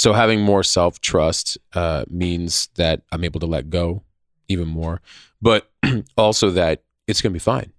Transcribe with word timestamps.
so 0.00 0.14
having 0.14 0.40
more 0.40 0.62
self 0.62 0.98
trust 1.02 1.58
uh, 1.74 2.06
means 2.08 2.70
that 2.76 3.02
I'm 3.12 3.22
able 3.22 3.38
to 3.40 3.46
let 3.46 3.68
go 3.68 4.02
even 4.48 4.66
more, 4.66 5.02
but 5.42 5.70
also 6.16 6.48
that 6.52 6.84
it's 7.06 7.20
going 7.20 7.32
to 7.32 7.34
be 7.34 7.38
fine. 7.38 7.70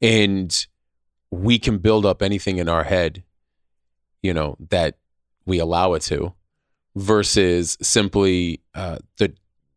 And 0.00 0.66
we 1.30 1.58
can 1.58 1.76
build 1.76 2.06
up 2.06 2.22
anything 2.22 2.56
in 2.56 2.66
our 2.66 2.84
head, 2.84 3.24
you 4.22 4.32
know, 4.32 4.56
that 4.70 4.96
we 5.44 5.58
allow 5.58 5.92
it 5.92 6.00
to, 6.04 6.32
versus 6.94 7.76
simply 7.82 8.62
uh, 8.74 8.96
the 9.18 9.34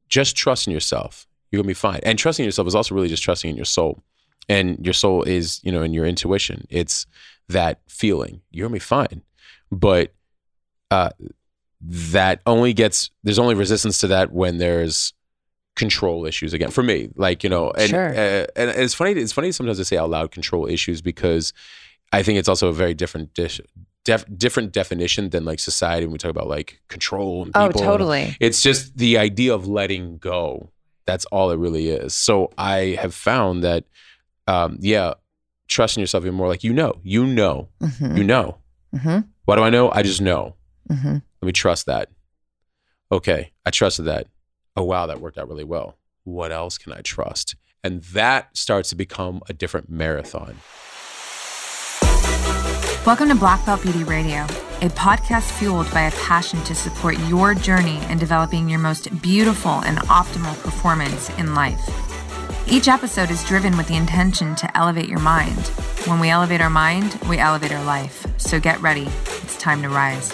just 0.07 0.37
trusting 0.37 0.71
yourself. 0.71 1.27
You're 1.51 1.61
gonna 1.61 1.67
be 1.67 1.73
fine. 1.73 1.99
And 2.03 2.17
trusting 2.17 2.45
yourself 2.45 2.65
is 2.65 2.75
also 2.75 2.95
really 2.95 3.09
just 3.09 3.23
trusting 3.23 3.49
in 3.49 3.57
your 3.57 3.65
soul. 3.65 4.03
And 4.47 4.79
your 4.85 4.93
soul 4.93 5.23
is, 5.23 5.59
you 5.63 5.71
know, 5.73 5.81
in 5.81 5.91
your 5.91 6.05
intuition. 6.05 6.65
It's 6.69 7.07
that 7.49 7.81
feeling. 7.89 8.39
You're 8.51 8.69
gonna 8.69 8.75
be 8.75 8.79
fine. 8.79 9.21
But 9.69 10.13
uh, 10.91 11.09
that 11.81 12.41
only 12.45 12.73
gets 12.73 13.09
there's 13.23 13.39
only 13.39 13.55
resistance 13.55 13.99
to 13.99 14.07
that 14.07 14.31
when 14.31 14.57
there's 14.57 15.13
control 15.75 16.25
issues 16.25 16.51
again 16.53 16.69
for 16.71 16.83
me 16.83 17.09
like 17.15 17.41
you 17.43 17.49
know 17.49 17.71
and 17.71 17.89
Sure. 17.89 18.09
uh, 18.09 18.45
and 18.55 18.69
it's 18.71 18.93
funny 18.93 19.11
it's 19.13 19.31
funny 19.31 19.51
sometimes 19.51 19.77
to 19.77 19.85
say 19.85 19.97
out 19.97 20.09
loud 20.09 20.31
control 20.31 20.67
issues 20.67 21.01
because 21.01 21.53
i 22.11 22.21
think 22.21 22.37
it's 22.37 22.49
also 22.49 22.67
a 22.67 22.73
very 22.73 22.93
different 22.93 23.33
dish 23.33 23.61
def, 24.03 24.25
different 24.37 24.73
definition 24.73 25.29
than 25.29 25.45
like 25.45 25.59
society 25.59 26.05
when 26.05 26.11
we 26.11 26.17
talk 26.17 26.31
about 26.31 26.47
like 26.49 26.81
control 26.89 27.43
and 27.43 27.51
Oh, 27.55 27.69
totally. 27.71 28.35
it's 28.41 28.61
just 28.61 28.97
the 28.97 29.17
idea 29.17 29.53
of 29.53 29.67
letting 29.67 30.17
go 30.17 30.69
that's 31.05 31.23
all 31.25 31.49
it 31.51 31.57
really 31.57 31.87
is 31.89 32.13
so 32.13 32.51
i 32.57 32.97
have 32.99 33.13
found 33.13 33.63
that 33.63 33.85
um 34.47 34.77
yeah 34.81 35.13
trusting 35.69 36.01
yourself 36.01 36.23
even 36.25 36.35
more 36.35 36.49
like 36.49 36.63
you 36.65 36.73
know 36.73 36.95
you 37.03 37.25
know 37.25 37.69
Mm-hmm. 37.79 38.17
you 38.17 38.23
know 38.25 38.57
Mm-hmm. 38.93 39.19
what 39.45 39.55
do 39.55 39.61
i 39.63 39.69
know 39.69 39.91
i 39.91 40.01
just 40.03 40.19
know 40.19 40.55
Mm-hmm. 40.91 41.13
let 41.41 41.45
me 41.45 41.51
trust 41.51 41.85
that. 41.85 42.09
Okay, 43.11 43.51
I 43.65 43.69
trusted 43.69 44.05
that. 44.05 44.27
Oh, 44.75 44.83
wow, 44.83 45.05
that 45.05 45.21
worked 45.21 45.37
out 45.37 45.47
really 45.47 45.63
well. 45.63 45.97
What 46.23 46.51
else 46.51 46.77
can 46.77 46.93
I 46.93 47.01
trust? 47.01 47.55
And 47.83 48.01
that 48.05 48.57
starts 48.57 48.89
to 48.89 48.95
become 48.95 49.41
a 49.47 49.53
different 49.53 49.89
marathon. 49.89 50.57
Welcome 53.05 53.29
to 53.29 53.35
Black 53.35 53.65
Belt 53.65 53.81
Beauty 53.81 54.03
Radio, 54.03 54.43
a 54.81 54.89
podcast 54.89 55.51
fueled 55.57 55.89
by 55.91 56.01
a 56.01 56.11
passion 56.11 56.63
to 56.63 56.75
support 56.75 57.17
your 57.27 57.53
journey 57.55 57.99
in 58.09 58.17
developing 58.17 58.67
your 58.69 58.79
most 58.79 59.21
beautiful 59.21 59.81
and 59.85 59.97
optimal 59.99 60.61
performance 60.61 61.29
in 61.37 61.55
life. 61.55 61.79
Each 62.67 62.87
episode 62.87 63.31
is 63.31 63.43
driven 63.45 63.77
with 63.77 63.87
the 63.87 63.95
intention 63.95 64.55
to 64.55 64.77
elevate 64.77 65.09
your 65.09 65.19
mind. 65.19 65.67
When 66.05 66.19
we 66.19 66.29
elevate 66.29 66.61
our 66.61 66.69
mind, 66.69 67.19
we 67.27 67.37
elevate 67.37 67.71
our 67.71 67.83
life. 67.83 68.27
So 68.37 68.59
get 68.59 68.79
ready. 68.81 69.07
It's 69.43 69.57
time 69.57 69.81
to 69.81 69.89
rise. 69.89 70.31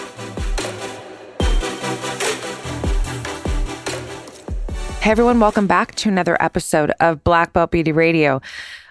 Hey 5.06 5.12
everyone, 5.12 5.40
welcome 5.40 5.68
back 5.68 5.94
to 5.98 6.10
another 6.10 6.36
episode 6.42 6.92
of 7.00 7.24
Black 7.24 7.54
Belt 7.54 7.70
Beauty 7.70 7.92
Radio. 7.92 8.42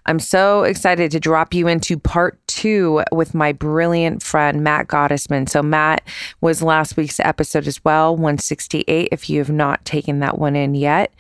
I'm 0.06 0.20
so 0.20 0.62
excited 0.62 1.10
to 1.10 1.18
drop 1.18 1.52
you 1.52 1.66
into 1.66 1.98
part 1.98 2.38
two 2.46 3.02
with 3.10 3.34
my 3.34 3.50
brilliant 3.50 4.22
friend, 4.22 4.62
Matt 4.62 4.86
Gottesman. 4.86 5.48
So, 5.48 5.60
Matt 5.60 6.06
was 6.40 6.62
last 6.62 6.96
week's 6.96 7.18
episode 7.18 7.66
as 7.66 7.84
well, 7.84 8.14
168, 8.14 9.08
if 9.10 9.28
you 9.28 9.40
have 9.40 9.50
not 9.50 9.84
taken 9.84 10.20
that 10.20 10.38
one 10.38 10.54
in 10.54 10.76
yet. 10.76 11.12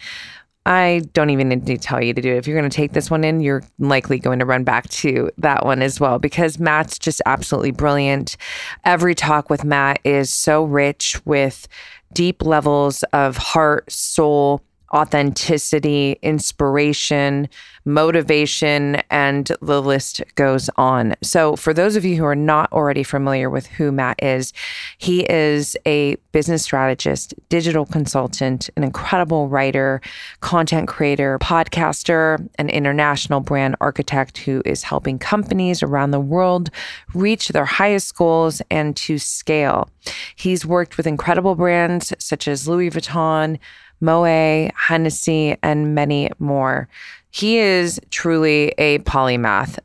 I 0.64 1.02
don't 1.12 1.30
even 1.30 1.48
need 1.48 1.66
to 1.66 1.76
tell 1.76 2.00
you 2.00 2.14
to 2.14 2.22
do 2.22 2.32
it. 2.32 2.36
If 2.36 2.46
you're 2.46 2.56
going 2.56 2.70
to 2.70 2.76
take 2.76 2.92
this 2.92 3.10
one 3.10 3.24
in, 3.24 3.40
you're 3.40 3.64
likely 3.80 4.20
going 4.20 4.38
to 4.38 4.46
run 4.46 4.62
back 4.62 4.88
to 4.90 5.28
that 5.38 5.66
one 5.66 5.82
as 5.82 5.98
well 5.98 6.20
because 6.20 6.60
Matt's 6.60 7.00
just 7.00 7.20
absolutely 7.26 7.72
brilliant. 7.72 8.36
Every 8.84 9.16
talk 9.16 9.50
with 9.50 9.64
Matt 9.64 9.98
is 10.04 10.32
so 10.32 10.62
rich 10.62 11.20
with 11.24 11.66
deep 12.12 12.44
levels 12.44 13.02
of 13.12 13.36
heart, 13.36 13.90
soul, 13.90 14.62
authenticity, 14.94 16.18
inspiration, 16.22 17.48
motivation, 17.84 19.02
and 19.10 19.50
the 19.60 19.82
list 19.82 20.22
goes 20.36 20.70
on. 20.76 21.14
So, 21.20 21.56
for 21.56 21.74
those 21.74 21.96
of 21.96 22.04
you 22.04 22.16
who 22.16 22.24
are 22.24 22.36
not 22.36 22.72
already 22.72 23.02
familiar 23.02 23.50
with 23.50 23.66
who 23.66 23.90
Matt 23.92 24.22
is, 24.22 24.52
he 24.98 25.28
is 25.30 25.76
a 25.84 26.16
business 26.32 26.62
strategist, 26.62 27.34
digital 27.48 27.84
consultant, 27.84 28.70
an 28.76 28.84
incredible 28.84 29.48
writer, 29.48 30.00
content 30.40 30.88
creator, 30.88 31.38
podcaster, 31.40 32.48
an 32.58 32.70
international 32.70 33.40
brand 33.40 33.76
architect 33.80 34.38
who 34.38 34.62
is 34.64 34.84
helping 34.84 35.18
companies 35.18 35.82
around 35.82 36.12
the 36.12 36.20
world 36.20 36.70
reach 37.14 37.48
their 37.48 37.64
highest 37.64 38.14
goals 38.16 38.62
and 38.70 38.96
to 38.96 39.18
scale. 39.18 39.88
He's 40.36 40.64
worked 40.64 40.96
with 40.96 41.06
incredible 41.06 41.54
brands 41.54 42.12
such 42.18 42.46
as 42.46 42.68
Louis 42.68 42.90
Vuitton, 42.90 43.58
Moet, 44.00 44.72
Hennessy, 44.74 45.56
and 45.62 45.94
many 45.94 46.30
more. 46.38 46.88
He 47.30 47.58
is 47.58 48.00
truly 48.10 48.74
a 48.78 48.98
polymath. 49.00 49.78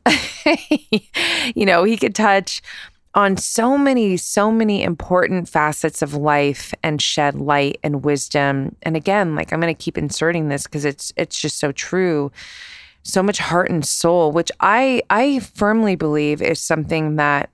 you 1.54 1.66
know, 1.66 1.84
he 1.84 1.96
could 1.96 2.14
touch 2.14 2.62
on 3.14 3.36
so 3.36 3.76
many, 3.76 4.16
so 4.16 4.52
many 4.52 4.82
important 4.82 5.48
facets 5.48 6.00
of 6.00 6.14
life 6.14 6.72
and 6.82 7.02
shed 7.02 7.34
light 7.34 7.80
and 7.82 8.04
wisdom. 8.04 8.76
And 8.82 8.96
again, 8.96 9.34
like 9.34 9.52
I'm 9.52 9.60
going 9.60 9.74
to 9.74 9.82
keep 9.82 9.98
inserting 9.98 10.48
this 10.48 10.64
because 10.64 10.84
it's 10.84 11.12
it's 11.16 11.40
just 11.40 11.58
so 11.58 11.72
true. 11.72 12.30
So 13.02 13.22
much 13.22 13.38
heart 13.38 13.70
and 13.70 13.84
soul, 13.84 14.30
which 14.30 14.52
I 14.60 15.02
I 15.10 15.40
firmly 15.40 15.96
believe 15.96 16.40
is 16.42 16.60
something 16.60 17.16
that 17.16 17.50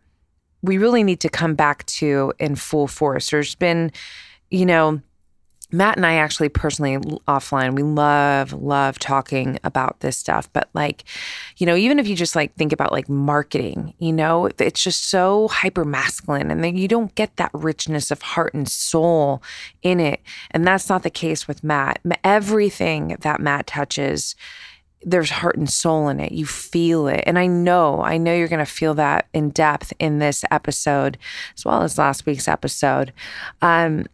we 0.62 0.78
really 0.78 1.05
need 1.05 1.21
to 1.21 1.28
come 1.28 1.55
back 1.55 1.87
to 1.87 2.33
in 2.39 2.56
full 2.56 2.87
force. 2.87 3.31
There's 3.31 3.55
been, 3.55 3.93
you 4.50 4.66
know, 4.66 5.00
Matt 5.72 5.97
and 5.97 6.06
I 6.06 6.15
actually 6.15 6.49
personally 6.49 6.97
offline, 7.27 7.75
we 7.75 7.82
love, 7.82 8.53
love 8.53 8.99
talking 8.99 9.59
about 9.65 10.00
this 10.00 10.16
stuff. 10.16 10.49
But 10.53 10.69
like, 10.75 11.04
you 11.56 11.66
know, 11.66 11.75
even 11.75 11.99
if 11.99 12.06
you 12.06 12.15
just 12.15 12.37
like 12.37 12.54
think 12.54 12.72
about 12.72 12.93
like 12.93 13.09
marketing, 13.09 13.94
you 13.99 14.12
know, 14.12 14.49
it's 14.59 14.82
just 14.82 15.09
so 15.09 15.49
hyper 15.49 15.84
masculine 15.84 16.50
and 16.50 16.62
then 16.62 16.77
you 16.77 16.87
don't 16.87 17.15
get 17.16 17.37
that 17.37 17.50
richness 17.53 18.10
of 18.10 18.22
heart 18.22 18.54
and 18.54 18.69
soul 18.69 19.43
in 19.82 19.99
it. 19.99 20.21
And 20.53 20.66
that's 20.66 20.88
not 20.88 21.03
the 21.03 21.10
case 21.10 21.49
with 21.49 21.65
Matt. 21.65 22.00
Everything 22.22 23.16
that 23.21 23.41
Matt 23.41 23.66
touches, 23.66 24.37
there's 25.03 25.31
heart 25.31 25.56
and 25.56 25.69
soul 25.69 26.09
in 26.09 26.21
it. 26.21 26.33
You 26.33 26.47
feel 26.47 27.09
it. 27.09 27.25
And 27.27 27.38
I 27.38 27.47
know, 27.47 28.03
I 28.03 28.19
know 28.19 28.34
you're 28.34 28.48
going 28.48 28.65
to 28.65 28.71
feel 28.71 28.94
that 28.94 29.27
in 29.33 29.50
depth 29.50 29.93
in 29.98 30.21
this 30.21 30.44
episode, 30.50 31.19
as 31.56 31.65
well 31.65 31.83
as 31.83 31.98
last 31.98 32.25
week's 32.25 32.48
episode. 32.48 33.12
Um, 33.62 34.06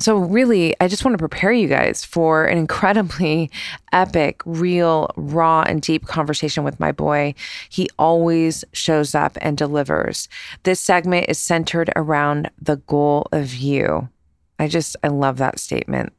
so, 0.00 0.16
really, 0.16 0.74
I 0.80 0.88
just 0.88 1.04
want 1.04 1.14
to 1.14 1.22
prepare 1.22 1.52
you 1.52 1.68
guys 1.68 2.04
for 2.04 2.46
an 2.46 2.58
incredibly 2.58 3.50
epic, 3.92 4.42
real, 4.44 5.10
raw, 5.16 5.62
and 5.62 5.80
deep 5.80 6.06
conversation 6.06 6.64
with 6.64 6.80
my 6.80 6.90
boy. 6.90 7.34
He 7.68 7.88
always 7.98 8.64
shows 8.72 9.14
up 9.14 9.38
and 9.40 9.56
delivers. 9.56 10.28
This 10.64 10.80
segment 10.80 11.26
is 11.28 11.38
centered 11.38 11.90
around 11.94 12.50
the 12.60 12.76
goal 12.76 13.28
of 13.30 13.54
you. 13.54 14.08
I 14.58 14.68
just, 14.68 14.96
I 15.04 15.08
love 15.08 15.38
that 15.38 15.58
statement. 15.58 16.12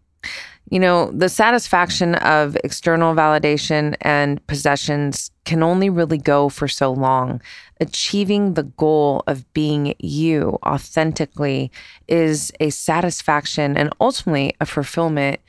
You 0.69 0.79
know, 0.79 1.11
the 1.11 1.29
satisfaction 1.29 2.15
of 2.15 2.57
external 2.63 3.13
validation 3.13 3.95
and 4.01 4.45
possessions 4.47 5.29
can 5.43 5.61
only 5.61 5.91
really 5.91 6.17
go 6.17 6.49
for 6.49 6.67
so 6.67 6.91
long. 6.91 7.39
Achieving 7.79 8.55
the 8.55 8.63
goal 8.63 9.23
of 9.27 9.51
being 9.53 9.93
you 9.99 10.57
authentically 10.65 11.71
is 12.07 12.51
a 12.59 12.71
satisfaction 12.71 13.77
and 13.77 13.93
ultimately 14.01 14.55
a 14.59 14.65
fulfillment 14.65 15.39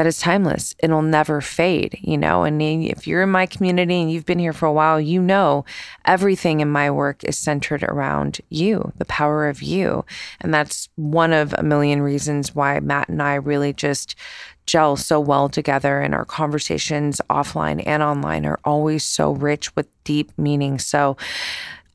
that 0.00 0.06
is 0.06 0.18
timeless. 0.18 0.74
It'll 0.78 1.02
never 1.02 1.42
fade, 1.42 1.98
you 2.00 2.16
know. 2.16 2.44
And 2.44 2.62
if 2.62 3.06
you're 3.06 3.20
in 3.22 3.28
my 3.28 3.44
community 3.44 4.00
and 4.00 4.10
you've 4.10 4.24
been 4.24 4.38
here 4.38 4.54
for 4.54 4.64
a 4.64 4.72
while, 4.72 4.98
you 4.98 5.20
know 5.20 5.66
everything 6.06 6.60
in 6.60 6.70
my 6.70 6.90
work 6.90 7.22
is 7.22 7.36
centered 7.36 7.82
around 7.82 8.40
you, 8.48 8.94
the 8.96 9.04
power 9.04 9.46
of 9.46 9.60
you. 9.60 10.06
And 10.40 10.54
that's 10.54 10.88
one 10.96 11.34
of 11.34 11.54
a 11.58 11.62
million 11.62 12.00
reasons 12.00 12.54
why 12.54 12.80
Matt 12.80 13.10
and 13.10 13.20
I 13.20 13.34
really 13.34 13.74
just 13.74 14.14
gel 14.64 14.96
so 14.96 15.20
well 15.20 15.50
together 15.50 16.00
and 16.00 16.14
our 16.14 16.24
conversations 16.24 17.20
offline 17.28 17.82
and 17.86 18.02
online 18.02 18.46
are 18.46 18.58
always 18.64 19.04
so 19.04 19.32
rich 19.32 19.76
with 19.76 19.86
deep 20.04 20.32
meaning. 20.38 20.78
So 20.78 21.18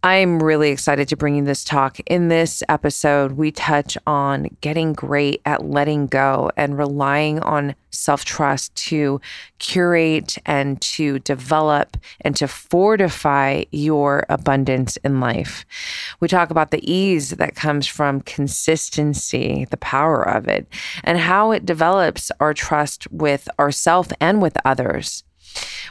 I'm 0.06 0.38
really 0.38 0.69
excited 0.69 1.07
to 1.07 1.18
bring 1.18 1.36
you 1.36 1.44
this 1.44 1.63
talk. 1.63 2.00
In 2.02 2.28
this 2.28 2.62
episode, 2.69 3.31
we 3.31 3.52
touch 3.52 3.98
on 4.06 4.56
getting 4.62 4.94
great 4.94 5.42
at 5.46 5.66
letting 5.66 6.06
go 6.06 6.52
and 6.56 6.78
relying 6.78 7.40
on 7.40 7.74
self 7.90 8.24
trust 8.24 8.75
to 8.75 9.19
curate 9.57 10.38
and 10.46 10.80
to 10.81 11.18
develop 11.18 11.98
and 12.22 12.36
to 12.36 12.48
fortify 12.48 13.63
your 13.72 14.28
abundance 14.30 14.96
in 14.98 15.19
life. 15.19 15.66
We 16.19 16.28
talk 16.28 16.51
about 16.51 16.69
the 16.69 16.88
ease 16.88 17.31
that 17.31 17.56
comes 17.56 17.88
from 17.88 18.22
consistency, 18.22 19.66
the 19.72 19.78
power 19.78 20.22
of 20.22 20.48
it, 20.48 20.68
and 21.04 21.18
how 21.18 21.50
it 21.50 21.66
develops 21.66 22.30
our 22.40 22.54
trust 22.54 23.10
with 23.10 23.50
ourselves 23.58 24.13
and 24.22 24.40
with 24.40 24.56
others. 24.63 25.24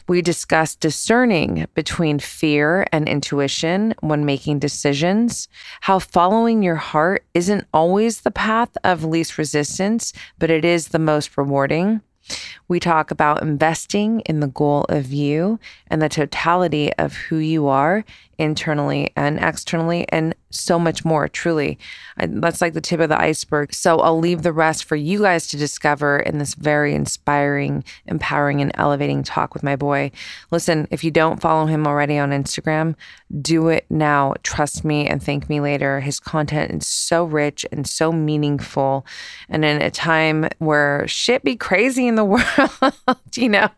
We 0.06 0.20
discuss 0.20 0.74
discerning 0.74 1.66
between 1.74 2.18
fear 2.18 2.86
and 2.92 3.08
intuition 3.08 3.94
when 4.00 4.24
making 4.24 4.58
decisions, 4.58 5.48
how 5.80 5.98
following 5.98 6.62
your 6.62 6.76
heart 6.76 7.24
isn't 7.32 7.66
always 7.72 8.20
the 8.20 8.30
path 8.30 8.76
of 8.84 9.04
least 9.04 9.38
resistance, 9.38 10.12
but 10.38 10.50
it 10.50 10.64
is 10.64 10.88
the 10.88 10.98
most 10.98 11.36
rewarding. 11.36 12.02
We 12.68 12.80
talk 12.80 13.10
about 13.10 13.42
investing 13.42 14.20
in 14.20 14.40
the 14.40 14.46
goal 14.46 14.86
of 14.88 15.12
you 15.12 15.58
and 15.88 16.00
the 16.00 16.08
totality 16.08 16.92
of 16.94 17.14
who 17.14 17.36
you 17.36 17.68
are 17.68 18.04
internally 18.38 19.12
and 19.16 19.38
externally, 19.38 20.06
and 20.10 20.34
so 20.50 20.78
much 20.78 21.04
more, 21.04 21.28
truly. 21.28 21.78
That's 22.16 22.60
like 22.60 22.74
the 22.74 22.80
tip 22.80 23.00
of 23.00 23.08
the 23.08 23.20
iceberg. 23.20 23.74
So 23.74 24.00
I'll 24.00 24.18
leave 24.18 24.42
the 24.42 24.52
rest 24.52 24.84
for 24.84 24.96
you 24.96 25.20
guys 25.20 25.48
to 25.48 25.56
discover 25.56 26.18
in 26.18 26.38
this 26.38 26.54
very 26.54 26.94
inspiring, 26.94 27.84
empowering, 28.06 28.60
and 28.60 28.70
elevating 28.74 29.22
talk 29.22 29.54
with 29.54 29.62
my 29.62 29.76
boy. 29.76 30.12
Listen, 30.50 30.86
if 30.90 31.02
you 31.04 31.10
don't 31.10 31.40
follow 31.40 31.66
him 31.66 31.86
already 31.86 32.18
on 32.18 32.30
Instagram, 32.30 32.94
do 33.40 33.68
it 33.68 33.86
now. 33.90 34.34
Trust 34.42 34.84
me 34.84 35.06
and 35.06 35.22
thank 35.22 35.48
me 35.48 35.60
later. 35.60 36.00
His 36.00 36.20
content 36.20 36.72
is 36.72 36.86
so 36.86 37.24
rich 37.24 37.66
and 37.72 37.86
so 37.86 38.12
meaningful. 38.12 39.04
And 39.48 39.64
in 39.64 39.82
a 39.82 39.90
time 39.90 40.48
where 40.58 41.06
shit 41.08 41.42
be 41.42 41.56
crazy 41.56 42.06
in 42.06 42.14
the 42.14 42.24
world, 42.24 43.18
you 43.34 43.48
know? 43.48 43.70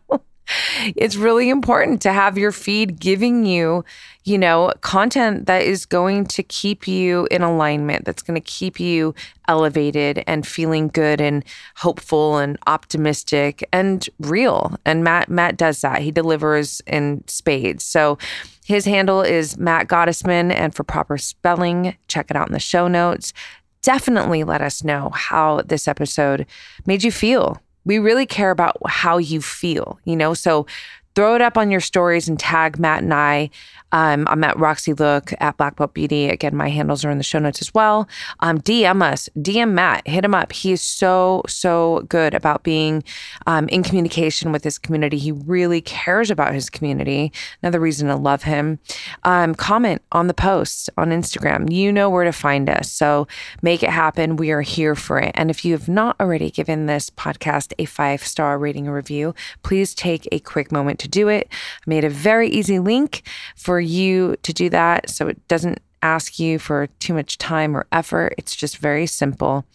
It's 0.95 1.15
really 1.15 1.49
important 1.49 2.01
to 2.03 2.13
have 2.13 2.37
your 2.37 2.51
feed 2.51 2.99
giving 2.99 3.45
you, 3.45 3.83
you 4.23 4.37
know, 4.37 4.71
content 4.81 5.45
that 5.45 5.63
is 5.63 5.85
going 5.85 6.25
to 6.27 6.43
keep 6.43 6.87
you 6.87 7.27
in 7.31 7.41
alignment, 7.41 8.05
that's 8.05 8.21
going 8.21 8.39
to 8.39 8.45
keep 8.45 8.79
you 8.79 9.13
elevated 9.47 10.23
and 10.27 10.47
feeling 10.47 10.87
good 10.89 11.21
and 11.21 11.43
hopeful 11.75 12.37
and 12.37 12.57
optimistic 12.67 13.67
and 13.71 14.09
real. 14.19 14.75
And 14.85 15.03
Matt 15.03 15.29
Matt 15.29 15.57
does 15.57 15.81
that. 15.81 16.01
He 16.01 16.11
delivers 16.11 16.81
in 16.87 17.23
spades. 17.27 17.83
So 17.83 18.17
his 18.65 18.85
handle 18.85 19.21
is 19.21 19.57
Matt 19.57 19.87
Gottesman 19.87 20.51
and 20.51 20.75
for 20.75 20.83
proper 20.83 21.17
spelling, 21.17 21.95
check 22.07 22.29
it 22.29 22.35
out 22.35 22.47
in 22.47 22.53
the 22.53 22.59
show 22.59 22.87
notes. 22.87 23.33
Definitely 23.81 24.43
let 24.43 24.61
us 24.61 24.83
know 24.83 25.11
how 25.11 25.61
this 25.61 25.87
episode 25.87 26.45
made 26.85 27.03
you 27.03 27.11
feel 27.11 27.61
we 27.87 27.99
really 27.99 28.25
care 28.25 28.51
about 28.51 28.77
how 28.85 29.17
you 29.17 29.41
feel, 29.41 29.97
you 30.03 30.15
know? 30.15 30.33
So 30.33 30.67
throw 31.15 31.35
it 31.35 31.41
up 31.41 31.57
on 31.57 31.71
your 31.71 31.79
stories 31.79 32.27
and 32.27 32.37
tag 32.37 32.77
Matt 32.77 33.01
and 33.01 33.13
I 33.13 33.49
um, 33.91 34.27
I'm 34.29 34.43
at 34.43 34.57
Roxy 34.57 34.93
Look 34.93 35.33
at 35.39 35.57
Black 35.57 35.77
Belt 35.77 35.93
Beauty. 35.93 36.29
Again, 36.29 36.55
my 36.55 36.69
handles 36.69 37.05
are 37.05 37.11
in 37.11 37.17
the 37.17 37.23
show 37.23 37.39
notes 37.39 37.61
as 37.61 37.73
well. 37.73 38.07
Um, 38.41 38.59
DM 38.59 39.01
us, 39.01 39.29
DM 39.37 39.71
Matt, 39.71 40.07
hit 40.07 40.25
him 40.25 40.35
up. 40.35 40.51
He 40.51 40.71
is 40.71 40.81
so, 40.81 41.43
so 41.47 42.05
good 42.09 42.33
about 42.33 42.63
being 42.63 43.03
um, 43.45 43.67
in 43.69 43.83
communication 43.83 44.51
with 44.51 44.63
his 44.63 44.77
community. 44.77 45.17
He 45.17 45.31
really 45.31 45.81
cares 45.81 46.29
about 46.29 46.53
his 46.53 46.69
community. 46.69 47.31
Another 47.63 47.79
reason 47.79 48.07
to 48.09 48.15
love 48.15 48.43
him. 48.43 48.79
Um, 49.23 49.55
comment 49.55 50.01
on 50.11 50.27
the 50.27 50.33
posts 50.33 50.89
on 50.97 51.09
Instagram. 51.09 51.71
You 51.71 51.91
know 51.93 52.09
where 52.09 52.25
to 52.25 52.33
find 52.33 52.69
us. 52.69 52.91
So 52.91 53.27
make 53.61 53.83
it 53.83 53.89
happen. 53.89 54.35
We 54.35 54.51
are 54.51 54.61
here 54.61 54.95
for 54.95 55.19
it. 55.19 55.31
And 55.35 55.49
if 55.49 55.63
you 55.63 55.73
have 55.73 55.87
not 55.87 56.15
already 56.19 56.51
given 56.51 56.85
this 56.85 57.09
podcast 57.09 57.73
a 57.79 57.85
five 57.85 58.23
star 58.23 58.59
rating 58.59 58.89
review, 58.89 59.33
please 59.63 59.95
take 59.95 60.27
a 60.31 60.39
quick 60.39 60.71
moment 60.71 60.99
to 60.99 61.07
do 61.07 61.29
it. 61.29 61.47
I 61.51 61.89
made 61.89 62.03
a 62.03 62.09
very 62.09 62.49
easy 62.49 62.79
link 62.79 63.23
for 63.55 63.76
for 63.77 63.81
you 63.81 64.35
to 64.41 64.51
do 64.51 64.71
that. 64.71 65.07
So 65.07 65.27
it 65.27 65.47
doesn't 65.47 65.79
ask 66.01 66.39
you 66.39 66.57
for 66.57 66.87
too 66.97 67.13
much 67.13 67.37
time 67.37 67.77
or 67.77 67.85
effort. 67.91 68.33
It's 68.35 68.55
just 68.55 68.79
very 68.79 69.05
simple. 69.05 69.65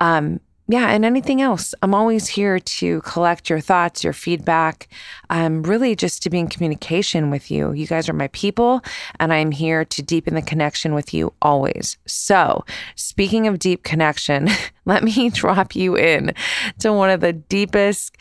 Um, 0.00 0.40
yeah, 0.66 0.90
and 0.90 1.04
anything 1.04 1.40
else. 1.40 1.72
I'm 1.80 1.94
always 1.94 2.26
here 2.26 2.58
to 2.58 3.00
collect 3.02 3.48
your 3.48 3.60
thoughts, 3.60 4.02
your 4.02 4.12
feedback. 4.12 4.88
I'm 5.30 5.62
really 5.62 5.94
just 5.94 6.20
to 6.24 6.30
be 6.30 6.40
in 6.40 6.48
communication 6.48 7.30
with 7.30 7.48
you. 7.48 7.70
You 7.70 7.86
guys 7.86 8.08
are 8.08 8.12
my 8.12 8.26
people, 8.28 8.82
and 9.20 9.32
I'm 9.32 9.52
here 9.52 9.84
to 9.84 10.02
deepen 10.02 10.34
the 10.34 10.42
connection 10.42 10.92
with 10.92 11.14
you 11.14 11.32
always. 11.40 11.96
So, 12.06 12.64
speaking 12.96 13.46
of 13.46 13.60
deep 13.60 13.84
connection, 13.84 14.48
let 14.84 15.04
me 15.04 15.30
drop 15.42 15.76
you 15.76 15.96
in 15.96 16.34
to 16.80 16.92
one 16.92 17.10
of 17.10 17.20
the 17.20 17.34
deepest, 17.34 18.16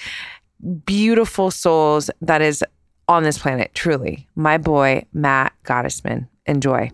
beautiful 0.85 1.49
souls 1.49 2.11
that 2.21 2.43
is 2.43 2.63
on 3.07 3.23
this 3.23 3.37
planet, 3.37 3.71
truly. 3.73 4.27
My 4.35 4.57
boy, 4.57 5.05
Matt 5.13 5.53
Gottesman. 5.63 6.27
Enjoy. 6.45 6.91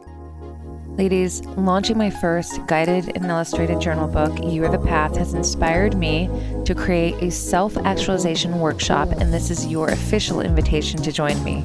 Ladies, 0.99 1.39
launching 1.55 1.97
my 1.97 2.09
first 2.09 2.59
guided 2.67 3.15
and 3.15 3.25
illustrated 3.25 3.79
journal 3.79 4.07
book, 4.07 4.37
You 4.43 4.65
Are 4.65 4.69
the 4.69 4.85
Path, 4.85 5.15
has 5.15 5.33
inspired 5.33 5.95
me 5.95 6.29
to 6.65 6.75
create 6.75 7.15
a 7.23 7.31
self 7.31 7.77
actualization 7.77 8.59
workshop, 8.59 9.07
and 9.09 9.33
this 9.33 9.49
is 9.49 9.65
your 9.65 9.87
official 9.87 10.41
invitation 10.41 11.01
to 11.03 11.11
join 11.13 11.41
me. 11.45 11.63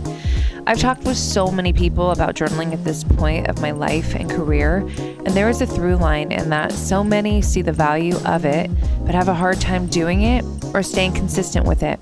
I've 0.68 0.78
talked 0.78 1.02
with 1.02 1.16
so 1.16 1.50
many 1.50 1.72
people 1.72 2.12
about 2.12 2.36
journaling 2.36 2.72
at 2.72 2.84
this 2.84 3.02
point 3.02 3.48
of 3.48 3.60
my 3.60 3.72
life 3.72 4.14
and 4.14 4.30
career, 4.30 4.78
and 4.98 5.28
there 5.28 5.48
is 5.48 5.60
a 5.60 5.66
through 5.66 5.96
line 5.96 6.30
in 6.30 6.48
that 6.50 6.70
so 6.70 7.02
many 7.02 7.42
see 7.42 7.60
the 7.60 7.72
value 7.72 8.16
of 8.24 8.44
it, 8.44 8.70
but 9.04 9.16
have 9.16 9.28
a 9.28 9.34
hard 9.34 9.60
time 9.60 9.88
doing 9.88 10.22
it 10.22 10.44
or 10.72 10.84
staying 10.84 11.12
consistent 11.12 11.66
with 11.66 11.82
it. 11.82 11.98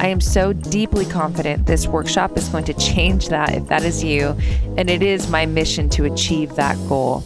I 0.00 0.08
am 0.08 0.20
so 0.20 0.52
deeply 0.52 1.06
confident 1.06 1.66
this 1.66 1.86
workshop 1.86 2.36
is 2.36 2.48
going 2.48 2.64
to 2.64 2.74
change 2.74 3.28
that 3.28 3.54
if 3.54 3.68
that 3.68 3.84
is 3.84 4.02
you, 4.04 4.36
and 4.76 4.90
it 4.90 5.02
is 5.02 5.30
my 5.30 5.46
mission 5.46 5.88
to 5.90 6.04
achieve 6.04 6.54
that 6.56 6.76
goal. 6.88 7.24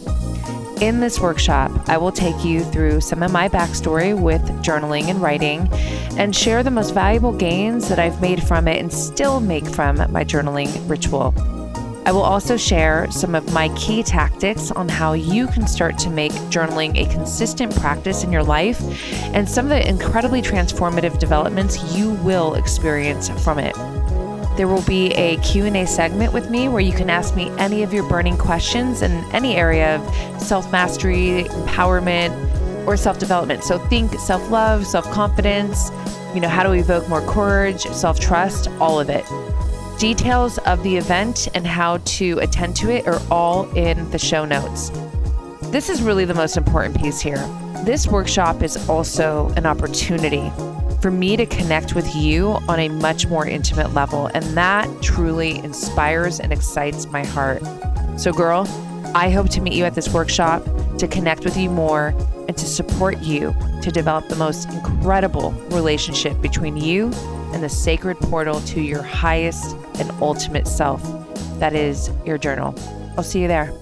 In 0.81 1.01
this 1.01 1.19
workshop, 1.19 1.71
I 1.89 1.97
will 1.97 2.11
take 2.11 2.45
you 2.45 2.63
through 2.63 3.01
some 3.01 3.21
of 3.21 3.31
my 3.33 3.49
backstory 3.49 4.17
with 4.17 4.41
journaling 4.63 5.09
and 5.09 5.21
writing 5.21 5.67
and 6.17 6.33
share 6.33 6.63
the 6.63 6.71
most 6.71 6.93
valuable 6.93 7.33
gains 7.33 7.89
that 7.89 7.99
I've 7.99 8.21
made 8.21 8.41
from 8.41 8.67
it 8.67 8.79
and 8.79 8.91
still 8.91 9.41
make 9.41 9.67
from 9.67 9.97
my 10.11 10.23
journaling 10.23 10.89
ritual. 10.89 11.33
I 12.05 12.11
will 12.11 12.23
also 12.23 12.57
share 12.57 13.09
some 13.11 13.35
of 13.35 13.53
my 13.53 13.69
key 13.75 14.03
tactics 14.03 14.71
on 14.71 14.89
how 14.89 15.13
you 15.13 15.47
can 15.47 15.67
start 15.67 15.97
to 15.99 16.09
make 16.09 16.31
journaling 16.49 16.97
a 16.97 17.11
consistent 17.11 17.75
practice 17.75 18.23
in 18.23 18.31
your 18.31 18.43
life 18.43 18.81
and 19.33 19.47
some 19.47 19.65
of 19.65 19.69
the 19.69 19.87
incredibly 19.87 20.41
transformative 20.41 21.19
developments 21.19 21.95
you 21.95 22.11
will 22.23 22.55
experience 22.55 23.29
from 23.43 23.59
it. 23.59 23.75
There 24.57 24.67
will 24.67 24.81
be 24.81 25.11
a 25.13 25.37
Q&A 25.37 25.85
segment 25.85 26.33
with 26.33 26.49
me 26.49 26.67
where 26.67 26.81
you 26.81 26.91
can 26.91 27.09
ask 27.09 27.35
me 27.35 27.49
any 27.51 27.83
of 27.83 27.93
your 27.93 28.07
burning 28.09 28.37
questions 28.37 29.01
in 29.01 29.11
any 29.33 29.55
area 29.55 29.95
of 29.97 30.41
self-mastery, 30.41 31.43
empowerment, 31.43 32.87
or 32.87 32.97
self-development. 32.97 33.63
So 33.63 33.77
think 33.77 34.13
self-love, 34.19 34.85
self-confidence, 34.85 35.91
you 36.33 36.41
know, 36.41 36.49
how 36.49 36.63
to 36.63 36.71
evoke 36.71 37.07
more 37.07 37.21
courage, 37.21 37.83
self-trust, 37.83 38.67
all 38.79 38.99
of 38.99 39.09
it. 39.09 39.25
Details 39.99 40.57
of 40.59 40.81
the 40.83 40.95
event 40.95 41.49
and 41.53 41.67
how 41.67 41.97
to 42.05 42.39
attend 42.39 42.73
to 42.77 42.89
it 42.89 43.05
are 43.05 43.19
all 43.29 43.69
in 43.71 44.09
the 44.11 44.17
show 44.17 44.45
notes. 44.45 44.91
This 45.63 45.89
is 45.89 46.01
really 46.01 46.23
the 46.23 46.33
most 46.33 46.55
important 46.55 46.97
piece 46.97 47.19
here. 47.19 47.45
This 47.83 48.07
workshop 48.07 48.63
is 48.63 48.87
also 48.87 49.49
an 49.57 49.65
opportunity 49.65 50.53
for 51.01 51.11
me 51.11 51.35
to 51.35 51.45
connect 51.45 51.95
with 51.95 52.15
you 52.15 52.51
on 52.69 52.79
a 52.79 52.87
much 52.87 53.27
more 53.27 53.45
intimate 53.45 53.93
level, 53.93 54.27
and 54.27 54.45
that 54.55 54.89
truly 55.01 55.57
inspires 55.57 56.39
and 56.39 56.53
excites 56.53 57.05
my 57.07 57.25
heart. 57.25 57.61
So, 58.17 58.31
girl, 58.31 58.63
I 59.15 59.31
hope 59.31 59.49
to 59.49 59.61
meet 59.61 59.73
you 59.73 59.85
at 59.85 59.95
this 59.95 60.09
workshop 60.09 60.63
to 60.99 61.07
connect 61.07 61.43
with 61.43 61.57
you 61.57 61.69
more 61.69 62.09
and 62.47 62.55
to 62.55 62.65
support 62.65 63.17
you 63.19 63.55
to 63.81 63.91
develop 63.91 64.27
the 64.27 64.35
most 64.35 64.69
incredible 64.69 65.51
relationship 65.71 66.39
between 66.41 66.77
you 66.77 67.11
and 67.53 67.63
the 67.63 67.69
sacred 67.69 68.17
portal 68.19 68.61
to 68.61 68.81
your 68.81 69.01
highest 69.01 69.75
and 69.99 70.11
ultimate 70.21 70.67
self. 70.67 71.01
That 71.59 71.73
is 71.73 72.11
your 72.25 72.37
journal. 72.37 72.75
I'll 73.17 73.23
see 73.23 73.41
you 73.41 73.47
there. 73.47 73.73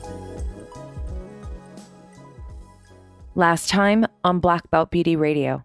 Last 3.35 3.69
time 3.69 4.05
on 4.23 4.39
Black 4.39 4.71
Belt 4.71 4.91
Beauty 4.91 5.15
Radio. 5.15 5.63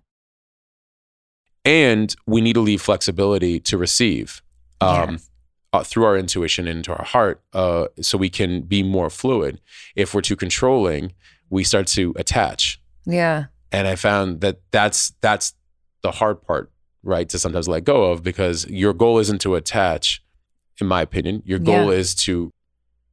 And 1.65 2.15
we 2.27 2.41
need 2.41 2.55
to 2.55 2.61
leave 2.61 2.83
flexibility 2.83 3.61
to 3.61 3.79
receive 3.79 4.43
um, 4.81 5.13
Yes. 5.13 5.31
Uh, 5.73 5.83
through 5.83 6.05
our 6.05 6.17
intuition 6.17 6.69
into 6.69 6.93
our 6.93 7.05
heart 7.05 7.41
uh, 7.55 7.87
so 8.01 8.19
we 8.19 8.29
can 8.29 8.61
be 8.63 8.83
more 8.83 9.09
fluid. 9.11 9.61
If 9.97 10.15
we're 10.15 10.21
too 10.21 10.37
controlling, 10.37 11.13
we 11.51 11.65
start 11.65 11.87
to 11.89 12.13
attach. 12.17 12.81
Yeah. 13.07 13.47
And 13.71 13.89
I 13.89 13.97
found 13.97 14.41
that 14.43 14.61
that's 14.71 15.13
that's 15.21 15.55
the 16.03 16.11
hard 16.11 16.43
part, 16.43 16.71
right? 17.03 17.29
To 17.31 17.39
sometimes 17.39 17.69
let 17.69 17.85
go 17.85 18.11
of 18.13 18.23
because 18.23 18.67
your 18.69 18.93
goal 18.93 19.19
isn't 19.19 19.41
to 19.43 19.55
attach, 19.55 20.23
in 20.81 20.87
my 20.87 21.01
opinion. 21.03 21.43
Your 21.47 21.59
goal 21.59 21.87
Yeah. 21.91 21.99
is 21.99 22.15
to 22.27 22.51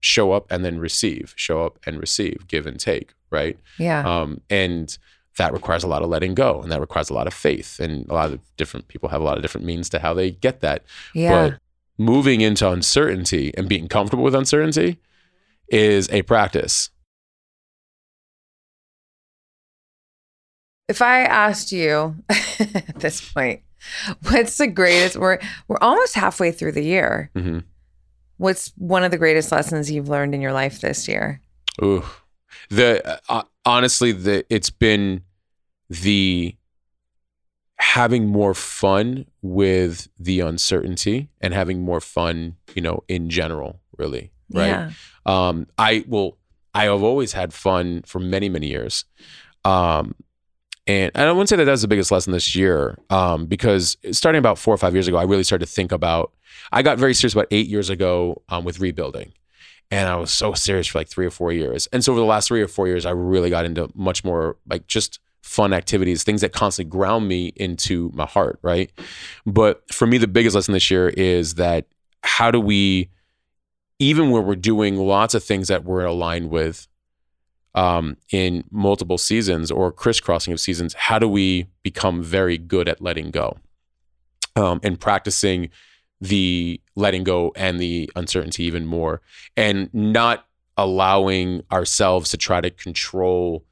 show 0.01 0.31
up 0.31 0.51
and 0.51 0.63
then 0.65 0.79
receive, 0.79 1.33
show 1.37 1.65
up 1.65 1.79
and 1.85 1.99
receive, 1.99 2.47
give 2.47 2.65
and 2.65 2.79
take, 2.79 3.13
right? 3.31 3.57
Yeah. 3.77 4.01
Um, 4.07 4.41
and 4.49 4.97
that 5.37 5.53
requires 5.53 5.83
a 5.83 5.87
lot 5.87 6.01
of 6.01 6.09
letting 6.09 6.33
go 6.35 6.61
and 6.61 6.69
that 6.71 6.81
requires 6.81 7.09
a 7.09 7.13
lot 7.13 7.27
of 7.27 7.33
faith. 7.33 7.79
And 7.79 8.09
a 8.09 8.13
lot 8.13 8.31
of 8.33 8.39
different 8.57 8.87
people 8.89 9.07
have 9.09 9.21
a 9.21 9.23
lot 9.23 9.37
of 9.37 9.41
different 9.41 9.65
means 9.65 9.87
to 9.89 9.99
how 9.99 10.13
they 10.13 10.31
get 10.31 10.59
that. 10.61 10.83
yeah. 11.13 11.49
But 11.49 11.59
moving 11.99 12.41
into 12.41 12.67
uncertainty 12.67 13.53
and 13.55 13.69
being 13.69 13.87
comfortable 13.87 14.23
with 14.23 14.33
uncertainty 14.33 14.97
is 15.67 16.09
a 16.11 16.23
practice. 16.23 16.89
if 20.87 21.03
I 21.03 21.21
asked 21.21 21.71
you 21.71 22.15
at 22.29 22.99
this 22.99 23.21
point, 23.31 23.61
What's 24.23 24.57
the 24.57 24.67
greatest? 24.67 25.15
We're 25.15 25.39
we're 25.69 25.77
almost 25.79 26.13
halfway 26.15 26.51
through 26.51 26.73
the 26.73 26.83
year. 26.83 27.31
Mhm. 27.33 27.63
What's 28.37 28.73
one 28.75 29.03
of 29.05 29.11
the 29.11 29.17
greatest 29.17 29.51
lessons 29.53 29.89
you've 29.89 30.09
learned 30.09 30.35
in 30.35 30.41
your 30.41 30.51
life 30.51 30.81
this 30.81 31.07
year? 31.07 31.39
Ooh, 31.81 32.03
the 32.69 33.21
uh, 33.29 33.43
honestly, 33.65 34.11
the 34.11 34.45
it's 34.49 34.69
been 34.69 35.21
the 35.89 36.55
having 37.79 38.27
more 38.27 38.53
fun 38.53 39.25
with 39.41 40.09
the 40.19 40.41
uncertainty 40.41 41.29
and 41.41 41.53
having 41.53 41.81
more 41.81 42.01
fun, 42.01 42.55
you 42.75 42.81
know, 42.81 43.03
in 43.07 43.29
general, 43.29 43.79
really, 43.97 44.31
right? 44.51 44.67
Yeah. 44.67 44.91
Um, 45.25 45.67
I 45.77 46.03
will. 46.07 46.37
I 46.73 46.83
have 46.83 47.01
always 47.01 47.33
had 47.33 47.51
fun 47.51 48.03
for 48.05 48.19
many, 48.19 48.47
many 48.47 48.67
years. 48.67 49.05
Um, 49.65 50.13
and 50.85 51.11
I 51.15 51.31
wouldn't 51.31 51.49
say 51.49 51.55
that 51.55 51.65
that's 51.65 51.81
the 51.81 51.87
biggest 51.87 52.11
lesson 52.11 52.31
this 52.33 52.55
year, 52.55 52.97
um, 53.09 53.45
because 53.45 53.97
starting 54.11 54.39
about 54.39 54.57
four 54.57 54.73
or 54.73 54.77
five 54.77 54.93
years 54.93 55.07
ago, 55.07 55.17
I 55.17 55.23
really 55.23 55.43
started 55.43 55.65
to 55.65 55.71
think 55.71 55.91
about. 55.91 56.31
I 56.71 56.81
got 56.81 56.97
very 56.97 57.13
serious 57.13 57.33
about 57.33 57.47
eight 57.51 57.67
years 57.67 57.89
ago 57.89 58.41
um, 58.49 58.65
with 58.65 58.79
rebuilding, 58.79 59.33
and 59.91 60.09
I 60.09 60.15
was 60.15 60.31
so 60.31 60.53
serious 60.53 60.87
for 60.87 60.99
like 60.99 61.07
three 61.07 61.25
or 61.25 61.31
four 61.31 61.51
years. 61.51 61.87
And 61.93 62.03
so 62.03 62.11
over 62.11 62.19
the 62.19 62.25
last 62.25 62.47
three 62.47 62.61
or 62.61 62.67
four 62.67 62.87
years, 62.87 63.05
I 63.05 63.11
really 63.11 63.49
got 63.49 63.65
into 63.65 63.89
much 63.93 64.23
more 64.23 64.57
like 64.67 64.87
just 64.87 65.19
fun 65.49 65.73
activities, 65.73 66.23
things 66.23 66.41
that 66.41 66.53
constantly 66.53 66.87
ground 66.91 67.27
me 67.27 67.51
into 67.55 68.11
my 68.13 68.27
heart, 68.27 68.59
right? 68.61 68.91
But 69.47 69.81
for 69.91 70.05
me, 70.05 70.19
the 70.19 70.27
biggest 70.27 70.53
lesson 70.53 70.73
this 70.75 70.91
year 70.91 71.09
is 71.09 71.55
that 71.55 71.87
how 72.23 72.51
do 72.51 72.59
we, 72.59 73.09
even 73.97 74.29
when 74.29 74.45
we're 74.45 74.55
doing 74.55 74.95
lots 74.95 75.33
of 75.33 75.43
things 75.43 75.67
that 75.67 75.83
we're 75.83 76.05
aligned 76.05 76.51
with 76.51 76.87
um, 77.73 78.15
in 78.31 78.63
multiple 78.69 79.17
seasons 79.17 79.71
or 79.71 79.91
crisscrossing 79.91 80.53
of 80.53 80.59
seasons, 80.59 80.93
how 80.93 81.17
do 81.17 81.27
we 81.27 81.65
become 81.81 82.21
very 82.21 82.59
good 82.59 82.87
at 82.87 83.01
letting 83.01 83.31
go 83.31 83.57
um, 84.55 84.79
and 84.83 84.99
practicing 84.99 85.71
the 86.21 86.79
letting 86.95 87.23
go 87.23 87.51
and 87.55 87.79
the 87.79 88.07
uncertainty 88.15 88.65
even 88.65 88.85
more 88.85 89.19
and 89.57 89.91
not 89.95 90.45
allowing 90.77 91.63
ourselves 91.71 92.29
to 92.29 92.37
try 92.37 92.61
to 92.61 92.69
control 92.69 93.65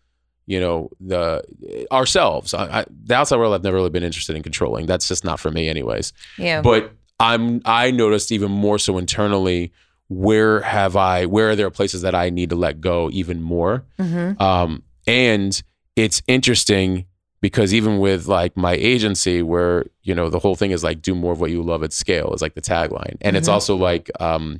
you 0.47 0.59
know 0.59 0.89
the 0.99 1.43
ourselves 1.91 2.53
I, 2.53 2.79
I, 2.79 2.85
the 3.05 3.15
outside 3.15 3.37
world 3.37 3.53
i've 3.53 3.63
never 3.63 3.77
really 3.77 3.89
been 3.89 4.03
interested 4.03 4.35
in 4.35 4.43
controlling 4.43 4.85
that's 4.85 5.07
just 5.07 5.23
not 5.23 5.39
for 5.39 5.51
me 5.51 5.67
anyways 5.69 6.13
Yeah. 6.37 6.61
but 6.61 6.91
i'm 7.19 7.61
i 7.65 7.91
noticed 7.91 8.31
even 8.31 8.51
more 8.51 8.79
so 8.79 8.97
internally 8.97 9.71
where 10.07 10.61
have 10.61 10.95
i 10.95 11.25
where 11.25 11.49
are 11.49 11.55
there 11.55 11.69
places 11.69 12.01
that 12.03 12.15
i 12.15 12.29
need 12.29 12.49
to 12.51 12.55
let 12.55 12.79
go 12.81 13.09
even 13.11 13.41
more 13.41 13.83
hmm 13.99 14.31
um, 14.39 14.83
and 15.05 15.61
it's 15.95 16.21
interesting 16.27 17.05
because 17.41 17.73
even 17.73 17.99
with 17.99 18.27
like 18.27 18.57
my 18.57 18.73
agency, 18.73 19.41
where 19.43 19.85
you 20.01 20.13
know 20.15 20.29
the 20.29 20.39
whole 20.39 20.55
thing 20.55 20.71
is 20.71 20.83
like 20.83 21.01
do 21.03 21.13
more 21.13 21.33
of 21.33 21.39
what 21.39 21.51
you 21.51 21.61
love 21.61 21.83
at 21.83 21.93
scale 21.93 22.33
is 22.33 22.41
like 22.41 22.55
the 22.55 22.61
tagline, 22.61 23.15
and 23.21 23.37
it's 23.37 23.47
Mhm. 23.47 23.53
also 23.53 23.75
like 23.75 24.09
um, 24.19 24.59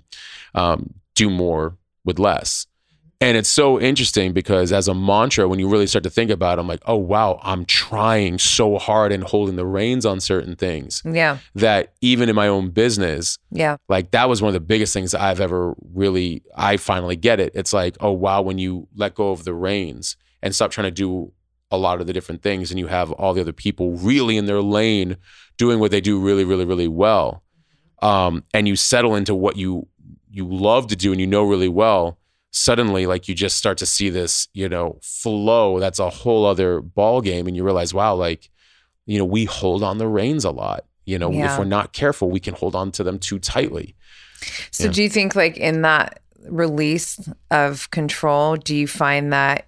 um, 0.54 0.94
do 1.16 1.30
more 1.30 1.76
with 2.06 2.20
less. 2.20 2.68
And 3.20 3.36
it's 3.36 3.50
so 3.50 3.80
interesting 3.82 4.32
because 4.32 4.72
as 4.72 4.88
a 4.88 4.94
mantra, 4.94 5.48
when 5.48 5.58
you 5.58 5.68
really 5.68 5.88
start 5.88 6.04
to 6.04 6.10
think 6.10 6.30
about 6.30 6.58
it, 6.60 6.62
I'm 6.62 6.68
like, 6.68 6.84
oh 6.86 6.98
wow, 6.98 7.40
I'm 7.42 7.66
trying 7.66 8.38
so 8.38 8.78
hard 8.78 9.12
and 9.12 9.24
holding 9.24 9.56
the 9.56 9.66
reins 9.66 10.06
on 10.06 10.20
certain 10.20 10.56
things 10.56 11.02
Yeah. 11.04 11.40
that 11.56 11.94
even 12.02 12.30
in 12.30 12.36
my 12.36 12.48
own 12.48 12.70
business, 12.70 13.40
Yeah. 13.52 13.78
like 13.90 14.12
that 14.12 14.30
was 14.30 14.44
one 14.44 14.50
of 14.50 14.54
the 14.54 14.60
biggest 14.60 14.94
things 14.94 15.16
I've 15.16 15.42
ever 15.42 15.74
really 15.96 16.44
I 16.56 16.78
finally 16.78 17.16
get 17.16 17.40
it. 17.40 17.54
It's 17.56 17.74
like, 17.74 17.98
oh 18.02 18.12
wow, 18.12 18.44
when 18.44 18.60
you 18.60 18.88
let 18.96 19.16
go 19.16 19.32
of 19.32 19.46
the 19.46 19.54
reins 19.56 20.16
and 20.44 20.54
stop 20.54 20.70
trying 20.70 20.86
to 20.86 20.92
do 20.92 21.32
a 21.72 21.78
lot 21.78 22.00
of 22.00 22.06
the 22.06 22.14
different 22.14 22.44
things 22.44 22.70
and 22.70 22.80
you 22.80 22.86
have 22.88 23.12
all 23.14 23.34
the 23.34 23.42
other 23.42 23.52
people 23.52 23.94
really 23.98 24.38
in 24.38 24.46
their 24.46 24.62
lane 24.62 25.18
doing 25.58 25.80
what 25.80 25.90
they 25.90 26.02
do 26.02 26.20
really, 26.20 26.44
really, 26.46 26.66
really 26.66 26.88
well. 26.88 27.42
Um, 28.04 28.44
and 28.54 28.68
you 28.68 28.76
settle 28.76 29.16
into 29.16 29.34
what 29.34 29.58
you 29.58 29.88
you 30.30 30.48
love 30.48 30.86
to 30.88 30.96
do 30.96 31.12
and 31.12 31.20
you 31.20 31.26
know 31.26 31.42
really 31.44 31.68
well, 31.68 32.20
suddenly 32.58 33.06
like 33.06 33.28
you 33.28 33.36
just 33.36 33.58
start 33.58 33.78
to 33.78 33.86
see 33.86 34.10
this, 34.10 34.48
you 34.54 34.68
know, 34.68 35.00
flow 35.02 35.80
that's 35.80 36.00
a 36.00 36.10
whole 36.10 36.46
other 36.46 36.82
ball 36.82 37.22
game 37.22 37.48
and 37.48 37.56
you 37.56 37.64
realize, 37.64 37.94
wow, 37.94 38.16
like, 38.16 38.50
you 39.06 39.18
know, 39.18 39.26
we 39.26 39.46
hold 39.46 39.84
on 39.84 39.98
the 39.98 40.08
reins 40.08 40.44
a 40.44 40.52
lot. 40.52 40.86
You 41.06 41.18
know, 41.18 41.32
Yeah. 41.32 41.54
if 41.54 41.60
we're 41.60 41.66
not 41.66 41.94
careful, 41.94 42.30
we 42.30 42.40
can 42.40 42.54
hold 42.54 42.76
on 42.76 42.92
to 42.94 43.04
them 43.04 43.20
too 43.20 43.40
tightly. 43.40 43.96
So 44.72 44.86
Yeah. 44.86 44.92
do 44.92 45.04
you 45.04 45.10
think 45.10 45.36
like 45.36 45.58
in 45.58 45.82
that 45.84 46.20
release 46.50 47.20
of 47.52 47.90
control, 47.92 48.56
do 48.56 48.76
you 48.76 48.88
find 48.88 49.32
that, 49.34 49.68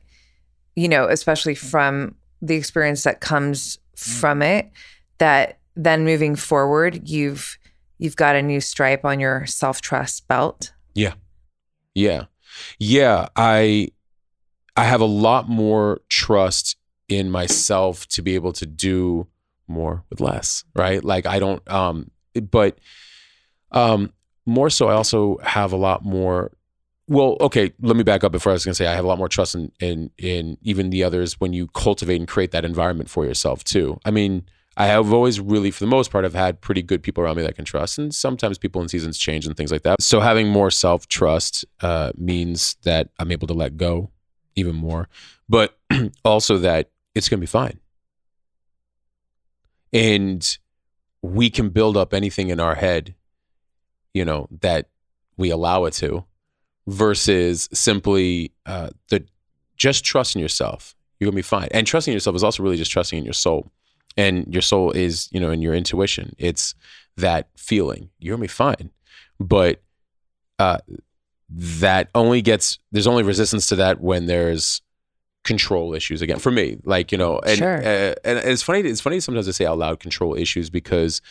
you 0.75 0.87
know, 0.87 1.07
especially 1.07 1.55
from 1.55 2.15
the 2.41 2.55
experience 2.55 3.03
that 3.03 3.19
comes 3.21 3.77
mm. 3.95 4.19
from 4.19 4.41
it, 4.41 4.69
that 5.17 5.59
then 5.75 6.03
moving 6.03 6.35
forward, 6.35 7.07
you've 7.07 7.57
you've 7.97 8.15
got 8.15 8.35
a 8.35 8.41
new 8.41 8.61
stripe 8.61 9.03
on 9.03 9.19
your 9.19 9.45
self-trust 9.45 10.27
belt? 10.27 10.71
Yeah. 10.93 11.13
Yeah, 11.95 12.25
I 13.35 13.89
I 14.75 14.83
have 14.83 15.01
a 15.01 15.05
lot 15.05 15.49
more 15.49 16.01
trust 16.09 16.77
in 17.07 17.29
myself 17.31 18.07
to 18.09 18.21
be 18.21 18.35
able 18.35 18.53
to 18.53 18.65
do 18.65 19.27
more 19.67 20.03
with 20.09 20.19
less, 20.19 20.63
right? 20.75 21.03
Like 21.03 21.25
I 21.25 21.39
don't 21.39 21.67
um 21.69 22.11
but 22.51 22.79
um 23.71 24.13
more 24.45 24.69
so 24.69 24.87
I 24.87 24.93
also 24.93 25.37
have 25.43 25.73
a 25.73 25.77
lot 25.77 26.03
more 26.03 26.51
well, 27.07 27.37
okay, 27.41 27.73
let 27.81 27.95
me 27.95 28.03
back 28.03 28.23
up 28.23 28.31
before 28.31 28.51
I 28.51 28.53
was 28.53 28.63
to 28.63 28.75
say 28.75 28.85
I 28.85 28.93
have 28.93 29.03
a 29.03 29.07
lot 29.07 29.17
more 29.17 29.27
trust 29.27 29.55
in, 29.55 29.71
in 29.79 30.11
in 30.17 30.57
even 30.61 30.91
the 30.91 31.03
others 31.03 31.39
when 31.39 31.53
you 31.53 31.67
cultivate 31.67 32.17
and 32.17 32.27
create 32.27 32.51
that 32.51 32.65
environment 32.65 33.09
for 33.09 33.25
yourself 33.25 33.63
too. 33.63 33.99
I 34.05 34.11
mean, 34.11 34.43
I 34.79 34.85
have 34.85 35.11
always 35.11 35.41
really, 35.41 35.71
for 35.71 35.81
the 35.81 35.89
most 35.89 36.09
part, 36.09 36.23
I've 36.23 36.33
had 36.33 36.61
pretty 36.61 36.81
good 36.81 37.03
people 37.03 37.21
around 37.21 37.35
me 37.35 37.41
that 37.41 37.49
I 37.49 37.51
can 37.53 37.65
trust, 37.65 37.97
and 37.99 38.15
sometimes 38.15 38.57
people 38.57 38.81
in 38.81 38.87
seasons 38.87 39.17
change 39.17 39.45
and 39.45 39.57
things 39.57 39.73
like 39.73 39.83
that. 39.83 40.01
So 40.01 40.21
having 40.21 40.47
more 40.47 40.71
self 40.71 41.05
trust 41.09 41.65
uh, 41.81 42.13
means 42.17 42.77
that 42.83 43.09
I'm 43.19 43.29
able 43.29 43.45
to 43.47 43.53
let 43.53 43.75
go 43.75 44.09
even 44.55 44.77
more, 44.77 45.09
but 45.49 45.77
also 46.23 46.57
that 46.59 46.91
it's 47.13 47.27
going 47.27 47.39
to 47.39 47.41
be 47.41 47.45
fine, 47.45 47.81
and 49.91 50.57
we 51.21 51.49
can 51.49 51.69
build 51.69 51.97
up 51.97 52.13
anything 52.13 52.47
in 52.47 52.61
our 52.61 52.75
head, 52.75 53.15
you 54.13 54.23
know, 54.23 54.47
that 54.61 54.87
we 55.35 55.49
allow 55.49 55.83
it 55.85 55.93
to, 55.95 56.23
versus 56.87 57.67
simply 57.73 58.53
uh, 58.65 58.91
the 59.09 59.25
just 59.75 60.05
trusting 60.05 60.41
yourself. 60.41 60.95
You're 61.19 61.27
gonna 61.27 61.35
be 61.35 61.41
fine, 61.41 61.67
and 61.71 61.85
trusting 61.85 62.13
yourself 62.13 62.37
is 62.37 62.45
also 62.45 62.63
really 62.63 62.77
just 62.77 62.91
trusting 62.91 63.19
in 63.19 63.25
your 63.25 63.33
soul 63.33 63.69
and 64.23 64.33
your 64.55 64.61
soul 64.71 64.87
is 65.05 65.13
you 65.33 65.39
know 65.43 65.51
in 65.55 65.61
your 65.65 65.73
intuition 65.81 66.25
it's 66.37 66.63
that 67.25 67.43
feeling 67.69 68.09
you're 68.19 68.33
gonna 68.35 68.41
be 68.41 68.47
fine 68.65 68.87
but 69.39 69.73
uh 70.65 70.77
that 71.49 72.09
only 72.13 72.41
gets 72.41 72.79
there's 72.91 73.07
only 73.07 73.23
resistance 73.23 73.67
to 73.67 73.75
that 73.75 73.95
when 74.01 74.25
there's 74.27 74.81
control 75.43 75.93
issues 75.99 76.21
again 76.21 76.37
for 76.39 76.51
me 76.51 76.77
like 76.83 77.11
you 77.11 77.17
know 77.17 77.39
and 77.39 77.57
Sure. 77.57 77.77
uh, 77.77 78.13
and 78.23 78.37
it's 78.51 78.61
funny 78.61 78.81
it's 78.81 79.01
funny 79.01 79.19
sometimes 79.19 79.45
to 79.47 79.53
say 79.53 79.65
out 79.65 79.77
loud 79.77 79.99
control 79.99 80.35
issues 80.35 80.69
because 80.69 81.21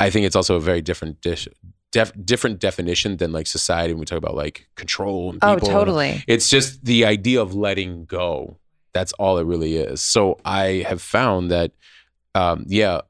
i 0.00 0.08
think 0.10 0.24
it's 0.26 0.36
also 0.36 0.54
a 0.56 0.60
very 0.60 0.80
different 0.80 1.20
dish 1.20 1.48
def, 1.92 2.12
different 2.24 2.60
definition 2.60 3.16
than 3.18 3.32
like 3.32 3.46
society 3.46 3.92
when 3.92 4.00
we 4.00 4.06
talk 4.06 4.18
about 4.18 4.34
like 4.34 4.68
control 4.76 5.30
and 5.30 5.38
Oh, 5.42 5.54
people 5.54 5.68
and- 5.68 5.76
totally. 5.78 6.24
it's 6.26 6.48
just 6.48 6.84
the 6.84 7.04
idea 7.04 7.40
of 7.42 7.54
letting 7.54 8.04
go. 8.04 8.56
That's 8.94 9.12
all 9.14 9.38
it 9.38 9.46
really 9.46 9.76
is. 9.76 10.00
So 10.02 10.38
I 10.44 10.84
have 10.90 11.00
found 11.00 11.50
that, 11.50 11.72
um, 12.34 12.64
yeah, 12.68 13.00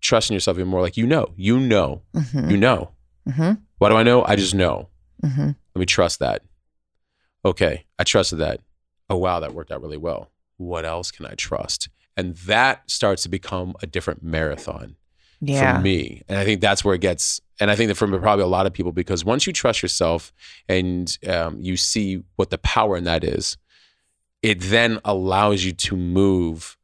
trusting 0.00 0.34
yourself 0.34 0.56
even 0.58 0.68
more. 0.68 0.80
Like 0.80 0.96
you 0.96 1.06
know, 1.06 1.32
you 1.36 1.58
know, 1.58 2.02
hmm 2.14 2.50
you 2.50 2.56
know. 2.56 2.90
hmm 3.32 3.52
What 3.78 3.88
do 3.90 3.96
I 3.96 4.02
know? 4.02 4.24
I 4.24 4.36
just 4.36 4.54
know. 4.54 4.88
hmm 5.22 5.50
Let 5.74 5.80
me 5.80 5.86
trust 5.86 6.18
that. 6.20 6.42
Okay, 7.44 7.84
I 7.98 8.04
trusted 8.04 8.38
that. 8.38 8.60
Oh 9.10 9.16
wow, 9.16 9.40
that 9.40 9.54
worked 9.54 9.70
out 9.70 9.82
really 9.82 9.96
well. 9.96 10.30
What 10.56 10.84
else 10.84 11.10
can 11.10 11.26
I 11.26 11.34
trust? 11.34 11.88
And 12.16 12.36
that 12.38 12.88
starts 12.90 13.22
to 13.24 13.28
become 13.28 13.74
a 13.82 13.86
different 13.86 14.22
marathon 14.22 14.96
Yeah. 15.40 15.76
for 15.76 15.82
me. 15.82 16.22
And 16.28 16.38
I 16.38 16.44
think 16.44 16.60
that's 16.60 16.84
where 16.84 16.94
it 16.94 17.00
gets, 17.00 17.40
and 17.60 17.70
I 17.70 17.76
think 17.76 17.88
that 17.88 17.96
for 17.96 18.06
probably 18.18 18.44
a 18.44 18.48
lot 18.48 18.66
of 18.66 18.72
people, 18.72 18.92
because 18.92 19.24
once 19.24 19.46
you 19.46 19.52
trust 19.52 19.82
yourself 19.82 20.32
and 20.68 21.16
um, 21.28 21.60
you 21.60 21.76
see 21.76 22.22
what 22.36 22.50
the 22.50 22.58
power 22.58 22.96
in 22.96 23.04
that 23.04 23.24
is, 23.24 23.56
it 24.42 24.60
then 24.60 25.00
allows 25.04 25.64
you 25.64 25.72
to 25.72 25.96
move 25.96 26.76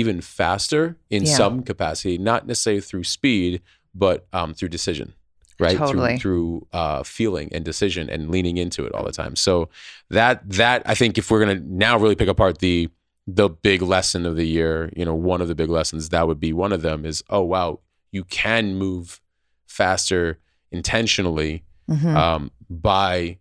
even 0.00 0.20
faster 0.20 0.96
in 1.10 1.24
Yeah. 1.24 1.36
some 1.36 1.62
capacity, 1.62 2.18
not 2.18 2.46
necessarily 2.46 2.80
through 2.80 3.04
speed, 3.04 3.62
but 3.94 4.26
um, 4.32 4.52
through 4.54 4.68
decision, 4.68 5.14
right? 5.58 5.76
Totally. 5.78 6.18
Through, 6.18 6.66
through 6.70 6.80
uh, 6.80 7.02
feeling 7.02 7.48
and 7.52 7.64
decision 7.64 8.10
and 8.10 8.30
leaning 8.30 8.56
into 8.58 8.84
it 8.86 8.92
all 8.94 9.04
the 9.04 9.12
time. 9.22 9.34
So 9.36 9.68
that 10.10 10.48
that 10.50 10.82
I 10.86 10.94
think 10.94 11.16
if 11.18 11.30
we're 11.30 11.40
gonna 11.44 11.60
now 11.60 11.98
really 11.98 12.14
pick 12.16 12.28
apart 12.28 12.58
the 12.58 12.88
the 13.26 13.48
big 13.48 13.82
lesson 13.82 14.24
of 14.26 14.36
the 14.36 14.46
year, 14.46 14.92
you 14.96 15.04
know, 15.04 15.14
one 15.14 15.40
of 15.42 15.48
the 15.48 15.54
big 15.62 15.68
lessons 15.70 16.10
that 16.10 16.28
would 16.28 16.38
be 16.38 16.52
one 16.52 16.72
of 16.72 16.82
them 16.82 17.04
is, 17.04 17.24
oh 17.30 17.42
wow, 17.42 17.80
you 18.12 18.22
can 18.24 18.74
move 18.76 19.20
faster 19.66 20.38
intentionally 20.70 21.62
Mhm. 21.90 22.14
um, 22.16 22.50
by 22.68 23.38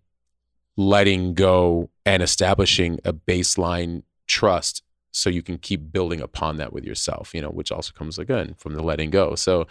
letting 0.78 1.34
go 1.34 1.90
and 2.06 2.22
establishing 2.24 3.00
a 3.06 3.14
baseline 3.14 4.04
trust 4.28 4.82
so 5.16 5.30
you 5.30 5.42
can 5.42 5.58
keep 5.58 5.92
building 5.92 6.20
upon 6.22 6.58
that 6.58 6.74
with 6.74 6.84
yourself 6.84 7.34
you 7.34 7.42
know 7.42 7.50
which 7.50 7.72
also 7.72 7.92
comes 7.94 8.20
again 8.20 8.54
from 8.58 8.74
the 8.76 8.84
letting 8.84 9.10
go 9.10 9.34
so 9.36 9.66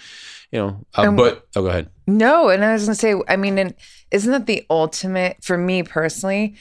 you 0.50 0.58
know 0.58 0.84
uh, 0.96 1.02
And- 1.02 1.16
but 1.16 1.46
oh 1.54 1.62
go 1.62 1.68
ahead 1.68 1.90
No, 2.06 2.48
and 2.48 2.64
I 2.64 2.72
was 2.72 2.84
gonna 2.84 2.94
say, 2.94 3.14
I 3.28 3.36
mean, 3.36 3.58
and 3.58 3.74
isn't 4.10 4.30
that 4.32 4.46
the 4.46 4.64
ultimate 4.70 5.42
for 5.42 5.56
me 5.56 5.82
personally? 5.82 6.54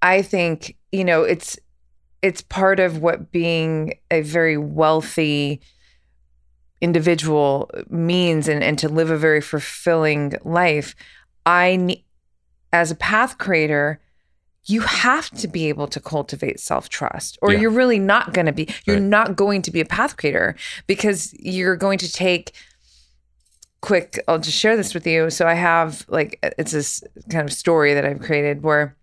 I 0.00 0.22
think 0.22 0.76
you 0.92 1.04
know 1.04 1.22
it's 1.22 1.58
it's 2.22 2.42
part 2.42 2.80
of 2.80 2.98
what 2.98 3.30
being 3.30 3.94
a 4.10 4.22
very 4.22 4.56
wealthy 4.56 5.60
individual 6.80 7.70
means, 7.88 8.48
and 8.48 8.62
and 8.62 8.78
to 8.78 8.88
live 8.88 9.10
a 9.10 9.18
very 9.18 9.40
fulfilling 9.40 10.34
life. 10.44 10.94
I 11.46 11.76
need, 11.76 12.04
as 12.72 12.90
a 12.90 12.94
path 12.96 13.38
creator. 13.38 14.00
You 14.70 14.82
have 14.82 15.30
to 15.30 15.48
be 15.48 15.68
able 15.68 15.86
to 15.88 15.98
cultivate 16.00 16.60
self 16.60 16.88
trust, 16.88 17.38
or 17.42 17.52
Yeah. 17.52 17.60
you're 17.60 17.70
really 17.70 17.98
not 17.98 18.32
going 18.34 18.46
to 18.46 18.52
be. 18.52 18.68
You're 18.84 18.96
Right. 18.96 19.02
not 19.02 19.34
going 19.34 19.62
to 19.62 19.70
be 19.70 19.80
a 19.80 19.84
path 19.84 20.16
creator 20.16 20.54
because 20.86 21.34
you're 21.38 21.76
going 21.76 21.98
to 21.98 22.12
take 22.12 22.52
quick 23.80 24.18
i'll 24.26 24.40
just 24.40 24.58
share 24.58 24.76
this 24.76 24.92
with 24.92 25.06
you 25.06 25.30
so 25.30 25.46
i 25.46 25.54
have 25.54 26.04
like 26.08 26.36
uh, 26.42 26.50
it's 26.58 26.72
this 26.72 27.00
kind 27.30 27.46
of 27.48 27.52
story 27.54 27.94
that 27.94 28.04
i've 28.04 28.18
created 28.18 28.60
where 28.64 28.96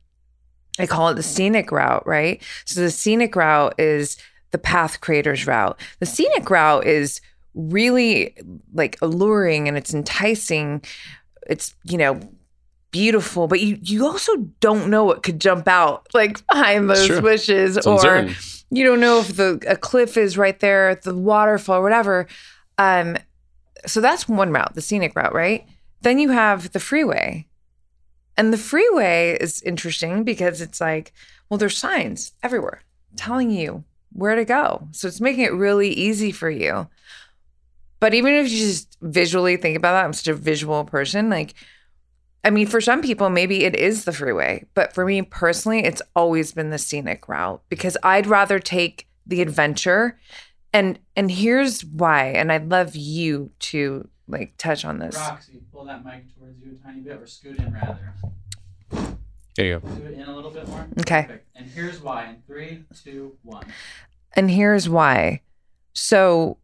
i 0.80 0.86
call 0.86 1.08
it 1.08 1.14
the 1.14 1.24
scenic 1.24 1.72
route 1.72 2.06
right 2.06 2.44
so 2.66 2.82
the 2.82 2.92
scenic 2.92 3.38
route 3.38 3.74
is 3.80 4.18
the 4.52 4.58
path 4.58 5.00
creator's 5.00 5.48
route 5.48 5.80
the 6.02 6.06
scenic 6.06 6.50
route 6.50 6.86
is 6.86 7.22
really 7.54 8.36
like 8.74 8.98
alluring 9.02 9.70
and 9.70 9.78
it's 9.78 9.94
enticing 9.94 10.84
it's 11.48 11.74
you 11.86 11.98
know 11.98 12.20
beautiful 12.96 13.48
but 13.48 13.60
you 13.60 13.78
you 13.82 14.06
also 14.06 14.34
don't 14.62 14.90
know 14.90 15.04
what 15.04 15.22
could 15.22 15.40
jump 15.42 15.68
out 15.68 16.08
like 16.14 16.46
behind 16.48 16.90
those 16.90 17.06
Sure. 17.06 17.22
bushes 17.22 17.76
it's 17.78 17.86
or 17.88 17.94
uncertain 17.96 18.36
you 18.72 18.84
don't 18.84 19.00
know 19.00 19.20
if 19.20 19.36
the 19.36 19.64
a 19.68 19.76
cliff 19.76 20.18
is 20.18 20.38
right 20.40 20.60
there, 20.60 20.96
the 20.96 21.14
waterfall, 21.16 21.84
whatever. 21.84 22.26
Um, 22.80 23.16
so 23.86 24.02
that's 24.02 24.28
one 24.28 24.52
route, 24.52 24.74
the 24.74 24.82
scenic 24.82 25.16
route, 25.16 25.34
right? 25.36 25.68
Then 26.02 26.18
you 26.18 26.30
have 26.32 26.72
the 26.72 26.80
freeway, 26.80 27.46
and 28.36 28.52
the 28.52 28.58
freeway 28.58 29.38
is 29.40 29.62
interesting 29.62 30.24
because 30.24 30.62
it's 30.62 30.82
like, 30.82 31.14
well, 31.48 31.60
there's 31.60 31.78
signs 31.78 32.34
everywhere 32.42 32.82
telling 33.16 33.52
you 33.52 33.84
where 34.14 34.36
to 34.36 34.44
go, 34.46 34.88
so 34.92 35.08
it's 35.08 35.22
making 35.22 35.46
it 35.46 35.54
really 35.54 35.90
easy 35.90 36.32
for 36.32 36.50
you. 36.50 36.88
But 38.00 38.14
even 38.16 38.34
if 38.34 38.50
you 38.52 38.58
just 38.58 38.98
visually 39.00 39.58
think 39.58 39.78
about 39.78 39.94
that, 39.94 40.06
I'm 40.06 40.14
such 40.14 40.28
a 40.28 40.34
visual 40.34 40.84
person, 40.86 41.30
like. 41.30 41.54
I 42.46 42.52
mean, 42.52 42.68
for 42.68 42.80
some 42.80 43.02
people, 43.02 43.32
maybe 43.32 43.64
it 43.64 43.76
is 43.76 44.06
the 44.06 44.14
freeway, 44.14 44.66
but 44.76 44.94
for 44.94 45.04
me 45.04 45.24
personally, 45.24 45.84
it's 45.84 46.02
always 46.16 46.52
been 46.52 46.70
the 46.70 46.78
scenic 46.78 47.28
route 47.28 47.64
because 47.70 47.98
I'd 48.04 48.28
rather 48.28 48.60
take 48.60 49.08
the 49.26 49.42
adventure. 49.42 50.20
And 50.72 51.00
and 51.16 51.32
here's 51.32 51.84
why, 51.84 52.28
and 52.28 52.52
I'd 52.52 52.70
love 52.70 52.96
you 52.96 53.50
to 53.62 54.08
like 54.28 54.54
touch 54.58 54.86
on 54.86 55.00
this. 55.00 55.16
Roxy, 55.16 55.60
pull 55.74 55.86
that 55.86 56.06
mic 56.06 56.38
towards 56.38 56.62
you 56.62 56.78
a 56.80 56.86
tiny 56.86 57.02
bit, 57.02 57.20
or 57.20 57.26
scoot 57.26 57.58
in 57.58 57.74
rather. 57.74 58.14
there 59.56 59.66
you 59.66 59.80
go 59.80 59.90
Scoot 59.90 60.14
in 60.14 60.22
a 60.22 60.36
little 60.36 60.52
bit 60.52 60.68
more. 60.68 60.86
Okay. 61.00 61.24
Perfect. 61.24 61.48
And 61.56 61.66
here's 61.66 62.00
why. 62.00 62.26
In 62.26 62.44
three, 62.46 62.84
two, 63.04 63.36
one. 63.42 63.66
And 64.34 64.52
here's 64.52 64.88
why. 64.88 65.42
So, 65.94 66.58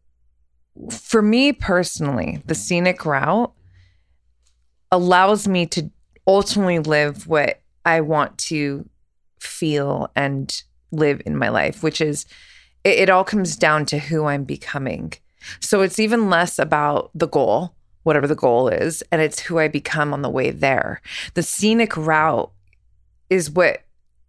for 0.91 1.23
me 1.23 1.53
personally, 1.53 2.43
the 2.45 2.53
scenic 2.53 3.03
route 3.03 3.51
allows 4.91 5.47
me 5.47 5.65
to 5.67 5.89
ultimately 6.27 6.79
live 6.79 7.27
what 7.27 7.61
I 7.85 8.01
want 8.01 8.37
to 8.37 8.87
feel 9.39 10.11
and 10.15 10.63
live 10.91 11.21
in 11.25 11.35
my 11.35 11.49
life, 11.49 11.83
which 11.83 12.01
is 12.01 12.25
it, 12.83 12.99
it 12.99 13.09
all 13.09 13.23
comes 13.23 13.55
down 13.55 13.85
to 13.87 13.99
who 13.99 14.25
I'm 14.25 14.43
becoming. 14.43 15.13
So, 15.59 15.81
it's 15.81 15.99
even 15.99 16.29
less 16.29 16.59
about 16.59 17.09
the 17.15 17.27
goal, 17.27 17.73
whatever 18.03 18.27
the 18.27 18.35
goal 18.35 18.67
is, 18.67 19.03
and 19.11 19.21
it's 19.21 19.39
who 19.39 19.57
I 19.57 19.67
become 19.67 20.13
on 20.13 20.21
the 20.21 20.29
way 20.29 20.51
there. 20.51 21.01
The 21.33 21.43
scenic 21.43 21.97
route 21.97 22.51
is 23.29 23.49
what 23.49 23.81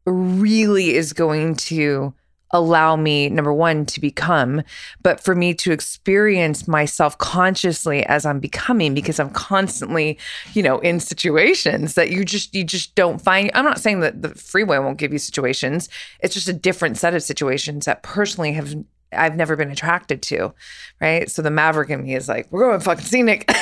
really 0.06 0.94
is 0.94 1.12
going 1.12 1.56
to 1.56 2.14
allow 2.52 2.96
me 2.96 3.28
number 3.28 3.52
one 3.52 3.86
to 3.86 4.00
become 4.00 4.62
but 5.02 5.20
for 5.20 5.34
me 5.34 5.54
to 5.54 5.72
experience 5.72 6.68
myself 6.68 7.16
consciously 7.18 8.04
as 8.06 8.26
i'm 8.26 8.40
becoming 8.40 8.94
because 8.94 9.18
i'm 9.18 9.30
constantly 9.30 10.18
you 10.54 10.62
know 10.62 10.78
in 10.80 11.00
situations 11.00 11.94
that 11.94 12.10
you 12.10 12.24
just 12.24 12.54
you 12.54 12.64
just 12.64 12.94
don't 12.94 13.20
find 13.20 13.50
i'm 13.54 13.64
not 13.64 13.80
saying 13.80 14.00
that 14.00 14.22
the 14.22 14.28
freeway 14.30 14.78
won't 14.78 14.98
give 14.98 15.12
you 15.12 15.18
situations. 15.18 15.88
It's 16.20 16.34
just 16.34 16.48
a 16.48 16.52
different 16.52 16.96
set 16.98 17.14
of 17.14 17.22
situations 17.22 17.84
that 17.86 18.02
personally 18.02 18.52
have 18.52 18.74
i've 19.12 19.36
never 19.36 19.56
been 19.56 19.70
attracted 19.70 20.22
to 20.22 20.54
right? 21.00 21.30
So 21.30 21.42
the 21.42 21.50
maverick 21.50 21.90
in 21.90 22.02
me 22.02 22.14
is 22.14 22.28
like 22.28 22.50
we're 22.50 22.68
going 22.68 22.80
fucking 22.80 23.04
scenic. 23.04 23.50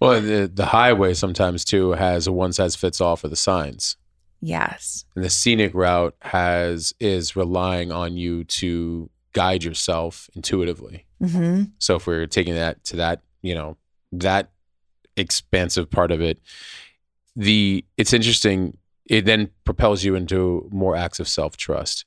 Well 0.00 0.20
the, 0.20 0.48
the 0.52 0.66
highway 0.66 1.12
sometimes 1.14 1.64
too 1.64 1.90
has 1.90 2.28
a 2.28 2.32
one 2.32 2.52
size 2.52 2.76
fits 2.76 3.00
all 3.00 3.16
for 3.16 3.26
the 3.26 3.34
signs 3.34 3.96
yes. 4.40 5.04
And 5.14 5.24
the 5.24 5.30
scenic 5.30 5.74
route 5.74 6.14
has 6.22 6.94
is 7.00 7.36
relying 7.36 7.92
on 7.92 8.16
you 8.16 8.44
to 8.44 9.10
guide 9.32 9.64
yourself 9.64 10.28
intuitively. 10.34 11.06
Mm-hmm. 11.22 11.64
so 11.78 11.96
if 11.96 12.06
we're 12.06 12.26
taking 12.26 12.54
that 12.54 12.84
to 12.84 12.96
that 12.96 13.22
you 13.42 13.52
know 13.52 13.76
that 14.12 14.52
expansive 15.16 15.90
part 15.90 16.12
of 16.12 16.20
it 16.20 16.38
the 17.34 17.84
it's 17.96 18.12
interesting 18.12 18.78
it 19.08 19.24
then 19.24 19.50
propels 19.64 20.04
you 20.04 20.14
into 20.14 20.68
more 20.70 20.94
acts 20.94 21.18
of 21.18 21.26
self-trust. 21.26 22.04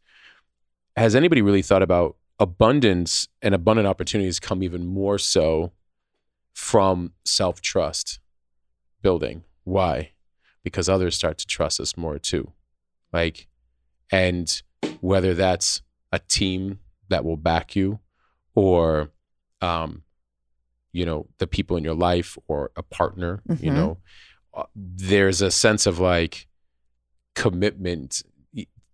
Has 0.95 1.15
anybody 1.15 1.41
really 1.41 1.63
thought 1.63 1.81
about 1.81 2.15
abundance 2.39 3.27
and 3.41 3.55
abundant 3.55 3.87
opportunities 3.87 4.39
come 4.39 4.63
even 4.63 4.85
more 4.85 5.17
so 5.17 5.71
from 6.53 7.13
self-trust 7.25 8.19
building? 9.01 9.43
Why 9.63 10.11
because 10.63 10.87
others 10.89 11.15
start 11.15 11.37
to 11.39 11.47
trust 11.47 11.79
us 11.79 11.97
more 11.97 12.19
too. 12.19 12.51
Like 13.13 13.47
and 14.11 14.61
whether 14.99 15.33
that's 15.33 15.81
a 16.11 16.19
team 16.19 16.79
that 17.09 17.23
will 17.25 17.37
back 17.37 17.75
you 17.75 17.99
or 18.55 19.09
um 19.61 20.03
you 20.91 21.05
know 21.05 21.27
the 21.37 21.47
people 21.47 21.77
in 21.77 21.83
your 21.83 21.93
life 21.95 22.37
or 22.47 22.71
a 22.75 22.83
partner 22.83 23.41
you 23.59 23.71
Mhm. 23.71 23.75
know 23.75 23.97
uh, 24.53 24.63
there's 24.75 25.41
a 25.41 25.49
sense 25.51 25.85
of 25.85 25.99
like 25.99 26.47
commitment 27.35 28.23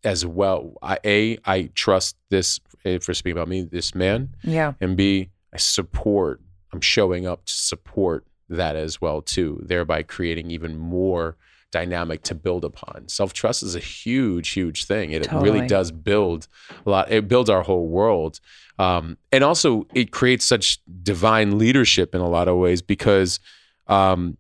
as 0.04 0.26
well. 0.26 0.74
I 0.82 1.00
a 1.04 1.38
i 1.46 1.64
trust 1.74 2.16
this 2.30 2.60
for 3.02 3.14
speaking 3.14 3.38
about 3.38 3.48
me 3.50 3.62
this 3.64 3.94
man. 3.96 4.36
Yeah. 4.44 4.74
And 4.80 4.96
b 4.96 5.30
i 5.54 5.58
support 5.58 6.42
i'm 6.72 6.82
showing 6.82 7.26
up 7.26 7.46
to 7.46 7.54
support 7.54 8.26
that 8.50 8.76
as 8.76 9.02
well 9.02 9.22
too 9.22 9.62
thereby 9.66 10.04
creating 10.04 10.52
even 10.52 10.78
more 10.78 11.36
dynamic 11.78 12.24
to 12.24 12.36
build 12.36 12.64
upon. 12.66 13.08
Self-trust 13.08 13.62
is 13.64 13.76
a 13.76 13.80
huge 13.80 14.50
huge 14.50 14.86
thing. 14.86 15.12
It 15.12 15.24
Totally. 15.24 15.44
really 15.44 15.68
does 15.68 15.92
build 15.92 16.48
a 16.86 16.90
lot. 16.90 17.12
It 17.12 17.28
builds 17.28 17.50
our 17.50 17.64
whole 17.64 17.88
world. 17.88 18.40
Um, 18.80 19.18
and 19.32 19.44
also 19.44 19.88
it 19.94 20.12
creates 20.12 20.46
such 20.46 20.80
divine 21.04 21.58
leadership 21.58 22.16
in 22.16 22.22
a 22.22 22.30
lot 22.38 22.48
of 22.48 22.58
ways 22.58 22.82
because 22.82 23.40
um, 23.88 24.38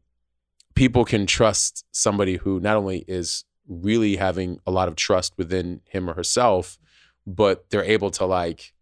people 0.76 1.06
can 1.06 1.26
trust 1.26 1.86
somebody 1.92 2.38
who 2.38 2.60
not 2.60 2.76
only 2.76 3.00
is 3.08 3.46
really 3.68 4.16
having 4.16 4.60
a 4.66 4.72
lot 4.72 4.88
of 4.88 4.96
trust 4.96 5.34
within 5.38 5.82
him 5.86 6.10
or 6.10 6.14
herself 6.14 6.78
but 7.26 7.70
they're 7.70 7.84
able 7.84 8.10
to 8.10 8.26
like 8.26 8.74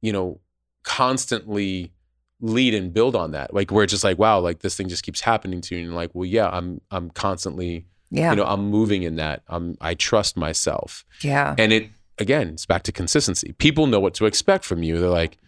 you 0.00 0.12
know 0.12 0.40
constantly 0.82 1.92
lead 2.40 2.74
and 2.74 2.92
build 2.92 3.16
on 3.16 3.30
that 3.30 3.54
like 3.54 3.70
where 3.70 3.82
it's 3.82 3.90
just 3.90 4.04
like 4.04 4.18
wow 4.18 4.38
like 4.38 4.58
this 4.58 4.76
thing 4.76 4.88
just 4.88 5.02
keeps 5.02 5.22
happening 5.22 5.60
to 5.62 5.74
you 5.74 5.84
and 5.84 5.94
like 5.94 6.10
well 6.14 6.26
yeah 6.26 6.48
i'm 6.50 6.80
i'm 6.90 7.08
constantly 7.10 7.86
yeah. 8.10 8.30
you 8.30 8.36
know 8.36 8.44
i'm 8.44 8.68
moving 8.68 9.02
in 9.04 9.16
that 9.16 9.42
i'm 9.48 9.76
i 9.80 9.94
trust 9.94 10.36
myself. 10.36 11.04
Yeah. 11.22 11.54
And 11.56 11.72
it 11.72 11.88
again 12.18 12.48
it's 12.50 12.66
back 12.66 12.82
to 12.84 12.92
consistency. 12.92 13.52
People 13.58 13.86
know 13.86 14.00
what 14.00 14.14
to 14.14 14.26
expect 14.26 14.64
from 14.64 14.82
you. 14.82 15.00
They're 15.00 15.08
like 15.08 15.38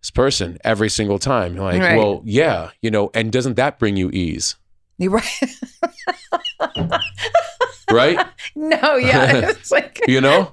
this 0.00 0.10
person 0.10 0.58
every 0.64 0.90
single 0.90 1.18
time 1.18 1.54
you're 1.54 1.64
like 1.64 1.80
Right. 1.80 1.96
well 1.96 2.22
yeah 2.24 2.70
you 2.82 2.90
know 2.90 3.10
and 3.14 3.32
doesn't 3.32 3.54
that 3.54 3.78
bring 3.78 3.96
you 3.96 4.10
ease? 4.10 4.56
You're 4.98 5.12
right 5.12 5.42
right 7.90 8.26
no 8.54 8.96
yeah 8.96 9.30
it's 9.50 9.70
like 9.70 10.00
you 10.08 10.20
know 10.20 10.52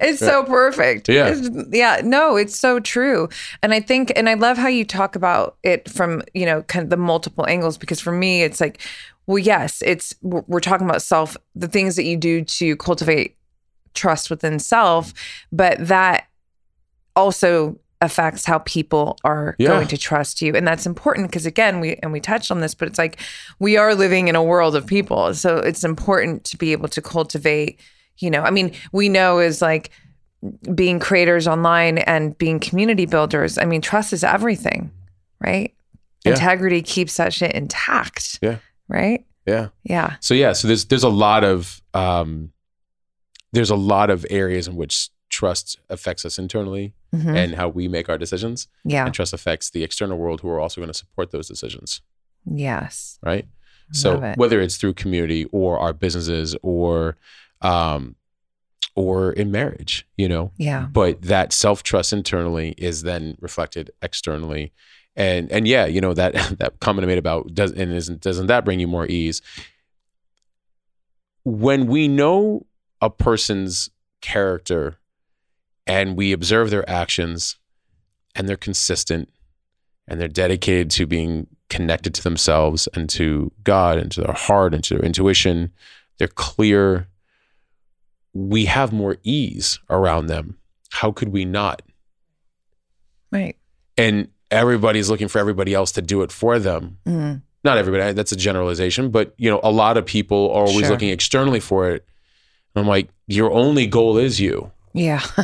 It's 0.00 0.20
so 0.20 0.44
perfect. 0.44 1.08
Yeah. 1.08 1.28
It's- 1.28 1.66
yeah. 1.72 2.00
No, 2.04 2.36
it's 2.36 2.58
so 2.58 2.78
true. 2.78 3.28
And 3.62 3.72
I 3.74 3.80
think, 3.80 4.12
and 4.14 4.28
I 4.28 4.34
love 4.34 4.56
how 4.58 4.68
you 4.68 4.84
talk 4.84 5.16
about 5.16 5.56
it 5.62 5.88
from, 5.90 6.22
you 6.34 6.46
know, 6.46 6.62
kind 6.62 6.84
of 6.84 6.90
the 6.90 6.96
multiple 6.96 7.46
angles, 7.48 7.78
because 7.78 7.98
for 7.98 8.12
me, 8.12 8.42
it's 8.42 8.60
like, 8.60 8.80
well, 9.26 9.38
yes, 9.38 9.82
it's, 9.84 10.14
we're 10.22 10.44
we're 10.46 10.60
talking 10.60 10.86
about 10.88 11.02
self, 11.02 11.36
the 11.54 11.68
things 11.68 11.96
that 11.96 12.04
you 12.04 12.16
do 12.16 12.44
to 12.44 12.76
cultivate 12.76 13.36
trust 13.94 14.30
within 14.30 14.58
self, 14.58 15.12
but 15.50 15.76
that 15.88 16.26
also 17.16 17.78
affects 18.02 18.44
how 18.44 18.58
people 18.58 19.16
are 19.24 19.54
Yeah. 19.58 19.68
going 19.68 19.88
to 19.88 19.96
trust 19.96 20.42
you 20.42 20.54
and 20.54 20.66
that's 20.68 20.84
important 20.86 21.28
because 21.28 21.46
again 21.46 21.80
we 21.80 21.94
and 22.02 22.12
we 22.12 22.20
touched 22.20 22.50
on 22.50 22.60
this 22.60 22.74
but 22.74 22.88
it's 22.88 22.98
like 22.98 23.18
we 23.58 23.78
are 23.78 23.94
living 23.94 24.28
in 24.28 24.36
a 24.36 24.42
world 24.42 24.76
of 24.76 24.86
people 24.86 25.32
so 25.34 25.56
it's 25.56 25.84
important 25.84 26.44
to 26.44 26.58
be 26.58 26.72
able 26.72 26.88
to 26.88 27.00
cultivate 27.00 27.80
you 28.18 28.30
know 28.30 28.42
i 28.42 28.50
mean 28.50 28.72
we 28.92 29.08
know 29.08 29.38
is 29.38 29.62
like 29.62 29.90
being 30.74 30.98
creators 30.98 31.46
online 31.46 31.98
and 31.98 32.36
being 32.36 32.58
community 32.58 33.06
builders, 33.06 33.58
I 33.58 33.64
mean, 33.64 33.80
trust 33.80 34.12
is 34.12 34.24
everything, 34.24 34.90
right? 35.40 35.72
Yeah. 36.24 36.32
Integrity 36.32 36.82
keeps 36.82 37.16
that 37.18 37.32
shit 37.32 37.52
intact. 37.52 38.40
Yeah. 38.42 38.56
Right? 38.88 39.24
Yeah. 39.46 39.68
Yeah. 39.84 40.16
So 40.18 40.34
yeah, 40.34 40.52
so 40.52 40.66
there's 40.66 40.86
there's 40.86 41.04
a 41.04 41.08
lot 41.08 41.44
of 41.44 41.80
um, 41.94 42.50
there's 43.52 43.70
a 43.70 43.76
lot 43.76 44.10
of 44.10 44.26
areas 44.30 44.66
in 44.66 44.74
which 44.74 45.10
trust 45.42 45.78
affects 45.88 46.24
us 46.24 46.38
internally 46.38 46.94
Mhm. 47.12 47.36
and 47.36 47.54
how 47.56 47.68
we 47.68 47.88
make 47.88 48.08
our 48.08 48.16
decisions, 48.16 48.68
yeah. 48.84 49.04
and 49.04 49.12
trust 49.12 49.32
affects 49.32 49.70
the 49.70 49.82
external 49.82 50.16
world 50.16 50.40
who 50.40 50.48
are 50.48 50.60
also 50.60 50.80
going 50.80 50.92
to 50.92 50.94
support 51.04 51.32
those 51.32 51.48
decisions, 51.48 52.00
Yes. 52.46 53.18
right? 53.22 53.46
So 53.90 54.22
it. 54.22 54.38
whether 54.38 54.60
it's 54.60 54.76
through 54.76 54.94
community 54.94 55.46
or 55.50 55.78
our 55.80 55.92
businesses 55.92 56.54
or 56.62 57.16
um, 57.60 58.14
or 58.94 59.32
in 59.32 59.50
marriage, 59.50 60.06
you 60.16 60.28
know, 60.28 60.52
Yeah. 60.58 60.86
but 60.92 61.22
that 61.22 61.52
self 61.52 61.82
trust 61.82 62.12
internally 62.12 62.74
is 62.78 63.02
then 63.02 63.36
reflected 63.40 63.90
externally. 64.00 64.72
And 65.16 65.50
and 65.50 65.66
yeah, 65.66 65.86
you 65.86 66.00
know 66.00 66.14
that 66.14 66.32
that 66.60 66.78
comment 66.80 67.04
I 67.04 67.08
made 67.08 67.18
about 67.18 67.52
does 67.52 67.72
and 67.72 67.92
isn't 67.92 68.20
doesn't 68.20 68.46
that 68.46 68.64
bring 68.64 68.78
you 68.80 68.86
more 68.88 69.06
ease? 69.06 69.42
When 71.44 71.86
we 71.88 72.06
know 72.06 72.66
a 73.00 73.10
person's 73.10 73.90
character 74.20 74.96
and 75.86 76.16
we 76.16 76.32
observe 76.32 76.70
their 76.70 76.88
actions 76.88 77.56
and 78.34 78.48
they're 78.48 78.56
consistent 78.56 79.28
and 80.08 80.20
they're 80.20 80.28
dedicated 80.28 80.90
to 80.92 81.06
being 81.06 81.46
connected 81.68 82.14
to 82.14 82.22
themselves 82.22 82.88
and 82.94 83.08
to 83.10 83.50
God 83.64 83.98
and 83.98 84.10
to 84.12 84.20
their 84.22 84.34
heart 84.34 84.74
and 84.74 84.82
to 84.84 84.94
their 84.94 85.04
intuition, 85.04 85.72
they're 86.18 86.28
clear. 86.28 87.08
We 88.34 88.64
have 88.66 88.92
more 88.92 89.16
ease 89.22 89.78
around 89.90 90.26
them. 90.26 90.58
How 90.90 91.12
could 91.12 91.28
we 91.28 91.44
not? 91.44 91.82
Right. 93.30 93.56
And 93.96 94.28
everybody's 94.50 95.08
looking 95.10 95.28
for 95.28 95.38
everybody 95.38 95.74
else 95.74 95.92
to 95.92 96.02
do 96.02 96.22
it 96.22 96.30
for 96.32 96.58
them. 96.58 96.98
Mm. 97.06 97.42
Not 97.64 97.78
everybody, 97.78 98.12
that's 98.12 98.32
a 98.32 98.36
generalization, 98.36 99.10
but 99.10 99.34
you 99.38 99.48
know, 99.48 99.60
a 99.62 99.70
lot 99.70 99.96
of 99.96 100.04
people 100.04 100.50
are 100.50 100.66
always 100.66 100.80
Sure. 100.80 100.90
looking 100.90 101.10
externally 101.10 101.60
for 101.60 101.90
it. 101.90 102.04
And 102.74 102.82
I'm 102.82 102.88
like, 102.88 103.08
your 103.26 103.50
only 103.52 103.86
goal 103.86 104.18
is 104.18 104.40
you. 104.40 104.70
Yeah. 104.94 105.22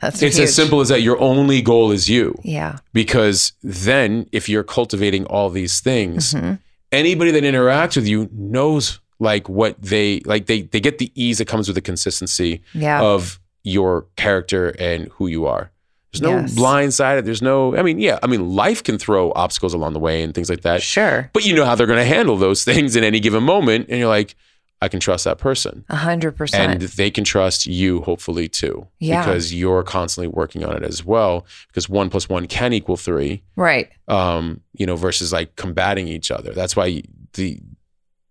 That's 0.00 0.22
It's 0.22 0.36
huge. 0.36 0.44
as 0.48 0.54
simple 0.54 0.80
as 0.80 0.88
that. 0.88 1.02
Your 1.02 1.20
only 1.20 1.62
goal 1.62 1.90
is 1.90 2.08
you. 2.08 2.34
Yeah. 2.44 2.78
Because 2.92 3.52
then 3.62 4.26
if 4.32 4.48
you're 4.48 4.64
cultivating 4.64 5.24
all 5.26 5.50
these 5.50 5.80
things, 5.80 6.34
Mhm. 6.34 6.58
anybody 6.92 7.30
that 7.32 7.44
interacts 7.44 7.96
with 7.96 8.06
you 8.06 8.28
knows 8.32 9.00
like 9.18 9.48
what 9.48 9.80
they 9.80 10.20
like 10.24 10.46
they 10.46 10.62
they 10.62 10.80
get 10.80 10.98
the 10.98 11.12
ease 11.14 11.38
that 11.38 11.46
comes 11.46 11.68
with 11.68 11.74
the 11.74 11.80
consistency 11.82 12.62
Yeah. 12.74 13.02
of 13.02 13.38
your 13.62 14.06
character 14.16 14.70
and 14.78 15.08
who 15.14 15.26
you 15.26 15.46
are. 15.46 15.70
There's 16.12 16.22
no 16.22 16.40
Yes. 16.40 16.54
blind 16.54 16.94
side. 16.94 17.24
There's 17.24 17.42
no 17.42 17.76
I 17.76 17.82
mean, 17.82 18.00
yeah, 18.00 18.18
I 18.22 18.26
mean 18.26 18.50
life 18.56 18.82
can 18.82 18.98
throw 18.98 19.30
obstacles 19.36 19.74
along 19.74 19.92
the 19.92 20.00
way 20.00 20.22
and 20.22 20.34
things 20.34 20.48
like 20.50 20.62
that. 20.62 20.82
sure. 20.82 21.30
But 21.32 21.44
you 21.44 21.54
know 21.54 21.64
how 21.66 21.74
they're 21.74 21.86
gonna 21.86 22.04
handle 22.04 22.36
those 22.36 22.64
things 22.70 22.96
in 22.96 23.04
any 23.04 23.20
given 23.20 23.42
moment. 23.44 23.86
And 23.90 23.98
you're 24.00 24.08
like, 24.08 24.34
I 24.82 24.88
can 24.88 24.98
trust 25.00 25.24
that 25.24 25.36
person. 25.38 25.84
A 25.90 25.96
hundred 25.96 26.28
And 26.30 26.36
percent. 26.38 26.72
And 26.72 26.82
they 26.82 27.10
can 27.10 27.22
trust 27.24 27.66
you, 27.66 28.00
hopefully, 28.00 28.48
too. 28.48 28.86
Yeah. 28.98 29.24
Because 29.24 29.52
you're 29.52 29.82
constantly 29.82 30.28
working 30.28 30.64
on 30.64 30.74
it 30.76 30.82
as 30.82 31.04
well. 31.04 31.44
Because 31.68 31.88
one 31.88 32.08
plus 32.08 32.28
one 32.28 32.46
can 32.46 32.72
equal 32.72 32.96
three 32.96 33.42
Right. 33.56 33.90
um, 34.08 34.62
you 34.72 34.86
know, 34.86 34.96
versus 34.96 35.32
like 35.32 35.54
combating 35.56 36.08
each 36.08 36.30
other. 36.30 36.52
That's 36.52 36.74
why 36.76 37.02
the 37.34 37.60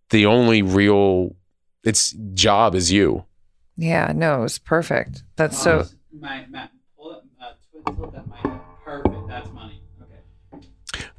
the 0.09 0.25
only 0.25 0.62
real 0.63 1.35
its 1.83 2.12
job 2.33 2.73
is 2.73 2.91
you. 2.91 3.25
Yeah. 3.77 4.12
No, 4.15 4.39
it 4.39 4.41
was 4.41 4.57
perfect. 4.57 5.23
That's 5.35 5.62
so. 5.62 5.85
My, 6.19 6.45
Matt, 6.49 6.71
pull 6.97 7.12
it, 7.12 7.23
uh, 7.39 7.93
twi- 7.93 8.09
that 8.12 8.27
mic. 8.27 8.59
Perfect. 8.83 9.27
That's 9.27 9.51
money. 9.51 9.81
Okay. 10.01 10.65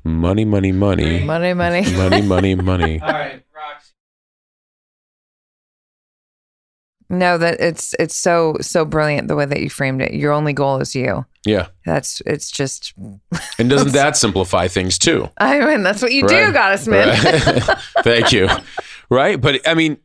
Money, 0.02 0.44
money, 0.44 0.72
money, 0.72 1.22
Money, 1.22 1.54
money. 1.54 1.82
money, 1.96 2.22
money, 2.22 2.54
money. 2.56 3.00
All 3.02 3.08
right, 3.08 3.42
No, 7.11 7.37
that 7.38 7.61
it's 7.61 7.94
it's 7.99 8.14
so 8.14 8.57
so 8.61 8.85
brilliant 8.85 9.29
the 9.29 9.37
way 9.37 9.44
that 9.44 9.61
you 9.61 9.68
framed 9.68 10.01
it. 10.01 10.14
Your 10.14 10.33
only 10.33 10.53
goal 10.53 10.81
is 10.81 10.94
you. 10.94 11.27
Yeah, 11.44 11.68
That's 11.85 12.23
it's 12.27 12.51
just. 12.51 12.92
and 13.59 13.68
doesn't 13.68 13.92
that 13.92 14.16
simplify 14.16 14.68
things 14.68 14.99
too? 14.99 15.29
I 15.38 15.59
mean, 15.64 15.83
that's 15.83 16.03
what 16.03 16.12
you 16.12 16.27
do, 16.29 16.35
Right. 16.37 16.55
Gottesman. 16.55 17.66
Right. 17.66 17.79
Thank 18.05 18.33
you. 18.33 18.49
Right, 19.11 19.40
but 19.40 19.66
I 19.66 19.75
mean, 19.75 19.99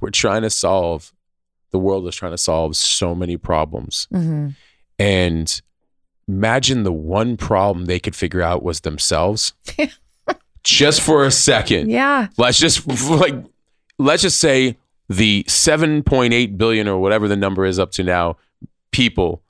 we're 0.00 0.10
trying 0.10 0.42
to 0.42 0.50
solve. 0.50 1.12
The 1.70 1.78
world 1.78 2.06
is 2.08 2.16
trying 2.16 2.32
to 2.32 2.38
solve 2.38 2.76
so 2.76 3.14
many 3.14 3.36
problems. 3.36 4.06
hmm 4.10 4.48
and 5.00 5.62
imagine 6.26 6.82
the 6.82 6.92
one 6.92 7.36
problem 7.36 7.84
they 7.86 8.00
could 8.00 8.16
figure 8.16 8.42
out 8.42 8.62
was 8.64 8.80
themselves 8.80 9.52
just 10.64 11.00
for 11.00 11.24
a 11.24 11.30
second 11.30 11.88
Yeah. 11.88 12.26
let's 12.36 12.58
just 12.58 12.84
like 13.08 13.34
let's 13.98 14.22
just 14.22 14.38
say 14.40 14.76
the 15.08 15.44
7.8 15.48 16.58
billion 16.58 16.86
or 16.88 16.98
whatever 16.98 17.28
the 17.28 17.36
number 17.36 17.64
is 17.64 17.78
up 17.78 17.90
to 17.92 18.04
now 18.04 18.36
people 18.92 19.42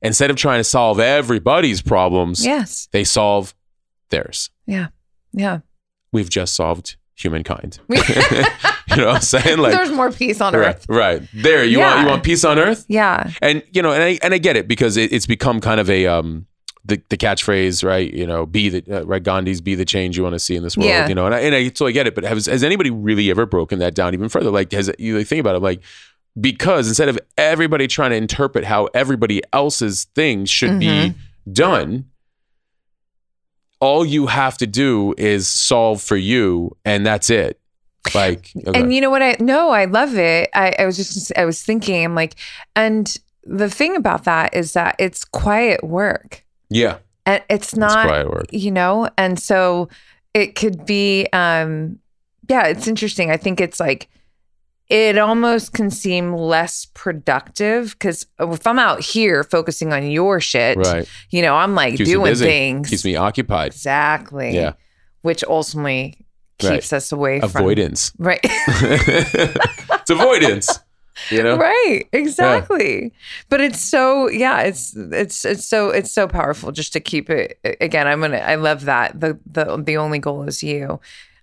instead 0.00 0.30
of 0.30 0.36
trying 0.36 0.58
to 0.58 0.64
solve 0.64 0.98
everybody's 1.00 1.82
problems 1.82 2.44
Yes. 2.44 2.88
they 2.92 3.04
solve 3.04 3.54
theirs 4.10 4.50
Yeah. 4.66 4.88
Yeah. 5.32 5.60
We've 6.12 6.28
just 6.30 6.54
solved 6.54 6.96
humankind 7.14 7.78
you 7.88 7.96
know 8.96 9.06
what 9.06 9.16
i'm 9.16 9.20
saying 9.20 9.58
like 9.58 9.72
There's 9.72 9.92
more 9.92 10.10
peace 10.10 10.40
on 10.40 10.54
right, 10.54 10.74
earth. 10.74 10.86
right 10.88 11.22
there 11.34 11.62
you 11.62 11.78
want 11.78 12.00
you 12.00 12.06
want 12.06 12.22
peace 12.24 12.42
on 12.44 12.58
earth 12.58 12.84
Yeah. 12.88 13.30
and 13.40 13.62
you 13.70 13.80
know, 13.82 13.92
and 13.92 14.02
I 14.02 14.18
and 14.22 14.34
I 14.34 14.38
get 14.38 14.56
it 14.56 14.66
because 14.66 14.96
it, 14.96 15.12
it's 15.12 15.26
become 15.26 15.60
kind 15.60 15.78
of 15.78 15.88
a 15.90 16.06
um 16.06 16.46
the 16.84 17.00
the 17.08 17.16
catchphrase, 17.16 17.84
right? 17.84 18.12
You 18.12 18.26
know, 18.26 18.46
be 18.46 18.68
the 18.68 19.00
uh, 19.00 19.04
right 19.04 19.22
Gandhi's 19.22 19.60
be 19.60 19.74
the 19.74 19.84
change 19.84 20.16
you 20.16 20.22
want 20.22 20.34
to 20.34 20.38
see 20.40 20.56
in 20.56 20.62
this 20.62 20.76
world. 20.76 20.88
Yeah. 20.90 21.08
You 21.08 21.14
know, 21.14 21.26
and 21.26 21.34
I 21.34 21.40
and 21.40 21.54
I 21.54 21.64
totally 21.68 21.92
get 21.92 22.06
it. 22.06 22.14
But 22.14 22.24
has 22.24 22.46
has 22.46 22.64
anybody 22.64 22.90
really 22.90 23.30
ever 23.30 23.46
broken 23.46 23.78
that 23.78 23.94
down 23.94 24.14
even 24.14 24.28
further? 24.28 24.50
Like, 24.50 24.72
has 24.72 24.90
you 24.98 25.18
like, 25.18 25.26
think 25.26 25.40
about 25.40 25.54
it, 25.54 25.60
like 25.60 25.80
because 26.40 26.88
instead 26.88 27.08
of 27.08 27.18
everybody 27.36 27.86
trying 27.86 28.10
to 28.10 28.16
interpret 28.16 28.64
how 28.64 28.86
everybody 28.94 29.42
else's 29.52 30.04
things 30.14 30.50
should 30.50 30.78
be 30.80 30.86
Mm-hmm. 30.86 31.52
done. 31.52 32.06
All 33.80 34.04
you 34.06 34.28
have 34.28 34.56
to 34.58 34.66
do 34.66 35.12
is 35.18 35.48
solve 35.48 36.00
for 36.00 36.16
you, 36.16 36.76
and 36.84 37.04
that's 37.04 37.30
it. 37.30 37.58
Like, 38.14 38.50
okay. 38.56 38.80
And 38.80 38.94
you 38.94 39.00
know 39.00 39.10
what? 39.10 39.22
I 39.22 39.36
no, 39.40 39.70
I 39.70 39.86
love 39.86 40.16
it. 40.16 40.50
I, 40.54 40.74
I 40.78 40.86
was 40.86 40.96
just 40.96 41.32
I 41.36 41.44
was 41.44 41.62
thinking, 41.62 42.04
I'm 42.04 42.14
like, 42.14 42.34
and 42.76 43.12
the 43.44 43.68
thing 43.68 43.96
about 43.96 44.22
that 44.24 44.54
is 44.54 44.72
that 44.74 44.94
it's 45.00 45.24
quiet 45.24 45.82
work. 45.82 46.41
Yeah, 46.74 46.98
And 47.26 47.42
it's 47.48 47.76
not 47.76 48.52
you 48.52 48.70
know 48.70 49.08
and 49.18 49.38
so 49.38 49.88
it 50.34 50.54
could 50.54 50.84
be 50.86 51.26
um 51.32 51.98
yeah 52.48 52.66
it's 52.66 52.86
interesting 52.88 53.30
i 53.30 53.36
think 53.36 53.60
it's 53.60 53.78
like 53.78 54.08
it 54.88 55.16
almost 55.16 55.72
can 55.72 55.90
seem 55.90 56.34
less 56.34 56.86
productive 56.94 57.92
because 57.92 58.26
if 58.40 58.66
i'm 58.66 58.78
out 58.78 59.00
here 59.00 59.44
focusing 59.44 59.92
on 59.92 60.10
your 60.10 60.40
shit 60.40 60.76
Right, 60.78 61.08
you 61.30 61.42
know 61.42 61.54
i'm 61.54 61.74
like 61.74 61.96
Keeps 61.96 62.10
doing 62.10 62.34
things 62.34 62.90
keeps 62.90 63.04
me 63.04 63.16
occupied. 63.16 63.68
exactly 63.72 64.54
Yeah. 64.54 64.72
which 65.22 65.44
ultimately 65.44 66.18
Right. 66.62 66.74
keeps 66.74 66.92
us 66.92 67.10
away 67.12 67.40
from 67.40 67.48
Avoidance. 67.50 68.12
right 68.18 68.40
it's 68.42 70.10
avoidance. 70.10 70.78
You 71.30 71.42
know? 71.42 71.56
right. 71.56 72.08
Exactly. 72.12 73.12
But 73.48 73.60
it's 73.60 73.80
so 73.80 74.28
yeah 74.28 74.62
it's 74.62 74.96
it's 74.96 75.44
it's 75.44 75.66
so 75.66 75.90
it's 75.90 76.10
so 76.10 76.26
powerful 76.26 76.72
just 76.72 76.92
to 76.94 77.00
keep 77.00 77.28
it 77.28 77.58
again 77.80 78.06
i'm 78.06 78.20
gonna 78.20 78.38
i 78.38 78.54
love 78.54 78.86
that. 78.86 79.20
The 79.20 79.38
the 79.44 79.76
the 79.76 79.96
only 79.96 80.18
goal 80.18 80.44
is 80.44 80.62
you. 80.62 81.00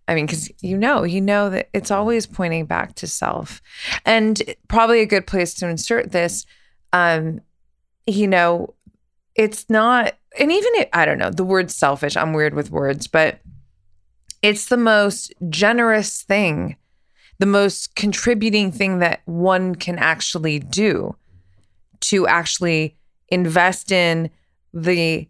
I 0.08 0.16
mean 0.16 0.26
because 0.26 0.50
you 0.62 0.78
know 0.78 1.04
you 1.04 1.22
know 1.22 1.50
that 1.52 1.70
it's 1.74 1.92
always 1.92 2.26
pointing 2.26 2.66
back 2.66 2.96
to 2.96 3.08
self. 3.08 3.62
And 4.06 4.42
probably 4.68 5.02
a 5.02 5.06
good 5.06 5.28
place 5.28 5.54
to 5.56 5.68
insert 5.68 6.12
this 6.12 6.46
um 6.94 7.42
you 8.08 8.28
know 8.28 8.74
it's 9.36 9.70
not 9.70 10.16
and 10.40 10.52
even 10.52 10.72
it, 10.76 10.90
i 10.94 11.06
don't 11.06 11.20
know 11.20 11.30
the 11.30 11.44
word 11.44 11.70
selfish. 11.70 12.18
I'm 12.18 12.34
weird 12.34 12.56
with 12.56 12.72
words 12.72 13.06
but 13.06 13.40
it's 14.42 14.66
the 14.68 14.78
most 14.78 15.34
generous 15.50 16.24
thing 16.24 16.76
the 17.39 17.45
most 17.45 17.95
contributing 17.95 18.71
thing 18.71 18.99
that 18.99 19.21
one 19.25 19.75
can 19.75 19.97
actually 19.97 20.60
do 20.60 21.15
to 22.02 22.28
actually 22.28 22.97
invest 23.30 23.91
in 23.91 24.30
the 24.73 25.28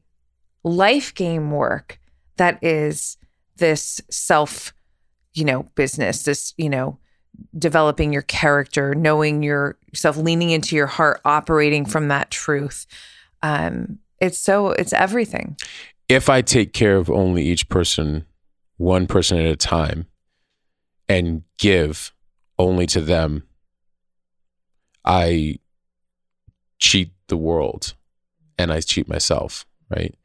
life 0.63 1.13
game 1.15 1.51
work 1.51 1.99
that 2.37 2.61
is 2.63 3.17
this 3.57 4.01
self 4.09 4.73
you 5.33 5.45
know 5.45 5.63
business 5.75 6.23
this 6.23 6.53
you 6.57 6.69
know 6.69 6.97
developing 7.57 8.11
your 8.11 8.21
character 8.23 8.93
knowing 8.95 9.43
yourself 9.43 10.17
leaning 10.17 10.49
into 10.49 10.75
your 10.75 10.87
heart 10.87 11.21
operating 11.25 11.85
from 11.85 12.07
that 12.09 12.31
truth. 12.31 12.85
Um 13.41 13.99
it's 14.19 14.37
so 14.37 14.69
it's 14.69 14.93
everything. 14.93 15.57
If 16.09 16.29
I 16.29 16.41
take 16.41 16.73
care 16.73 16.97
of 16.97 17.09
only 17.09 17.43
each 17.43 17.69
person, 17.69 18.25
one 18.77 19.07
person 19.07 19.37
at 19.37 19.45
a 19.45 19.55
time, 19.55 20.07
and 21.09 21.43
give 21.57 22.13
only 22.57 22.85
to 22.85 23.01
them, 23.01 23.43
I 25.03 25.57
cheat 26.77 27.11
the 27.27 27.37
world 27.37 27.95
and 28.57 28.71
I 28.71 28.81
cheat 28.81 29.09
myself, 29.09 29.65
right? 29.89 30.15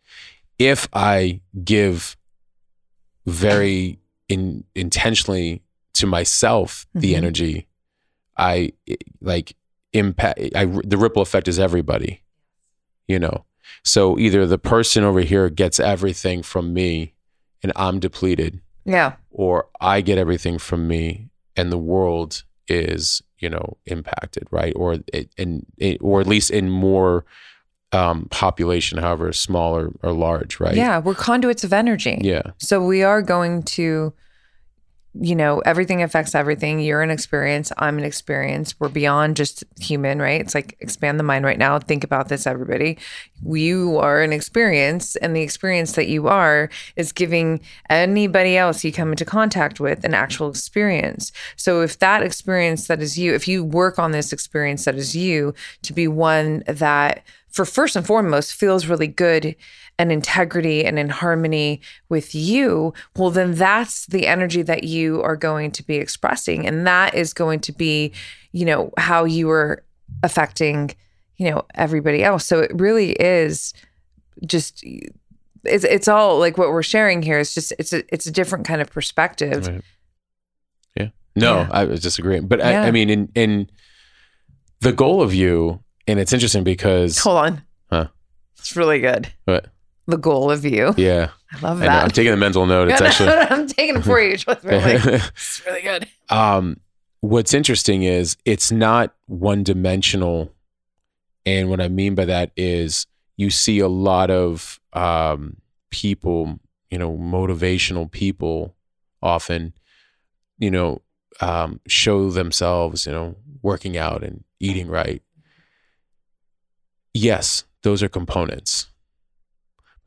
If 0.58 0.86
I 0.92 1.40
give 1.64 2.16
very 3.26 3.98
in, 4.28 4.64
intentionally 4.74 5.62
to 5.94 6.06
myself 6.06 6.86
the 6.94 7.14
Mhm. 7.14 7.16
energy, 7.16 7.68
I 8.36 8.72
like 9.20 9.56
impact. 9.92 10.40
I 10.54 10.64
the 10.66 10.98
ripple 10.98 11.22
effect 11.22 11.48
is 11.48 11.58
everybody, 11.58 12.22
you 13.08 13.18
know. 13.18 13.44
So 13.84 14.18
either 14.18 14.46
the 14.46 14.58
person 14.58 15.04
over 15.04 15.20
here 15.20 15.48
gets 15.48 15.78
everything 15.80 16.42
from 16.42 16.74
me, 16.74 17.14
and 17.62 17.72
I'm 17.76 18.00
depleted, 18.00 18.60
Yeah. 18.84 19.14
or 19.30 19.68
I 19.80 20.00
get 20.00 20.18
everything 20.18 20.58
from 20.58 20.86
me, 20.86 21.30
and 21.56 21.72
the 21.72 21.78
world 21.78 22.44
is 22.68 23.22
you 23.38 23.48
know 23.48 23.76
impacted, 23.86 24.46
right? 24.50 24.72
Or 24.76 24.98
it, 25.12 25.30
and 25.38 25.66
it, 25.78 25.98
or 26.00 26.20
at 26.20 26.26
least 26.26 26.50
in 26.50 26.70
more 26.70 27.24
um, 27.94 28.26
population, 28.30 28.98
however 28.98 29.32
small 29.32 29.76
or, 29.76 29.92
or 30.02 30.12
large, 30.12 30.58
right? 30.58 30.74
Yeah. 30.74 30.98
We're 30.98 31.14
conduits 31.14 31.64
of 31.64 31.72
energy. 31.72 32.18
Yeah. 32.20 32.42
So 32.58 32.84
we 32.84 33.02
are 33.02 33.22
going 33.22 33.62
to, 33.62 34.12
you 35.20 35.36
know, 35.36 35.60
everything 35.60 36.02
affects 36.02 36.34
everything. 36.34 36.80
You're 36.80 37.02
an 37.02 37.10
experience. 37.10 37.70
I'm 37.78 37.98
an 37.98 38.04
experience. 38.04 38.78
We're 38.80 38.88
beyond 38.88 39.36
just 39.36 39.62
human, 39.78 40.20
right? 40.20 40.40
It's 40.40 40.54
like 40.54 40.76
expand 40.80 41.20
the 41.20 41.24
mind 41.24 41.44
right 41.44 41.58
now. 41.58 41.78
Think 41.78 42.02
about 42.02 42.28
this, 42.28 42.46
everybody. 42.46 42.98
You 43.46 43.98
are 43.98 44.22
an 44.22 44.32
experience, 44.32 45.14
and 45.16 45.36
the 45.36 45.42
experience 45.42 45.92
that 45.92 46.08
you 46.08 46.26
are 46.26 46.68
is 46.96 47.12
giving 47.12 47.60
anybody 47.88 48.56
else 48.56 48.82
you 48.84 48.92
come 48.92 49.10
into 49.12 49.24
contact 49.24 49.78
with 49.78 50.04
an 50.04 50.14
actual 50.14 50.50
experience. 50.50 51.30
So 51.56 51.82
if 51.82 51.98
that 52.00 52.22
experience 52.22 52.88
that 52.88 53.00
is 53.00 53.16
you, 53.16 53.34
if 53.34 53.46
you 53.46 53.62
work 53.62 53.98
on 53.98 54.10
this 54.10 54.32
experience 54.32 54.84
that 54.84 54.96
is 54.96 55.14
you 55.14 55.54
to 55.82 55.92
be 55.92 56.08
one 56.08 56.64
that, 56.66 57.22
for 57.50 57.64
first 57.64 57.94
and 57.94 58.04
foremost, 58.04 58.54
feels 58.54 58.86
really 58.86 59.06
good 59.06 59.54
and 59.98 60.10
integrity 60.10 60.84
and 60.84 60.98
in 60.98 61.08
harmony 61.08 61.80
with 62.08 62.34
you, 62.34 62.92
well, 63.16 63.30
then 63.30 63.54
that's 63.54 64.06
the 64.06 64.26
energy 64.26 64.62
that 64.62 64.84
you 64.84 65.22
are 65.22 65.36
going 65.36 65.70
to 65.72 65.82
be 65.82 65.96
expressing. 65.96 66.66
And 66.66 66.86
that 66.86 67.14
is 67.14 67.32
going 67.32 67.60
to 67.60 67.72
be, 67.72 68.12
you 68.52 68.64
know, 68.64 68.92
how 68.98 69.24
you 69.24 69.50
are 69.50 69.84
affecting, 70.22 70.90
you 71.36 71.50
know, 71.50 71.64
everybody 71.74 72.24
else. 72.24 72.44
So 72.44 72.60
it 72.60 72.72
really 72.74 73.12
is 73.12 73.72
just 74.44 74.84
it's 75.64 75.84
it's 75.84 76.08
all 76.08 76.38
like 76.38 76.58
what 76.58 76.70
we're 76.70 76.82
sharing 76.82 77.22
here 77.22 77.38
is 77.38 77.54
just 77.54 77.72
it's 77.78 77.92
a 77.92 78.02
it's 78.12 78.26
a 78.26 78.30
different 78.30 78.66
kind 78.66 78.82
of 78.82 78.90
perspective. 78.90 79.66
Right. 79.66 79.82
Yeah. 80.96 81.08
No, 81.36 81.56
Yeah. 81.58 81.68
I 81.70 81.84
was 81.84 82.00
disagreeing. 82.00 82.46
But 82.46 82.58
Yeah. 82.58 82.82
I, 82.82 82.88
I 82.88 82.90
mean, 82.90 83.10
in 83.10 83.28
in 83.34 83.70
the 84.80 84.92
goal 84.92 85.22
of 85.22 85.32
you, 85.32 85.80
and 86.06 86.18
it's 86.18 86.32
interesting 86.32 86.64
because 86.64 87.18
Hold 87.20 87.38
on. 87.38 87.62
Huh. 87.90 88.08
It's 88.58 88.76
really 88.76 89.00
good. 89.00 89.32
What? 89.44 89.66
The 90.06 90.18
goal 90.18 90.50
of 90.50 90.64
you. 90.64 90.92
yeah, 90.96 91.30
I 91.52 91.60
love 91.60 91.80
I 91.82 91.86
know. 91.86 91.92
I'm 91.92 92.10
taking 92.10 92.30
the 92.30 92.36
mental 92.36 92.66
note. 92.66 92.88
It's 92.88 93.00
No, 93.00 93.04
no, 93.06 93.10
actually 93.10 93.26
no, 93.28 93.40
I'm 93.50 93.66
taking 93.66 93.96
it 93.96 94.04
for 94.04 94.20
you. 94.20 94.36
Trust 94.36 94.64
me. 94.64 94.76
Like, 94.78 95.04
it's 95.04 95.62
really 95.66 95.82
good. 95.82 96.08
um, 96.28 96.78
what's 97.20 97.54
interesting 97.54 98.02
is 98.02 98.36
it's 98.44 98.70
not 98.70 99.14
one 99.26 99.62
dimensional. 99.62 100.52
And 101.46 101.68
what 101.70 101.80
I 101.80 101.88
mean 101.88 102.14
by 102.14 102.24
that 102.26 102.52
is 102.56 103.06
you 103.36 103.50
see 103.50 103.78
a 103.78 103.88
lot 103.88 104.30
of 104.30 104.78
um, 104.92 105.56
people, 105.90 106.58
you 106.90 106.98
know, 106.98 107.12
motivational 107.16 108.10
people 108.10 108.74
often, 109.22 109.72
you 110.58 110.70
know, 110.70 111.00
um, 111.40 111.80
show 111.86 112.30
themselves, 112.30 113.06
you 113.06 113.12
know, 113.12 113.36
working 113.62 113.96
out 113.96 114.22
and 114.22 114.44
eating 114.60 114.88
right. 114.88 115.22
Yes, 117.12 117.64
those 117.82 118.02
are 118.02 118.08
components. 118.08 118.88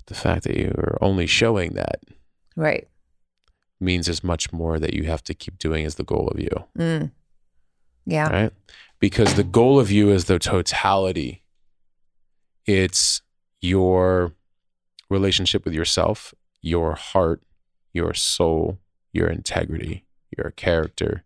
The 0.08 0.15
fact 0.15 0.43
that 0.46 0.58
you 0.58 0.70
are 0.78 0.98
only 1.02 1.28
showing 1.28 1.74
that 1.74 2.02
Right. 2.56 2.88
means 3.80 4.08
there's 4.08 4.24
much 4.24 4.52
more 4.52 4.80
that 4.80 4.93
you 4.93 5.04
have 5.04 5.24
to 5.26 5.34
keep 5.34 5.58
doing 5.58 5.86
as 5.86 5.96
the 5.96 6.04
goal 6.04 6.28
of 6.30 6.39
you. 6.39 6.50
Mm. 6.78 7.12
Yeah. 8.06 8.30
right? 8.30 8.54
Because 9.00 9.36
the 9.36 9.43
goal 9.43 9.80
of 9.80 9.91
you 9.91 10.10
is 10.12 10.26
the 10.26 10.39
totality. 10.39 11.43
It's 12.65 13.22
your 13.62 14.34
relationship 15.10 15.65
with 15.65 15.74
yourself, 15.74 16.34
your 16.62 16.93
heart, 16.96 17.41
your 17.93 18.13
soul, 18.13 18.80
your 19.13 19.28
integrity, 19.28 20.06
your 20.38 20.52
character, 20.52 21.24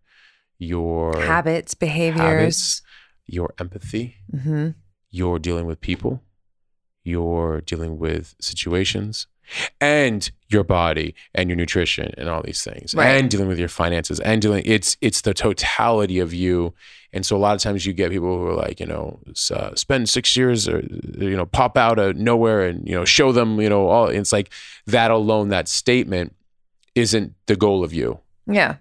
your 0.58 1.20
Habits, 1.20 1.74
behaviors. 1.74 2.20
habits, 2.22 2.82
your 3.26 3.54
empathy, 3.58 4.16
hmm 4.30 4.70
you're 5.14 5.38
dealing 5.38 5.66
with 5.66 5.78
people, 5.82 6.22
you're 7.04 7.60
dealing 7.62 7.98
with 7.98 8.34
situations, 8.40 9.26
and 9.80 10.30
your 10.48 10.64
body 10.64 11.14
and 11.34 11.48
your 11.50 11.56
nutrition 11.56 12.14
and 12.16 12.28
all 12.28 12.42
these 12.42 12.62
things, 12.62 12.94
Right. 12.94 13.08
and 13.08 13.30
dealing 13.30 13.48
with 13.48 13.58
your 13.58 13.68
finances 13.68 14.20
and 14.20 14.40
dealing. 14.40 14.62
It's 14.64 14.96
it's 15.00 15.20
the 15.22 15.34
totality 15.34 16.18
of 16.20 16.32
you. 16.32 16.74
And 17.12 17.26
so 17.26 17.36
a 17.36 17.38
lot 17.38 17.54
of 17.54 17.60
times 17.60 17.84
you 17.84 17.92
get 17.92 18.10
people 18.10 18.38
who 18.38 18.46
are 18.46 18.54
like, 18.54 18.80
you 18.80 18.86
know, 18.86 19.20
uh, 19.54 19.74
spend 19.74 20.08
six 20.08 20.34
years 20.36 20.66
or 20.68 20.80
you 21.18 21.36
know 21.36 21.44
pop 21.44 21.76
out 21.76 21.98
of 21.98 22.16
nowhere 22.16 22.62
and 22.66 22.88
you 22.88 22.94
know 22.94 23.04
show 23.04 23.32
them 23.32 23.60
you 23.60 23.68
know 23.68 23.88
all. 23.88 24.06
It's 24.08 24.32
like 24.32 24.50
that 24.86 25.10
alone. 25.10 25.48
That 25.48 25.68
statement 25.68 26.34
isn't 26.94 27.34
the 27.46 27.56
goal 27.56 27.82
of 27.84 27.92
you 27.92 28.20
Yeah. 28.46 28.76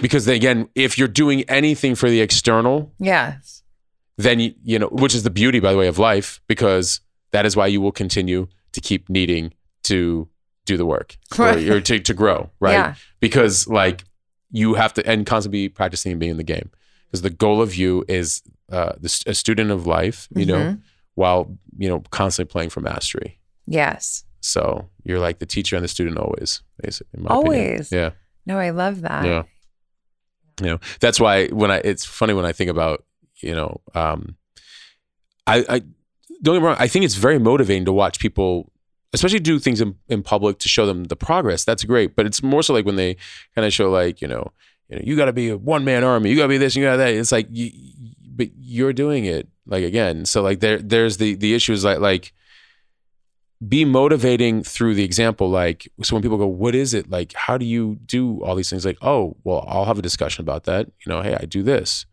because 0.00 0.24
then 0.26 0.36
again, 0.36 0.68
if 0.74 0.98
you're 0.98 1.08
doing 1.08 1.42
anything 1.48 1.94
for 1.94 2.08
the 2.10 2.20
external, 2.20 2.92
yes 2.98 3.62
then 4.18 4.38
you, 4.40 4.54
you 4.62 4.78
know, 4.78 4.88
which 4.88 5.14
is 5.14 5.22
the 5.22 5.30
beauty, 5.30 5.58
by 5.58 5.72
the 5.72 5.78
way, 5.78 5.88
of 5.88 5.98
life, 5.98 6.40
because 6.46 7.00
that 7.32 7.46
is 7.46 7.56
why 7.56 7.66
you 7.66 7.80
will 7.80 7.92
continue 7.92 8.46
to 8.72 8.80
keep 8.80 9.08
needing 9.08 9.52
to 9.84 10.28
do 10.64 10.76
the 10.76 10.86
work 10.86 11.16
or, 11.38 11.48
or 11.50 11.80
to, 11.80 11.98
to 11.98 12.14
grow, 12.14 12.50
right? 12.60 12.72
Yeah. 12.72 12.94
Because 13.20 13.66
like 13.66 14.04
you 14.50 14.74
have 14.74 14.92
to 14.94 15.06
and 15.06 15.26
constantly 15.26 15.66
be 15.66 15.68
practicing 15.68 16.12
and 16.12 16.20
being 16.20 16.30
in 16.30 16.36
the 16.36 16.44
game 16.44 16.70
because 17.06 17.22
the 17.22 17.30
goal 17.30 17.60
of 17.62 17.74
you 17.74 18.04
is 18.08 18.42
uh, 18.70 18.92
the, 19.00 19.22
a 19.26 19.34
student 19.34 19.70
of 19.70 19.86
life, 19.86 20.28
you 20.34 20.46
know, 20.46 20.58
Mhm. 20.58 20.80
while 21.14 21.58
you 21.76 21.88
know 21.88 22.00
constantly 22.10 22.50
playing 22.50 22.70
for 22.70 22.80
mastery. 22.80 23.38
Yes. 23.66 24.24
So 24.40 24.88
you're 25.04 25.18
like 25.20 25.38
the 25.38 25.46
teacher 25.46 25.76
and 25.76 25.84
the 25.84 25.88
student 25.88 26.16
always, 26.18 26.62
basically. 26.82 27.20
my 27.22 27.34
opinion. 27.34 27.46
Always. 27.46 27.92
Yeah. 27.92 28.10
No, 28.46 28.58
I 28.58 28.70
love 28.70 29.02
that. 29.02 29.24
Yeah. 29.24 29.42
You 30.60 30.66
know, 30.70 30.78
that's 31.00 31.18
why 31.20 31.46
when 31.48 31.70
I, 31.70 31.78
it's 31.78 32.04
funny 32.04 32.34
when 32.34 32.44
I 32.44 32.52
think 32.52 32.70
about, 32.70 33.04
you 33.40 33.54
know, 33.54 33.80
um, 33.94 34.36
I, 35.46 35.64
I 35.68 35.82
don't 36.42 36.54
get 36.56 36.60
me 36.60 36.66
wrong. 36.66 36.76
I 36.78 36.88
think 36.88 37.04
it's 37.04 37.14
very 37.14 37.38
motivating 37.38 37.84
to 37.84 37.92
watch 37.92 38.18
people, 38.18 38.70
especially 39.12 39.40
do 39.40 39.58
things 39.58 39.80
in, 39.80 39.96
in 40.08 40.22
public 40.22 40.58
to 40.60 40.68
show 40.68 40.86
them 40.86 41.04
the 41.04 41.16
progress. 41.16 41.64
That's 41.64 41.84
great. 41.84 42.16
But 42.16 42.26
it's 42.26 42.42
more 42.42 42.62
so 42.62 42.72
like 42.72 42.84
when 42.84 42.96
they 42.96 43.16
kind 43.54 43.66
of 43.66 43.72
show 43.72 43.90
like, 43.90 44.20
you 44.20 44.28
know, 44.28 44.52
you 44.88 44.96
know, 44.96 45.02
you 45.04 45.16
got 45.16 45.26
to 45.26 45.32
be 45.32 45.50
a 45.50 45.56
one 45.56 45.84
man 45.84 46.04
army. 46.04 46.30
You 46.30 46.36
got 46.36 46.42
to 46.42 46.48
be 46.48 46.58
this. 46.58 46.74
You 46.76 46.84
got 46.84 46.96
that. 46.96 47.14
It's 47.14 47.32
like, 47.32 47.46
you, 47.50 47.70
but 48.34 48.48
you're 48.58 48.92
doing 48.92 49.24
it 49.24 49.48
like 49.66 49.84
again. 49.84 50.24
So 50.24 50.42
like 50.42 50.60
there, 50.60 50.78
there's 50.78 51.18
the 51.18 51.34
the 51.34 51.54
issue 51.54 51.72
is 51.72 51.84
like 51.84 51.98
like 51.98 52.32
be 53.66 53.84
motivating 53.84 54.62
through 54.62 54.94
the 54.94 55.04
example. 55.04 55.48
Like 55.48 55.90
so 56.02 56.16
when 56.16 56.22
people 56.22 56.38
go, 56.38 56.46
what 56.46 56.74
is 56.74 56.94
it? 56.94 57.10
Like 57.10 57.32
how 57.34 57.58
do 57.58 57.64
you 57.64 57.96
do 58.06 58.42
all 58.42 58.54
these 58.54 58.70
things? 58.70 58.84
Like 58.84 58.98
oh 59.02 59.36
well, 59.44 59.64
I'll 59.68 59.84
have 59.84 59.98
a 59.98 60.02
discussion 60.02 60.42
about 60.42 60.64
that. 60.64 60.86
You 61.04 61.12
know, 61.12 61.22
hey, 61.22 61.36
I 61.38 61.44
do 61.44 61.62
this, 61.62 62.06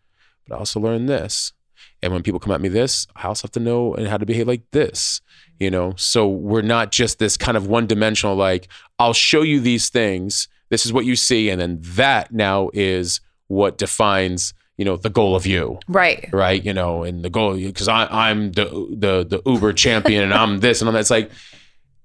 but 0.47 0.55
I 0.55 0.59
also 0.59 0.79
learn 0.79 1.05
this. 1.05 1.53
And 2.01 2.13
when 2.13 2.23
people 2.23 2.39
come 2.39 2.53
at 2.53 2.61
me 2.61 2.69
this, 2.69 3.07
I 3.15 3.27
also 3.27 3.43
have 3.47 3.51
to 3.51 3.59
know 3.59 3.93
and 3.93 4.07
how 4.07 4.17
to 4.17 4.25
behave 4.25 4.47
like 4.47 4.63
this. 4.71 5.21
You 5.59 5.69
know, 5.69 5.93
so 5.97 6.27
we're 6.27 6.61
not 6.61 6.91
just 6.93 7.19
this 7.19 7.35
kind 7.35 7.57
of 7.57 7.67
one 7.67 7.85
dimensional. 7.87 8.35
Like 8.35 8.69
I'll 8.97 9.13
show 9.13 9.41
you 9.41 9.59
these 9.59 9.89
things. 9.89 10.47
This 10.69 10.85
is 10.85 10.93
what 10.93 11.03
you 11.05 11.15
see, 11.15 11.49
and 11.49 11.59
then 11.59 11.79
that 11.81 12.31
now 12.31 12.69
is 12.73 13.19
what 13.47 13.77
defines 13.77 14.53
you 14.77 14.85
know 14.85 14.95
the 14.95 15.09
goal 15.09 15.35
of 15.35 15.45
you 15.45 15.77
Right. 15.89 16.29
right? 16.31 16.63
You 16.63 16.73
know, 16.73 17.03
and 17.03 17.25
the 17.25 17.29
goal 17.29 17.55
because 17.55 17.89
I 17.89 18.05
I'm 18.05 18.53
the 18.53 18.65
the 18.97 19.25
the 19.27 19.41
Uber 19.49 19.73
champion 19.73 20.23
and 20.23 20.33
I'm 20.33 20.59
this 20.61 20.79
and 20.81 20.87
I'm 20.87 20.93
that. 20.93 21.01
It's 21.01 21.09
like 21.09 21.29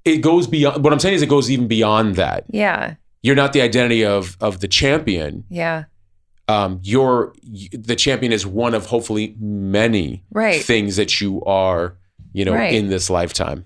it 0.04 0.18
goes 0.18 0.48
beyond. 0.48 0.82
What 0.82 0.92
I'm 0.92 0.98
saying 0.98 1.14
is 1.14 1.22
it 1.22 1.28
goes 1.28 1.48
even 1.50 1.68
beyond 1.68 2.16
that. 2.16 2.44
Yeah. 2.50 2.94
You're 3.22 3.36
not 3.36 3.52
the 3.52 3.60
identity 3.60 4.04
of 4.04 4.36
of 4.40 4.58
the 4.60 4.66
champion. 4.68 5.44
Yeah. 5.48 5.84
Um, 6.46 6.80
you're 6.82 7.32
the 7.72 7.96
champion 7.96 8.30
is 8.32 8.46
one 8.46 8.74
of 8.74 8.86
hopefully 8.86 9.34
many 9.40 10.22
Right. 10.30 10.62
things 10.62 10.96
that 10.96 11.20
you 11.20 11.42
are. 11.44 11.96
You 12.32 12.44
know, 12.44 12.52
Right. 12.54 12.74
in 12.74 12.88
this 12.88 13.08
lifetime. 13.08 13.64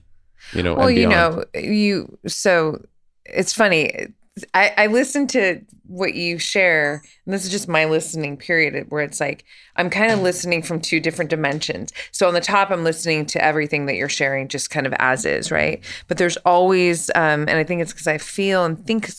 You 0.52 0.62
know, 0.62 0.74
well, 0.74 0.90
you 0.90 1.08
know, 1.08 1.42
you 1.54 2.18
so 2.26 2.84
it's 3.24 3.52
funny. 3.52 4.08
I, 4.54 4.72
I 4.76 4.86
listen 4.86 5.26
to 5.28 5.60
what 5.86 6.14
you 6.14 6.38
share, 6.38 7.02
and 7.24 7.34
this 7.34 7.44
is 7.44 7.50
just 7.50 7.68
my 7.68 7.86
listening 7.86 8.36
period 8.36 8.90
where 8.90 9.02
it's 9.02 9.20
like 9.20 9.44
I'm 9.76 9.90
kind 9.90 10.12
of 10.12 10.20
listening 10.20 10.62
from 10.62 10.80
two 10.80 11.00
different 11.00 11.30
dimensions. 11.30 11.92
So 12.12 12.28
on 12.28 12.34
the 12.34 12.40
top, 12.40 12.70
I'm 12.70 12.84
listening 12.84 13.26
to 13.26 13.44
everything 13.44 13.86
that 13.86 13.96
you're 13.96 14.08
sharing, 14.08 14.48
just 14.48 14.70
kind 14.70 14.86
of 14.86 14.94
as 14.98 15.24
is, 15.24 15.50
right? 15.50 15.82
But 16.06 16.18
there's 16.18 16.36
always, 16.38 17.10
um, 17.14 17.42
and 17.42 17.52
I 17.52 17.64
think 17.64 17.80
it's 17.80 17.92
because 17.92 18.06
I 18.06 18.18
feel 18.18 18.64
and 18.64 18.84
think 18.86 19.10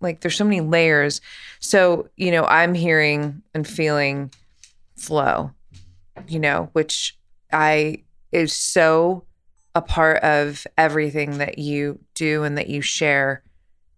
like 0.00 0.20
there's 0.20 0.36
so 0.36 0.44
many 0.44 0.60
layers. 0.60 1.20
So 1.60 2.08
you 2.16 2.30
know, 2.30 2.44
I'm 2.44 2.74
hearing 2.74 3.42
and 3.54 3.66
feeling 3.66 4.32
flow, 4.96 5.52
you 6.26 6.38
know, 6.38 6.70
which 6.72 7.18
I 7.52 8.02
is 8.32 8.52
so 8.52 9.24
a 9.74 9.82
part 9.82 10.22
of 10.22 10.66
everything 10.78 11.38
that 11.38 11.58
you 11.58 11.98
do 12.14 12.44
and 12.44 12.56
that 12.56 12.68
you 12.68 12.80
share 12.80 13.42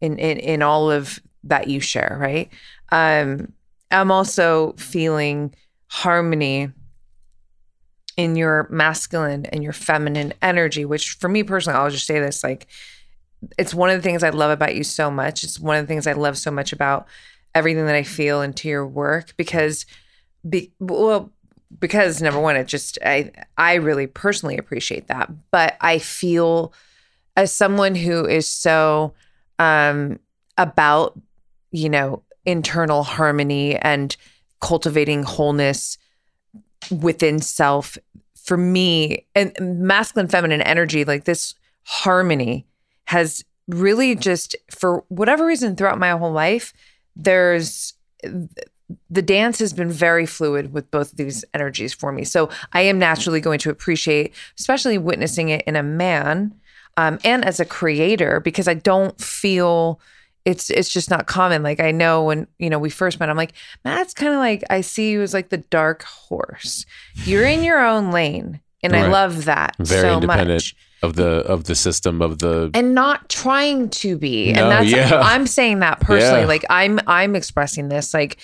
in 0.01 0.19
in, 0.19 0.39
in 0.39 0.63
all 0.63 0.91
of 0.91 1.21
that 1.45 1.69
you 1.69 1.81
share, 1.81 2.17
right? 2.21 2.51
Um, 2.91 3.53
I'm 3.91 4.11
also 4.11 4.75
feeling 4.79 5.55
harmony 5.89 6.71
in 8.17 8.35
your 8.35 8.67
masculine 8.71 9.47
and 9.47 9.63
your 9.63 9.73
feminine 9.73 10.33
energy, 10.43 10.85
which 10.85 11.13
for 11.13 11.29
me 11.29 11.43
personally, 11.43 11.79
I'll 11.79 11.91
just 11.91 12.07
say 12.07 12.19
this 12.19 12.43
like, 12.43 12.67
it's 13.59 13.75
one 13.75 13.91
of 13.91 13.97
the 13.97 14.03
things 14.03 14.23
I 14.23 14.31
love 14.31 14.51
about 14.51 14.75
you 14.75 14.83
so 14.83 15.11
much. 15.11 15.45
It's 15.45 15.61
one 15.61 15.77
of 15.77 15.83
the 15.83 15.87
things 15.87 16.07
I 16.07 16.15
love 16.15 16.39
so 16.39 16.51
much 16.51 16.73
about 16.73 17.07
everything 17.55 17.87
that 17.87 17.95
I 17.95 18.03
feel 18.03 18.43
into 18.43 18.69
your 18.69 18.87
work 18.87 19.35
because, 19.37 19.87
be, 20.49 20.73
well, 20.81 21.31
because 21.79 22.23
number 22.23 22.41
one, 22.41 22.57
it 22.57 22.67
just 22.67 22.99
I 23.05 23.33
I 23.59 23.75
really 23.75 24.07
personally 24.07 24.57
appreciate 24.57 25.09
that, 25.09 25.31
but 25.51 25.77
I 25.81 25.99
feel 25.99 26.73
as 27.37 27.53
someone 27.53 27.95
who 27.95 28.25
is 28.25 28.49
so 28.49 29.13
um 29.59 30.19
about 30.59 31.19
you 31.71 31.88
know 31.88 32.23
internal 32.45 33.03
harmony 33.03 33.77
and 33.77 34.16
cultivating 34.61 35.23
wholeness 35.23 35.99
within 36.90 37.40
self. 37.40 37.99
For 38.45 38.57
me 38.57 39.27
and 39.35 39.53
masculine 39.61 40.29
feminine 40.29 40.62
energy 40.62 41.05
like 41.05 41.25
this 41.25 41.55
harmony 41.83 42.64
has 43.07 43.45
really 43.66 44.14
just 44.14 44.55
for 44.71 45.05
whatever 45.09 45.45
reason 45.45 45.75
throughout 45.75 45.99
my 45.99 46.11
whole 46.11 46.31
life 46.31 46.73
there's 47.16 47.95
the 49.11 49.23
dance 49.23 49.59
has 49.59 49.73
been 49.73 49.90
very 49.90 50.27
fluid 50.27 50.73
with 50.73 50.88
both 50.92 51.11
of 51.11 51.16
these 51.16 51.45
energies 51.55 51.92
for 51.92 52.12
me. 52.12 52.23
So 52.23 52.51
i 52.73 52.83
am 52.83 52.99
naturally 52.99 53.40
going 53.40 53.59
to 53.61 53.71
appreciate 53.71 54.33
especially 54.59 54.99
witnessing 54.99 55.49
it 55.49 55.64
in 55.66 55.75
a 55.75 55.83
man 55.83 56.55
um, 56.97 57.19
and 57.25 57.45
as 57.45 57.61
a 57.61 57.65
creator 57.65 58.41
because 58.41 58.69
i 58.69 58.75
don't 58.75 59.21
feel 59.21 60.01
it's 60.47 60.71
it's 60.71 60.89
just 60.89 61.11
not 61.11 61.27
common. 61.27 61.65
Like 61.65 61.81
I 61.81 61.91
know 61.91 62.23
when 62.23 62.47
you 62.59 62.71
know 62.71 62.79
we 62.79 62.89
first 62.89 63.19
met, 63.19 63.29
I'm 63.29 63.37
like 63.37 63.53
Matt's 63.85 64.15
kind 64.15 64.33
of 64.33 64.39
like 64.39 64.63
I 64.71 64.81
see 64.81 65.11
you 65.11 65.21
as 65.21 65.35
like 65.35 65.49
the 65.49 65.59
dark 65.59 66.05
horse. 66.05 66.87
You're 67.25 67.45
in 67.45 67.65
your 67.65 67.85
own 67.85 68.13
lane, 68.13 68.61
and 68.83 68.95
I 68.95 69.09
love 69.09 69.47
that 69.47 69.75
Very 69.79 70.03
so 70.03 70.15
independent 70.15 70.49
much. 70.49 70.77
of 71.03 71.17
the 71.17 71.41
of 71.47 71.65
the 71.65 71.75
system 71.75 72.23
of 72.23 72.39
the 72.39 72.71
And 72.75 72.95
not 72.95 73.29
trying 73.29 73.91
to 73.91 74.17
be, 74.17 74.53
No, 74.53 74.63
and 74.63 74.71
that's 74.71 74.89
yeah. 74.89 75.21
I'm 75.25 75.49
saying 75.49 75.81
that 75.81 75.99
personally. 75.99 76.43
Yeah. 76.43 76.47
Like 76.47 76.65
I'm 76.71 77.01
I'm 77.09 77.35
expressing 77.35 77.89
this 77.89 78.15
like 78.15 78.39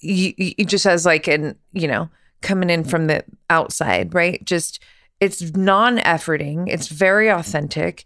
you, 0.00 0.34
you 0.36 0.64
just 0.64 0.84
as 0.84 1.06
like 1.06 1.28
an 1.28 1.56
you 1.72 1.86
know 1.86 2.10
coming 2.42 2.70
in 2.70 2.82
from 2.82 3.06
the 3.06 3.24
outside, 3.50 4.14
right? 4.14 4.44
Just 4.44 4.82
it's 5.20 5.54
non-efforting. 5.54 6.68
It's 6.68 6.88
very 6.88 7.28
authentic. 7.28 8.04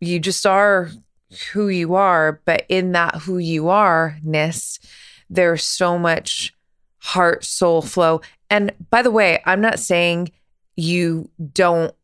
You 0.00 0.18
just 0.18 0.44
are 0.46 0.90
who 1.52 1.68
you 1.68 1.94
are, 1.94 2.40
but 2.44 2.64
in 2.68 2.92
that 2.92 3.16
who 3.16 3.38
you 3.38 3.68
are 3.68 4.18
ness, 4.22 4.78
there's 5.30 5.64
so 5.64 5.98
much 5.98 6.54
heart, 6.98 7.44
soul 7.44 7.82
flow. 7.82 8.20
And 8.50 8.72
by 8.90 9.02
the 9.02 9.10
way, 9.10 9.42
I'm 9.46 9.60
not 9.60 9.78
saying 9.78 10.32
you 10.76 11.30
don't. 11.52 11.94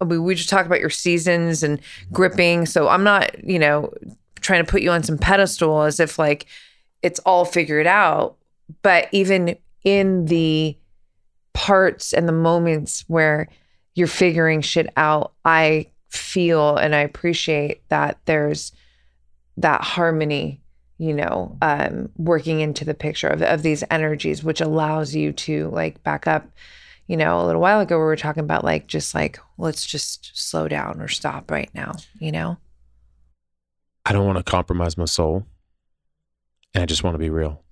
I 0.00 0.04
mean, 0.04 0.24
we 0.24 0.34
just 0.34 0.50
talk 0.50 0.66
about 0.66 0.80
your 0.80 0.90
seasons 0.90 1.62
and 1.62 1.80
gripping. 2.12 2.66
So 2.66 2.88
I'm 2.88 3.04
not, 3.04 3.42
you 3.44 3.58
know, 3.58 3.92
trying 4.40 4.64
to 4.64 4.70
put 4.70 4.82
you 4.82 4.90
on 4.90 5.02
some 5.02 5.18
pedestal 5.18 5.82
as 5.82 6.00
if 6.00 6.18
like 6.18 6.46
it's 7.02 7.20
all 7.20 7.44
figured 7.44 7.86
out. 7.86 8.36
But 8.82 9.08
even 9.12 9.56
in 9.84 10.26
the 10.26 10.76
parts 11.52 12.12
and 12.12 12.28
the 12.28 12.32
moments 12.32 13.04
where 13.06 13.48
you're 13.94 14.06
figuring 14.06 14.60
shit 14.60 14.92
out, 14.96 15.32
I 15.44 15.88
feel 16.08 16.76
and 16.76 16.94
I 16.94 17.00
appreciate 17.00 17.88
that 17.88 18.18
there's 18.24 18.72
that 19.56 19.82
harmony, 19.82 20.60
you 20.98 21.12
know, 21.12 21.56
um, 21.62 22.10
working 22.16 22.60
into 22.60 22.84
the 22.84 22.94
picture 22.94 23.28
of, 23.28 23.42
of 23.42 23.62
these 23.62 23.84
energies, 23.90 24.42
which 24.44 24.60
allows 24.60 25.14
you 25.14 25.32
to 25.32 25.68
like 25.70 26.02
back 26.02 26.26
up. 26.26 26.46
You 27.06 27.18
know, 27.18 27.38
a 27.40 27.44
little 27.44 27.60
while 27.60 27.80
ago, 27.80 27.98
we 27.98 28.04
were 28.04 28.16
talking 28.16 28.44
about 28.44 28.64
like 28.64 28.86
just 28.86 29.14
like, 29.14 29.38
let's 29.58 29.84
just 29.84 30.30
slow 30.34 30.68
down 30.68 31.02
or 31.02 31.08
stop 31.08 31.50
right 31.50 31.68
now, 31.74 31.96
you 32.18 32.32
know? 32.32 32.56
I 34.06 34.12
don't 34.12 34.24
want 34.26 34.38
to 34.38 34.44
compromise 34.44 34.96
my 34.96 35.04
soul, 35.04 35.46
and 36.74 36.82
I 36.82 36.86
just 36.86 37.04
want 37.04 37.14
to 37.14 37.18
be 37.18 37.28
real. 37.28 37.62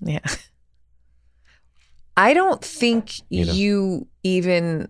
Yeah. 0.00 0.18
I 2.16 2.34
don't 2.34 2.62
think 2.62 3.20
You 3.28 3.46
know. 3.46 3.52
you 3.52 4.06
even 4.24 4.88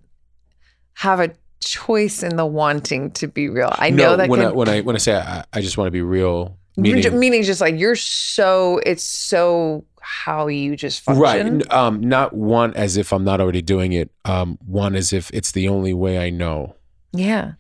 have 1.01 1.19
a 1.19 1.31
choice 1.61 2.23
in 2.23 2.37
the 2.37 2.45
wanting 2.45 3.11
to 3.13 3.27
be 3.27 3.49
real. 3.49 3.75
I 3.79 3.89
know 3.89 4.17
that 4.17 4.29
when 4.29 4.41
can, 4.41 4.49
I 4.51 4.53
when 4.53 4.69
I 4.69 4.81
when 4.83 4.97
I 4.97 4.99
say 4.99 5.17
I, 5.17 5.45
I 5.51 5.63
just 5.63 5.79
want 5.79 5.87
to 5.87 5.91
be 5.91 6.03
real, 6.03 6.59
meaning, 6.77 7.03
meaning 7.03 7.19
meaning 7.19 7.43
just 7.43 7.63
like 7.63 7.79
you're 7.79 7.97
so 7.97 8.83
it's 8.85 9.03
so 9.03 9.87
how 10.03 10.47
you 10.49 10.77
just 10.77 11.01
function. 11.01 11.59
right, 11.61 11.73
um, 11.73 12.01
not 12.01 12.35
one 12.35 12.75
as 12.75 12.99
if 12.99 13.15
I'm 13.15 13.25
not 13.25 13.41
already 13.41 13.63
doing 13.63 13.95
it. 13.95 14.11
Um, 14.27 14.59
one 14.67 14.95
as 14.95 15.15
if 15.15 15.31
it's 15.33 15.53
the 15.53 15.69
only 15.69 15.95
way 15.95 16.19
I 16.19 16.29
know, 16.29 16.77
Yeah. 17.13 17.53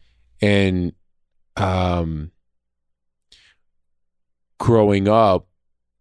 and 0.42 0.92
um, 1.57 2.33
growing 4.59 5.09
up, 5.09 5.46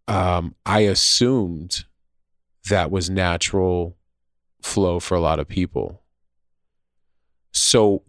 um, 0.08 0.54
I 0.66 0.80
assumed 0.80 1.84
that 2.68 2.90
was 2.90 3.08
natural 3.08 3.96
flow 4.62 5.00
for 5.00 5.14
a 5.14 5.20
lot 5.20 5.38
of 5.38 5.48
people. 5.48 5.99
So, 7.52 8.02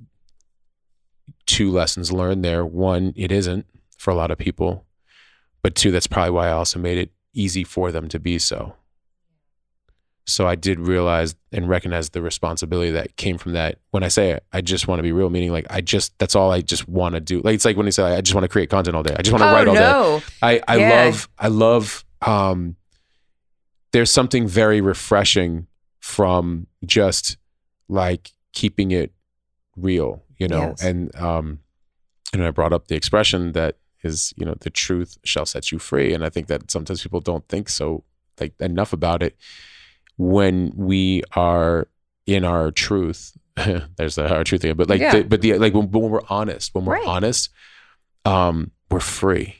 two 1.45 1.71
lessons 1.71 2.11
learned 2.11 2.43
there. 2.45 2.65
One, 2.65 3.13
it 3.15 3.31
isn't 3.31 3.65
for 3.97 4.11
a 4.11 4.15
lot 4.15 4.31
of 4.31 4.37
people. 4.37 4.85
But 5.63 5.75
two, 5.75 5.91
that's 5.91 6.07
probably 6.07 6.31
why 6.31 6.47
I 6.47 6.51
also 6.51 6.79
made 6.79 6.97
it 6.97 7.11
easy 7.33 7.63
for 7.63 7.91
them 7.91 8.07
to 8.09 8.19
be 8.19 8.39
so. 8.39 8.75
So 10.27 10.47
I 10.47 10.55
did 10.55 10.79
realize 10.79 11.35
and 11.51 11.67
recognize 11.67 12.11
the 12.11 12.21
responsibility 12.21 12.91
that 12.91 13.15
came 13.17 13.37
from 13.37 13.53
that. 13.53 13.79
When 13.89 14.03
I 14.03 14.07
say 14.07 14.31
it, 14.31 14.43
I 14.53 14.61
just 14.61 14.87
want 14.87 14.99
to 14.99 15.03
be 15.03 15.11
real, 15.11 15.29
meaning 15.29 15.51
like 15.51 15.65
I 15.69 15.81
just 15.81 16.17
that's 16.19 16.35
all 16.35 16.51
I 16.51 16.61
just 16.61 16.87
want 16.87 17.15
to 17.15 17.21
do. 17.21 17.41
Like 17.41 17.55
it's 17.55 17.65
like 17.65 17.75
when 17.75 17.85
you 17.87 17.91
say 17.91 18.03
I 18.03 18.21
just 18.21 18.33
want 18.35 18.43
to 18.43 18.47
create 18.47 18.69
content 18.69 18.95
all 18.95 19.03
day. 19.03 19.15
I 19.17 19.21
just 19.23 19.31
want 19.33 19.43
to 19.43 19.49
oh 19.49 19.53
write 19.53 19.67
all 19.67 19.73
day. 19.75 19.79
no. 19.81 20.21
I, 20.41 20.61
I 20.67 20.77
Yeah. 20.77 20.89
love 21.05 21.29
I 21.37 21.47
love 21.47 22.05
um 22.21 22.75
there's 23.91 24.11
something 24.11 24.47
very 24.47 24.79
refreshing 24.79 25.67
from 25.99 26.67
just 26.85 27.37
like 27.89 28.31
keeping 28.53 28.91
it 28.91 29.11
real, 29.75 30.23
you 30.37 30.47
know. 30.47 30.69
Yes. 30.69 30.83
And 30.83 31.15
um 31.15 31.59
and 32.33 32.43
I 32.43 32.51
brought 32.51 32.73
up 32.73 32.87
the 32.87 32.95
expression 32.95 33.51
that 33.53 33.77
is, 34.03 34.33
you 34.37 34.45
know, 34.45 34.55
the 34.59 34.69
truth 34.69 35.17
shall 35.23 35.45
set 35.45 35.71
you 35.71 35.79
free. 35.79 36.13
And 36.13 36.23
I 36.25 36.29
think 36.29 36.47
that 36.47 36.71
sometimes 36.71 37.03
people 37.03 37.19
don't 37.19 37.47
think 37.47 37.69
so 37.69 38.03
like 38.39 38.53
enough 38.59 38.93
about 38.93 39.21
it 39.21 39.35
when 40.17 40.71
we 40.75 41.23
are 41.35 41.87
in 42.25 42.43
our 42.45 42.71
truth. 42.71 43.37
there's 43.97 44.15
the 44.15 44.33
our 44.33 44.43
truth 44.43 44.63
again, 44.63 44.77
but 44.77 44.89
like 44.89 45.01
Yeah. 45.01 45.17
the, 45.17 45.23
but 45.23 45.41
the 45.41 45.53
like 45.57 45.73
when, 45.73 45.91
when 45.91 46.09
we're 46.09 46.21
honest, 46.29 46.73
when 46.73 46.85
we're 46.85 46.93
Right. 46.95 47.07
honest, 47.07 47.49
um, 48.25 48.71
we're 48.89 48.99
free 48.99 49.55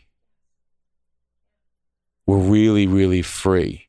we're 2.28 2.38
really 2.38 2.86
really 2.86 3.22
free 3.22 3.88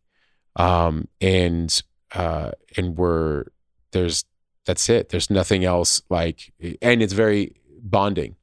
um 0.57 1.07
and 1.21 1.83
uh 2.15 2.51
and 2.77 2.97
we're 2.97 3.45
there's 3.93 4.25
that's 4.67 4.89
it 4.89 5.09
there's 5.09 5.31
nothing 5.31 5.65
else 5.65 6.01
like 6.09 6.53
and 6.81 7.03
it's 7.03 7.13
very 7.13 7.55
bonding 7.83 8.37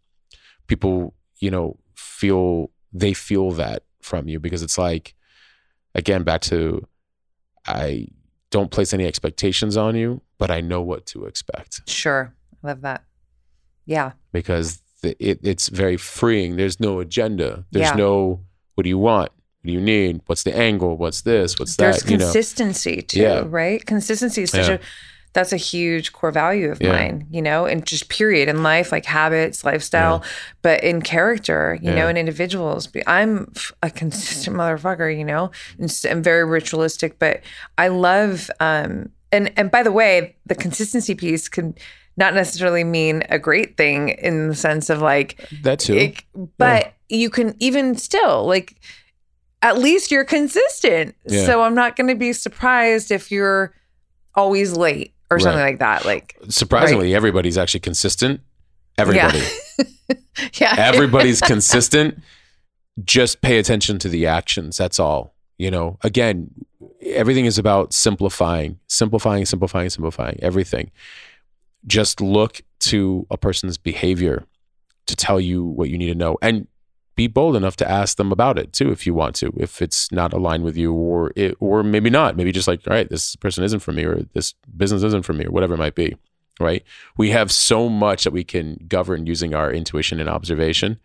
people 0.68 1.14
you 1.40 1.50
know 1.52 1.78
feel 1.96 2.70
they 2.94 3.14
feel 3.14 3.52
that 3.52 3.84
from 4.02 4.28
you 4.28 4.40
because 4.40 4.62
it's 4.62 4.78
like 4.78 5.16
again 5.96 6.24
back 6.24 6.42
to 6.42 6.86
i 7.68 8.08
don't 8.52 8.72
place 8.72 8.94
any 8.94 9.06
expectations 9.06 9.78
on 9.78 9.96
you 9.96 10.22
but 10.38 10.50
i 10.52 10.60
know 10.62 10.82
what 10.82 11.06
to 11.06 11.26
expect 11.26 11.82
Sure. 11.88 12.34
I 12.64 12.68
love 12.68 12.82
that. 12.82 13.04
Yeah. 13.86 14.12
because 14.34 14.82
the, 15.02 15.16
it, 15.26 15.40
it's 15.44 15.70
very 15.70 15.96
freeing. 15.96 16.58
There's 16.58 16.78
no 16.82 17.00
agenda. 17.00 17.64
There's 17.72 17.88
Yeah. 17.92 17.96
no 17.96 18.42
what 18.76 18.84
do 18.84 18.90
you 18.90 18.98
want? 18.98 19.32
What 19.32 19.68
do 19.68 19.72
you 19.72 19.80
need? 19.80 20.20
What's 20.26 20.44
the 20.44 20.54
angle? 20.56 20.98
What's 20.98 21.22
this? 21.22 21.58
What's 21.58 21.78
There's 21.78 22.00
that? 22.04 22.12
You 22.12 22.18
know, 22.18 22.26
consistency 22.26 23.02
too, 23.02 23.22
Yeah. 23.22 23.44
right? 23.48 23.86
Consistency 23.86 24.42
is 24.44 24.52
such 24.52 24.68
Yeah. 24.68 24.74
a 24.74 24.80
that's 25.34 25.54
a 25.54 25.58
huge 25.58 26.12
core 26.12 26.32
value 26.32 26.72
of 26.72 26.82
Yeah. 26.82 26.92
mine, 26.92 27.28
you 27.30 27.42
know, 27.42 27.66
and 27.66 27.86
just 27.86 28.10
period 28.10 28.50
in 28.50 28.64
life, 28.64 28.92
like 28.92 29.06
habits, 29.06 29.64
lifestyle, 29.64 30.24
but 30.64 30.84
in 30.84 31.02
character, 31.04 31.78
you 31.82 31.92
know, 31.92 32.08
in 32.08 32.18
individuals. 32.18 32.90
I'm 33.06 33.52
a 33.84 33.92
consistent 33.92 34.56
motherfucker, 34.58 35.16
you 35.16 35.24
know, 35.24 35.52
and 35.78 35.96
I'm 36.10 36.24
very 36.24 36.44
ritualistic, 36.46 37.20
but 37.20 37.42
I 37.78 37.90
love, 37.90 38.50
um, 38.60 39.10
and 39.32 39.52
and 39.56 39.70
by 39.70 39.84
the 39.84 39.92
way, 39.92 40.36
the 40.48 40.56
consistency 40.56 41.14
piece 41.14 41.48
can 41.48 41.76
not 42.18 42.34
necessarily 42.34 42.84
mean 42.84 43.24
a 43.30 43.38
great 43.38 43.78
thing 43.78 44.10
in 44.10 44.50
the 44.50 44.56
sense 44.56 44.90
of 44.90 45.00
like 45.02 45.40
that 45.62 45.80
too. 45.80 45.94
it- 45.96 46.24
but 46.58 46.94
you 47.08 47.30
can 47.30 47.56
even 47.60 47.96
still 47.96 48.46
like 48.46 48.76
at 49.62 49.78
least 49.78 50.10
you're 50.12 50.26
consistent 50.26 51.16
Yeah. 51.26 51.46
so 51.46 51.62
i'm 51.64 51.76
not 51.76 51.96
going 51.96 52.08
to 52.08 52.16
be 52.16 52.34
surprised 52.34 53.10
if 53.12 53.32
you're 53.32 53.74
always 54.36 54.74
late 54.74 55.14
or 55.30 55.40
something 55.40 55.62
like 55.62 55.80
that. 55.80 56.06
Like, 56.06 56.38
Surprisingly, 56.50 57.14
everybody's 57.16 57.58
actually 57.58 57.82
consistent. 57.82 58.42
Everybody. 58.98 59.42
yeah, 60.56 60.76
Everybody's 60.78 61.42
consistent. 61.54 62.22
Just 63.04 63.42
pay 63.42 63.60
attention 63.60 64.00
to 64.00 64.10
the 64.10 64.28
actions. 64.28 64.78
That's 64.78 65.00
all. 65.00 65.34
You 65.58 65.72
know, 65.72 65.98
again, 66.04 66.52
everything 67.02 67.46
is 67.46 67.58
about 67.58 67.94
simplifying, 67.94 68.80
simplifying, 68.88 69.46
simplifying, 69.46 69.90
simplifying 69.90 70.40
everything. 70.42 70.92
Just 71.86 72.22
look 72.22 72.62
to 72.82 73.26
a 73.30 73.38
person's 73.38 73.78
behavior 73.78 74.46
to 75.08 75.16
tell 75.16 75.40
you 75.40 75.64
what 75.64 75.90
you 75.90 75.98
need 75.98 76.08
to 76.08 76.16
know 76.16 76.38
and 76.42 76.68
be 77.20 77.28
bold 77.28 77.58
enough 77.58 77.76
to 77.76 77.90
ask 77.90 78.16
them 78.16 78.32
about 78.32 78.58
it 78.58 78.72
too 78.72 78.94
if 78.94 79.06
you 79.06 79.14
want 79.14 79.36
to 79.36 79.52
if 79.58 79.82
it's 79.82 80.10
not 80.10 80.32
aligned 80.32 80.64
with 80.64 80.78
you 80.78 80.94
or 80.94 81.34
it 81.36 81.54
or 81.60 81.84
maybe 81.84 82.10
not. 82.10 82.38
Maybe 82.38 82.54
just 82.54 82.68
like 82.68 82.80
all 82.88 82.94
right 82.94 83.10
this 83.10 83.36
person 83.36 83.62
isn't 83.66 83.82
for 83.82 83.92
me 83.92 84.06
or 84.06 84.22
this 84.34 84.54
business 84.78 85.04
isn't 85.04 85.26
for 85.26 85.34
me 85.34 85.46
or 85.46 85.52
whatever 85.52 85.74
it 85.74 85.84
might 85.86 85.96
be 85.96 86.16
right? 86.62 86.84
We 87.18 87.30
have 87.32 87.52
so 87.52 87.90
much 87.90 88.24
that 88.24 88.32
we 88.32 88.44
can 88.44 88.86
govern 88.88 89.26
using 89.26 89.54
our 89.54 89.70
intuition 89.70 90.22
and 90.22 90.30
observation 90.30 90.98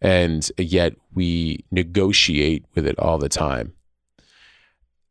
and 0.00 0.50
yet 0.58 0.94
we 1.14 1.64
negotiate 1.70 2.64
with 2.74 2.84
it 2.86 2.98
all 2.98 3.18
the 3.18 3.28
time. 3.28 3.74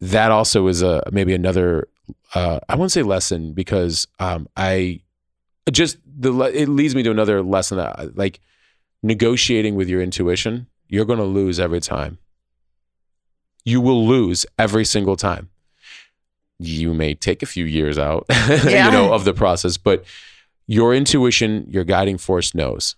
That 0.02 0.30
also 0.32 0.68
is 0.68 0.82
a 0.82 1.04
maybe 1.10 1.34
another 1.34 1.88
uh, 2.36 2.60
i 2.68 2.76
won't 2.76 2.92
say 2.92 3.02
lesson 3.02 3.54
because 3.54 4.08
um, 4.20 4.50
i 4.58 5.00
just 5.72 5.98
the 6.06 6.34
it 6.54 6.68
leads 6.68 6.96
me 6.96 7.04
to 7.04 7.12
another 7.12 7.42
lesson 7.42 7.78
that 7.78 8.18
like 8.18 8.42
negotiating 9.04 9.76
with 9.76 9.88
your 9.90 10.02
intuition 10.02 10.68
you're 10.90 11.06
going 11.06 11.18
to 11.20 11.26
lose 11.26 11.60
every 11.60 11.80
time. 11.80 12.20
You 13.66 13.82
will 13.82 14.06
lose 14.06 14.46
every 14.60 14.86
single 14.86 15.16
time. 15.16 15.50
You 16.60 16.94
may 16.94 17.16
take 17.16 17.42
a 17.42 17.48
few 17.48 17.66
years 17.66 17.98
out 17.98 18.26
Yeah. 18.30 18.86
you 18.86 18.92
know 18.92 19.14
of 19.14 19.26
the 19.26 19.34
process 19.34 19.78
but 19.78 20.06
your 20.68 20.94
intuition 20.94 21.66
your 21.70 21.84
guiding 21.84 22.18
force 22.18 22.54
knows. 22.54 22.96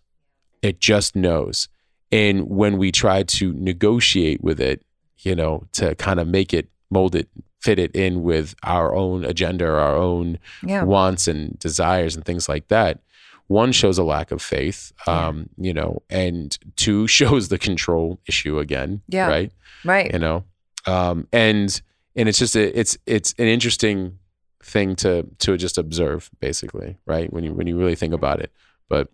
It 0.62 0.80
just 0.80 1.16
knows. 1.16 1.68
And 2.12 2.50
when 2.50 2.78
we 2.78 2.92
try 2.92 3.24
to 3.24 3.54
negotiate 3.54 4.44
with 4.44 4.60
it 4.60 4.84
you 5.20 5.36
know 5.36 5.64
to 5.74 5.96
kind 5.96 6.20
of 6.20 6.28
make 6.28 6.54
it 6.54 6.68
mold 6.92 7.16
it 7.16 7.30
fit 7.62 7.80
it 7.80 7.96
in 7.96 8.22
with 8.24 8.54
our 8.64 8.94
own 8.94 9.24
agenda 9.26 9.66
our 9.66 9.96
own 9.96 10.38
yeah, 10.62 10.84
wants 10.84 11.28
and 11.28 11.58
desires 11.58 12.16
and 12.16 12.24
things 12.26 12.48
like 12.50 12.68
that 12.68 13.00
one 13.48 13.72
shows 13.72 13.98
a 13.98 14.04
lack 14.04 14.32
of 14.32 14.42
faith 14.42 14.92
Yeah. 15.08 15.28
um 15.28 15.50
you 15.58 15.74
know 15.74 16.02
and 16.10 16.58
two 16.76 17.08
shows 17.18 17.50
the 17.50 17.58
control 17.58 18.20
issue 18.28 18.60
again 18.60 19.02
Yeah. 19.08 19.28
right 19.28 19.52
right. 19.84 20.12
you 20.14 20.20
know 20.20 20.44
um 20.86 21.28
and 21.32 21.82
and 22.16 22.30
it's 22.30 22.40
just 22.40 22.56
a, 22.56 22.80
it's 22.80 22.98
it's 23.06 23.34
an 23.38 23.48
interesting 23.48 24.18
thing 24.64 24.96
to 24.98 25.28
to 25.40 25.58
just 25.58 25.78
observe 25.78 26.30
basically 26.40 26.98
right 27.06 27.32
when 27.32 27.44
you 27.44 27.54
when 27.54 27.68
you 27.68 27.78
really 27.78 27.96
think 27.96 28.14
about 28.14 28.40
it 28.40 28.52
but 28.90 29.10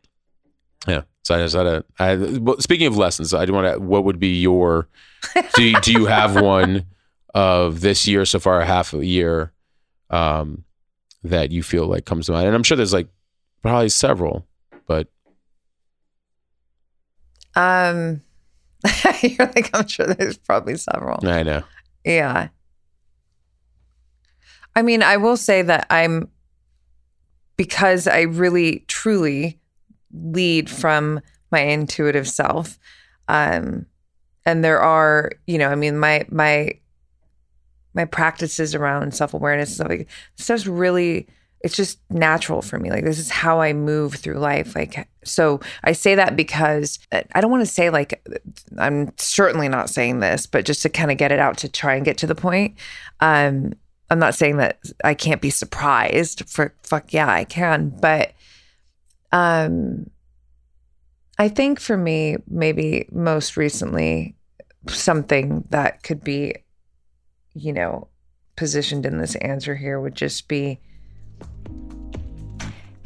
yeah 0.88 1.02
so 1.24 1.36
i 1.36 1.40
just 1.40 1.56
had 1.56 1.66
a 1.68 1.84
I, 2.00 2.16
well, 2.16 2.58
speaking 2.60 2.88
of 2.88 2.96
lessons 2.98 3.34
i 3.34 3.46
do 3.46 3.52
want 3.54 3.74
to 3.74 3.80
what 3.82 4.06
would 4.06 4.20
be 4.20 4.40
your 4.40 4.88
do 5.56 5.64
you, 5.64 5.80
do 5.82 5.92
you 5.92 6.06
have 6.06 6.40
one 6.42 6.86
of 7.36 7.82
this 7.82 8.08
year 8.08 8.24
so 8.26 8.40
far 8.40 8.62
half 8.62 8.94
a 8.94 9.06
year 9.06 9.52
um 10.10 10.64
that 11.24 11.52
you 11.52 11.64
feel 11.64 11.86
like 11.86 12.06
comes 12.06 12.26
to 12.28 12.32
mind 12.32 12.48
and 12.48 12.56
i'm 12.56 12.64
sure 12.64 12.78
there's 12.78 12.94
like 12.94 13.08
probably 13.62 13.90
several 13.90 14.46
but 14.88 15.08
Um, 17.56 18.22
you're 19.22 19.48
like, 19.56 19.70
I'm 19.74 19.88
sure 19.88 20.08
there's 20.08 20.38
probably 20.38 20.76
several. 20.78 21.20
i 21.28 21.44
know 21.44 21.64
Yeah. 22.04 22.48
I 24.76 24.82
mean, 24.82 25.04
I 25.04 25.18
will 25.18 25.38
say 25.38 25.62
that 25.62 25.86
I'm 25.90 26.30
because 27.58 28.08
I 28.08 28.22
really 28.22 28.86
truly 28.88 29.60
lead 30.14 30.70
from 30.70 31.20
my 31.52 31.60
intuitive 31.60 32.28
self. 32.28 32.80
Um 33.28 33.86
and 34.46 34.64
there 34.64 34.80
are, 34.82 35.32
you 35.46 35.58
know, 35.58 35.70
I 35.70 35.76
mean 35.76 36.00
my 36.00 36.26
my 36.30 36.72
my 37.94 38.06
practices 38.06 38.74
around 38.74 39.14
self-awareness 39.14 39.70
and 39.70 39.76
stuff 39.76 39.90
like 39.90 40.08
stuff's 40.36 40.66
really 40.66 41.28
it's 41.64 41.76
just 41.76 42.00
natural 42.10 42.62
for 42.62 42.80
me. 42.80 42.90
Like 42.90 43.06
this 43.06 43.20
is 43.20 43.30
how 43.30 43.62
I 43.62 43.74
move 43.74 44.16
through 44.16 44.40
life. 44.40 44.76
Like 44.76 45.08
so 45.24 45.60
I 45.84 45.92
say 45.92 46.16
that 46.16 46.36
because 46.36 47.00
uh, 47.12 47.22
I 47.34 47.42
don't 47.42 47.52
want 47.52 47.62
to 47.62 47.72
say 47.72 47.90
like 47.90 48.26
I'm 48.78 49.12
certainly 49.18 49.70
not 49.70 49.90
saying 49.90 50.20
this, 50.20 50.46
but 50.46 50.66
just 50.66 50.82
to 50.84 50.90
kind 50.90 51.12
of 51.12 51.18
get 51.18 51.32
it 51.32 51.40
out 51.40 51.58
to 51.60 51.70
try 51.70 51.96
and 51.96 52.06
get 52.06 52.18
to 52.20 52.28
the 52.28 52.36
point. 52.36 52.78
Um, 53.20 53.74
I'm 54.10 54.20
not 54.20 54.36
saying 54.36 54.58
that 54.58 54.80
I 55.04 55.14
can't 55.14 55.42
be 55.42 55.50
surprised. 55.50 56.50
For 56.50 56.74
fuck 56.84 57.14
yeah, 57.14 57.32
I 57.32 57.44
can. 57.44 57.90
But 57.90 58.34
um, 59.32 60.10
I 61.38 61.48
think 61.48 61.80
for 61.80 61.96
me, 61.96 62.38
maybe 62.48 63.08
most 63.12 63.56
recently, 63.56 64.36
something 64.88 65.64
that 65.70 66.04
could 66.04 66.24
be, 66.24 66.56
you 67.54 67.72
know, 67.72 68.08
positioned 68.56 69.06
in 69.06 69.18
this 69.18 69.36
answer 69.36 69.76
here 69.76 70.00
would 70.00 70.16
just 70.16 70.48
be 70.48 70.80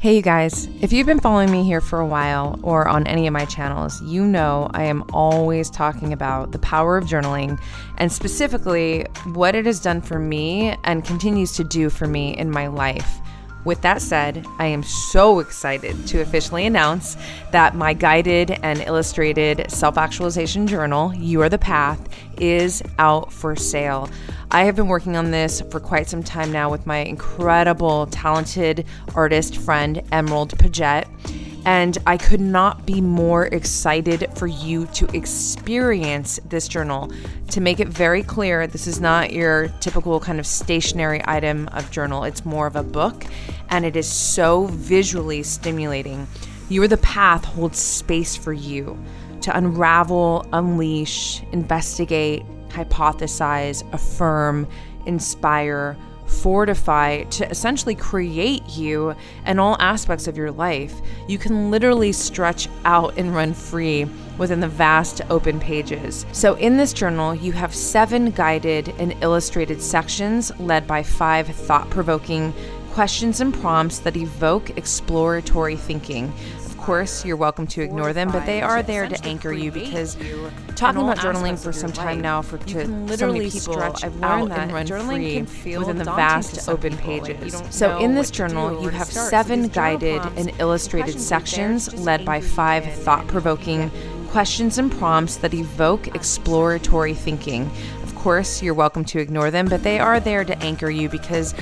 Hey, 0.06 0.14
you 0.14 0.22
guys, 0.22 0.68
if 0.80 0.92
you've 0.92 1.08
been 1.08 1.18
following 1.18 1.50
me 1.50 1.64
here 1.64 1.80
for 1.80 1.98
a 1.98 2.06
while 2.06 2.60
or 2.62 2.86
on 2.86 3.08
any 3.08 3.26
of 3.26 3.32
my 3.32 3.44
channels, 3.44 4.00
you 4.02 4.24
know 4.24 4.70
I 4.72 4.84
am 4.84 5.02
always 5.12 5.68
talking 5.68 6.12
about 6.12 6.52
the 6.52 6.60
power 6.60 6.96
of 6.96 7.06
journaling 7.06 7.60
and 7.98 8.12
specifically 8.12 9.04
what 9.32 9.56
it 9.56 9.66
has 9.66 9.80
done 9.80 10.00
for 10.00 10.20
me 10.20 10.76
and 10.84 11.04
continues 11.04 11.56
to 11.56 11.64
do 11.64 11.90
for 11.90 12.06
me 12.06 12.36
in 12.36 12.52
my 12.52 12.68
life. 12.68 13.18
With 13.66 13.82
that 13.82 14.00
said, 14.00 14.46
I 14.60 14.66
am 14.66 14.84
so 14.84 15.40
excited 15.40 16.06
to 16.06 16.20
officially 16.20 16.66
announce 16.66 17.16
that 17.50 17.74
my 17.74 17.94
guided 17.94 18.52
and 18.62 18.80
illustrated 18.82 19.68
self 19.72 19.98
actualization 19.98 20.68
journal, 20.68 21.12
You 21.12 21.42
Are 21.42 21.48
the 21.48 21.58
Path, 21.58 21.98
is 22.40 22.80
out 23.00 23.32
for 23.32 23.56
sale. 23.56 24.08
I 24.52 24.62
have 24.62 24.76
been 24.76 24.86
working 24.86 25.16
on 25.16 25.32
this 25.32 25.62
for 25.62 25.80
quite 25.80 26.08
some 26.08 26.22
time 26.22 26.52
now 26.52 26.70
with 26.70 26.86
my 26.86 26.98
incredible, 26.98 28.06
talented 28.06 28.86
artist 29.16 29.56
friend, 29.56 30.00
Emerald 30.12 30.56
Paget. 30.60 31.08
And 31.66 31.98
I 32.06 32.16
could 32.16 32.40
not 32.40 32.86
be 32.86 33.00
more 33.00 33.46
excited 33.46 34.30
for 34.36 34.46
you 34.46 34.86
to 34.86 35.06
experience 35.16 36.38
this 36.48 36.68
journal. 36.68 37.10
To 37.50 37.60
make 37.60 37.80
it 37.80 37.88
very 37.88 38.22
clear, 38.22 38.68
this 38.68 38.86
is 38.86 39.00
not 39.00 39.32
your 39.32 39.66
typical 39.80 40.20
kind 40.20 40.38
of 40.38 40.46
stationery 40.46 41.20
item 41.24 41.68
of 41.72 41.90
journal, 41.90 42.22
it's 42.22 42.44
more 42.44 42.68
of 42.68 42.76
a 42.76 42.84
book, 42.84 43.24
and 43.68 43.84
it 43.84 43.96
is 43.96 44.06
so 44.06 44.66
visually 44.66 45.42
stimulating. 45.42 46.28
You 46.68 46.84
are 46.84 46.88
the 46.88 46.98
path 46.98 47.44
holds 47.44 47.80
space 47.80 48.36
for 48.36 48.52
you 48.52 48.96
to 49.40 49.56
unravel, 49.56 50.46
unleash, 50.52 51.42
investigate, 51.50 52.44
hypothesize, 52.68 53.92
affirm, 53.92 54.68
inspire, 55.06 55.96
fortify, 56.26 57.22
to 57.24 57.48
essentially 57.50 57.94
create 57.94 58.62
you 58.68 59.14
and 59.44 59.58
all 59.58 59.76
aspects 59.80 60.26
of 60.26 60.36
your 60.36 60.50
life. 60.50 60.94
You 61.28 61.38
can 61.38 61.70
literally 61.70 62.12
stretch 62.12 62.68
out 62.84 63.16
and 63.16 63.34
run 63.34 63.54
free 63.54 64.06
within 64.38 64.60
the 64.60 64.68
vast 64.68 65.22
open 65.30 65.58
pages. 65.58 66.26
So, 66.32 66.54
in 66.56 66.76
this 66.76 66.92
journal, 66.92 67.34
you 67.34 67.52
have 67.52 67.74
seven 67.74 68.30
guided 68.30 68.88
and 68.98 69.16
illustrated 69.22 69.80
sections 69.80 70.52
led 70.58 70.86
by 70.86 71.02
five 71.02 71.46
thought 71.46 71.88
provoking 71.90 72.52
questions 72.96 73.42
and 73.42 73.52
prompts 73.52 73.98
that 73.98 74.16
evoke 74.16 74.70
exploratory 74.78 75.76
thinking. 75.76 76.32
Of 76.86 76.88
course, 76.88 77.24
you're 77.24 77.36
welcome 77.36 77.66
to 77.66 77.82
ignore 77.82 78.12
them, 78.12 78.30
but 78.30 78.46
they 78.46 78.62
are 78.62 78.80
there 78.80 79.08
to 79.08 79.24
anchor 79.24 79.52
you 79.52 79.72
because 79.72 80.16
talking 80.76 81.02
about 81.02 81.18
journaling 81.18 81.60
for 81.60 81.72
some 81.72 81.90
time 81.90 82.20
now 82.20 82.42
for 82.42 82.58
to 82.58 83.16
so 83.16 83.26
many 83.26 83.50
people, 83.50 83.82
I've 83.82 84.14
learned 84.20 84.52
that 84.52 84.70
journaling 84.86 85.34
can 85.34 85.46
feel 85.46 85.80
within 85.80 85.98
the 85.98 86.04
vast 86.04 86.68
open 86.68 86.96
pages. 86.96 87.60
So 87.70 87.98
in 87.98 88.14
this 88.14 88.30
journal, 88.30 88.84
you 88.84 88.90
have 88.90 89.08
seven 89.08 89.66
guided 89.66 90.22
and 90.36 90.52
illustrated 90.60 91.20
sections 91.20 91.92
led 91.92 92.24
by 92.24 92.40
five 92.40 92.84
thought-provoking 93.02 93.90
questions 94.28 94.78
and 94.78 94.92
prompts 94.92 95.38
that 95.38 95.54
evoke 95.54 96.14
exploratory 96.14 97.14
thinking. 97.14 97.68
Of 98.04 98.14
course, 98.14 98.62
you're 98.62 98.74
welcome 98.74 99.04
to 99.06 99.18
ignore 99.18 99.50
them, 99.50 99.66
but 99.66 99.82
they 99.82 99.98
are 99.98 100.20
there 100.20 100.44
to 100.44 100.56
anchor 100.60 100.88
you 100.88 101.08
because 101.08 101.52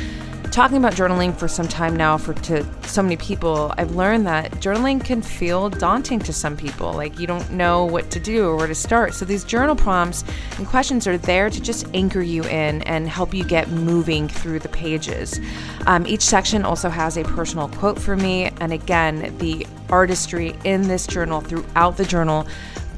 talking 0.55 0.77
about 0.77 0.93
journaling 0.93 1.35
for 1.37 1.49
some 1.49 1.67
time 1.67 1.97
now 1.97 2.17
for 2.17 2.33
to 2.33 2.65
so 2.87 3.03
many 3.03 3.17
people 3.17 3.75
i've 3.77 3.97
learned 3.97 4.25
that 4.25 4.53
journaling 4.53 5.05
can 5.05 5.21
feel 5.21 5.69
daunting 5.69 6.21
to 6.21 6.33
some 6.33 6.57
people. 6.57 6.93
Like 6.93 7.19
you 7.19 7.27
don't 7.27 7.51
know 7.51 7.85
what 7.85 8.11
to 8.13 8.21
do 8.21 8.47
or 8.47 8.57
where 8.57 8.67
to 8.67 8.75
start. 8.75 9.15
So 9.15 9.25
these 9.25 9.45
journal 9.45 9.77
prompts 9.77 10.25
and 10.59 10.67
questions 10.67 11.07
are 11.07 11.19
there 11.19 11.51
to 11.51 11.61
just 11.61 11.87
anchor 11.95 12.23
you 12.23 12.45
in 12.45 12.83
and 12.83 13.09
help 13.09 13.35
you 13.35 13.45
get 13.45 13.69
moving 13.69 14.29
through 14.29 14.61
the 14.61 14.69
pages. 14.69 15.41
Um, 15.87 16.07
each 16.07 16.23
section 16.23 16.65
also 16.65 16.89
has 16.89 17.17
a 17.17 17.25
personal 17.25 17.69
quote 17.69 17.99
for 17.99 18.17
me. 18.17 18.51
And 18.61 18.73
again 18.73 19.37
the 19.39 19.67
artistry 19.91 20.57
in 20.65 20.83
this 20.89 21.07
journal 21.07 21.41
throughout 21.41 21.97
the 21.97 22.05
journal 22.05 22.47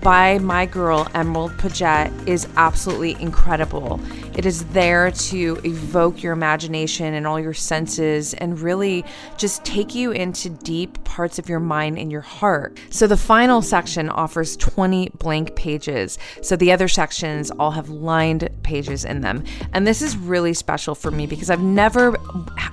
by 0.03 0.39
my 0.39 0.67
girl 0.67 1.09
Emerald 1.15 1.59
Paget 1.59 2.13
is 2.29 2.47
absolutely 2.57 3.21
incredible. 3.21 4.01
It 4.37 4.45
is 4.45 4.67
there 4.67 5.11
to 5.11 5.61
evoke 5.65 6.23
your 6.23 6.35
imagination 6.35 7.15
and 7.15 7.27
all 7.27 7.41
your 7.41 7.55
senses 7.55 8.35
and 8.35 8.61
really 8.61 9.03
just 9.39 9.65
take 9.65 9.95
you 9.95 10.13
into 10.13 10.51
deep 10.51 11.03
parts 11.05 11.39
of 11.39 11.49
your 11.49 11.59
mind 11.59 11.99
and 11.99 12.13
your 12.13 12.21
heart. 12.21 12.79
So 12.91 13.07
the 13.07 13.17
final 13.17 13.63
section 13.63 14.11
offers 14.11 14.55
20 14.59 15.09
blank 15.19 15.57
pages. 15.57 16.19
So 16.43 16.55
the 16.55 16.71
other 16.71 16.87
sections 16.87 17.51
all 17.53 17.71
have 17.71 17.89
lined 17.89 18.51
pages 18.63 19.07
in 19.07 19.23
them. 19.23 19.43
And 19.73 19.87
this 19.87 20.03
is 20.03 20.19
really 20.19 20.53
special 20.53 20.95
for 20.95 21.11
me 21.11 21.27
because 21.27 21.49
I've 21.49 21.63
never 21.63 22.19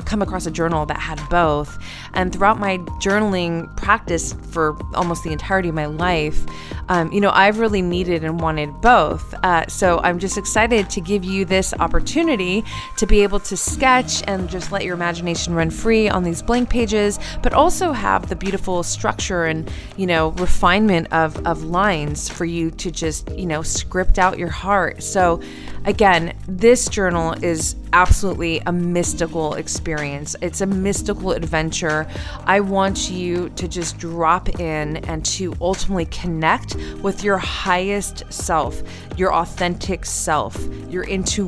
come 0.05 0.21
across 0.21 0.45
a 0.45 0.51
journal 0.51 0.85
that 0.87 0.99
had 0.99 1.21
both. 1.29 1.81
And 2.13 2.33
throughout 2.33 2.59
my 2.59 2.79
journaling 2.99 3.73
practice 3.77 4.33
for 4.51 4.77
almost 4.95 5.23
the 5.23 5.31
entirety 5.31 5.69
of 5.69 5.75
my 5.75 5.85
life, 5.85 6.45
um, 6.89 7.09
you 7.13 7.21
know, 7.21 7.31
I've 7.31 7.59
really 7.59 7.81
needed 7.81 8.25
and 8.25 8.41
wanted 8.41 8.69
both. 8.81 9.33
Uh, 9.43 9.65
so 9.67 9.99
I'm 10.03 10.19
just 10.19 10.37
excited 10.37 10.89
to 10.89 10.99
give 10.99 11.23
you 11.23 11.45
this 11.53 11.71
opportunity 11.79 12.63
to 12.97 13.05
be 13.05 13.21
able 13.21 13.39
to 13.39 13.55
sketch 13.55 14.23
and 14.25 14.49
just 14.49 14.71
let 14.71 14.83
your 14.83 14.95
imagination 14.95 15.53
run 15.53 15.69
free 15.69 16.09
on 16.09 16.23
these 16.23 16.41
blank 16.41 16.67
pages, 16.67 17.19
but 17.43 17.53
also 17.53 17.91
have 17.91 18.27
the 18.27 18.35
beautiful 18.35 18.81
structure 18.81 19.45
and, 19.45 19.71
you 19.95 20.07
know, 20.07 20.29
refinement 20.31 21.13
of, 21.13 21.45
of 21.45 21.63
lines 21.63 22.27
for 22.27 22.45
you 22.45 22.71
to 22.71 22.89
just, 22.89 23.29
you 23.37 23.45
know, 23.45 23.61
script 23.61 24.17
out 24.17 24.39
your 24.39 24.49
heart. 24.49 25.03
So, 25.03 25.41
again, 25.85 26.35
this 26.47 26.89
journal 26.89 27.33
is 27.43 27.75
absolutely 27.93 28.59
a 28.65 28.71
mystical 28.71 29.53
experience. 29.53 30.35
It's 30.41 30.61
a 30.61 30.65
mystical 30.65 31.33
adventure. 31.33 32.07
I 32.45 32.61
want 32.61 33.11
you 33.11 33.49
to 33.49 33.67
just 33.67 33.99
drop 33.99 34.59
in 34.59 34.97
and 35.05 35.23
to 35.37 35.53
ultimately 35.61 36.05
connect 36.05 36.75
with 37.03 37.23
your 37.23 37.37
highest 37.37 38.23
self, 38.33 38.81
your 39.15 39.35
authentic 39.35 40.05
self, 40.05 40.57
your 40.89 41.03
intuition. 41.03 41.42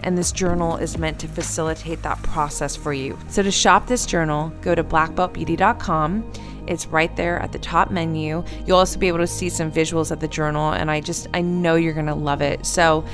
And 0.00 0.16
this 0.16 0.32
journal 0.32 0.76
is 0.76 0.98
meant 0.98 1.18
to 1.20 1.28
facilitate 1.28 2.02
that 2.02 2.22
process 2.22 2.76
for 2.76 2.92
you. 2.92 3.18
So 3.28 3.42
to 3.42 3.50
shop 3.50 3.86
this 3.86 4.06
journal, 4.06 4.52
go 4.60 4.74
to 4.74 4.84
blackbeltbeauty.com. 4.84 6.32
It's 6.66 6.86
right 6.86 7.14
there 7.16 7.38
at 7.40 7.52
the 7.52 7.58
top 7.58 7.90
menu. 7.90 8.44
You'll 8.66 8.78
also 8.78 8.98
be 8.98 9.08
able 9.08 9.18
to 9.18 9.26
see 9.26 9.48
some 9.48 9.70
visuals 9.70 10.10
of 10.10 10.20
the 10.20 10.28
journal, 10.28 10.72
and 10.72 10.90
I 10.90 11.00
just, 11.00 11.26
I 11.34 11.40
know 11.40 11.74
you're 11.74 11.92
gonna 11.92 12.14
love 12.14 12.40
it. 12.40 12.64
So 12.64 13.04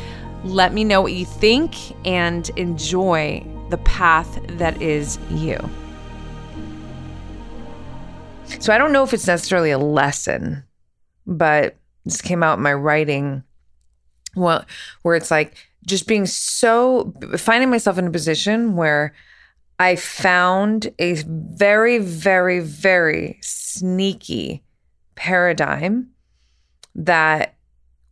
let 0.44 0.72
me 0.72 0.84
know 0.84 1.00
what 1.00 1.12
you 1.12 1.24
think 1.24 1.74
and 2.06 2.48
enjoy 2.56 3.44
the 3.70 3.78
path 3.78 4.38
that 4.58 4.80
is 4.80 5.18
you. 5.30 5.58
So 8.60 8.72
I 8.72 8.78
don't 8.78 8.92
know 8.92 9.02
if 9.02 9.12
it's 9.12 9.26
necessarily 9.26 9.70
a 9.70 9.78
lesson, 9.78 10.64
but 11.26 11.76
this 12.04 12.20
came 12.20 12.42
out 12.42 12.58
in 12.58 12.62
my 12.62 12.72
writing. 12.72 13.42
Well, 14.34 14.64
where 15.02 15.16
it's 15.16 15.30
like 15.30 15.67
just 15.88 16.06
being 16.06 16.26
so 16.26 17.12
finding 17.36 17.70
myself 17.70 17.98
in 17.98 18.06
a 18.06 18.10
position 18.10 18.76
where 18.76 19.14
I 19.78 19.96
found 19.96 20.92
a 20.98 21.14
very, 21.26 21.98
very, 21.98 22.60
very 22.60 23.38
sneaky 23.42 24.62
paradigm 25.14 26.10
that 26.94 27.54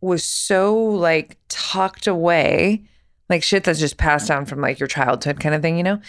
was 0.01 0.23
so 0.23 0.75
like 0.75 1.37
tucked 1.49 2.07
away 2.07 2.83
like 3.29 3.43
shit 3.43 3.63
that's 3.63 3.79
just 3.79 3.97
passed 3.97 4.27
down 4.27 4.45
from 4.45 4.61
like 4.61 4.79
your 4.79 4.87
childhood 4.87 5.39
kind 5.39 5.55
of 5.55 5.61
thing 5.61 5.77
you 5.77 5.83
know? 5.83 5.99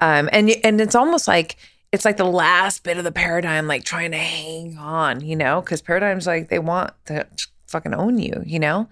Um 0.00 0.28
and 0.32 0.50
and 0.64 0.80
it's 0.80 0.94
almost 0.94 1.28
like 1.28 1.56
it's 1.92 2.04
like 2.04 2.16
the 2.16 2.24
last 2.24 2.82
bit 2.84 2.98
of 2.98 3.04
the 3.04 3.12
paradigm 3.12 3.66
like 3.66 3.84
trying 3.84 4.10
to 4.10 4.18
hang 4.18 4.76
on 4.76 5.24
you 5.24 5.36
know? 5.36 5.60
Because 5.60 5.80
paradigms 5.80 6.26
like 6.26 6.48
they 6.48 6.58
want 6.58 6.92
to 7.06 7.26
fucking 7.66 7.94
own 7.94 8.18
you 8.18 8.42
you 8.44 8.58
know? 8.58 8.88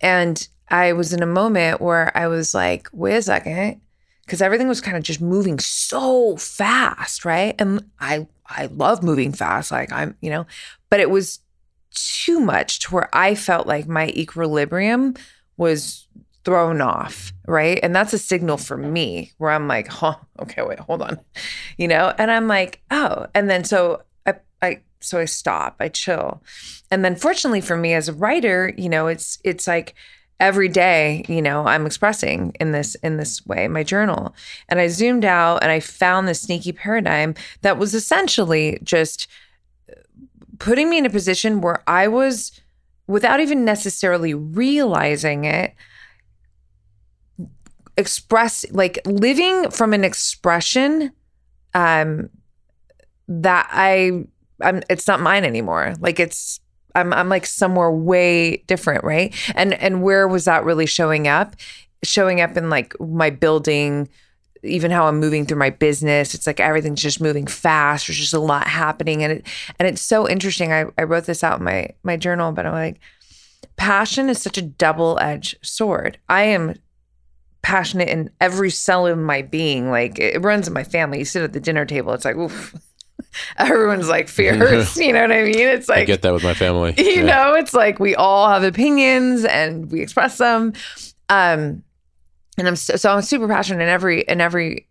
And 0.00 0.46
i 0.70 0.92
was 0.92 1.12
in 1.12 1.22
a 1.22 1.26
moment 1.26 1.80
where 1.80 2.16
i 2.16 2.26
was 2.26 2.54
like 2.54 2.88
wait 2.92 3.16
a 3.16 3.22
second 3.22 3.80
because 4.24 4.42
everything 4.42 4.68
was 4.68 4.80
kind 4.80 4.96
of 4.96 5.02
just 5.02 5.20
moving 5.20 5.58
so 5.58 6.36
fast 6.36 7.24
right 7.24 7.54
and 7.58 7.84
i 8.00 8.26
i 8.46 8.66
love 8.66 9.02
moving 9.02 9.32
fast 9.32 9.70
like 9.70 9.92
i'm 9.92 10.16
you 10.20 10.30
know 10.30 10.46
but 10.90 11.00
it 11.00 11.10
was 11.10 11.40
too 11.90 12.40
much 12.40 12.80
to 12.80 12.94
where 12.94 13.14
I 13.14 13.34
felt 13.34 13.66
like 13.66 13.88
my 13.88 14.08
equilibrium 14.08 15.14
was 15.56 16.06
thrown 16.44 16.80
off, 16.80 17.32
right? 17.46 17.80
And 17.82 17.94
that's 17.94 18.12
a 18.12 18.18
signal 18.18 18.56
for 18.56 18.76
me 18.76 19.32
where 19.38 19.50
I'm 19.50 19.68
like, 19.68 19.88
huh, 19.88 20.16
okay, 20.40 20.62
wait, 20.62 20.78
hold 20.78 21.02
on. 21.02 21.18
You 21.76 21.88
know, 21.88 22.14
and 22.18 22.30
I'm 22.30 22.48
like, 22.48 22.80
oh, 22.90 23.26
and 23.34 23.50
then 23.50 23.64
so 23.64 24.02
I 24.26 24.34
I 24.62 24.80
so 25.00 25.18
I 25.18 25.24
stop, 25.24 25.76
I 25.80 25.88
chill. 25.88 26.42
And 26.90 27.04
then 27.04 27.16
fortunately 27.16 27.60
for 27.60 27.76
me 27.76 27.94
as 27.94 28.08
a 28.08 28.14
writer, 28.14 28.72
you 28.76 28.88
know, 28.88 29.08
it's 29.08 29.38
it's 29.44 29.66
like 29.66 29.94
every 30.40 30.68
day, 30.68 31.24
you 31.28 31.42
know, 31.42 31.66
I'm 31.66 31.86
expressing 31.86 32.52
in 32.60 32.72
this 32.72 32.94
in 32.96 33.16
this 33.16 33.44
way, 33.46 33.68
my 33.68 33.82
journal. 33.82 34.34
And 34.68 34.80
I 34.80 34.88
zoomed 34.88 35.24
out 35.24 35.62
and 35.62 35.72
I 35.72 35.80
found 35.80 36.28
this 36.28 36.42
sneaky 36.42 36.72
paradigm 36.72 37.34
that 37.62 37.78
was 37.78 37.94
essentially 37.94 38.78
just 38.82 39.26
putting 40.58 40.90
me 40.90 40.98
in 40.98 41.06
a 41.06 41.10
position 41.10 41.60
where 41.60 41.82
I 41.86 42.08
was, 42.08 42.60
without 43.06 43.40
even 43.40 43.64
necessarily 43.64 44.34
realizing 44.34 45.44
it, 45.44 45.74
express 47.96 48.64
like 48.70 49.00
living 49.06 49.70
from 49.70 49.92
an 49.92 50.04
expression 50.04 51.10
um 51.74 52.30
that 53.26 53.68
I 53.72 54.24
I'm 54.62 54.82
it's 54.88 55.08
not 55.08 55.20
mine 55.20 55.44
anymore. 55.44 55.94
Like 55.98 56.20
it's 56.20 56.60
I'm 56.94 57.12
I'm 57.12 57.28
like 57.28 57.46
somewhere 57.46 57.90
way 57.90 58.58
different, 58.66 59.04
right? 59.04 59.34
And 59.54 59.74
and 59.74 60.02
where 60.02 60.26
was 60.26 60.46
that 60.46 60.64
really 60.64 60.86
showing 60.86 61.28
up? 61.28 61.56
Showing 62.02 62.40
up 62.40 62.56
in 62.56 62.70
like 62.70 62.98
my 63.00 63.30
building 63.30 64.08
even 64.62 64.90
how 64.90 65.06
I'm 65.06 65.20
moving 65.20 65.46
through 65.46 65.58
my 65.58 65.70
business. 65.70 66.34
It's 66.34 66.46
like 66.46 66.60
everything's 66.60 67.02
just 67.02 67.20
moving 67.20 67.46
fast. 67.46 68.06
There's 68.06 68.18
just 68.18 68.34
a 68.34 68.40
lot 68.40 68.66
happening. 68.66 69.22
And 69.22 69.32
it 69.32 69.46
and 69.78 69.88
it's 69.88 70.02
so 70.02 70.28
interesting. 70.28 70.72
I, 70.72 70.86
I 70.96 71.04
wrote 71.04 71.24
this 71.24 71.44
out 71.44 71.58
in 71.58 71.64
my 71.64 71.90
my 72.02 72.16
journal, 72.16 72.52
but 72.52 72.66
I'm 72.66 72.72
like, 72.72 72.98
passion 73.76 74.28
is 74.28 74.40
such 74.40 74.58
a 74.58 74.62
double-edged 74.62 75.58
sword. 75.62 76.18
I 76.28 76.42
am 76.42 76.74
passionate 77.62 78.08
in 78.08 78.30
every 78.40 78.70
cell 78.70 79.06
of 79.06 79.18
my 79.18 79.42
being. 79.42 79.90
Like 79.90 80.18
it 80.18 80.42
runs 80.42 80.66
in 80.66 80.74
my 80.74 80.84
family. 80.84 81.18
You 81.20 81.24
sit 81.24 81.42
at 81.42 81.52
the 81.52 81.60
dinner 81.60 81.84
table, 81.84 82.12
it's 82.12 82.24
like, 82.24 82.36
oof. 82.36 82.74
Everyone's 83.58 84.08
like 84.08 84.28
fierce, 84.28 84.96
you 84.98 85.12
know 85.12 85.22
what 85.22 85.32
I 85.32 85.44
mean? 85.44 85.58
It's 85.58 85.88
like 85.88 86.00
I 86.00 86.04
get 86.04 86.22
that 86.22 86.32
with 86.32 86.44
my 86.44 86.54
family. 86.54 86.94
You 86.98 87.24
yeah. 87.24 87.24
know, 87.24 87.54
it's 87.54 87.74
like 87.74 87.98
we 87.98 88.14
all 88.14 88.48
have 88.48 88.62
opinions 88.62 89.44
and 89.44 89.90
we 89.90 90.00
express 90.00 90.38
them. 90.38 90.72
Um, 91.28 91.82
and 92.56 92.68
I'm 92.68 92.76
so, 92.76 92.96
so 92.96 93.12
I'm 93.12 93.22
super 93.22 93.48
passionate 93.48 93.82
in 93.82 93.88
every 93.88 94.22
in 94.22 94.40
every 94.40 94.86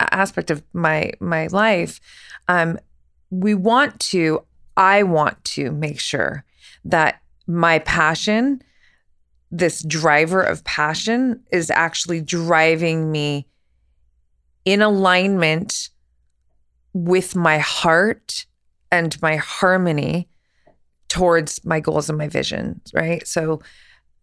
aspect 0.00 0.50
of 0.50 0.62
my 0.72 1.12
my 1.20 1.46
life. 1.48 2.00
Um, 2.48 2.78
we 3.30 3.54
want 3.54 3.98
to. 4.00 4.44
I 4.76 5.02
want 5.02 5.42
to 5.44 5.70
make 5.70 6.00
sure 6.00 6.44
that 6.84 7.20
my 7.46 7.78
passion, 7.80 8.62
this 9.50 9.82
driver 9.82 10.42
of 10.42 10.64
passion, 10.64 11.42
is 11.52 11.70
actually 11.70 12.22
driving 12.22 13.12
me 13.12 13.46
in 14.64 14.80
alignment 14.80 15.90
with 16.92 17.34
my 17.34 17.58
heart 17.58 18.46
and 18.90 19.20
my 19.22 19.36
harmony 19.36 20.28
towards 21.08 21.64
my 21.64 21.80
goals 21.80 22.08
and 22.08 22.18
my 22.18 22.28
visions, 22.28 22.90
right? 22.94 23.26
So, 23.26 23.60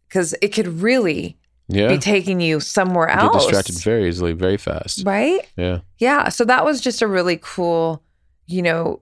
because 0.08 0.34
it 0.42 0.50
could 0.50 0.68
really 0.68 1.38
yeah. 1.68 1.88
be 1.88 1.98
taking 1.98 2.42
you 2.42 2.60
somewhere 2.60 3.10
you 3.10 3.16
else. 3.16 3.46
Get 3.46 3.52
distracted 3.52 3.84
very 3.84 4.08
easily, 4.08 4.34
very 4.34 4.58
fast. 4.58 5.04
Right? 5.06 5.48
Yeah. 5.56 5.80
Yeah. 6.00 6.30
So 6.30 6.46
that 6.46 6.66
was 6.66 6.82
just 6.82 7.02
a 7.02 7.08
really 7.08 7.40
cool, 7.42 8.04
you 8.48 8.62
know, 8.62 9.02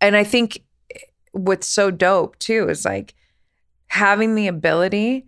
and 0.00 0.16
I 0.16 0.24
think 0.24 0.62
what's 1.32 1.68
so 1.68 1.90
dope 1.90 2.38
too 2.38 2.68
is 2.68 2.84
like 2.84 3.14
having 3.88 4.34
the 4.34 4.46
ability 4.46 5.26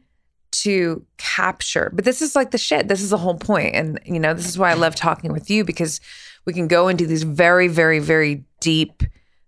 to 0.53 1.05
capture. 1.19 1.91
But 1.93 2.05
this 2.05 2.23
is 2.23 2.37
like 2.37 2.51
the 2.51 2.59
shit. 2.59 2.89
This 2.89 3.03
is 3.03 3.11
the 3.11 3.19
whole 3.19 3.37
point. 3.37 3.75
And, 3.75 4.01
you 4.05 4.21
know, 4.21 4.35
this 4.35 4.49
is 4.49 4.59
why 4.59 4.71
I 4.71 4.75
love 4.75 4.95
talking 4.95 5.33
with 5.33 5.51
you 5.51 5.65
because 5.65 6.01
we 6.45 6.53
can 6.53 6.69
go 6.69 6.89
into 6.89 7.07
these 7.07 7.23
very, 7.23 7.69
very, 7.69 7.99
very 7.99 8.45
deep 8.61 9.03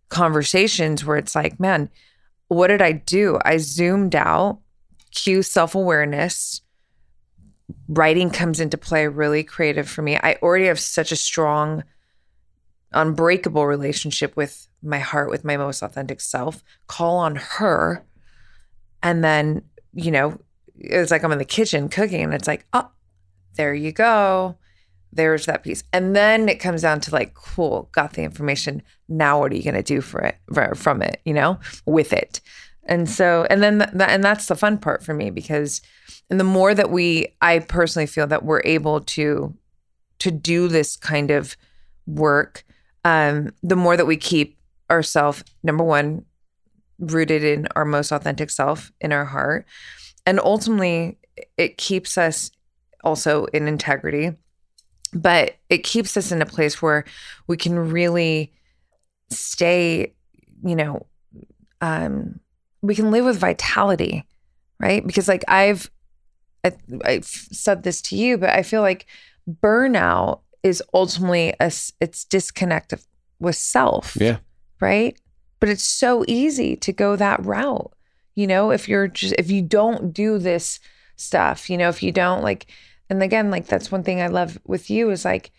conversations 0.09 1.05
where 1.05 1.17
it's 1.17 1.35
like, 1.35 1.59
man, 1.59 1.89
what 2.49 2.69
did 2.69 2.83
I 2.83 2.93
do? 2.93 3.39
I 3.45 3.57
zoomed 3.57 4.15
out, 4.15 4.59
cue 5.11 5.43
self 5.43 5.75
awareness, 5.75 6.61
writing 7.89 8.31
comes 8.31 8.61
into 8.61 8.77
play 8.79 9.07
really 9.07 9.43
creative 9.43 9.89
for 9.89 10.03
me. 10.03 10.17
I 10.17 10.37
already 10.43 10.67
have 10.67 10.81
such 10.81 11.13
a 11.13 11.17
strong, 11.17 11.85
unbreakable 12.93 13.67
relationship 13.67 14.37
with 14.37 14.69
my 14.83 14.99
heart, 14.99 15.31
with 15.31 15.45
my 15.45 15.57
most 15.57 15.83
authentic 15.83 16.21
self. 16.21 16.63
Call 16.87 17.17
on 17.17 17.37
her. 17.37 18.05
And 19.03 19.25
then, 19.25 19.63
you 19.95 20.11
know, 20.11 20.39
it's 20.77 21.11
like 21.11 21.25
I'm 21.25 21.33
in 21.33 21.39
the 21.39 21.45
kitchen 21.45 21.89
cooking 21.89 22.23
and 22.23 22.35
it's 22.35 22.49
like, 22.49 22.67
oh, 22.73 22.91
there 23.57 23.75
you 23.75 23.93
go. 23.93 24.57
There's 25.13 25.47
that 25.47 25.63
piece. 25.63 25.85
And 25.93 26.17
then 26.17 26.49
it 26.49 26.61
comes 26.61 26.83
down 26.83 27.01
to 27.01 27.13
like, 27.13 27.35
cool, 27.35 27.89
got 27.93 28.15
the 28.15 28.23
information. 28.23 28.83
Now 29.09 29.41
what 29.41 29.53
are 29.53 29.57
you 29.57 29.63
going 29.63 29.75
to 29.75 29.83
do 29.83 30.01
for 30.01 30.21
it, 30.21 30.39
from 30.77 31.03
it, 31.03 31.21
you 31.25 31.35
know, 31.35 31.61
with 31.87 32.13
it? 32.13 32.41
And 32.85 33.09
so, 33.09 33.47
and 33.51 33.63
then, 33.63 33.79
th- 33.79 34.09
and 34.09 34.25
that's 34.25 34.47
the 34.47 34.57
fun 34.57 34.79
part 34.79 35.05
for 35.05 35.15
me 35.15 35.31
because, 35.31 35.83
and 36.31 36.41
the 36.41 36.45
more 36.45 36.75
that 36.75 36.91
we, 36.91 37.35
I 37.41 37.61
personally 37.61 38.07
feel 38.07 38.27
that 38.27 38.45
we're 38.45 38.63
able 38.65 39.01
to, 39.01 39.55
to 40.21 40.31
do 40.31 40.69
this 40.69 40.97
kind 40.97 41.31
of 41.31 41.57
work, 42.07 42.65
um, 43.05 43.53
the 43.63 43.77
more 43.77 43.97
that 43.97 44.07
we 44.07 44.17
keep 44.17 44.59
ourselves, 44.91 45.45
number 45.63 45.85
one, 45.85 46.25
rooted 46.99 47.45
in 47.45 47.67
our 47.77 47.85
most 47.85 48.13
authentic 48.13 48.51
self 48.51 48.93
in 49.01 49.13
our 49.13 49.25
heart. 49.25 49.67
And 50.25 50.41
ultimately, 50.41 51.19
it 51.57 51.77
keeps 51.77 52.17
us 52.17 52.51
also 53.03 53.47
in 53.47 53.67
integrity, 53.67 54.33
but 55.13 55.57
it 55.69 55.79
keeps 55.85 56.17
us 56.17 56.33
in 56.33 56.41
a 56.43 56.47
place 56.47 56.81
where 56.81 57.05
we 57.47 57.57
can 57.57 57.79
really 57.79 58.53
stay, 59.31 60.13
you 60.65 60.77
know, 60.77 61.07
um, 61.81 62.41
we 62.81 62.95
can 62.95 63.11
live 63.11 63.25
with 63.25 63.39
vitality, 63.39 64.25
right? 64.81 65.07
Because 65.07 65.29
like 65.29 65.45
I've, 65.49 65.91
I, 66.65 66.73
I've 67.05 67.25
said 67.27 67.83
this 67.83 68.01
to 68.03 68.17
you, 68.17 68.39
but 68.39 68.51
I 68.51 68.63
feel 68.63 68.83
like 68.83 69.07
burnout 69.63 70.41
is 70.63 70.83
ultimately 70.95 71.55
a, 71.61 71.73
it's 72.01 72.25
disconnect 72.25 72.93
of- 72.93 73.07
with 73.41 73.57
self 73.57 74.17
Yeah. 74.21 74.39
right? 74.81 75.19
But 75.61 75.69
it's 75.69 75.85
so 75.85 76.25
easy 76.29 76.77
to 76.77 76.93
go 76.93 77.17
that 77.17 77.45
route. 77.45 77.93
You 78.35 78.47
know, 78.47 78.71
if 78.71 78.89
you're 78.89 79.09
just 79.09 79.35
if 79.39 79.51
you 79.51 79.63
don't 79.63 80.13
do 80.13 80.39
this 80.39 80.81
stuff, 81.17 81.69
you 81.69 81.77
know, 81.77 81.89
if 81.89 82.03
you 82.03 82.11
don't 82.13 82.43
like 82.43 82.67
and 83.11 83.23
again, 83.23 83.51
like 83.51 83.67
that's 83.67 83.93
one 83.93 84.03
thing 84.03 84.21
I 84.21 84.29
love 84.29 84.59
with 84.65 84.91
you 84.91 85.11
is 85.11 85.25
like 85.25 85.51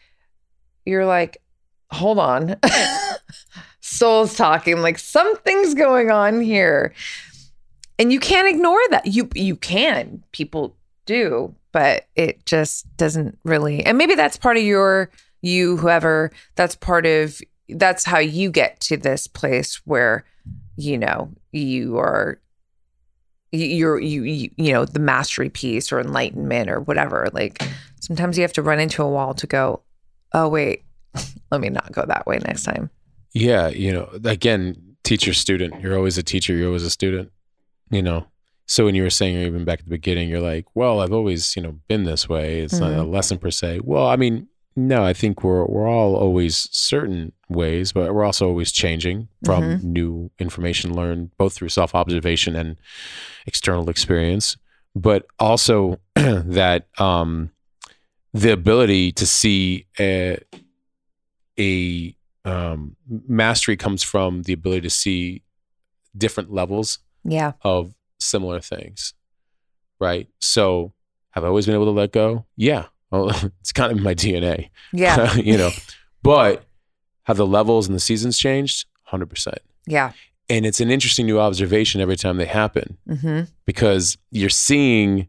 you're 0.85 1.05
like, 1.05 1.37
hold 1.91 2.19
on. 2.19 2.57
Soul's 3.79 4.35
talking, 4.35 4.81
like 4.81 4.97
something's 4.97 5.73
going 5.73 6.09
on 6.09 6.41
here. 6.41 6.93
And 7.99 8.11
you 8.11 8.19
can't 8.19 8.47
ignore 8.47 8.79
that. 8.89 9.05
You 9.05 9.29
you 9.35 9.55
can. 9.55 10.23
People 10.31 10.75
do, 11.05 11.55
but 11.71 12.07
it 12.15 12.45
just 12.45 12.85
doesn't 12.97 13.37
really. 13.43 13.85
And 13.85 13.97
maybe 13.97 14.15
that's 14.15 14.37
part 14.37 14.57
of 14.57 14.63
your 14.63 15.11
you 15.41 15.77
whoever 15.77 16.31
that's 16.55 16.75
part 16.75 17.05
of 17.05 17.39
that's 17.69 18.05
how 18.05 18.17
you 18.17 18.49
get 18.49 18.79
to 18.79 18.97
this 18.97 19.27
place 19.27 19.81
where 19.85 20.25
you 20.75 20.97
know 20.97 21.29
you 21.51 21.97
are 21.97 22.39
you're 23.57 23.99
you, 23.99 24.23
you 24.23 24.49
you 24.57 24.73
know 24.73 24.85
the 24.85 24.99
mastery 24.99 25.49
piece 25.49 25.91
or 25.91 25.99
enlightenment 25.99 26.69
or 26.69 26.79
whatever 26.81 27.29
like 27.33 27.63
sometimes 28.01 28.37
you 28.37 28.41
have 28.41 28.53
to 28.53 28.61
run 28.61 28.79
into 28.79 29.03
a 29.03 29.09
wall 29.09 29.33
to 29.33 29.47
go 29.47 29.81
oh 30.33 30.47
wait 30.47 30.83
let 31.51 31.61
me 31.61 31.69
not 31.69 31.91
go 31.91 32.03
that 32.05 32.25
way 32.25 32.39
next 32.39 32.63
time 32.63 32.89
Yeah, 33.33 33.69
you 33.69 33.91
know, 33.91 34.09
again, 34.23 34.95
teacher 35.03 35.33
student. 35.33 35.81
You're 35.81 35.97
always 35.97 36.17
a 36.17 36.23
teacher. 36.23 36.53
You're 36.53 36.67
always 36.67 36.83
a 36.83 36.89
student. 36.89 37.31
You 37.89 38.01
know. 38.01 38.27
So 38.65 38.85
when 38.85 38.95
you 38.95 39.03
were 39.03 39.09
saying 39.09 39.37
even 39.37 39.65
back 39.65 39.79
at 39.79 39.85
the 39.85 39.89
beginning, 39.89 40.29
you're 40.29 40.39
like, 40.39 40.65
well, 40.73 41.01
I've 41.01 41.11
always 41.11 41.55
you 41.55 41.61
know 41.61 41.79
been 41.87 42.03
this 42.03 42.29
way. 42.29 42.61
It's 42.61 42.79
not 42.79 42.91
a 42.91 42.95
mm-hmm. 42.97 43.11
lesson 43.11 43.37
per 43.39 43.51
se. 43.51 43.81
Well, 43.83 44.07
I 44.07 44.15
mean, 44.15 44.47
no, 44.75 45.03
I 45.03 45.13
think 45.13 45.43
we're 45.43 45.65
we're 45.65 45.87
all 45.87 46.15
always 46.15 46.69
certain 46.71 47.33
ways, 47.49 47.91
but 47.91 48.13
we're 48.13 48.23
also 48.23 48.47
always 48.47 48.71
changing 48.71 49.27
from 49.43 49.63
mm-hmm. 49.63 49.93
new 49.93 50.31
information 50.39 50.95
learned 50.95 51.31
both 51.37 51.53
through 51.53 51.69
self 51.69 51.93
observation 51.95 52.55
and 52.55 52.77
external 53.45 53.89
experience, 53.89 54.57
but 54.95 55.25
also 55.39 55.99
that 56.15 56.87
um, 56.97 57.51
the 58.33 58.51
ability 58.51 59.11
to 59.13 59.25
see 59.25 59.85
a, 59.99 60.39
a 61.59 62.15
um, 62.45 62.95
mastery 63.27 63.77
comes 63.77 64.03
from 64.03 64.43
the 64.43 64.53
ability 64.53 64.81
to 64.81 64.89
see 64.89 65.43
different 66.15 66.51
levels 66.51 66.99
yeah 67.23 67.53
of 67.61 67.93
similar 68.19 68.59
things, 68.59 69.13
right? 69.99 70.27
So, 70.39 70.93
have 71.31 71.43
I 71.43 71.47
always 71.47 71.65
been 71.65 71.75
able 71.75 71.85
to 71.85 71.91
let 71.91 72.11
go? 72.11 72.45
Yeah, 72.55 72.85
well, 73.11 73.29
it's 73.61 73.71
kind 73.71 73.91
of 73.91 73.97
in 73.97 74.03
my 74.03 74.13
DNA, 74.15 74.69
yeah 74.91 75.33
you 75.35 75.57
know. 75.57 75.71
But 76.21 76.65
have 77.23 77.37
the 77.37 77.47
levels 77.47 77.87
and 77.87 77.95
the 77.95 77.99
seasons 77.99 78.37
changed? 78.37 78.85
Hundred 79.03 79.29
percent. 79.29 79.59
yeah 79.85 80.11
And 80.49 80.65
it's 80.65 80.81
an 80.81 80.91
interesting 80.91 81.25
new 81.25 81.39
observation 81.39 82.01
every 82.01 82.15
time 82.17 82.37
they 82.37 82.45
happen 82.45 82.97
mm-hmm. 83.07 83.41
because 83.65 84.17
you're 84.31 84.49
seeing 84.49 85.27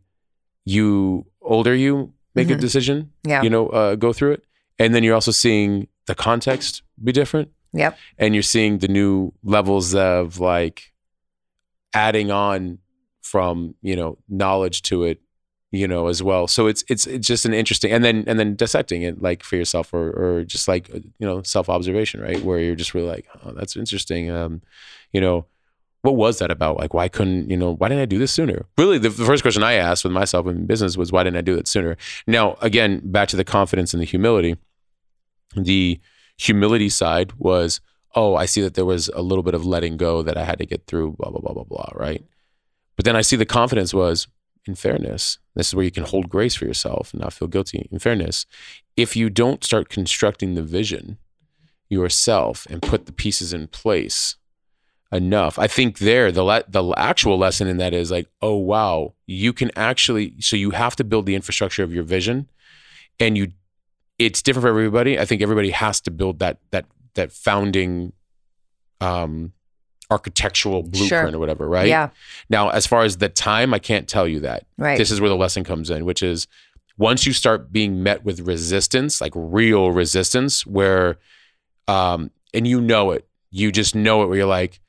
you 0.65 1.27
older 1.41 1.75
you 1.75 2.13
make 2.35 2.51
a 2.51 2.55
Mhm. 2.55 2.61
decision, 2.61 3.11
yeah 3.23 3.43
you 3.43 3.51
know, 3.51 3.69
uh, 3.69 3.95
go 3.95 4.13
through 4.13 4.33
it, 4.33 4.45
and 4.79 4.95
then 4.95 5.05
you're 5.05 5.15
also 5.15 5.31
seeing 5.31 5.87
the 6.07 6.15
context 6.15 6.83
be 7.03 7.13
different 7.13 7.49
yep 7.73 7.97
and 8.19 8.35
you're 8.35 8.43
seeing 8.43 8.79
the 8.79 8.89
new 8.89 9.33
levels 9.43 9.95
of 9.95 10.39
like 10.41 10.93
adding 11.95 12.31
on 12.31 12.79
from 13.23 13.75
you 13.83 13.97
know 13.97 14.19
knowledge 14.29 14.83
to 14.83 15.05
it 15.05 15.21
you 15.75 15.89
know 15.89 16.09
as 16.09 16.23
well. 16.23 16.47
So 16.47 16.67
it's 16.67 16.85
it's 16.89 17.07
it's 17.07 17.27
just 17.27 17.45
an 17.45 17.55
interesting 17.55 17.93
and 17.93 18.05
then 18.05 18.25
and 18.27 18.39
then 18.39 18.55
dissecting 18.55 19.03
it 19.03 19.21
like 19.21 19.43
for 19.43 19.57
yourself 19.57 19.93
or 19.93 20.11
or 20.11 20.45
just 20.45 20.69
like 20.69 20.91
uh, 20.95 20.99
you 21.19 21.27
know 21.27 21.43
self 21.43 21.69
observation 21.69 22.21
right? 22.21 22.43
Where 22.43 22.59
you're 22.59 22.75
just 22.75 22.95
really 22.95 23.09
like 23.09 23.27
oh 23.45 23.53
that's 23.53 23.77
interesting 23.77 24.31
um 24.31 24.63
you 25.13 25.21
know 25.21 25.47
what 26.03 26.17
was 26.17 26.39
that 26.39 26.51
about? 26.51 26.79
Like 26.79 26.93
why 26.93 27.09
couldn't 27.09 27.51
you 27.51 27.57
know 27.57 27.75
why 27.75 27.89
didn't 27.89 28.03
i 28.03 28.07
do 28.07 28.19
this 28.19 28.33
sooner? 28.33 28.67
Really 28.77 28.99
the, 28.99 29.09
the 29.09 29.25
first 29.25 29.43
question 29.43 29.63
i 29.63 29.75
asked 29.75 30.05
with 30.05 30.13
myself 30.13 30.47
in 30.47 30.67
business 30.67 30.97
was 30.97 31.11
why 31.11 31.25
didn't 31.25 31.39
i 31.39 31.43
do 31.43 31.57
it 31.57 31.67
sooner? 31.67 31.97
Now 32.27 32.57
again 32.61 33.01
back 33.05 33.29
to 33.29 33.37
the 33.37 33.45
confidence 33.45 33.95
and 33.95 34.01
the 34.01 34.07
humility. 34.07 34.57
The 35.57 36.01
humility 36.37 36.89
side 36.89 37.33
was 37.39 37.81
oh 38.15 38.35
i 38.35 38.45
see 38.45 38.61
that 38.61 38.75
there 38.75 38.85
was 38.85 39.09
a 39.11 39.23
little 39.23 39.43
bit 39.43 39.55
of 39.55 39.65
letting 39.65 39.97
go 39.97 40.21
that 40.21 40.37
i 40.37 40.45
had 40.45 40.59
to 40.59 40.67
get 40.67 40.85
through 40.87 41.13
blah 41.13 41.31
blah 41.31 41.41
blah 41.41 41.53
blah 41.53 41.65
blah 41.65 41.91
right? 41.95 42.25
But 42.97 43.05
then 43.05 43.17
i 43.17 43.23
see 43.23 43.37
the 43.37 43.47
confidence 43.47 43.95
was 43.95 44.29
in 44.67 44.75
fairness 44.75 45.39
this 45.55 45.69
is 45.69 45.75
where 45.75 45.85
you 45.85 45.91
can 45.91 46.05
hold 46.05 46.29
grace 46.29 46.55
for 46.55 46.65
yourself 46.65 47.13
and 47.13 47.21
not 47.23 47.33
feel 47.33 47.49
guilty. 47.49 47.89
In 47.91 47.99
fairness 47.99 48.47
if 48.97 49.17
you 49.17 49.31
don't 49.31 49.65
start 49.65 49.89
constructing 49.89 50.55
the 50.55 50.63
vision 50.63 51.19
yourself 51.89 52.67
and 52.71 52.83
put 52.83 53.07
the 53.07 53.13
pieces 53.13 53.53
in 53.53 53.69
place 53.69 54.37
enough 55.13 55.59
i 55.59 55.67
think 55.67 55.99
there 55.99 56.33
the 56.33 56.43
le- 56.43 56.65
the 56.67 56.93
actual 56.97 57.39
lesson 57.39 57.69
in 57.69 57.77
that 57.77 57.95
is 57.95 58.11
like 58.11 58.27
oh 58.43 58.57
wow 58.57 59.15
you 59.27 59.53
can 59.53 59.71
actually 59.77 60.35
so 60.41 60.57
you 60.57 60.71
have 60.71 60.97
to 60.97 61.05
build 61.05 61.27
the 61.27 61.37
infrastructure 61.37 61.85
of 61.85 61.93
your 61.93 62.03
vision 62.03 62.49
and 63.21 63.37
you 63.37 63.53
it's 64.19 64.43
different 64.43 64.65
for 64.65 64.69
everybody. 64.69 65.19
I 65.19 65.25
think 65.25 65.43
everybody 65.43 65.71
has 65.71 66.01
to 66.03 66.11
build 66.11 66.39
that 66.39 66.59
that 66.71 66.87
that 67.15 67.33
founding 67.33 68.13
um 69.01 69.53
architectural 70.11 70.83
blueprint 70.83 71.09
Sure. 71.09 71.35
or 71.35 71.39
whatever 71.39 71.69
right? 71.69 71.89
Yeah. 71.89 72.11
Now 72.51 72.69
as 72.71 72.87
far 72.87 73.03
as 73.05 73.17
the 73.17 73.29
time 73.29 73.73
i 73.75 73.79
can't 73.79 74.07
tell 74.09 74.29
you 74.29 74.41
that. 74.41 74.67
Right. 74.77 74.99
This 74.99 75.11
is 75.11 75.21
where 75.21 75.31
the 75.31 75.37
lesson 75.37 75.65
comes 75.65 75.91
in, 75.91 76.05
which 76.05 76.23
is 76.23 76.47
once 76.99 77.27
you 77.27 77.33
start 77.33 77.73
being 77.73 78.03
met 78.03 78.25
with 78.25 78.41
resistance, 78.41 79.21
like 79.21 79.33
real 79.35 79.91
resistance, 79.91 80.65
where, 80.65 81.17
um, 81.89 82.31
and 82.53 82.69
you 82.69 82.81
know 82.81 83.11
it, 83.11 83.27
you 83.51 83.73
just 83.73 83.95
know 83.97 84.23
it, 84.23 84.27
where 84.29 84.37
you're 84.39 84.47
like, 84.47 84.81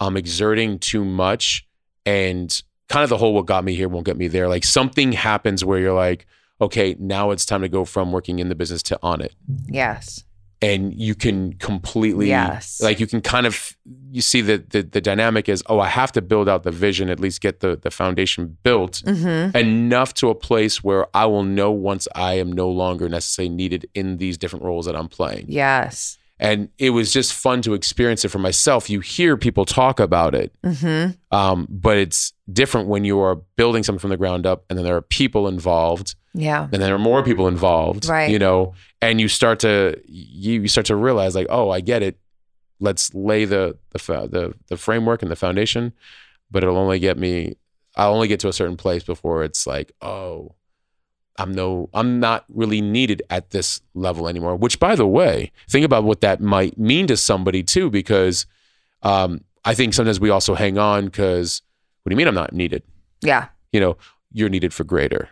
I'm 0.00 0.16
exerting 0.16 0.78
too 0.78 1.04
much, 1.04 1.66
and 2.06 2.62
kind 2.88 3.04
of 3.04 3.10
the 3.10 3.18
whole 3.18 3.34
"what 3.34 3.44
got 3.44 3.62
me 3.64 3.74
here 3.74 3.88
won't 3.88 4.06
get 4.06 4.16
me 4.16 4.26
there." 4.28 4.48
Like 4.48 4.64
something 4.64 5.12
happens 5.12 5.62
where 5.64 5.78
you're 5.78 5.92
like, 5.92 6.26
okay, 6.62 6.96
now 6.98 7.30
it's 7.30 7.44
time 7.44 7.60
to 7.60 7.68
go 7.68 7.84
from 7.84 8.10
working 8.10 8.38
in 8.38 8.48
the 8.48 8.54
business 8.54 8.82
to 8.84 8.98
on 9.02 9.20
it, 9.20 9.34
yes 9.68 10.24
and 10.62 10.92
you 10.94 11.14
can 11.14 11.54
completely, 11.54 12.28
Yes. 12.28 12.80
like 12.82 13.00
you 13.00 13.06
can 13.06 13.20
kind 13.20 13.46
of 13.46 13.76
you 14.12 14.20
see 14.20 14.40
that 14.42 14.70
the 14.70 14.82
the 14.82 15.00
dynamic 15.00 15.48
is, 15.48 15.62
oh, 15.66 15.80
I 15.80 15.88
have 15.88 16.12
to 16.12 16.22
build 16.22 16.48
out 16.48 16.62
the 16.64 16.70
vision, 16.70 17.08
at 17.08 17.20
least 17.20 17.40
get 17.40 17.60
the 17.60 17.76
the 17.76 17.90
foundation 17.90 18.58
built 18.62 19.02
mm-hmm. 19.04 19.56
enough 19.56 20.14
to 20.14 20.28
a 20.28 20.34
place 20.34 20.84
where 20.84 21.06
I 21.16 21.26
will 21.26 21.44
know 21.44 21.70
once 21.70 22.06
I 22.14 22.34
am 22.34 22.52
no 22.52 22.68
longer 22.68 23.08
necessarily 23.08 23.54
needed 23.54 23.88
in 23.94 24.18
these 24.18 24.36
different 24.36 24.64
roles 24.64 24.86
that 24.86 24.96
I'm 24.96 25.08
playing. 25.08 25.46
yes 25.48 26.18
And 26.40 26.70
it 26.78 26.90
was 26.90 27.12
just 27.12 27.34
fun 27.34 27.60
to 27.62 27.74
experience 27.74 28.24
it 28.24 28.30
for 28.30 28.38
myself. 28.38 28.88
You 28.88 29.00
hear 29.00 29.36
people 29.36 29.66
talk 29.66 30.00
about 30.00 30.34
it, 30.34 30.52
mm-hmm. 30.64 31.12
um, 31.36 31.68
but 31.70 31.98
it's 31.98 32.32
different 32.50 32.88
when 32.88 33.04
you 33.04 33.20
are 33.20 33.36
building 33.56 33.82
something 33.82 34.00
from 34.00 34.10
the 34.10 34.16
ground 34.16 34.46
up 34.46 34.64
and 34.68 34.78
then 34.78 34.84
there 34.84 34.96
are 34.96 35.02
people 35.02 35.46
involved 35.46 36.16
yeah 36.34 36.64
and 36.64 36.72
then 36.72 36.80
there 36.80 36.94
are 36.94 36.98
more 36.98 37.22
people 37.22 37.46
involved, 37.46 38.06
Right. 38.08 38.30
you 38.30 38.38
know, 38.38 38.74
and 39.02 39.20
you 39.20 39.28
start 39.28 39.60
to, 39.60 40.00
you, 40.06 40.62
you 40.62 40.68
start 40.68 40.86
to 40.86 40.96
realize 40.96 41.34
like, 41.34 41.48
oh, 41.50 41.70
I 41.70 41.80
get 41.80 42.02
it. 42.02 42.18
Let's 42.80 43.12
lay 43.14 43.44
the, 43.44 43.76
the, 43.90 43.98
the, 43.98 44.54
the 44.68 44.76
framework 44.76 45.22
and 45.22 45.30
the 45.30 45.36
foundation, 45.36 45.92
but 46.50 46.62
it'll 46.62 46.78
only 46.78 46.98
get 46.98 47.18
me, 47.18 47.56
I'll 47.96 48.14
only 48.14 48.28
get 48.28 48.40
to 48.40 48.48
a 48.48 48.52
certain 48.52 48.76
place 48.76 49.02
before 49.04 49.44
it's 49.44 49.66
like, 49.66 49.92
oh, 50.00 50.54
I'm 51.40 51.52
no, 51.52 51.88
I'm 51.94 52.20
not 52.20 52.44
really 52.48 52.80
needed 52.80 53.22
at 53.30 53.50
this 53.50 53.80
level 53.94 54.28
anymore. 54.28 54.56
Which, 54.56 54.78
by 54.78 54.94
the 54.94 55.06
way, 55.06 55.52
think 55.68 55.84
about 55.84 56.04
what 56.04 56.20
that 56.20 56.40
might 56.40 56.78
mean 56.78 57.06
to 57.06 57.16
somebody 57.16 57.62
too, 57.62 57.90
because 57.90 58.46
um, 59.02 59.42
I 59.64 59.74
think 59.74 59.94
sometimes 59.94 60.20
we 60.20 60.30
also 60.30 60.54
hang 60.54 60.78
on 60.78 61.06
because, 61.06 61.62
what 62.02 62.10
do 62.10 62.14
you 62.14 62.16
mean 62.16 62.28
I'm 62.28 62.34
not 62.34 62.52
needed? 62.52 62.82
yeah 63.22 63.48
You 63.72 63.80
know, 63.80 63.96
you're 64.32 64.48
needed 64.48 64.72
for 64.72 64.84
greater. 64.84 65.28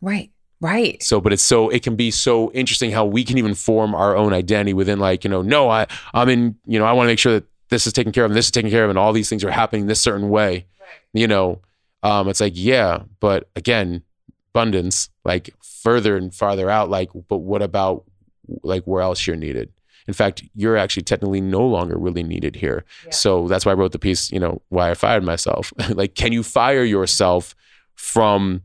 right 0.00 0.30
right 0.60 1.02
So, 1.02 1.20
but 1.20 1.32
it's 1.32 1.42
so 1.42 1.68
it 1.68 1.82
can 1.82 1.96
be 1.96 2.10
so 2.10 2.50
interesting 2.52 2.90
how 2.90 3.04
we 3.04 3.24
can 3.24 3.36
even 3.38 3.54
form 3.54 3.94
our 3.94 4.16
own 4.16 4.32
identity 4.32 4.72
within, 4.74 4.98
like, 4.98 5.24
you 5.24 5.30
know, 5.30 5.42
no, 5.42 5.68
I, 5.68 5.86
I'm 6.14 6.28
in, 6.28 6.56
you 6.66 6.78
know, 6.78 6.86
I 6.86 6.92
want 6.92 7.06
to 7.06 7.12
make 7.12 7.18
sure 7.18 7.34
that 7.34 7.44
this 7.68 7.86
is 7.86 7.92
taken 7.92 8.12
care 8.12 8.24
of, 8.24 8.30
and 8.30 8.36
this 8.36 8.46
is 8.46 8.52
taken 8.52 8.70
care 8.70 8.84
of, 8.84 8.90
and 8.90 8.98
all 8.98 9.12
these 9.12 9.28
things 9.28 9.44
are 9.44 9.50
happening 9.50 9.86
this 9.86 10.00
certain 10.00 10.28
way. 10.30 10.66
Right. 10.80 11.20
You 11.20 11.28
know, 11.28 11.60
um, 12.02 12.28
it's 12.28 12.40
like, 12.40 12.52
yeah, 12.54 13.02
but 13.20 13.48
again, 13.56 14.02
abundance, 14.54 15.10
like 15.26 15.52
further 15.60 16.16
and 16.16 16.32
farther 16.32 16.70
out, 16.70 16.88
like, 16.88 17.10
but 17.28 17.38
what 17.38 17.60
about 17.60 18.04
like 18.62 18.84
where 18.84 19.02
else 19.02 19.26
you're 19.26 19.34
needed? 19.34 19.72
In 20.06 20.14
fact, 20.14 20.44
you're 20.54 20.76
actually 20.76 21.02
technically 21.02 21.40
no 21.40 21.66
longer 21.66 21.98
really 21.98 22.22
needed 22.22 22.54
here. 22.54 22.84
So 23.10 23.48
that's 23.48 23.66
why 23.66 23.72
I 23.72 23.74
wrote 23.74 23.90
the 23.90 23.98
piece, 23.98 24.30
you 24.30 24.38
know, 24.38 24.62
why 24.68 24.88
I 24.88 24.94
fired 24.94 25.24
myself. 25.24 25.72
like, 25.90 26.14
can 26.14 26.32
you 26.32 26.44
fire 26.44 26.84
yourself 26.84 27.56
from, 27.96 28.62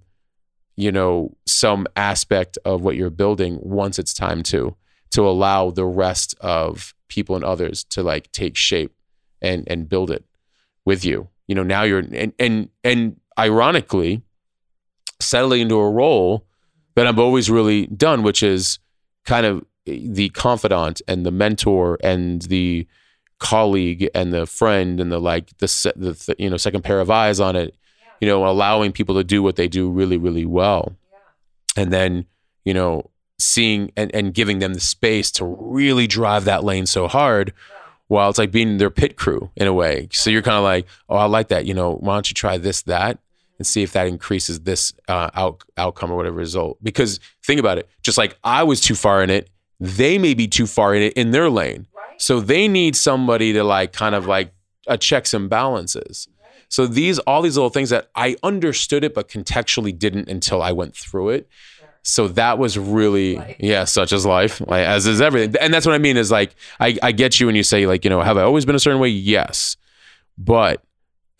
you 0.76 0.91
know, 0.91 1.36
some 1.47 1.88
aspect 1.95 2.59
of 2.64 2.84
what 2.84 2.95
you're 2.95 3.09
building 3.09 3.57
once 3.64 3.97
it's 3.97 4.14
time 4.14 4.43
to, 4.43 4.76
to 5.14 5.28
allow 5.28 5.72
the 5.72 5.86
rest 5.86 6.36
of 6.41 6.93
people 7.07 7.36
and 7.36 7.43
others 7.43 7.84
to 7.86 8.03
like 8.03 8.32
take 8.32 8.55
shape 8.55 8.93
and 9.41 9.68
and 9.68 9.89
build 9.89 10.12
it 10.12 10.24
with 10.86 11.03
you. 11.03 11.28
You 11.47 11.55
know, 11.55 11.64
now 11.64 11.82
you're 11.82 11.99
and 11.99 12.34
and 12.38 12.70
and 12.84 13.20
ironically, 13.38 14.22
settling 15.20 15.62
into 15.62 15.76
a 15.76 15.89
role 15.89 16.45
that 16.96 17.08
I've 17.08 17.20
always 17.20 17.50
really 17.50 17.88
done, 17.88 18.24
which 18.24 18.44
is 18.44 18.80
kind 19.26 19.46
of 19.46 19.66
eh, 19.88 20.00
the 20.04 20.30
confidant 20.30 21.02
and 21.08 21.26
the 21.26 21.32
mentor 21.32 21.98
and 22.04 22.42
the 22.44 22.88
colleague 23.39 24.08
and 24.14 24.32
the 24.32 24.46
friend 24.46 25.00
and 25.00 25.12
the 25.12 25.20
like 25.20 25.58
the, 25.58 25.94
the 25.96 26.14
th- 26.14 26.39
you 26.39 26.50
know 26.50 26.58
second 26.58 26.84
pair 26.84 27.00
of 27.00 27.10
eyes 27.10 27.39
on 27.39 27.56
it 27.56 27.76
you 28.20 28.28
know 28.28 28.46
allowing 28.46 28.92
people 28.92 29.16
to 29.16 29.24
do 29.24 29.42
what 29.42 29.56
they 29.56 29.68
do 29.68 29.89
really 29.89 30.18
really 30.18 30.46
well. 30.46 30.94
And 31.76 31.92
then 31.92 32.26
you 32.64 32.74
know 32.74 33.10
seeing 33.39 33.92
and, 33.98 34.14
and 34.14 34.34
giving 34.34 34.60
them 34.60 34.76
the 34.76 34.80
space 34.80 35.32
to 35.32 35.46
really 35.46 36.06
drive 36.06 36.46
that 36.46 36.64
lane 36.64 36.86
so 36.86 37.08
hard 37.08 37.52
while 38.08 38.30
it's 38.30 38.38
like 38.38 38.52
being 38.52 38.78
their 38.78 38.92
pit 38.92 39.18
crew 39.18 39.50
in 39.56 39.68
a 39.68 39.74
way. 39.74 40.08
So 40.12 40.30
you're 40.30 40.44
kind 40.44 40.58
of 40.58 40.64
like 40.64 40.86
oh 41.10 41.16
i 41.16 41.26
like 41.26 41.48
that 41.48 41.66
you 41.66 41.74
know 41.74 41.96
why 41.96 42.14
don't 42.14 42.30
you 42.30 42.36
try 42.36 42.58
this 42.58 42.84
that 42.84 43.20
and 43.62 43.68
see 43.68 43.84
if 43.84 43.93
that 43.93 44.07
increases 44.07 44.62
this 44.62 44.91
uh, 45.07 45.30
out, 45.36 45.64
outcome 45.78 46.12
or 46.12 46.18
whatever 46.18 46.36
result 46.36 46.78
because 46.84 47.20
think 47.45 47.59
about 47.59 47.78
it 47.78 47.88
just 48.01 48.18
like 48.18 48.36
i 48.43 48.64
was 48.64 48.82
too 48.82 48.95
far 48.95 49.22
in 49.22 49.30
it 49.30 49.49
they 49.80 50.18
may 50.18 50.34
be 50.34 50.47
too 50.47 50.66
far 50.66 50.95
in 50.95 51.03
it 51.03 51.14
in 51.14 51.32
their 51.32 51.49
lane 51.49 51.86
so 52.18 52.39
they 52.39 52.68
need 52.68 52.95
somebody 52.95 53.53
to 53.53 53.64
like 53.64 53.93
kind 53.93 54.16
of 54.16 54.26
like 54.26 54.53
a 54.88 54.97
checks 54.97 55.34
and 55.34 55.49
balances 55.49 56.28
so 56.72 56.88
these 56.88 57.20
all 57.20 57.41
these 57.41 57.57
little 57.57 57.70
things 57.70 57.89
that 57.89 58.09
I 58.16 58.38
understood 58.43 59.03
it 59.03 59.14
but 59.14 59.28
contextually 59.28 59.97
didn't 59.97 60.30
until 60.30 60.62
I 60.62 60.72
went 60.72 60.95
through 60.95 61.32
it. 61.32 61.49
So 62.01 62.30
that 62.30 62.57
was 62.57 62.78
really 62.78 63.57
yeah, 63.59 63.84
such 63.84 64.14
as 64.14 64.26
life, 64.26 64.62
like 64.66 64.86
as 64.86 65.05
is 65.05 65.20
everything. 65.20 65.62
And 65.62 65.74
that's 65.74 65.86
what 65.86 65.93
I 65.93 65.97
mean 65.97 66.16
is 66.16 66.32
like 66.32 66.55
I, 66.80 66.97
I 67.03 67.12
get 67.12 67.41
you 67.41 67.47
when 67.47 67.55
you 67.57 67.64
say 67.64 67.86
like, 67.88 68.05
you 68.05 68.09
know, 68.09 68.22
have 68.22 68.38
I 68.38 68.43
always 68.43 68.64
been 68.64 68.76
a 68.76 68.80
certain 68.80 69.01
way? 69.01 69.09
Yes. 69.09 69.76
But 70.38 70.82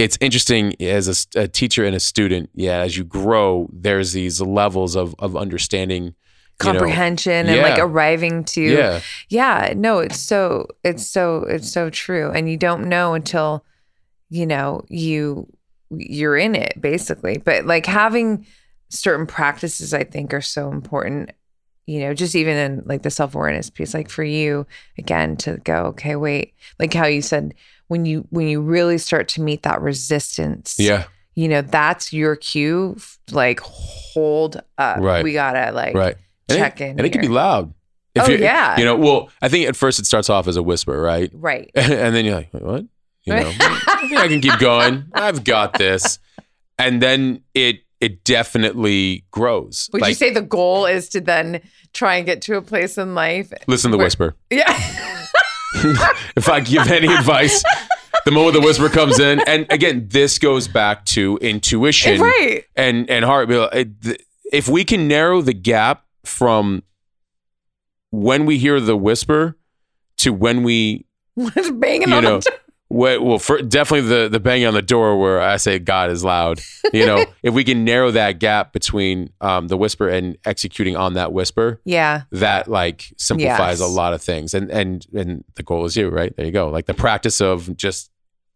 it's 0.02 0.18
interesting 0.22 0.80
as 0.82 1.28
a 1.36 1.48
teacher 1.48 1.86
and 1.86 1.96
a 1.96 2.00
student, 2.00 2.50
yeah, 2.56 2.80
as 2.80 2.98
you 2.98 3.04
grow, 3.04 3.70
there's 3.72 4.14
these 4.14 4.42
levels 4.42 4.96
of 4.96 5.16
of 5.20 5.36
understanding 5.36 6.04
you 6.04 6.74
know- 6.74 6.80
Comprehension 6.80 7.48
and 7.48 7.62
like 7.62 7.80
arriving 7.80 8.44
to 8.44 8.62
yeah. 8.62 9.02
yeah 9.30 9.74
no 9.76 9.98
it's 9.98 10.20
so 10.20 10.68
it's 10.84 11.08
so 11.08 11.38
it's 11.50 11.72
so 11.72 11.90
true 11.90 12.30
and 12.30 12.48
you 12.50 12.58
don't 12.58 12.88
know 12.88 13.16
until 13.16 13.66
you 14.30 14.46
know 14.46 14.84
you 14.88 15.48
you're 15.90 16.38
in 16.38 16.54
it 16.54 16.80
basically 16.80 17.40
but 17.40 17.66
like 17.66 17.88
having 17.88 18.46
certain 18.90 19.26
practices 19.26 19.92
i 19.94 20.04
think 20.04 20.36
are 20.36 20.42
so 20.42 20.70
important 20.72 21.32
you 21.88 22.00
know 22.00 22.14
just 22.14 22.36
even 22.36 22.56
in 22.56 22.84
like 22.86 23.02
the 23.02 23.10
self-awareness 23.10 23.72
piece 23.72 23.96
like 23.96 24.10
for 24.10 24.24
you 24.24 24.68
again 25.00 25.36
to 25.38 25.58
go 25.64 25.86
okay 25.86 26.16
wait 26.16 26.54
like 26.78 26.94
how 26.94 27.08
you 27.08 27.24
said 27.24 27.56
when 27.92 28.06
you 28.06 28.26
when 28.30 28.48
you 28.48 28.62
really 28.62 28.98
start 28.98 29.28
to 29.28 29.42
meet 29.42 29.64
that 29.64 29.82
resistance 29.82 30.76
Yeah. 30.80 31.04
you 31.36 31.50
know 31.50 31.62
that's 31.62 32.14
your 32.14 32.38
cue 32.38 32.96
like 33.32 33.60
hold 33.60 34.62
up 34.78 34.98
Right. 35.00 35.24
we 35.24 35.34
gotta 35.34 35.72
like 35.74 35.94
Right. 35.94 36.16
And 36.50 36.58
check 36.58 36.80
it, 36.80 36.86
in 36.86 36.90
And 37.00 37.02
it 37.06 37.10
can 37.12 37.22
be 37.22 37.28
here. 37.28 37.36
loud. 37.36 37.74
Oh, 38.20 38.30
you- 38.30 38.38
yeah. 38.38 38.78
You 38.78 38.84
know, 38.86 38.96
well, 38.98 39.30
I 39.42 39.48
think 39.50 39.68
at 39.70 39.76
first 39.76 40.00
it 40.00 40.06
starts 40.06 40.30
off 40.30 40.48
as 40.48 40.58
a 40.58 40.64
whisper, 40.64 41.00
right? 41.02 41.30
right 41.34 41.70
and 41.76 42.14
then 42.16 42.26
you're 42.26 42.36
like, 42.36 42.54
"Wait, 42.54 42.64
what? 42.64 42.86
You 43.24 43.34
know, 43.36 43.52
I 43.60 43.98
think 44.08 44.20
I 44.20 44.28
can 44.28 44.42
keep 44.42 44.58
going. 44.60 45.06
I've 45.14 45.44
got 45.44 45.78
this. 45.78 46.18
And 46.80 47.02
then 47.02 47.44
it 47.54 47.82
it 48.02 48.24
definitely 48.24 49.26
grows. 49.32 49.90
Would 49.94 50.02
like, 50.02 50.10
you 50.10 50.16
say 50.16 50.32
the 50.32 50.42
goal 50.42 50.86
is 50.88 51.08
to 51.10 51.22
then 51.22 51.62
try 51.94 52.16
and 52.16 52.26
get 52.26 52.42
to 52.44 52.58
a 52.58 52.62
place 52.62 52.98
in 52.98 53.14
life? 53.16 53.52
listen 53.68 53.92
to 53.92 53.94
the 53.94 53.98
where- 53.98 54.06
whisper. 54.08 54.36
Yeah. 54.50 55.21
if 56.36 56.50
I 56.50 56.60
give 56.60 56.88
any 56.90 57.08
advice, 57.14 57.64
the 58.26 58.32
moment 58.32 58.54
the 58.56 58.62
whisper 58.62 58.90
comes 58.90 59.20
in, 59.20 59.40
and 59.48 59.66
again, 59.70 60.08
this 60.10 60.38
goes 60.40 60.68
back 60.68 61.06
to 61.06 61.38
intuition 61.42 62.22
right. 62.22 62.64
and 62.76 63.10
and 63.10 63.26
heart. 63.26 63.50
It- 63.52 63.90
uh, 64.06 64.14
If 64.52 64.68
we 64.68 64.84
can 64.84 65.08
narrow 65.08 65.42
the 65.42 65.54
gap 65.54 66.06
from 66.26 66.84
when 68.12 68.46
we 68.46 68.58
hear 68.58 68.80
the 68.82 68.98
whisper 68.98 69.58
to 70.18 70.34
when 70.34 70.64
we 70.64 71.06
banging 71.74 72.10
you 72.10 72.16
on 72.16 72.24
know, 72.24 72.40
the 72.40 72.52
door? 72.92 73.22
well, 73.22 73.40
for, 73.40 73.62
definitely 73.62 74.08
the 74.10 74.30
the 74.30 74.40
banging 74.40 74.68
on 74.68 74.74
the 74.74 74.82
door 74.82 75.18
where 75.20 75.42
I 75.42 75.58
say 75.58 75.80
God 75.80 76.10
is 76.10 76.24
loud. 76.24 76.60
You 76.94 77.06
know, 77.06 77.26
if 77.44 77.54
we 77.54 77.64
can 77.64 77.84
narrow 77.84 78.12
that 78.12 78.40
gap 78.40 78.74
between 78.74 79.32
um, 79.42 79.68
the 79.68 79.78
whisper 79.78 80.08
and 80.10 80.38
executing 80.46 80.96
on 80.96 81.14
that 81.14 81.32
whisper, 81.34 81.80
Yeah. 81.86 82.24
that 82.32 82.68
like 82.68 83.14
simplifies 83.18 83.80
Yes. 83.80 83.90
a 83.90 83.92
lot 83.92 84.14
of 84.14 84.22
things. 84.22 84.54
And 84.54 84.70
and 84.72 85.06
and 85.14 85.44
the 85.56 85.64
goal 85.64 85.86
is 85.86 85.96
you, 85.98 86.10
right? 86.10 86.36
There 86.36 86.46
you 86.46 86.52
go. 86.52 86.70
Like 86.70 86.86
the 86.86 86.94
practice 86.94 87.42
of 87.42 87.76
just 87.78 88.10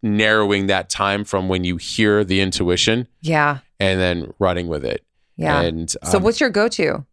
narrowing 0.04 0.68
that 0.68 0.90
time 0.90 1.24
from 1.24 1.50
when 1.50 1.64
you 1.64 1.78
hear 1.78 2.24
the 2.24 2.40
intuition 2.42 3.08
Yeah. 3.22 3.60
and 3.80 4.00
then 4.00 4.34
running 4.40 4.68
with 4.68 4.86
it. 4.86 5.04
Yeah. 5.38 5.62
And 5.62 5.90
so 5.90 6.18
um, 6.18 6.24
what's 6.24 6.40
your 6.40 6.50
go-to? 6.50 7.06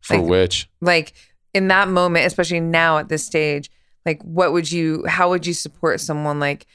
for 0.00 0.18
like- 0.18 0.28
which? 0.28 0.68
Like 0.82 1.14
in 1.54 1.68
that 1.68 1.88
moment, 1.88 2.26
especially 2.26 2.60
now 2.60 2.98
at 2.98 3.08
this 3.08 3.24
stage, 3.24 3.70
like 4.06 4.22
what 4.22 4.52
would 4.52 4.70
you 4.70 5.04
how 5.06 5.30
would 5.30 5.46
you 5.46 5.54
support 5.54 6.00
someone 6.00 6.40
like 6.40 6.66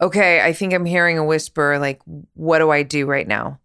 okay, 0.00 0.40
I 0.40 0.52
think 0.52 0.72
I'm 0.74 0.84
hearing 0.84 1.16
a 1.16 1.24
whisper 1.24 1.78
like 1.78 2.00
what 2.34 2.58
do 2.58 2.70
I 2.70 2.82
do 2.82 3.06
right 3.06 3.26
now? 3.26 3.60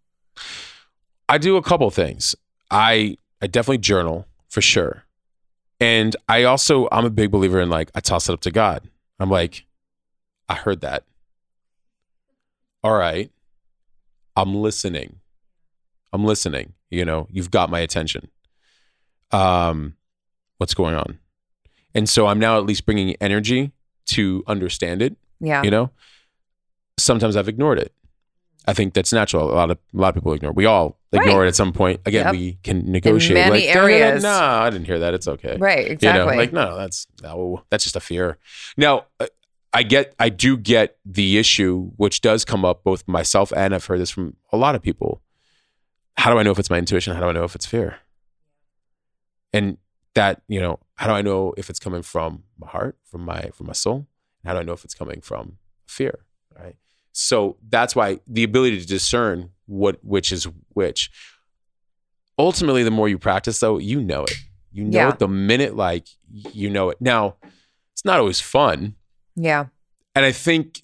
I 1.28 1.38
do 1.38 1.56
a 1.56 1.62
couple 1.62 1.90
things. 1.90 2.34
I 2.70 3.18
I 3.42 3.46
definitely 3.46 3.78
journal 3.78 4.26
for 4.48 4.60
sure. 4.60 5.04
And 5.80 6.16
I 6.28 6.44
also 6.44 6.88
I'm 6.90 7.04
a 7.04 7.10
big 7.10 7.30
believer 7.30 7.60
in 7.60 7.70
like 7.70 7.90
I 7.94 8.00
toss 8.00 8.28
it 8.28 8.32
up 8.32 8.40
to 8.42 8.50
God. 8.50 8.88
I'm 9.18 9.30
like, 9.30 9.66
I 10.48 10.54
heard 10.54 10.80
that. 10.80 11.04
All 12.82 12.96
right. 12.96 13.30
I'm 14.36 14.54
listening. 14.54 15.16
I'm 16.12 16.24
listening. 16.24 16.74
You 16.90 17.04
know, 17.04 17.26
you've 17.30 17.50
got 17.50 17.68
my 17.68 17.80
attention. 17.80 18.28
Um 19.32 19.96
what's 20.58 20.74
going 20.74 20.94
on? 20.94 21.18
And 21.94 22.08
so 22.08 22.26
I'm 22.26 22.38
now 22.38 22.58
at 22.58 22.64
least 22.66 22.84
bringing 22.86 23.14
energy 23.20 23.72
to 24.06 24.42
understand 24.46 25.02
it 25.02 25.16
Yeah. 25.40 25.62
you 25.62 25.70
know 25.70 25.90
sometimes 26.98 27.36
i've 27.36 27.46
ignored 27.48 27.78
it 27.78 27.92
i 28.66 28.72
think 28.72 28.94
that's 28.94 29.12
natural 29.12 29.52
a 29.52 29.54
lot 29.54 29.70
of 29.70 29.78
a 29.94 29.98
lot 29.98 30.08
of 30.08 30.14
people 30.14 30.32
ignore 30.32 30.50
It. 30.50 30.56
we 30.56 30.64
all 30.64 30.98
ignore 31.12 31.40
Right. 31.40 31.44
it 31.44 31.48
at 31.48 31.54
some 31.56 31.72
point 31.72 32.00
again 32.06 32.24
Yep. 32.26 32.32
we 32.32 32.58
can 32.62 32.90
negotiate 32.90 33.34
many 33.34 33.66
like 33.66 33.76
areas. 33.76 34.22
no 34.22 34.30
i 34.30 34.68
didn't 34.70 34.86
hear 34.86 34.98
that 35.00 35.12
it's 35.14 35.28
okay 35.28 35.56
Right, 35.58 35.86
you 35.86 35.92
exactly. 35.92 36.32
know 36.34 36.36
like 36.38 36.52
no 36.54 36.76
that's 36.76 37.06
no 37.22 37.62
that's 37.70 37.84
just 37.84 37.96
a 37.96 38.00
fear 38.00 38.38
now 38.78 39.04
uh, 39.20 39.26
i 39.74 39.82
get 39.82 40.14
i 40.18 40.28
do 40.30 40.56
get 40.56 40.96
the 41.04 41.36
issue 41.38 41.90
which 41.96 42.20
does 42.22 42.44
come 42.46 42.64
up 42.64 42.82
both 42.82 43.06
myself 43.06 43.52
and 43.54 43.74
i've 43.74 43.84
heard 43.84 44.00
this 44.00 44.10
from 44.10 44.36
a 44.52 44.56
lot 44.56 44.74
of 44.74 44.80
people 44.82 45.20
how 46.16 46.32
do 46.32 46.38
i 46.38 46.42
know 46.42 46.50
if 46.50 46.58
it's 46.58 46.70
my 46.70 46.78
intuition 46.78 47.14
how 47.14 47.20
do 47.20 47.26
i 47.28 47.32
know 47.32 47.44
if 47.44 47.54
it's 47.54 47.66
fear 47.66 47.98
and 49.52 49.76
that 50.18 50.42
you 50.48 50.60
know 50.60 50.74
how 51.00 51.06
do 51.06 51.12
i 51.12 51.22
know 51.22 51.40
if 51.56 51.70
it's 51.70 51.78
coming 51.86 52.02
from 52.02 52.42
my 52.58 52.68
heart 52.74 52.94
from 53.10 53.22
my 53.30 53.40
from 53.56 53.66
my 53.66 53.72
soul 53.84 54.06
how 54.44 54.52
do 54.54 54.58
i 54.60 54.62
know 54.62 54.72
if 54.78 54.84
it's 54.84 54.94
coming 55.02 55.20
from 55.20 55.44
fear 55.86 56.14
right 56.58 56.76
so 57.12 57.56
that's 57.68 57.94
why 57.98 58.18
the 58.26 58.44
ability 58.50 58.78
to 58.80 58.86
discern 58.86 59.50
what 59.66 59.94
which 60.04 60.28
is 60.36 60.46
which 60.80 61.10
ultimately 62.38 62.82
the 62.82 62.90
more 62.90 63.08
you 63.08 63.18
practice 63.18 63.58
though 63.60 63.78
you 63.78 64.00
know 64.00 64.22
it 64.24 64.36
you 64.72 64.84
know 64.84 64.98
Yeah. 64.98 65.08
it 65.10 65.18
the 65.18 65.28
minute 65.28 65.74
like 65.76 66.06
you 66.30 66.68
know 66.70 66.90
it 66.90 66.98
now 67.00 67.36
it's 67.92 68.04
not 68.04 68.18
always 68.18 68.40
fun 68.40 68.94
yeah. 69.34 69.66
and 70.16 70.24
I 70.24 70.32
think, 70.32 70.82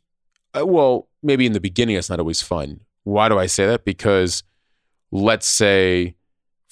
uh, 0.56 0.64
well, 0.64 1.08
maybe 1.24 1.44
in 1.44 1.54
the 1.54 1.60
beginning, 1.60 1.96
it's 1.96 2.08
not 2.08 2.20
always 2.20 2.40
fun. 2.40 2.68
Why 3.02 3.28
do 3.28 3.36
I 3.36 3.46
say 3.46 3.66
that? 3.66 3.84
Because 3.84 4.44
let's 5.10 5.48
say 5.48 6.14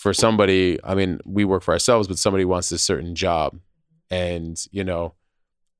for 0.02 0.12
somebody, 0.12 0.78
I 0.82 0.94
mean, 0.94 1.20
we 1.24 1.44
work 1.44 1.62
for 1.62 1.72
ourselves, 1.72 2.08
but 2.08 2.18
somebody 2.18 2.44
wants 2.44 2.72
a 2.72 2.78
certain 2.78 3.14
job 3.14 3.58
and, 4.10 4.58
you 4.72 4.82
know, 4.82 5.14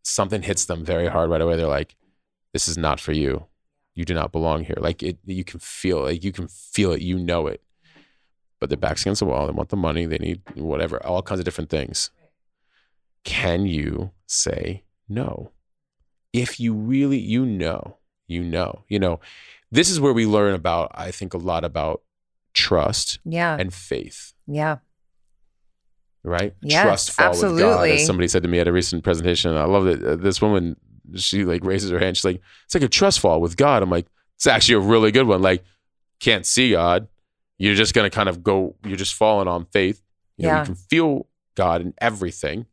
something 0.05 0.43
hits 0.43 0.67
them 0.67 0.85
very 0.85 1.09
hard 1.09 1.29
right 1.29 1.41
away. 1.41 1.57
They're 1.57 1.67
like, 1.67 1.97
this 2.53 2.69
is 2.69 2.79
not 2.79 3.01
for 3.01 3.13
you. 3.13 3.47
You 3.95 4.05
do 4.05 4.15
not 4.15 4.31
belong 4.33 4.65
here. 4.65 4.79
Like 4.79 5.03
it, 5.03 5.19
you 5.25 5.45
can 5.45 5.59
feel 5.59 6.07
it. 6.07 6.13
Like 6.13 6.25
you 6.25 6.33
can 6.33 6.47
feel 6.49 6.93
it. 6.93 7.03
You 7.03 7.19
know 7.19 7.49
it. 7.49 7.63
But 8.61 8.71
their 8.71 8.79
back's 8.79 9.03
against 9.03 9.19
the 9.19 9.27
wall. 9.27 9.47
They 9.47 9.53
want 9.53 9.71
the 9.71 9.77
money. 9.77 10.07
They 10.07 10.19
need 10.19 10.43
whatever, 10.55 11.05
all 11.05 11.23
kinds 11.23 11.41
of 11.41 11.45
different 11.45 11.71
things. 11.71 12.11
Can 13.25 13.67
you 13.67 14.13
say 14.27 14.85
no? 15.09 15.51
if 16.33 16.59
you 16.59 16.73
really 16.73 17.19
you 17.19 17.45
know, 17.45 17.97
you 18.27 18.43
know, 18.43 18.85
you 18.89 18.99
know, 18.99 19.21
this 19.71 19.91
is 19.91 20.01
where 20.01 20.13
we 20.13 20.27
learn 20.27 20.55
about 20.55 20.91
I 20.95 21.11
think 21.11 21.35
a 21.35 21.39
lot 21.39 21.65
about 21.65 22.03
trust 22.55 23.19
Yeah. 23.25 23.57
and 23.59 23.73
faith, 23.73 24.33
yeah. 24.47 24.79
right? 26.25 26.55
Yes, 26.63 26.83
trust 26.85 27.13
fall 27.13 27.31
with 27.31 27.59
God, 27.59 27.89
as 27.89 28.07
somebody 28.07 28.29
said 28.29 28.43
to 28.43 28.49
me 28.49 28.61
at 28.61 28.69
a 28.69 28.73
recent 28.73 29.03
presentation. 29.05 29.57
I 29.57 29.65
love 29.65 29.87
it. 29.87 30.05
Uh, 30.05 30.17
this 30.17 30.41
woman, 30.41 30.77
she 31.17 31.45
like 31.45 31.65
raises 31.65 31.91
her 31.91 31.99
hand. 31.99 32.17
She's 32.17 32.25
like, 32.25 32.41
"It's 32.65 32.75
like 32.75 32.83
a 32.85 32.89
trust 32.89 33.21
fall 33.21 33.41
with 33.41 33.57
God." 33.57 33.83
I'm 33.83 33.91
like, 33.91 34.07
"It's 34.37 34.47
actually 34.47 34.77
a 34.77 34.81
really 34.89 35.11
good 35.11 35.27
one." 35.27 35.43
Like, 35.43 35.65
can't 36.21 36.47
see 36.47 36.71
God, 36.73 37.09
you're 37.59 37.75
just 37.75 37.95
gonna 37.95 38.11
kind 38.11 38.29
of 38.29 38.43
go. 38.43 38.77
You're 38.87 38.97
just 38.97 39.15
falling 39.15 39.49
on 39.49 39.67
faith. 39.73 40.01
You 40.37 40.45
know, 40.47 40.53
Yeah. 40.55 40.61
you 40.61 40.67
can 40.67 40.75
feel 40.77 41.27
God 41.57 41.81
in 41.81 41.95
everything, 42.01 42.67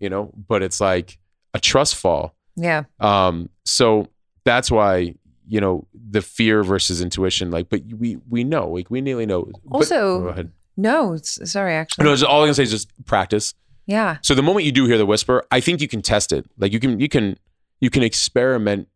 you 0.00 0.10
know, 0.10 0.32
but 0.48 0.62
it's 0.62 0.80
like 0.80 1.18
a 1.54 1.60
trust 1.60 1.94
fall. 1.94 2.34
Yeah. 2.56 2.84
Um, 3.00 3.48
so 3.64 4.08
that's 4.44 4.70
why 4.70 5.14
you 5.48 5.60
know 5.60 5.86
the 5.94 6.22
fear 6.22 6.62
versus 6.62 7.00
intuition. 7.00 7.50
Like, 7.50 7.68
but 7.68 7.82
we 7.98 8.16
we 8.28 8.44
know, 8.44 8.68
like 8.70 8.90
we 8.90 9.00
nearly 9.00 9.26
know. 9.26 9.44
But- 9.64 9.76
Also- 9.76 10.20
go 10.22 10.28
ahead. 10.28 10.52
No, 10.76 11.16
sorry, 11.16 11.74
actually. 11.74 12.04
No, 12.04 12.10
all 12.26 12.40
I'm 12.42 12.46
gonna 12.46 12.54
say 12.54 12.64
is 12.64 12.70
just 12.70 12.88
practice. 13.06 13.54
yeah. 13.86 14.18
So 14.22 14.34
the 14.34 14.42
moment 14.42 14.66
you 14.66 14.72
do 14.72 14.84
hear 14.86 14.98
the 14.98 15.06
whisper, 15.06 15.44
I 15.50 15.60
think 15.60 15.80
you 15.80 15.88
can 15.88 16.02
test 16.02 16.32
it. 16.32 16.44
Like 16.58 16.72
you 16.72 16.80
can 16.80 17.00
you 17.00 17.08
can 17.08 17.38
you 17.80 17.88
can 17.90 18.02
experiment 18.02 18.88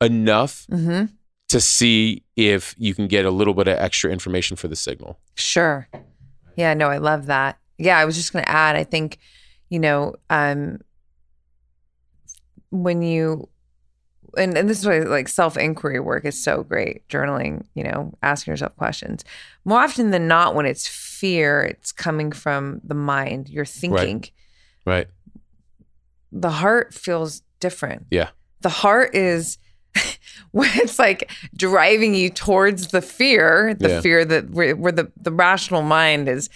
enough 0.00 0.66
Mm-hmm. 0.70 1.06
to 1.48 1.60
see 1.60 2.22
if 2.36 2.74
you 2.78 2.94
can 2.94 3.06
get 3.06 3.24
a 3.24 3.30
little 3.30 3.54
bit 3.54 3.66
of 3.68 3.78
extra 3.78 4.10
information 4.10 4.56
for 4.56 4.68
the 4.68 4.76
signal. 4.76 5.18
Sure. 5.36 5.88
Yeah, 6.56 6.74
no, 6.74 6.88
I 6.88 6.98
love 6.98 7.26
that. 7.26 7.58
Yeah, 7.78 7.98
I 7.98 8.04
was 8.04 8.14
just 8.16 8.32
going 8.32 8.44
to 8.44 8.50
add, 8.50 8.76
I 8.76 8.84
think, 8.84 9.18
you 9.70 9.78
know, 9.78 10.14
um, 10.28 10.80
when 12.70 13.02
you, 13.02 13.48
and, 14.36 14.56
and 14.56 14.68
this 14.68 14.78
is 14.80 14.86
why 14.86 14.98
like 15.00 15.28
self 15.28 15.56
inquiry 15.56 16.00
work 16.00 16.24
is 16.24 16.42
so 16.42 16.62
great, 16.62 17.06
journaling, 17.08 17.64
you 17.74 17.84
know, 17.84 18.12
asking 18.22 18.52
yourself 18.52 18.76
questions. 18.76 19.24
More 19.64 19.80
often 19.80 20.10
than 20.10 20.26
not, 20.28 20.54
when 20.54 20.66
it's 20.66 20.86
fear, 20.86 21.62
it's 21.62 21.92
coming 21.92 22.32
from 22.32 22.80
the 22.84 22.94
mind, 22.94 23.48
you're 23.48 23.64
thinking. 23.64 24.24
Right. 24.86 25.08
The 26.32 26.50
heart 26.50 26.94
feels 26.94 27.42
different. 27.58 28.06
Yeah. 28.10 28.30
The 28.60 28.68
heart 28.68 29.14
is 29.14 29.58
when 30.52 30.70
it's 30.74 30.98
like 30.98 31.30
driving 31.56 32.14
you 32.14 32.30
towards 32.30 32.88
the 32.88 33.02
fear, 33.02 33.74
the 33.74 33.88
Yeah. 33.88 34.00
fear 34.00 34.24
that 34.24 34.50
where, 34.50 34.76
where 34.76 34.92
the 34.92 35.10
the 35.20 35.32
rational 35.32 35.82
mind 35.82 36.28
is, 36.28 36.48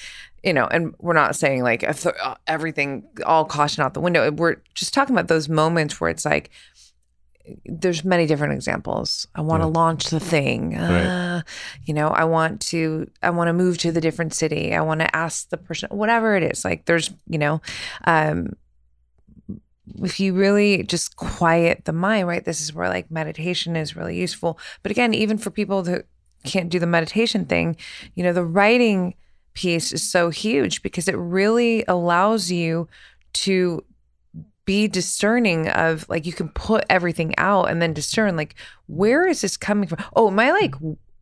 you 0.45 0.53
know, 0.53 0.67
and 0.67 0.95
we're 1.01 1.15
not 1.15 1.35
saying 1.35 1.63
like 1.63 1.83
uh, 1.83 2.35
everything 2.47 3.03
all 3.27 3.45
caution 3.45 3.83
out 3.83 3.95
the 3.95 4.01
window. 4.01 4.31
We're 4.31 4.57
just 4.75 4.95
talking 4.95 5.15
about 5.15 5.29
those 5.29 5.49
moments 5.49 6.01
where 6.01 6.11
it's 6.11 6.25
like 6.25 6.51
there's 7.67 8.05
many 8.05 8.27
different 8.27 8.55
examples. 8.55 9.27
I 9.35 9.43
want 9.43 9.63
to 9.63 9.67
Yeah. 9.69 9.73
launch 9.81 10.07
the 10.11 10.21
thing. 10.21 10.77
Uh, 10.77 11.43
you 11.85 11.93
know, 11.93 12.09
I 12.09 12.25
want 12.25 12.61
to 12.73 13.11
I 13.23 13.31
want 13.31 13.49
to 13.49 13.53
move 13.53 13.77
to 13.79 13.93
the 13.93 14.01
different 14.01 14.33
city. 14.35 14.75
I 14.75 14.81
want 14.81 15.01
to 15.01 15.15
ask 15.17 15.49
the 15.51 15.59
person 15.59 15.89
whatever 15.93 16.37
it 16.37 16.43
is. 16.43 16.65
Like 16.65 16.87
there's, 16.87 17.11
you 17.29 17.39
know, 17.39 17.61
um 18.07 18.55
if 20.03 20.19
you 20.19 20.33
really 20.33 20.83
just 20.83 21.17
quiet 21.17 21.85
the 21.85 21.93
mind, 21.93 22.27
right? 22.27 22.45
This 22.45 22.61
is 22.63 22.73
where 22.73 22.89
like 22.89 23.11
meditation 23.11 23.77
is 23.77 23.95
really 23.95 24.17
useful. 24.17 24.59
But 24.83 24.91
again, 24.91 25.13
even 25.13 25.37
for 25.37 25.51
people 25.51 25.83
that 25.83 26.07
can't 26.45 26.71
do 26.71 26.79
the 26.79 26.87
meditation 26.87 27.45
thing, 27.45 27.77
you 28.15 28.23
know, 28.25 28.33
the 28.33 28.45
writing 28.45 29.15
piece 29.53 29.93
is 29.93 30.03
so 30.11 30.31
huge 30.31 30.83
because 30.83 31.07
it 31.07 31.17
really 31.17 31.85
allows 31.87 32.51
you 32.51 32.89
to 33.35 33.85
be 34.65 34.89
discerning 34.89 35.69
of 35.69 36.09
like 36.09 36.27
you 36.27 36.33
can 36.33 36.49
put 36.49 36.85
everything 36.89 37.35
out 37.39 37.71
and 37.71 37.83
then 37.83 37.93
discern 37.93 38.37
like 38.37 38.55
where 38.87 39.27
is 39.27 39.41
this 39.41 39.57
coming 39.57 39.89
from? 39.89 40.03
Oh 40.17 40.29
am 40.29 40.39
i 40.39 40.51
like 40.53 40.75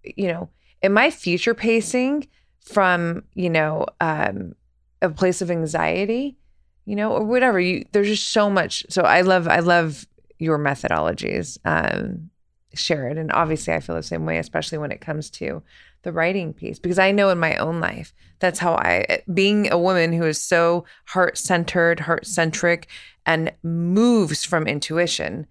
you 0.04 0.28
know 0.28 0.48
am 0.82 0.98
i 0.98 1.10
future 1.10 1.54
pacing 1.54 2.26
from 2.60 3.24
you 3.34 3.50
know 3.50 3.86
um 4.00 4.54
a 5.00 5.10
place 5.10 5.42
of 5.42 5.50
anxiety 5.50 6.36
you 6.84 6.96
know 6.96 7.12
or 7.12 7.24
whatever? 7.24 7.58
You 7.58 7.84
there's 7.92 8.08
just 8.08 8.30
so 8.30 8.48
much. 8.50 8.84
So 8.88 9.02
i 9.02 9.22
love 9.22 9.48
i 9.48 9.58
love 9.58 10.06
your 10.38 10.58
methodologies 10.58 11.58
um 11.64 12.30
share 12.74 13.08
it 13.08 13.18
and 13.18 13.30
obviously 13.32 13.72
i 13.72 13.80
feel 13.80 13.94
the 13.94 14.02
same 14.02 14.24
way 14.24 14.38
especially 14.38 14.78
when 14.78 14.90
it 14.90 15.00
comes 15.00 15.30
to 15.30 15.62
the 16.02 16.12
writing 16.12 16.52
piece 16.52 16.78
because 16.78 16.98
i 16.98 17.10
know 17.12 17.28
in 17.28 17.38
my 17.38 17.54
own 17.56 17.80
life 17.80 18.12
that's 18.38 18.58
how 18.58 18.72
i 18.74 19.20
being 19.32 19.70
a 19.70 19.78
woman 19.78 20.12
who 20.12 20.24
is 20.24 20.40
so 20.40 20.84
heart-centered 21.06 22.00
heart-centric 22.00 22.88
and 23.26 23.52
moves 23.62 24.44
from 24.44 24.66
intuition 24.66 25.46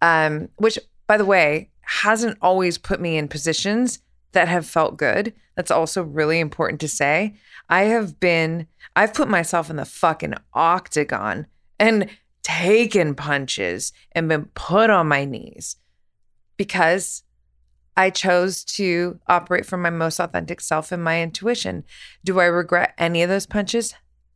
um 0.00 0.48
which 0.56 0.78
by 1.06 1.16
the 1.16 1.24
way 1.24 1.70
hasn't 1.82 2.38
always 2.40 2.78
put 2.78 3.00
me 3.00 3.16
in 3.16 3.28
positions 3.28 4.00
that 4.32 4.48
have 4.48 4.66
felt 4.66 4.96
good 4.96 5.32
that's 5.56 5.70
also 5.70 6.02
really 6.02 6.40
important 6.40 6.80
to 6.80 6.88
say 6.88 7.34
i 7.68 7.82
have 7.82 8.18
been 8.20 8.66
i've 8.96 9.14
put 9.14 9.28
myself 9.28 9.68
in 9.68 9.76
the 9.76 9.84
fucking 9.84 10.34
octagon 10.54 11.46
and 11.78 12.08
taken 12.42 13.14
punches 13.14 13.92
and 14.12 14.28
been 14.28 14.46
put 14.54 14.90
on 14.90 15.06
my 15.06 15.24
knees 15.24 15.76
because 16.56 17.22
I 17.96 18.10
chose 18.10 18.64
to 18.64 19.18
operate 19.26 19.66
from 19.66 19.82
my 19.82 19.90
most 19.90 20.18
authentic 20.18 20.60
self 20.60 20.92
and 20.92 21.04
my 21.04 21.22
intuition. 21.22 21.84
Do 22.24 22.40
I 22.40 22.46
regret 22.46 22.94
any 22.96 23.22
of 23.22 23.28
those 23.28 23.46
punches? 23.46 23.94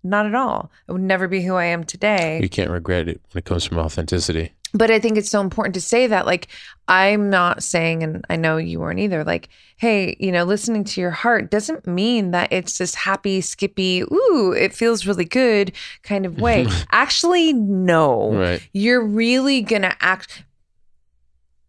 Not 0.08 0.26
at 0.26 0.34
all. 0.34 0.70
I 0.88 0.92
would 0.92 1.02
never 1.02 1.26
be 1.26 1.42
who 1.42 1.54
I 1.54 1.64
am 1.64 1.84
today. 1.84 2.38
You 2.40 2.48
can't 2.48 2.70
regret 2.70 3.08
it 3.08 3.20
when 3.32 3.40
it 3.40 3.44
comes 3.44 3.64
from 3.64 3.78
authenticity. 3.78 4.52
But 4.72 4.90
I 4.90 4.98
think 4.98 5.16
it's 5.16 5.30
so 5.30 5.40
important 5.40 5.74
to 5.74 5.80
say 5.80 6.06
that, 6.06 6.26
like, 6.26 6.48
I'm 6.86 7.30
not 7.30 7.62
saying, 7.62 8.02
and 8.02 8.24
I 8.28 8.36
know 8.36 8.56
you 8.56 8.80
weren't 8.80 8.98
either, 9.00 9.24
like, 9.24 9.48
hey, 9.76 10.16
you 10.20 10.30
know, 10.30 10.44
listening 10.44 10.84
to 10.84 11.00
your 11.00 11.10
heart 11.10 11.50
doesn't 11.50 11.86
mean 11.86 12.32
that 12.32 12.52
it's 12.52 12.78
this 12.78 12.94
happy, 12.94 13.40
skippy, 13.40 14.02
ooh, 14.02 14.54
it 14.56 14.74
feels 14.74 15.06
really 15.06 15.24
good 15.24 15.72
kind 16.02 16.26
of 16.26 16.40
way. 16.40 16.66
Actually, 16.90 17.52
no. 17.52 18.32
Right. 18.32 18.68
You're 18.72 19.04
really 19.04 19.62
going 19.62 19.82
to 19.82 19.96
act. 20.00 20.44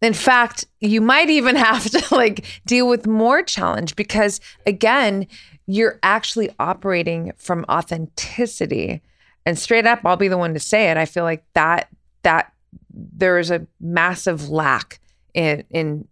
In 0.02 0.12
fact, 0.12 0.66
you 0.80 1.00
might 1.00 1.30
even 1.30 1.56
have 1.68 1.90
to 1.90 2.14
like 2.14 2.44
deal 2.66 2.88
with 2.88 3.06
more 3.06 3.42
challenge 3.42 3.96
because, 3.96 4.40
again, 4.66 5.26
you're 5.68 5.98
actually 6.02 6.50
operating 6.58 7.32
from 7.36 7.64
authenticity. 7.68 9.02
And 9.44 9.58
straight 9.58 9.86
up, 9.86 10.00
I'll 10.04 10.16
be 10.16 10.28
the 10.28 10.38
one 10.38 10.54
to 10.54 10.60
say 10.60 10.90
it. 10.90 10.96
I 10.96 11.04
feel 11.04 11.24
like 11.24 11.44
that, 11.52 11.88
that, 12.22 12.52
there 12.90 13.38
is 13.38 13.50
a 13.50 13.66
massive 13.80 14.48
lack 14.48 14.98
in 15.34 15.62
in 15.70 16.08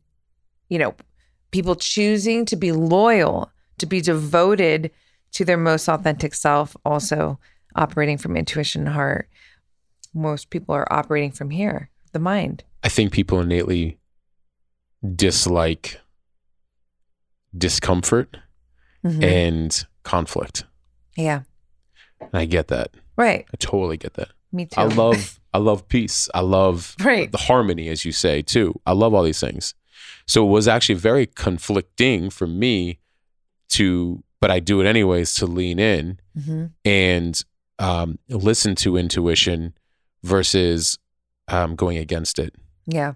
you 0.69 0.79
know 0.79 0.95
people 1.51 1.75
choosing 1.75 2.45
to 2.45 2.55
be 2.55 2.71
loyal 2.71 3.51
to 3.79 3.87
be 3.87 4.01
devoted 4.01 4.91
to 5.33 5.45
their 5.45 5.57
most 5.57 5.89
authentic 5.89 6.35
self 6.35 6.77
also 6.85 7.39
operating 7.75 8.17
from 8.17 8.37
intuition 8.37 8.83
and 8.83 8.95
heart 8.95 9.29
most 10.15 10.51
people 10.51 10.75
are 10.75 10.91
operating 10.93 11.33
from 11.33 11.51
here 11.51 11.91
the 12.13 12.19
mind 12.19 12.63
I 12.85 12.89
think 12.89 13.13
people 13.13 13.41
innately 13.41 13.99
dislike 15.15 16.01
discomfort 17.57 18.37
Mhm. 19.07 19.23
and 19.23 19.87
conflict. 20.03 20.65
yeah 21.17 21.43
And 22.21 22.31
I 22.35 22.45
get 22.47 22.69
that. 22.69 22.95
right 23.17 23.45
I 23.53 23.57
totally 23.59 23.97
get 23.97 24.15
that. 24.15 24.29
me 24.53 24.67
too 24.67 24.81
I 24.81 24.85
love 24.85 25.41
I 25.55 25.59
love 25.59 25.89
peace. 25.89 26.29
I 26.35 26.41
love 26.41 26.95
Right. 27.01 27.31
the 27.33 27.39
harmony 27.39 27.89
as 27.89 28.05
you 28.05 28.13
say 28.13 28.43
too. 28.43 28.79
I 28.87 28.93
love 28.93 29.15
all 29.15 29.23
these 29.23 29.41
things. 29.41 29.75
So 30.27 30.47
it 30.47 30.51
was 30.51 30.69
actually 30.69 30.97
very 30.97 31.27
conflicting 31.27 32.29
for 32.31 32.47
me 32.47 32.99
to 33.71 34.23
but 34.41 34.51
I 34.51 34.61
do 34.61 34.81
it 34.83 34.87
anyways 34.87 35.33
to 35.35 35.47
lean 35.47 35.79
in 35.79 36.19
Mhm. 36.39 36.73
and 36.85 37.43
um, 37.79 38.19
listen 38.29 38.75
to 38.77 38.97
intuition 38.97 39.73
versus 40.23 40.99
um, 41.49 41.75
going 41.77 41.97
against 41.99 42.39
it 42.39 42.55
yeah 42.87 43.15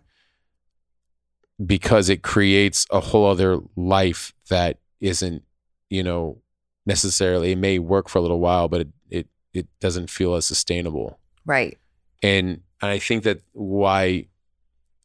because 1.64 2.08
it 2.08 2.22
creates 2.22 2.86
a 2.90 3.00
whole 3.00 3.26
other 3.26 3.58
life 3.76 4.32
that 4.48 4.78
isn't, 5.00 5.42
you 5.90 6.02
know, 6.02 6.40
necessarily 6.86 7.52
it 7.52 7.58
may 7.58 7.78
work 7.78 8.08
for 8.08 8.18
a 8.18 8.22
little 8.22 8.40
while, 8.40 8.68
but 8.68 8.80
it 8.82 8.88
it, 9.10 9.26
it 9.52 9.66
doesn't 9.80 10.08
feel 10.10 10.34
as 10.34 10.46
sustainable. 10.46 11.18
right 11.44 11.76
And 12.22 12.62
and 12.80 12.90
I 12.90 12.98
think 12.98 13.24
that 13.24 13.42
why 13.52 14.26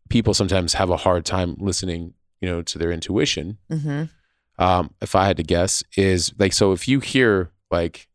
people 0.10 0.34
sometimes 0.34 0.74
have 0.74 0.90
a 0.90 0.98
hard 0.98 1.26
time 1.26 1.56
listening, 1.60 2.14
you 2.40 2.50
know, 2.50 2.62
to 2.62 2.78
their 2.78 2.92
intuition, 2.92 3.58
hmm 3.70 4.04
um, 4.58 4.92
if 5.02 5.16
I 5.16 5.26
had 5.28 5.36
to 5.36 5.44
guess, 5.44 5.84
is 5.98 6.32
like 6.40 6.54
so 6.54 6.72
if 6.72 6.88
you 6.88 7.02
hear 7.02 7.52
like, 7.72 8.08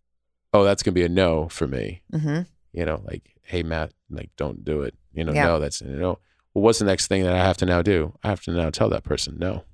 oh, 0.54 0.64
that's 0.64 0.82
gonna 0.82 0.94
be 0.94 1.04
a 1.04 1.08
no 1.08 1.48
for 1.48 1.66
me, 1.66 2.02
hmm 2.12 2.40
you 2.72 2.84
know, 2.86 3.02
like, 3.04 3.34
hey 3.42 3.62
Matt, 3.62 3.92
like 4.10 4.30
don't 4.36 4.64
do 4.64 4.82
it. 4.82 4.94
You 5.12 5.24
know, 5.24 5.32
Yeah. 5.32 5.44
no, 5.46 5.58
that's 5.60 5.80
a 5.80 5.86
no. 5.86 6.18
Well, 6.54 6.62
what's 6.64 6.78
the 6.78 6.84
next 6.84 7.08
thing 7.08 7.24
that 7.24 7.34
I 7.34 7.38
have 7.38 7.56
to 7.58 7.66
now 7.66 7.82
do? 7.82 8.14
I 8.24 8.28
have 8.28 8.42
to 8.44 8.52
now 8.52 8.70
tell 8.70 8.88
that 8.90 9.04
person 9.04 9.36
no. 9.38 9.64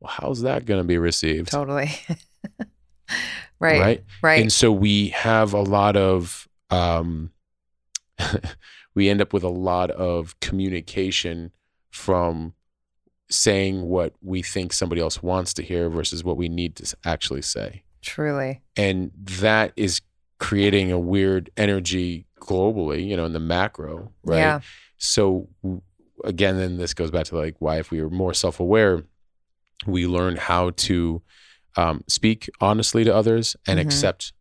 Well, 0.00 0.12
how's 0.16 0.42
that 0.42 0.64
going 0.64 0.80
to 0.80 0.86
be 0.86 0.98
received? 0.98 1.50
totally 1.50 1.90
right 3.58 3.80
Right. 3.80 4.04
right 4.22 4.40
And 4.40 4.52
so 4.52 4.72
we 4.72 5.08
have 5.08 5.52
a 5.52 5.60
lot 5.60 5.96
of, 5.96 6.48
um, 6.70 7.32
we 8.94 9.08
end 9.08 9.20
up 9.20 9.32
with 9.32 9.42
a 9.42 9.48
lot 9.48 9.90
of 9.90 10.38
communication 10.40 11.52
from 11.90 12.54
saying 13.28 13.82
what 13.82 14.14
we 14.22 14.42
think 14.42 14.72
somebody 14.72 15.00
else 15.00 15.22
wants 15.22 15.54
to 15.54 15.62
hear 15.62 15.88
versus 15.88 16.24
what 16.24 16.36
we 16.36 16.48
need 16.48 16.76
to 16.76 16.96
actually 17.04 17.42
say. 17.42 17.82
Truly. 18.02 18.60
And 18.76 19.12
that 19.14 19.72
is 19.76 20.00
creating 20.38 20.90
a 20.90 20.98
weird 20.98 21.50
energy 21.56 22.26
globally, 22.40 23.06
you 23.06 23.16
know, 23.16 23.26
in 23.26 23.32
the 23.32 23.40
macro, 23.40 24.12
right? 24.24 24.38
Yeah. 24.38 24.60
So 24.96 25.48
again, 26.24 26.56
then 26.56 26.76
this 26.76 26.94
goes 26.94 27.10
back 27.10 27.26
to 27.26 27.36
like 27.36 27.56
why 27.58 27.78
if 27.78 27.90
we 27.90 28.02
were 28.02 28.10
more 28.10 28.34
self-aware, 28.34 29.04
we 29.86 30.06
learn 30.06 30.36
how 30.36 30.70
to 30.70 31.22
um, 31.76 32.02
speak 32.08 32.50
honestly 32.60 33.04
to 33.04 33.14
others 33.14 33.56
and 33.66 33.78
Mhm. 33.78 33.82
accept 33.82 34.32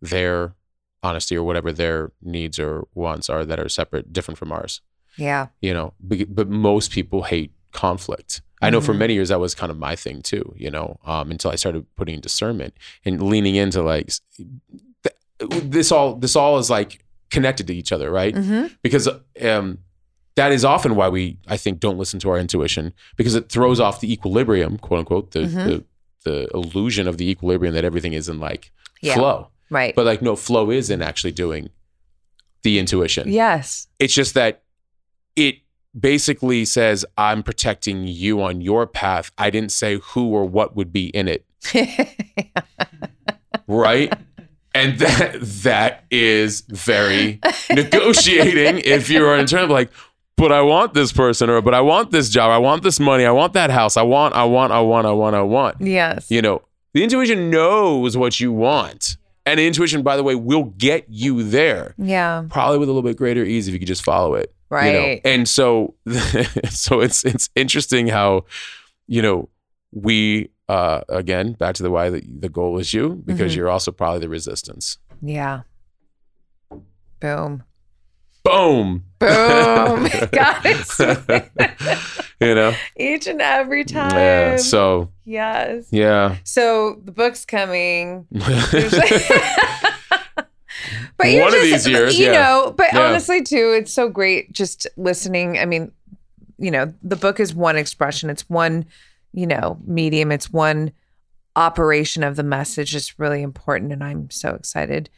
their 0.00 0.54
honesty 1.02 1.36
or 1.36 1.42
whatever 1.42 1.72
their 1.72 2.12
needs 2.22 2.58
or 2.58 2.86
wants 2.94 3.28
are 3.28 3.44
that 3.44 3.58
are 3.58 3.68
separate, 3.68 4.12
different 4.12 4.38
from 4.38 4.52
ours. 4.52 4.80
Yeah. 5.16 5.48
You 5.60 5.74
know, 5.74 5.94
but, 6.00 6.34
but 6.34 6.48
most 6.48 6.90
people 6.92 7.22
hate 7.24 7.52
conflict. 7.72 8.42
I 8.62 8.70
know 8.70 8.80
for 8.80 8.92
Mhm. 8.94 8.98
many 8.98 9.14
years 9.14 9.30
that 9.30 9.40
was 9.40 9.54
kind 9.54 9.70
of 9.70 9.78
my 9.78 9.96
thing 9.96 10.22
too. 10.22 10.54
You 10.56 10.70
know, 10.70 10.98
um, 11.04 11.30
until 11.30 11.50
I 11.50 11.56
started 11.56 11.86
putting 11.96 12.20
discernment 12.20 12.74
and 13.04 13.22
leaning 13.22 13.56
into 13.56 13.82
like 13.82 14.10
th- 15.02 15.16
this 15.64 15.90
all 15.90 16.14
this 16.14 16.36
all 16.36 16.58
is 16.58 16.70
like 16.70 17.04
connected 17.30 17.66
to 17.68 17.74
each 17.74 17.92
other, 17.92 18.10
right? 18.10 18.34
hmm 18.36 18.66
because 18.82 19.08
um, 19.42 19.78
that 20.40 20.52
is 20.52 20.64
often 20.64 20.94
why 20.96 21.08
we 21.08 21.36
I 21.46 21.56
think 21.58 21.80
don't 21.80 21.98
listen 21.98 22.18
to 22.20 22.30
our 22.30 22.38
intuition 22.38 22.92
because 23.16 23.34
it 23.34 23.48
throws 23.50 23.78
off 23.80 24.00
the 24.00 24.10
equilibrium, 24.10 24.78
quote 24.78 25.00
unquote, 25.00 25.30
the 25.32 25.40
Mhm. 25.40 25.64
the, 25.66 25.84
the 26.24 26.48
illusion 26.54 27.06
of 27.06 27.16
the 27.18 27.28
equilibrium 27.30 27.74
that 27.74 27.84
everything 27.84 28.14
is 28.14 28.28
in 28.28 28.40
like 28.40 28.70
Yeah. 29.02 29.14
flow. 29.14 29.48
Right. 29.68 29.94
But 29.94 30.06
like 30.06 30.22
no 30.22 30.36
flow 30.36 30.70
is 30.70 30.88
in 30.90 31.02
actually 31.02 31.32
doing 31.32 31.68
the 32.62 32.78
intuition. 32.78 33.30
yes. 33.32 33.86
It's 33.98 34.14
just 34.14 34.32
that 34.34 34.62
it 35.36 35.56
basically 35.98 36.64
says 36.64 37.04
I'm 37.18 37.42
protecting 37.42 38.06
you 38.06 38.42
on 38.42 38.60
your 38.62 38.86
path. 38.86 39.30
I 39.38 39.50
didn't 39.50 39.72
say 39.72 39.98
who 39.98 40.28
or 40.36 40.44
what 40.46 40.74
would 40.76 40.92
be 40.92 41.06
in 41.08 41.26
it, 41.28 41.44
right? 43.66 44.12
and 44.72 45.00
that 45.00 45.36
that 45.40 46.04
is 46.12 46.60
very 46.68 47.40
negotiating 47.74 48.80
if 48.84 49.10
you're 49.10 49.36
in 49.36 49.44
terms 49.46 49.64
of 49.64 49.70
like 49.70 49.90
but 50.40 50.50
I 50.52 50.62
want 50.62 50.94
this 50.94 51.12
person 51.12 51.48
or 51.50 51.60
but 51.62 51.74
I 51.74 51.80
want 51.82 52.10
this 52.10 52.28
job, 52.30 52.50
I 52.50 52.58
want 52.58 52.82
this 52.82 52.98
money, 52.98 53.24
I 53.24 53.30
want 53.30 53.52
that 53.52 53.70
house, 53.70 53.96
I 53.96 54.02
want, 54.02 54.34
I 54.34 54.44
want, 54.44 54.72
I 54.72 54.80
want, 54.80 55.06
I 55.06 55.12
want, 55.12 55.36
I 55.36 55.42
want. 55.42 55.80
yes. 55.80 56.30
You 56.30 56.42
know, 56.42 56.62
the 56.94 57.04
intuition 57.04 57.50
knows 57.50 58.16
what 58.16 58.40
you 58.40 58.50
want. 58.52 59.16
And 59.46 59.58
intuition, 59.58 60.02
by 60.02 60.16
the 60.16 60.22
way, 60.22 60.34
will 60.34 60.64
get 60.64 61.06
you 61.08 61.42
there. 61.42 61.94
Yeah. 61.98 62.44
Probably 62.50 62.78
with 62.78 62.88
a 62.88 62.92
little 62.92 63.08
bit 63.08 63.16
greater 63.16 63.42
ease 63.44 63.68
if 63.68 63.72
you 63.72 63.78
could 63.78 63.88
just 63.88 64.04
follow 64.04 64.34
it. 64.34 64.52
you 64.70 64.76
know? 64.76 64.82
Right. 65.00 65.20
And 65.24 65.48
so 65.48 65.94
so 66.68 67.00
it's 67.00 67.24
it's 67.24 67.48
interesting 67.56 68.06
how, 68.08 68.44
you 69.06 69.22
know, 69.22 69.48
we 69.92 70.50
uh 70.68 71.00
again, 71.08 71.52
back 71.54 71.74
to 71.76 71.82
the 71.82 71.90
why 71.90 72.10
the, 72.10 72.22
the 72.38 72.48
goal 72.48 72.78
is 72.78 72.92
you, 72.94 73.22
because 73.24 73.52
Mhm. 73.52 73.56
you're 73.56 73.70
also 73.70 73.90
probably 73.92 74.20
the 74.20 74.28
resistance. 74.28 74.98
Yeah. 75.22 75.62
Boom. 77.20 77.64
Boom. 78.44 79.04
Boom. 79.20 80.04
Got 80.32 80.62
it. 80.64 81.98
you 82.40 82.54
know? 82.54 82.74
Each 82.96 83.26
and 83.26 83.40
every 83.40 83.84
time. 83.84 84.14
Yeah. 84.14 84.56
So 84.56 85.10
yes. 85.24 85.86
yeah. 85.90 86.36
So 86.44 87.00
the 87.04 87.12
book's 87.12 87.44
coming. 87.44 88.26
but 88.32 88.46
One 91.18 91.30
you're 91.32 91.46
of 91.48 91.52
just, 91.52 91.84
these 91.84 91.86
years, 91.88 92.18
you 92.18 92.26
yeah. 92.26 92.32
know. 92.32 92.74
But 92.76 92.92
Yeah. 92.92 93.08
honestly, 93.08 93.42
too, 93.42 93.74
it's 93.78 93.92
so 93.92 94.08
great 94.08 94.52
just 94.52 94.86
listening. 94.96 95.58
I 95.58 95.66
mean, 95.66 95.92
you 96.58 96.70
know, 96.70 96.92
the 97.02 97.16
book 97.16 97.40
is 97.40 97.54
one 97.54 97.76
expression. 97.76 98.30
It's 98.30 98.48
one, 98.48 98.86
you 99.32 99.46
know, 99.46 99.78
medium. 99.84 100.32
It's 100.32 100.50
one 100.52 100.92
operation 101.56 102.22
of 102.22 102.36
the 102.36 102.42
message. 102.42 102.94
It's 102.94 103.18
really 103.18 103.42
important, 103.42 103.92
and 103.92 104.02
I'm 104.02 104.30
so 104.30 104.54
excited. 104.54 105.10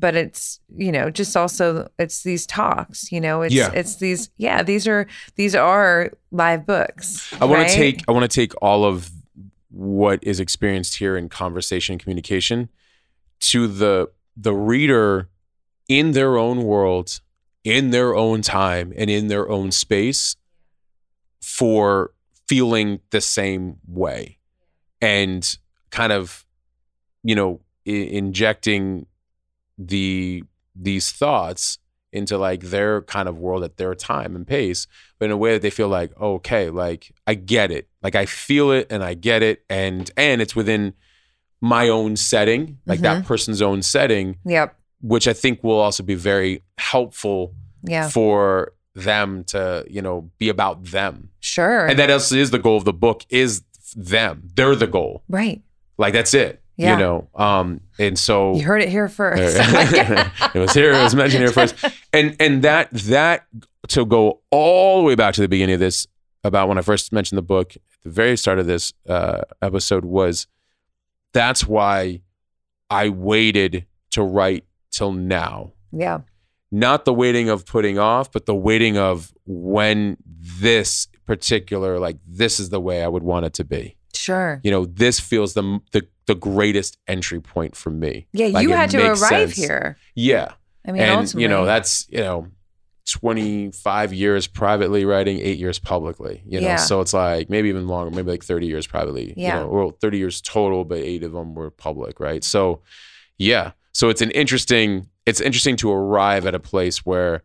But 0.00 0.16
it's 0.16 0.60
you 0.74 0.90
know 0.90 1.10
just 1.10 1.36
also 1.36 1.90
it's 1.98 2.22
these 2.22 2.46
talks. 2.46 3.12
You 3.12 3.20
know, 3.20 3.42
it's 3.42 3.54
Yeah. 3.54 3.70
it's 3.74 3.96
these 3.96 4.30
yeah 4.38 4.62
these 4.62 4.88
are 4.88 5.06
these 5.36 5.54
are 5.54 6.10
live 6.32 6.64
books. 6.66 7.32
I 7.40 7.44
want 7.44 7.60
right? 7.62 7.68
to 7.70 7.74
take 7.76 8.02
I 8.08 8.12
want 8.12 8.24
to 8.30 8.34
take 8.34 8.52
all 8.62 8.84
of 8.84 9.10
what 9.70 10.18
is 10.24 10.40
experienced 10.40 10.96
here 10.96 11.16
in 11.16 11.28
conversation 11.28 11.92
and 11.92 12.00
communication 12.02 12.70
to 13.50 13.66
the 13.68 14.10
the 14.36 14.54
reader 14.54 15.28
in 15.88 16.12
their 16.12 16.36
own 16.38 16.62
world, 16.64 17.20
in 17.62 17.90
their 17.90 18.14
own 18.14 18.42
time, 18.42 18.92
and 18.96 19.10
in 19.10 19.28
their 19.28 19.48
own 19.50 19.70
space 19.70 20.36
for 21.42 22.12
feeling 22.48 23.00
the 23.10 23.20
same 23.20 23.76
way 23.86 24.38
and 25.00 25.56
kind 25.90 26.12
of 26.12 26.44
you 27.22 27.34
know 27.34 27.60
I- 27.86 27.90
injecting 27.90 29.06
the 29.86 30.44
these 30.76 31.10
thoughts 31.10 31.78
into 32.12 32.36
like 32.36 32.60
their 32.64 33.02
kind 33.02 33.28
of 33.28 33.38
world 33.38 33.62
at 33.62 33.76
their 33.76 33.94
time 33.94 34.34
and 34.36 34.46
pace 34.46 34.86
but 35.18 35.26
in 35.26 35.30
a 35.30 35.36
way 35.36 35.52
that 35.52 35.62
they 35.62 35.70
feel 35.70 35.88
like 35.88 36.12
oh, 36.20 36.34
okay 36.34 36.68
like 36.68 37.12
i 37.26 37.34
get 37.34 37.70
it 37.70 37.88
like 38.02 38.14
i 38.14 38.26
feel 38.26 38.70
it 38.72 38.86
and 38.90 39.02
i 39.02 39.14
get 39.14 39.42
it 39.42 39.64
and 39.70 40.10
and 40.16 40.42
it's 40.42 40.54
within 40.56 40.92
my 41.60 41.88
own 41.88 42.16
setting 42.16 42.78
like 42.86 43.00
that 43.00 43.18
mm-hmm. 43.18 43.26
person's 43.26 43.62
own 43.62 43.80
setting 43.82 44.36
Yep. 44.44 44.76
which 45.02 45.26
i 45.28 45.32
think 45.32 45.62
will 45.64 45.78
also 45.78 46.02
be 46.02 46.14
very 46.14 46.62
helpful 46.78 47.54
Yeah. 47.84 48.08
for 48.08 48.72
them 48.94 49.44
to 49.44 49.84
you 49.88 50.02
know 50.02 50.30
be 50.38 50.48
about 50.48 50.84
them 50.84 51.30
Sure. 51.40 51.86
and 51.86 51.98
that 51.98 52.10
also 52.10 52.34
is 52.36 52.50
the 52.50 52.58
goal 52.58 52.76
of 52.76 52.84
the 52.84 52.92
book 52.92 53.24
is 53.30 53.62
them 53.96 54.48
they're 54.54 54.76
the 54.76 54.86
goal 54.86 55.22
right. 55.28 55.62
like 55.96 56.12
that's 56.12 56.34
it 56.34 56.60
Yeah. 56.80 56.92
you 56.94 56.98
know 56.98 57.28
um 57.34 57.80
and 57.98 58.18
so 58.18 58.54
You 58.54 58.64
heard 58.64 58.82
it 58.82 58.88
here 58.88 59.08
first. 59.08 59.56
it 60.54 60.58
was 60.58 60.72
here 60.72 60.92
it 60.92 61.02
was 61.02 61.14
mentioned 61.14 61.42
here 61.42 61.52
first 61.52 61.74
and 62.12 62.34
and 62.40 62.62
that 62.62 62.90
that 62.92 63.46
to 63.88 64.04
go 64.06 64.40
all 64.50 64.98
the 64.98 65.04
way 65.04 65.14
back 65.14 65.34
to 65.34 65.40
the 65.42 65.48
beginning 65.48 65.74
of 65.74 65.80
this 65.80 66.06
about 66.42 66.68
when 66.68 66.78
i 66.78 66.82
first 66.82 67.12
mentioned 67.12 67.36
the 67.36 67.42
book 67.42 67.76
at 67.76 67.82
the 68.02 68.10
very 68.10 68.36
start 68.36 68.58
of 68.58 68.66
this 68.66 68.92
uh 69.08 69.42
episode 69.60 70.04
was 70.06 70.46
that's 71.34 71.66
why 71.66 72.20
i 72.88 73.08
waited 73.10 73.84
to 74.10 74.22
write 74.22 74.64
till 74.90 75.12
now 75.12 75.72
yeah. 75.92 76.20
not 76.70 77.04
the 77.04 77.12
waiting 77.12 77.48
of 77.50 77.66
putting 77.66 77.98
off 77.98 78.32
but 78.32 78.46
the 78.46 78.54
waiting 78.54 78.96
of 78.96 79.32
when 79.44 80.16
this 80.60 81.08
particular 81.26 81.98
like 81.98 82.16
this 82.26 82.58
is 82.58 82.70
the 82.70 82.80
way 82.80 83.02
i 83.02 83.08
would 83.08 83.22
want 83.22 83.44
it 83.44 83.52
to 83.52 83.64
be 83.64 83.96
Sure. 84.14 84.60
you 84.62 84.70
know 84.70 84.84
this 84.84 85.18
feels 85.18 85.54
the 85.54 85.80
the, 85.92 86.06
the 86.30 86.34
greatest 86.36 86.96
entry 87.08 87.40
point 87.40 87.74
for 87.74 87.90
me 87.90 88.26
Yeah, 88.32 88.46
Like, 88.48 88.62
you 88.62 88.70
had 88.70 88.90
to 88.90 88.98
arrive 89.04 89.18
sense. 89.52 89.56
here. 89.56 89.96
yeah 90.14 90.52
I 90.86 90.92
mean, 90.92 91.02
and 91.02 91.10
ultimately, 91.10 91.42
you 91.42 91.48
know 91.48 91.64
that's 91.64 92.06
you 92.08 92.20
know 92.20 92.46
25 93.24 94.12
years 94.14 94.46
privately 94.46 95.04
writing 95.04 95.40
eight 95.40 95.58
years 95.58 95.78
publicly 95.78 96.42
you 96.46 96.60
know 96.60 96.66
Yeah. 96.68 96.76
so 96.76 97.00
it's 97.00 97.12
like 97.12 97.50
maybe 97.50 97.68
even 97.68 97.86
longer 97.88 98.14
maybe 98.14 98.30
like 98.30 98.44
30 98.44 98.66
years 98.66 98.86
privately 98.86 99.34
Yeah. 99.36 99.58
you 99.58 99.60
know 99.64 99.68
well 99.68 99.90
30 100.00 100.18
years 100.18 100.40
total 100.40 100.84
but 100.84 100.98
eight 100.98 101.22
of 101.22 101.32
them 101.32 101.54
were 101.54 101.70
public 101.70 102.20
right 102.20 102.42
so 102.44 102.82
yeah 103.38 103.72
so 103.92 104.08
it's 104.08 104.22
an 104.22 104.30
interesting 104.30 105.08
it's 105.26 105.40
interesting 105.40 105.76
to 105.76 105.90
arrive 105.92 106.46
at 106.46 106.54
a 106.54 106.60
place 106.60 106.98
where 107.04 107.42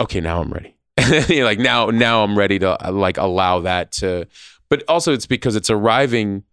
okay 0.00 0.20
now 0.20 0.40
i'm 0.40 0.52
ready 0.52 0.76
you 1.28 1.40
know, 1.40 1.44
like 1.44 1.58
now 1.58 1.86
now 1.86 2.22
i'm 2.24 2.36
ready 2.38 2.58
to 2.58 2.76
like 2.92 3.16
allow 3.18 3.60
that 3.60 3.90
to 3.92 4.26
but 4.68 4.82
also 4.88 5.12
it's 5.12 5.26
because 5.26 5.56
it's 5.56 5.70
arriving 5.70 6.44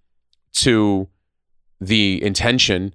to 0.54 1.08
the 1.80 2.24
intention 2.24 2.94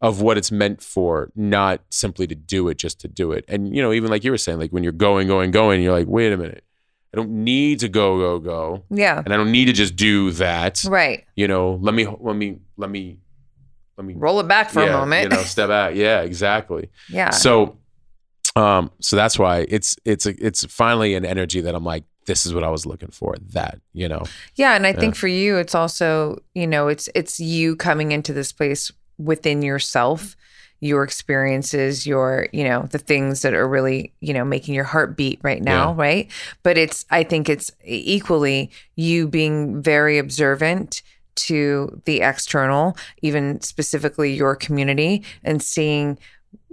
of 0.00 0.20
what 0.20 0.36
it's 0.36 0.52
meant 0.52 0.82
for, 0.82 1.30
not 1.34 1.80
simply 1.90 2.26
to 2.26 2.34
do 2.34 2.68
it 2.68 2.76
just 2.76 3.00
to 3.00 3.08
do 3.08 3.32
it. 3.32 3.44
And 3.48 3.74
you 3.74 3.80
know, 3.82 3.92
even 3.92 4.10
like 4.10 4.24
you 4.24 4.30
were 4.30 4.38
saying, 4.38 4.58
like 4.58 4.70
when 4.70 4.82
you're 4.82 4.92
going, 4.92 5.26
going, 5.28 5.50
going, 5.50 5.82
you're 5.82 5.92
like, 5.92 6.06
wait 6.06 6.32
a 6.32 6.36
minute, 6.36 6.64
I 7.12 7.16
don't 7.16 7.30
need 7.30 7.80
to 7.80 7.88
go, 7.88 8.18
go, 8.18 8.38
go, 8.38 8.84
yeah, 8.90 9.22
and 9.24 9.32
I 9.32 9.36
don't 9.36 9.52
need 9.52 9.66
to 9.66 9.72
just 9.72 9.96
do 9.96 10.30
that. 10.32 10.84
right. 10.84 11.24
You 11.36 11.48
know, 11.48 11.78
let 11.80 11.94
me, 11.94 12.06
let 12.06 12.36
me, 12.36 12.58
let 12.76 12.90
me, 12.90 13.18
let 13.96 14.04
me 14.06 14.14
Roll 14.14 14.40
it 14.40 14.48
back 14.48 14.70
for 14.70 14.82
yeah, 14.82 14.94
a 14.94 14.98
moment. 14.98 15.30
You 15.30 15.38
know, 15.38 15.44
step 15.44 15.70
out. 15.70 15.94
Yeah, 15.94 16.22
exactly. 16.22 16.90
yeah, 17.08 17.30
So, 17.30 17.78
um, 18.56 18.90
so 19.00 19.16
that's 19.16 19.38
why 19.38 19.66
it's 19.68 19.96
it's 20.04 20.26
a, 20.26 20.34
it's 20.44 20.64
finally 20.66 21.14
an 21.14 21.24
energy 21.24 21.60
that 21.62 21.74
I'm 21.74 21.84
like, 21.84 22.04
this 22.26 22.46
is 22.46 22.54
what 22.54 22.64
I 22.64 22.70
was 22.70 22.86
looking 22.86 23.10
for. 23.10 23.34
That 23.52 23.80
you 23.92 24.08
know, 24.08 24.22
yeah, 24.54 24.74
and 24.74 24.86
I 24.86 24.92
think 24.92 25.14
for 25.16 25.28
you, 25.28 25.56
it's 25.56 25.74
also 25.74 26.42
you 26.54 26.66
know, 26.66 26.88
it's 26.88 27.08
it's 27.14 27.40
you 27.40 27.76
coming 27.76 28.12
into 28.12 28.32
this 28.32 28.52
place 28.52 28.90
within 29.18 29.62
yourself, 29.62 30.36
your 30.80 31.04
experiences, 31.04 32.06
your 32.06 32.48
you 32.52 32.64
know, 32.64 32.82
the 32.90 32.98
things 32.98 33.42
that 33.42 33.54
are 33.54 33.68
really 33.68 34.12
you 34.20 34.34
know 34.34 34.44
making 34.44 34.74
your 34.74 34.84
heart 34.84 35.16
beat 35.16 35.40
right 35.42 35.62
now, 35.62 35.90
Yeah. 35.90 35.96
right? 35.96 36.30
But 36.62 36.78
it's 36.78 37.04
I 37.10 37.24
think 37.24 37.48
it's 37.48 37.70
equally 37.84 38.70
you 38.96 39.28
being 39.28 39.82
very 39.82 40.18
observant 40.18 41.02
to 41.36 42.00
the 42.04 42.20
external, 42.20 42.96
even 43.22 43.60
specifically 43.60 44.32
your 44.34 44.54
community, 44.54 45.24
and 45.42 45.60
seeing 45.62 46.18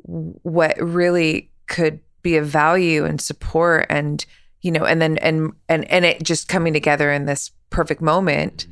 what 0.03 0.77
really 0.79 1.49
could 1.67 1.99
be 2.21 2.37
of 2.37 2.45
value 2.45 3.03
and 3.05 3.19
support 3.19 3.85
and 3.89 4.25
you 4.61 4.71
know 4.71 4.85
and 4.85 5.01
then 5.01 5.17
and 5.19 5.51
and 5.69 5.89
and 5.91 6.05
it 6.05 6.23
just 6.23 6.47
coming 6.47 6.73
together 6.73 7.11
in 7.11 7.25
this 7.25 7.51
perfect 7.69 8.01
moment 8.01 8.67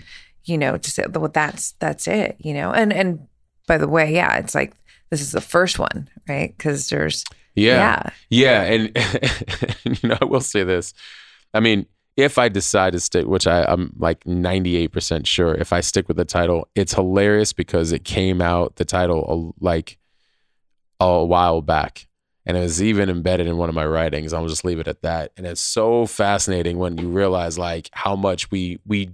you 0.45 0.57
know 0.57 0.77
to 0.77 0.89
say 0.91 1.03
well 1.13 1.29
that's 1.29 1.73
that's 1.79 2.07
it 2.07 2.35
you 2.39 2.53
know 2.53 2.71
and 2.71 2.93
and 2.93 3.27
by 3.67 3.77
the 3.77 3.87
way 3.87 4.13
yeah 4.13 4.37
it's 4.37 4.55
like 4.55 4.73
this 5.09 5.21
is 5.21 5.31
the 5.31 5.41
first 5.41 5.79
one 5.79 6.07
right 6.27 6.55
because 6.57 6.89
there's 6.89 7.23
Yeah. 7.55 8.11
yeah 8.29 8.63
Yeah. 8.63 8.63
And, 9.85 10.01
you 10.03 10.09
know, 10.09 10.17
I 10.21 10.25
will 10.25 10.41
say 10.41 10.63
this. 10.63 10.93
I 11.53 11.59
mean, 11.59 11.87
if 12.15 12.37
I 12.37 12.49
decide 12.49 12.93
to 12.93 12.99
stick, 12.99 13.25
which 13.25 13.47
I, 13.47 13.63
I'm 13.63 13.93
like 13.97 14.23
98% 14.25 15.25
sure, 15.25 15.55
if 15.55 15.73
I 15.73 15.81
stick 15.81 16.07
with 16.07 16.17
the 16.17 16.25
title, 16.25 16.67
it's 16.75 16.93
hilarious 16.93 17.53
because 17.53 17.91
it 17.91 18.03
came 18.03 18.41
out, 18.41 18.75
the 18.75 18.85
title, 18.85 19.55
like 19.59 19.97
a 20.99 21.25
while 21.25 21.61
back. 21.61 22.07
And 22.49 22.57
it 22.57 22.61
was 22.61 22.81
even 22.81 23.11
embedded 23.11 23.45
in 23.45 23.57
one 23.57 23.69
of 23.69 23.75
my 23.75 23.85
writings. 23.85 24.33
I'll 24.33 24.47
just 24.47 24.65
leave 24.65 24.79
it 24.79 24.87
at 24.87 25.03
that. 25.03 25.31
And 25.37 25.45
it's 25.45 25.61
so 25.61 26.07
fascinating 26.07 26.79
when 26.79 26.97
you 26.97 27.07
realize 27.07 27.59
like 27.59 27.91
how 27.93 28.15
much 28.15 28.49
we 28.49 28.79
we 28.87 29.11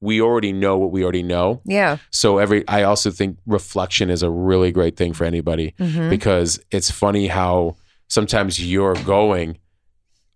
we 0.00 0.20
already 0.20 0.52
know 0.52 0.78
what 0.78 0.92
we 0.92 1.02
already 1.02 1.24
know. 1.24 1.60
yeah 1.64 1.96
So 2.12 2.38
every 2.38 2.62
I 2.68 2.84
also 2.84 3.10
think 3.10 3.38
reflection 3.46 4.10
is 4.10 4.22
a 4.22 4.30
really 4.30 4.70
great 4.70 4.96
thing 4.96 5.12
for 5.12 5.24
anybody 5.24 5.74
Mhm. 5.80 6.08
because 6.08 6.60
it's 6.70 6.88
funny 6.88 7.26
how 7.26 7.74
sometimes 8.06 8.64
you're 8.64 8.94
going 8.94 9.58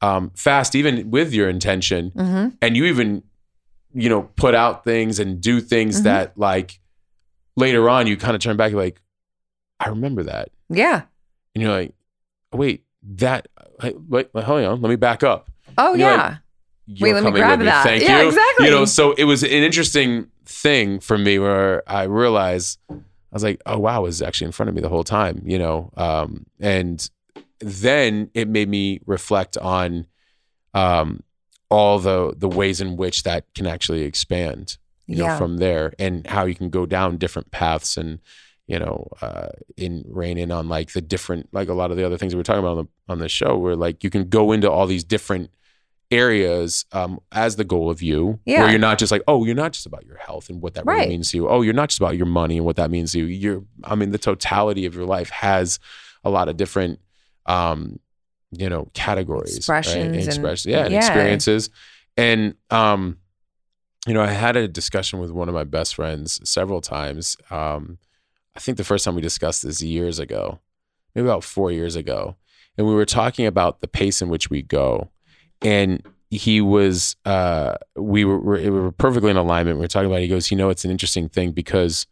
um, 0.01 0.32
fast, 0.34 0.74
even 0.74 1.12
with 1.12 1.32
your 1.32 1.49
intention, 1.49 2.11
Mhm. 2.11 2.57
and 2.61 2.76
you 2.76 2.86
even, 2.86 3.22
you 3.95 4.09
know, 4.09 4.22
put 4.34 4.53
out 4.53 4.82
things 4.82 5.20
and 5.20 5.40
do 5.40 5.61
things 5.61 6.01
Mhm. 6.01 6.05
that 6.05 6.36
like 6.36 6.80
later 7.57 7.88
on 7.88 8.09
you 8.09 8.16
kind 8.16 8.34
of 8.34 8.40
turn 8.43 8.57
back, 8.57 8.72
like, 8.72 9.01
I 9.78 9.90
remember 9.90 10.24
that, 10.24 10.49
yeah 10.68 11.03
and 11.55 11.62
you're 11.62 11.70
like, 11.70 11.95
wait, 12.53 12.85
that, 13.03 13.49
wait, 13.83 14.29
wait, 14.33 14.45
hold 14.45 14.65
on, 14.65 14.81
let 14.81 14.89
me 14.91 14.97
back 14.97 15.23
up. 15.23 15.51
oh 15.79 15.93
like, 15.93 16.01
yeah 16.01 16.37
You're 16.87 17.15
Wait, 17.15 17.23
let 17.23 17.25
me 17.33 17.39
grab 17.39 17.51
with 17.59 17.61
me. 17.61 17.65
that. 17.67 17.85
Thank 17.85 18.03
Yeah, 18.03 18.23
you. 18.23 18.29
exactly. 18.29 18.67
You 18.67 18.71
know, 18.73 18.85
so 18.85 19.13
it 19.13 19.25
was 19.25 19.43
an 19.43 19.51
interesting 19.51 20.29
thing 20.45 21.01
for 21.01 21.17
me 21.17 21.39
where 21.39 21.83
I 21.91 22.03
realized 22.05 22.79
I 22.91 22.97
was 23.33 23.43
like, 23.43 23.61
oh 23.67 23.79
wow, 23.79 24.01
it 24.01 24.03
was 24.03 24.21
actually 24.23 24.47
in 24.47 24.53
front 24.53 24.69
of 24.69 24.75
me 24.75 24.83
the 24.83 24.89
whole 24.89 25.05
time, 25.05 25.43
you 25.47 25.59
know. 25.59 25.91
Um, 25.97 26.47
and 26.61 27.09
then 27.61 28.31
it 28.35 28.49
made 28.49 28.69
me 28.69 29.01
reflect 29.07 29.57
on 29.57 30.07
um, 30.75 31.23
all 31.71 31.99
the 31.99 32.35
the 32.37 32.49
ways 32.49 32.81
in 32.81 32.97
which 32.97 33.23
that 33.23 33.45
can 33.55 33.67
actually 33.67 34.03
expand, 34.03 34.77
you 35.07 35.17
know, 35.17 35.25
yeah 35.25 35.39
from 35.39 35.57
there, 35.59 35.93
and 35.99 36.27
how 36.27 36.45
you 36.45 36.55
can 36.55 36.69
go 36.71 36.85
down 36.87 37.17
different 37.17 37.51
paths 37.51 37.97
and 37.97 38.21
you 38.67 38.79
know, 38.79 39.09
uh, 39.21 39.49
in 39.77 40.05
rein 40.09 40.39
in 40.39 40.51
on 40.51 40.69
like 40.69 40.93
the 40.93 41.01
different, 41.01 41.49
like 41.53 41.69
a 41.69 41.75
lot 41.75 41.91
of 41.91 41.97
the 41.97 42.05
other 42.05 42.17
things 42.17 42.35
we 42.35 42.39
were 42.39 42.45
talking 42.45 42.61
about 42.61 42.79
on 42.79 42.85
the 42.85 43.13
on 43.13 43.19
the 43.19 43.29
show, 43.29 43.57
where 43.59 43.77
like 43.77 44.03
you 44.05 44.11
can 44.11 44.29
go 44.29 44.53
into 44.53 44.71
all 44.71 44.87
these 44.87 45.05
different 45.05 45.51
areas 46.11 46.85
um, 46.93 47.19
as 47.33 47.57
the 47.57 47.65
goal 47.65 47.91
of 47.91 48.03
you, 48.03 48.39
Yeah. 48.45 48.61
where 48.61 48.71
you're 48.71 48.79
not 48.79 48.99
just 48.99 49.11
like, 49.11 49.23
oh, 49.27 49.45
you're 49.45 49.55
not 49.55 49.73
just 49.73 49.87
about 49.87 50.05
your 50.05 50.19
health 50.19 50.51
and 50.51 50.61
what 50.61 50.75
that 50.75 50.85
really 50.87 51.09
means 51.09 51.31
to 51.31 51.39
you. 51.39 51.49
Oh, 51.49 51.63
you're 51.63 51.73
not 51.75 51.89
just 51.89 52.01
about 52.01 52.17
your 52.17 52.27
money 52.27 52.59
and 52.59 52.67
what 52.67 52.77
that 52.77 52.91
means 52.91 53.13
to 53.13 53.21
you. 53.21 53.25
You're, 53.27 53.63
I 53.85 53.95
mean, 53.95 54.11
the 54.11 54.19
totality 54.19 54.85
of 54.85 54.95
your 54.95 55.07
life 55.07 55.31
has 55.31 55.79
a 56.23 56.31
lot 56.31 56.49
of 56.49 56.57
different, 56.59 57.01
um, 57.47 57.99
you 58.51 58.69
know, 58.69 58.91
categories, 58.93 59.57
Expressions 59.57 60.15
and- 60.17 60.27
expressions, 60.27 60.71
yeah, 60.71 60.85
and 60.85 60.93
yeah. 60.93 60.99
experiences, 60.99 61.71
and 62.19 62.55
um, 62.71 63.17
you 64.07 64.13
know, 64.13 64.21
I 64.21 64.27
had 64.33 64.57
a 64.57 64.69
discussion 64.69 65.19
with 65.19 65.31
one 65.31 65.49
of 65.49 65.55
my 65.55 65.65
best 65.65 65.95
friends 65.95 66.41
several 66.49 66.83
times. 66.83 67.37
Um, 67.51 67.97
I 68.55 68.61
think 68.61 68.77
the 68.77 68.85
first 68.85 69.05
time 69.05 69.15
we 69.15 69.23
discussed 69.23 69.63
this 69.63 69.83
years 69.83 70.19
ago, 70.19 70.61
maybe 71.15 71.27
about 71.27 71.45
four 71.45 71.73
years 71.73 71.97
ago, 71.97 72.37
and 72.77 72.87
we 72.87 72.95
were 72.95 73.07
talking 73.07 73.47
about 73.47 73.81
the 73.81 73.89
pace 73.89 74.23
in 74.23 74.29
which 74.29 74.51
we 74.51 74.63
go, 74.63 75.11
and 75.61 76.03
he 76.31 76.61
was, 76.61 77.17
uh, 77.25 77.75
we 77.97 78.25
were, 78.25 78.39
we 78.39 78.71
were 78.71 78.93
perfectly 78.93 79.31
in 79.31 79.37
alignment. 79.37 79.77
We 79.77 79.83
were 79.83 79.89
talking 79.89 80.07
about. 80.07 80.21
It. 80.21 80.23
He 80.23 80.29
goes, 80.29 80.51
you 80.51 80.57
know, 80.57 80.71
it's 80.71 80.85
an 80.85 80.91
interesting 80.91 81.29
thing 81.29 81.53
because, 81.53 82.07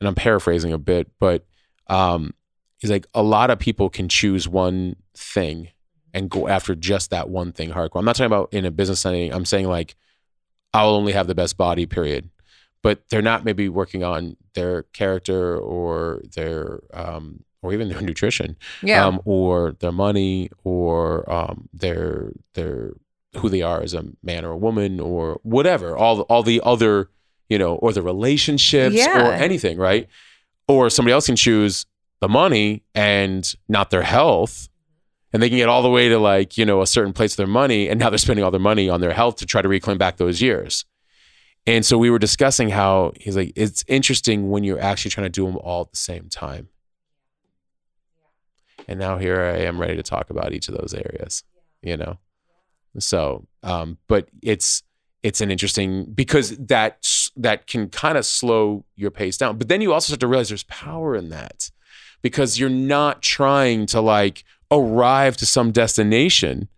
and 0.00 0.08
I'm 0.08 0.14
paraphrasing 0.14 0.72
a 0.72 0.78
bit, 0.78 1.08
but 1.18 1.44
um, 1.88 2.32
he's 2.78 2.90
like, 2.90 3.06
a 3.14 3.22
lot 3.22 3.50
of 3.50 3.58
people 3.58 3.90
can 3.90 4.08
choose 4.08 4.48
one 4.48 4.96
thing 5.14 5.70
and 6.14 6.30
go 6.30 6.48
after 6.48 6.74
just 6.74 7.10
that 7.10 7.28
one 7.28 7.52
thing 7.52 7.70
hardcore. 7.70 7.98
I'm 7.98 8.04
not 8.04 8.16
talking 8.16 8.26
about 8.26 8.52
in 8.52 8.64
a 8.64 8.70
business 8.70 9.00
setting. 9.00 9.32
I'm 9.32 9.44
saying 9.44 9.66
like, 9.66 9.96
I'll 10.72 10.94
only 10.94 11.12
have 11.12 11.26
the 11.26 11.34
best 11.34 11.56
body, 11.56 11.86
period. 11.86 12.30
But 12.82 13.08
they're 13.10 13.20
not 13.22 13.44
maybe 13.44 13.68
working 13.68 14.02
on 14.02 14.36
their 14.54 14.84
character 14.84 15.56
or 15.58 16.22
their 16.34 16.80
um, 16.94 17.44
or 17.62 17.72
even 17.74 17.88
their 17.90 18.00
nutrition, 18.10 18.56
yeah 18.82 19.04
um, 19.06 19.20
or 19.24 19.72
their 19.80 19.92
money, 19.92 20.50
or 20.64 21.30
um, 21.30 21.68
their 21.74 22.32
their 22.54 22.92
who 23.36 23.48
they 23.48 23.62
are 23.62 23.80
as 23.82 23.94
a 23.94 24.04
man 24.22 24.44
or 24.44 24.50
a 24.52 24.56
woman, 24.56 24.98
or 24.98 25.38
whatever. 25.42 25.96
All 25.96 26.22
all 26.22 26.42
the 26.42 26.60
other, 26.64 27.10
you 27.48 27.58
know, 27.58 27.74
or 27.76 27.92
the 27.92 28.02
relationships, 28.02 28.96
Yeah. 28.96 29.28
or 29.28 29.32
anything, 29.32 29.76
right? 29.76 30.08
Or 30.66 30.88
somebody 30.88 31.12
else 31.12 31.26
can 31.26 31.36
choose 31.36 31.84
the 32.20 32.28
money 32.28 32.82
and 32.94 33.52
not 33.68 33.90
their 33.90 34.02
health. 34.02 34.68
And 35.32 35.40
they 35.42 35.48
can 35.48 35.58
get 35.58 35.68
all 35.68 35.82
the 35.82 35.90
way 35.90 36.08
to 36.08 36.18
like, 36.18 36.58
you 36.58 36.64
know, 36.66 36.80
a 36.82 36.86
certain 36.86 37.12
place 37.12 37.34
of 37.34 37.36
their 37.36 37.46
money. 37.46 37.88
And 37.88 38.00
now 38.00 38.08
they're 38.10 38.18
spending 38.18 38.44
all 38.44 38.50
their 38.50 38.58
money 38.60 38.88
on 38.88 39.00
their 39.00 39.12
health 39.12 39.36
to 39.36 39.46
try 39.46 39.62
to 39.62 39.68
reclaim 39.68 39.96
back 39.96 40.16
those 40.16 40.42
years. 40.42 40.84
And 41.66 41.84
so 41.84 41.98
we 41.98 42.10
were 42.10 42.18
discussing 42.18 42.70
how 42.70 43.12
he's 43.16 43.36
like, 43.36 43.52
it's 43.54 43.84
interesting 43.86 44.50
when 44.50 44.64
you're 44.64 44.80
actually 44.80 45.10
trying 45.10 45.26
to 45.26 45.30
do 45.30 45.46
them 45.46 45.56
all 45.58 45.82
at 45.82 45.90
the 45.90 45.96
same 45.96 46.28
time. 46.28 46.68
And 48.88 48.98
now 48.98 49.18
here 49.18 49.40
I 49.40 49.58
am 49.58 49.80
ready 49.80 49.96
to 49.96 50.02
talk 50.02 50.30
about 50.30 50.52
each 50.52 50.68
of 50.68 50.76
those 50.76 50.94
areas, 50.94 51.44
you 51.82 51.96
know? 51.96 52.18
So, 52.98 53.46
um, 53.62 53.98
but 54.08 54.28
it's, 54.42 54.82
it's 55.22 55.40
an 55.40 55.50
interesting 55.50 56.06
because 56.06 56.56
that 56.56 57.06
that 57.36 57.66
can 57.66 57.88
kind 57.88 58.16
of 58.16 58.24
slow 58.24 58.84
your 58.96 59.10
pace 59.10 59.36
down. 59.36 59.58
But 59.58 59.68
then 59.68 59.80
you 59.80 59.92
also 59.92 60.06
start 60.06 60.20
to 60.20 60.26
realize 60.26 60.48
there's 60.48 60.62
power 60.64 61.14
in 61.14 61.28
that 61.28 61.70
because 62.22 62.58
you're 62.58 62.70
not 62.70 63.22
trying 63.22 63.86
to 63.86 64.00
like 64.00 64.44
arrive 64.70 65.36
to 65.38 65.46
some 65.46 65.72
destination 65.72 66.68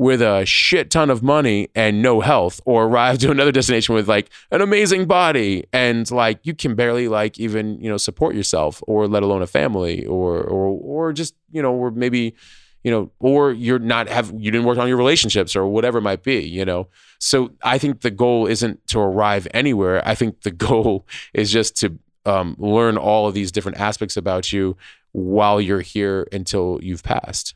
with 0.00 0.22
a 0.22 0.46
shit 0.46 0.90
ton 0.90 1.10
of 1.10 1.22
money 1.22 1.68
and 1.74 2.00
no 2.00 2.22
health 2.22 2.58
or 2.64 2.84
arrive 2.84 3.18
to 3.18 3.30
another 3.30 3.52
destination 3.52 3.94
with 3.94 4.08
like 4.08 4.30
an 4.50 4.62
amazing 4.62 5.04
body 5.04 5.62
and 5.74 6.10
like 6.10 6.40
you 6.42 6.54
can 6.54 6.74
barely 6.74 7.06
like 7.06 7.38
even 7.38 7.78
you 7.82 7.90
know 7.90 7.98
support 7.98 8.34
yourself 8.34 8.82
or 8.86 9.06
let 9.06 9.22
alone 9.22 9.42
a 9.42 9.46
family 9.46 10.06
or 10.06 10.38
or 10.38 10.68
or 10.68 11.12
just 11.12 11.34
you 11.50 11.60
know 11.60 11.74
or 11.74 11.90
maybe 11.90 12.34
you 12.82 12.90
know 12.90 13.10
or 13.18 13.52
you're 13.52 13.78
not 13.78 14.08
have 14.08 14.32
you 14.38 14.50
didn't 14.50 14.66
work 14.66 14.78
on 14.78 14.88
your 14.88 14.96
relationships 14.96 15.54
or 15.54 15.66
whatever 15.66 15.98
it 15.98 16.02
might 16.02 16.22
be 16.22 16.40
you 16.48 16.64
know? 16.64 16.88
So 17.18 17.50
i 17.62 17.76
think 17.76 18.00
the 18.00 18.10
goal 18.10 18.46
isn't 18.46 18.86
to 18.86 19.00
arrive 19.00 19.46
anywhere. 19.52 20.00
I 20.08 20.14
think 20.14 20.40
the 20.40 20.50
goal 20.68 21.06
is 21.34 21.52
just 21.52 21.76
to 21.80 21.98
um, 22.24 22.56
learn 22.58 22.96
all 22.96 23.28
of 23.28 23.34
these 23.34 23.52
different 23.52 23.78
aspects 23.78 24.16
about 24.16 24.50
you 24.50 24.78
while 25.12 25.60
you're 25.60 25.82
here 25.82 26.26
until 26.32 26.78
you've 26.80 27.02
passed 27.02 27.54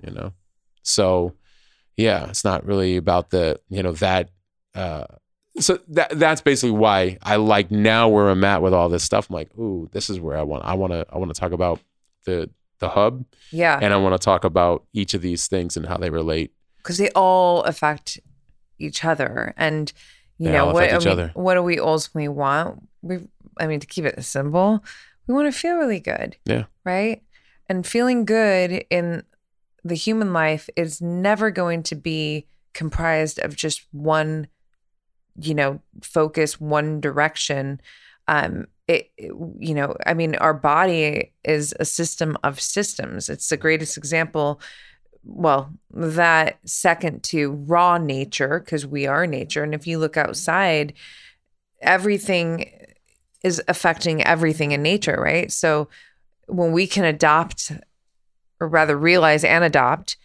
you 0.00 0.12
know? 0.12 0.34
So 0.84 1.34
yeah 1.96 2.28
it's 2.28 2.44
not 2.44 2.64
really 2.64 2.96
about 2.96 3.30
the 3.30 3.60
you 3.68 3.82
know 3.82 3.92
that 3.92 4.30
uh 4.74 5.04
so 5.60 5.78
that 5.88 6.10
that's 6.18 6.40
basically 6.40 6.76
why 6.76 7.16
i 7.22 7.36
like 7.36 7.70
now 7.70 8.08
where 8.08 8.28
i'm 8.28 8.44
at 8.44 8.62
with 8.62 8.74
all 8.74 8.88
this 8.88 9.04
stuff 9.04 9.30
i'm 9.30 9.34
like 9.34 9.56
ooh 9.58 9.88
this 9.92 10.10
is 10.10 10.18
where 10.18 10.36
i 10.36 10.42
want 10.42 10.64
i 10.64 10.74
want 10.74 10.92
to 10.92 11.06
i 11.12 11.18
want 11.18 11.32
to 11.32 11.38
talk 11.38 11.52
about 11.52 11.80
the 12.24 12.50
the 12.80 12.88
hub 12.88 13.24
yeah. 13.50 13.78
and 13.80 13.94
i 13.94 13.96
want 13.96 14.14
to 14.14 14.24
talk 14.24 14.44
about 14.44 14.84
each 14.92 15.14
of 15.14 15.22
these 15.22 15.46
things 15.46 15.76
and 15.76 15.86
how 15.86 15.96
they 15.96 16.10
relate. 16.10 16.52
Because 16.78 16.98
they 16.98 17.08
all 17.10 17.62
affect 17.62 18.18
each 18.78 19.04
other 19.04 19.54
and 19.56 19.92
you 20.36 20.48
They 20.48 20.52
know 20.52 20.66
what 20.72 20.92
I 20.92 20.98
mean, 20.98 21.30
what 21.34 21.54
do 21.54 21.62
we 21.62 21.78
ultimately 21.78 22.28
want? 22.28 22.88
We 23.02 23.20
i 23.58 23.68
mean 23.68 23.78
to 23.78 23.86
keep 23.86 24.04
it 24.04 24.22
simple 24.24 24.82
we 25.26 25.34
want 25.34 25.52
to 25.52 25.58
feel 25.58 25.76
really 25.76 26.00
good. 26.00 26.36
Yeah. 26.44 26.64
right? 26.84 27.22
And 27.68 27.86
feeling 27.86 28.24
good 28.24 28.84
in 28.90 29.22
the 29.84 29.94
human 29.94 30.32
life 30.32 30.68
is 30.76 31.00
never 31.02 31.50
going 31.50 31.82
to 31.84 31.94
be 31.94 32.46
comprised 32.72 33.38
of 33.38 33.54
just 33.56 33.86
one 33.92 34.48
you 35.38 35.54
know 35.54 35.80
focus 36.02 36.60
one 36.60 37.00
direction. 37.00 37.80
Um 38.28 38.66
it, 38.86 39.10
it- 39.16 39.32
you 39.58 39.74
know 39.74 39.96
i 40.06 40.12
mean 40.14 40.34
our 40.36 40.54
body 40.54 41.32
is 41.44 41.74
a 41.80 41.84
system 41.84 42.36
of 42.44 42.60
systems. 42.60 43.28
It's 43.28 43.48
the 43.48 43.56
greatest 43.56 43.96
example 43.96 44.60
well 45.24 45.72
that 45.90 46.58
second 46.66 47.22
to 47.24 47.52
raw 47.66 47.98
nature 47.98 48.60
because 48.60 48.86
we 48.86 49.06
are 49.06 49.26
nature. 49.26 49.62
And 49.62 49.74
if 49.74 49.86
you 49.86 49.98
look 49.98 50.16
outside 50.16 50.94
everything 51.82 52.70
is 53.42 53.62
affecting 53.68 54.22
everything 54.24 54.72
in 54.72 54.82
nature 54.82 55.18
right? 55.20 55.50
So 55.52 55.88
when 56.46 56.72
we 56.72 56.86
can 56.86 57.04
adopt 57.04 57.72
or 58.60 58.68
rather 58.68 58.96
realize 58.96 59.44
and 59.44 59.64
adopt 59.64 60.16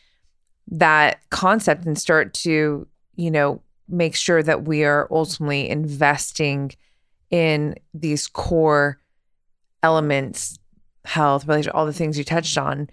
that 0.68 1.20
concept 1.30 1.86
and 1.86 1.98
start 1.98 2.34
to 2.34 2.88
you 3.16 3.32
know 3.32 3.62
make 3.88 4.16
sure 4.16 4.44
that 4.44 4.64
we 4.66 4.84
are 4.84 5.08
ultimately 5.12 5.68
investing 5.70 6.72
in 7.32 7.76
these 7.94 8.28
core 8.28 9.00
elements 9.82 10.60
health 11.06 11.48
relationship 11.48 11.74
all 11.76 11.86
the 11.86 11.94
things 11.94 12.18
you 12.18 12.24
touched 12.24 12.58
on 12.58 12.90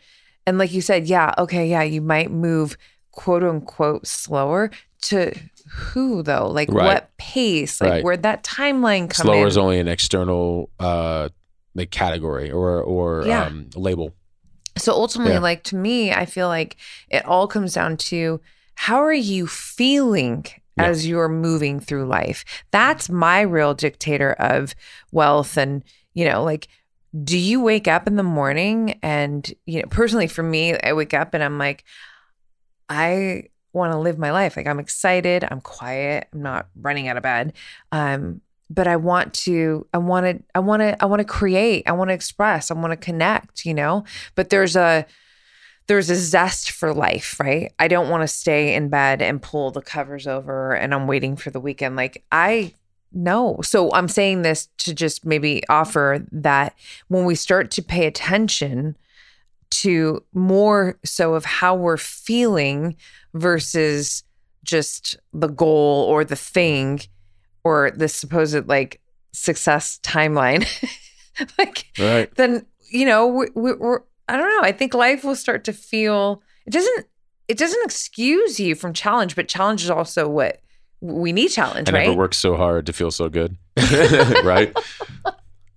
and 0.49 0.59
like 0.59 0.73
you 0.73 0.81
said, 0.81 1.09
yeah, 1.09 1.35
okay, 1.39 1.67
yeah, 1.69 1.83
you 1.83 2.01
might 2.01 2.31
move 2.31 2.77
quote 3.11 3.43
unquote 3.43 4.07
slower 4.07 4.71
to 5.03 5.33
who 5.69 6.23
though? 6.23 6.47
Like 6.47 6.71
Right. 6.71 6.85
what 6.85 7.17
pace? 7.17 7.81
Like 7.81 7.91
Right. 7.91 8.05
where'd 8.05 8.23
that 8.23 8.45
timeline 8.45 9.11
come 9.11 9.25
Slower 9.27 9.43
in? 9.43 9.49
is 9.49 9.59
only 9.59 9.81
an 9.81 9.89
external 9.89 10.71
uh 10.79 11.31
like 11.75 11.91
category 11.91 12.49
or 12.53 12.81
or 12.81 13.27
Yeah. 13.27 13.47
um 13.47 13.71
label. 13.75 14.15
So 14.77 14.93
ultimately, 14.93 15.35
Yeah. 15.35 15.41
like 15.41 15.63
to 15.65 15.77
me, 15.77 16.13
I 16.13 16.27
feel 16.27 16.49
like 16.49 16.77
it 17.09 17.25
all 17.25 17.47
comes 17.47 17.75
down 17.75 17.97
to 17.97 18.41
how 18.75 19.03
are 19.03 19.13
you 19.13 19.47
feeling 19.47 20.45
Yeah. 20.77 20.85
as 20.87 21.07
you're 21.07 21.29
moving 21.29 21.81
through 21.81 22.07
life? 22.07 22.45
That's 22.71 23.09
my 23.09 23.41
real 23.41 23.75
dictator 23.75 24.33
of 24.35 24.75
wealth. 25.13 25.57
And, 25.57 25.83
you 26.15 26.27
know, 26.29 26.43
like, 26.45 26.69
do 27.25 27.39
you 27.39 27.63
wake 27.63 27.89
up 27.89 28.07
in 28.07 28.17
the 28.17 28.23
morning 28.23 28.99
and, 29.03 29.51
you 29.65 29.81
know, 29.81 29.89
personally 29.89 30.27
for 30.27 30.43
me, 30.43 30.79
I 30.79 30.93
wake 30.93 31.15
up 31.15 31.33
and 31.33 31.43
I'm 31.43 31.59
like, 31.59 31.85
I 32.89 33.45
want 33.73 33.93
to 33.93 33.99
live 33.99 34.19
my 34.19 34.31
life. 34.33 34.57
Like 34.57 34.67
I'm 34.67 34.79
excited, 34.79 35.47
I'm 35.51 35.61
quiet, 35.61 36.29
I'm 36.33 36.43
not 36.43 36.69
running 36.81 37.09
out 37.09 37.17
of 37.17 37.23
bed. 37.23 37.53
Um, 37.93 38.41
but 38.69 38.87
I 38.87 38.97
want 38.97 39.33
to, 39.35 39.87
I 39.95 39.99
want 39.99 40.27
to, 40.27 40.43
I 40.55 40.59
want 40.59 40.81
to, 40.81 41.03
I 41.03 41.07
want 41.07 41.21
to 41.21 41.25
create, 41.25 41.85
I 41.87 41.93
want 41.93 42.11
to 42.11 42.15
express, 42.15 42.71
I 42.71 42.75
want 42.75 42.93
to 42.93 42.97
connect, 42.97 43.65
you 43.65 43.75
know? 43.75 44.05
But 44.35 44.51
there's 44.51 44.77
a, 44.77 45.07
there's 45.87 46.11
a 46.11 46.17
zest 46.17 46.73
for 46.73 46.93
life, 46.93 47.39
right? 47.39 47.73
I 47.79 47.89
don't 47.89 48.09
want 48.09 48.23
to 48.23 48.29
stay 48.29 48.75
in 48.75 48.89
bed 48.89 49.23
and 49.23 49.41
pull 49.41 49.71
the 49.71 49.83
covers 49.83 50.27
over 50.27 50.75
and 50.75 50.93
I'm 50.93 51.07
waiting 51.07 51.37
for 51.37 51.51
the 51.51 51.61
weekend. 51.61 51.95
Like 51.95 52.25
I 52.33 52.75
know. 53.13 53.61
So 53.63 53.93
I'm 53.93 54.09
saying 54.09 54.43
this 54.43 54.69
to 54.79 54.95
just 54.95 55.25
maybe 55.25 55.63
offer 55.69 56.25
that 56.33 56.75
when 57.09 57.25
we 57.25 57.35
start 57.35 57.71
to 57.73 57.83
pay 57.83 58.07
attention 58.07 58.97
to 59.69 60.23
more 60.33 60.99
so 61.05 61.35
of 61.35 61.45
how 61.45 61.75
we're 61.75 61.97
feeling 61.97 62.97
versus 63.35 64.25
just 64.65 65.17
the 65.33 65.49
goal 65.49 66.07
or 66.09 66.25
the 66.25 66.37
thing 66.37 67.01
or 67.67 67.91
this 67.97 68.15
supposed 68.15 68.69
like 68.69 69.01
success 69.33 69.99
timeline 70.03 70.65
like 71.59 71.87
Right. 71.99 72.33
then 72.37 72.65
you 72.91 73.05
know 73.05 73.27
we, 73.27 73.47
we, 73.55 73.73
we're 73.75 74.01
i 74.29 74.37
don't 74.37 74.49
know 74.49 74.61
i 74.63 74.73
think 74.73 74.95
life 74.95 75.25
will 75.25 75.35
start 75.37 75.65
to 75.65 75.73
feel 75.73 76.43
it 76.67 76.71
doesn't 76.73 77.07
it 77.49 77.59
doesn't 77.59 77.85
excuse 77.85 78.59
you 78.61 78.75
from 78.75 78.93
challenge 78.93 79.35
but 79.37 79.49
challenge 79.49 79.83
is 79.83 79.91
also 79.91 80.29
what 80.29 80.61
we 81.01 81.33
need 81.33 81.49
challenge 81.49 81.89
I 81.91 81.93
right 81.93 82.07
never 82.07 82.17
worked 82.19 82.35
so 82.37 82.57
hard 82.57 82.87
to 82.87 82.93
feel 82.93 83.11
so 83.11 83.29
good. 83.29 83.57
right? 84.45 84.75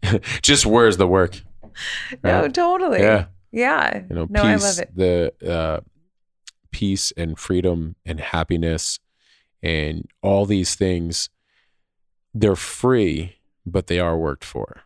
Just 0.41 0.65
where's 0.65 0.95
the 0.97 1.07
work? 1.07 1.41
no 2.23 2.41
right? 2.43 2.53
totally 2.53 2.99
Yeah. 3.01 3.25
yeah 3.51 4.03
You 4.09 4.15
know, 4.15 4.27
no 4.29 4.41
peace, 4.43 4.63
i 4.63 4.67
love 4.67 4.79
it 4.79 4.89
the 4.95 5.33
uh 5.45 5.79
peace 6.71 7.11
and 7.17 7.37
freedom 7.37 7.95
and 8.05 8.19
happiness 8.19 8.99
and 9.61 10.07
all 10.21 10.45
these 10.45 10.75
things 10.75 11.29
they're 12.33 12.55
free, 12.55 13.37
but 13.65 13.87
they 13.87 13.99
are 13.99 14.17
worked 14.17 14.43
for. 14.43 14.81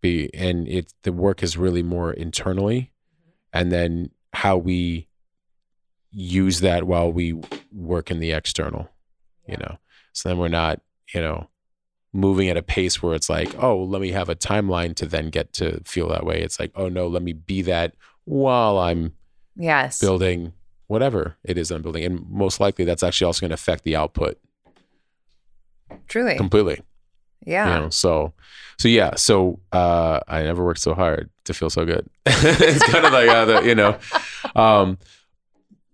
Be 0.00 0.30
and 0.34 0.68
it 0.68 0.92
the 1.02 1.12
work 1.12 1.42
is 1.42 1.56
really 1.56 1.82
more 1.82 2.12
internally 2.12 2.92
mm-hmm. 3.12 3.58
and 3.58 3.72
then 3.72 4.10
how 4.32 4.56
we 4.58 5.08
use 6.10 6.60
that 6.60 6.84
while 6.84 7.10
we 7.10 7.40
work 7.72 8.10
in 8.10 8.20
the 8.20 8.32
external 8.32 8.90
you 9.46 9.56
know? 9.56 9.78
So 10.12 10.28
then 10.28 10.38
we're 10.38 10.48
not 10.48 10.80
you 11.14 11.20
know 11.20 11.48
moving 12.12 12.48
at 12.48 12.56
a 12.56 12.62
pace 12.62 13.02
where 13.02 13.14
it's 13.14 13.28
like 13.28 13.54
oh 13.62 13.82
let 13.82 14.00
me 14.00 14.10
have 14.10 14.28
a 14.28 14.34
timeline 14.34 14.94
to 14.96 15.06
then 15.06 15.30
get 15.30 15.52
to 15.54 15.80
feel 15.84 16.08
that 16.08 16.26
way. 16.26 16.42
It's 16.42 16.60
like 16.60 16.72
oh 16.74 16.88
no 16.88 17.06
let 17.06 17.22
me 17.22 17.32
be 17.32 17.62
that 17.62 17.94
while 18.24 18.78
i'm 18.78 19.14
yes. 19.54 20.00
building 20.00 20.52
whatever 20.88 21.36
it 21.44 21.56
is 21.56 21.70
i'm 21.70 21.82
building. 21.82 22.04
And 22.04 22.28
most 22.28 22.60
likely 22.60 22.84
that's 22.84 23.02
actually 23.02 23.26
also 23.26 23.40
going 23.40 23.50
to 23.50 23.54
affect 23.54 23.84
the 23.84 23.96
output 23.96 24.38
truly. 26.08 26.36
Completely. 26.36 26.80
Yeah. 27.46 27.74
You 27.76 27.80
know 27.82 27.90
so 27.90 28.32
so 28.78 28.88
yeah 28.88 29.14
so 29.14 29.60
uh 29.72 30.20
i 30.26 30.42
never 30.42 30.64
worked 30.64 30.80
so 30.80 30.94
hard 30.94 31.30
to 31.44 31.54
feel 31.54 31.70
so 31.70 31.84
good. 31.84 32.08
It's 32.26 32.82
kind 32.90 33.04
of 33.06 33.12
like 33.12 33.28
uh, 33.28 33.44
the, 33.44 33.60
you 33.62 33.74
know 33.74 33.98
um 34.56 34.98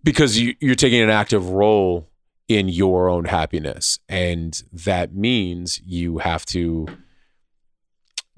because 0.05 0.39
you, 0.39 0.55
you're 0.61 0.75
taking 0.75 1.01
an 1.01 1.11
active 1.11 1.51
role 1.51 2.09
in 2.49 2.69
your 2.69 3.09
own 3.09 3.25
happiness 3.27 3.99
and 4.09 4.63
that 4.73 5.15
means 5.15 5.81
you 5.85 6.19
have 6.19 6.45
to 6.47 6.87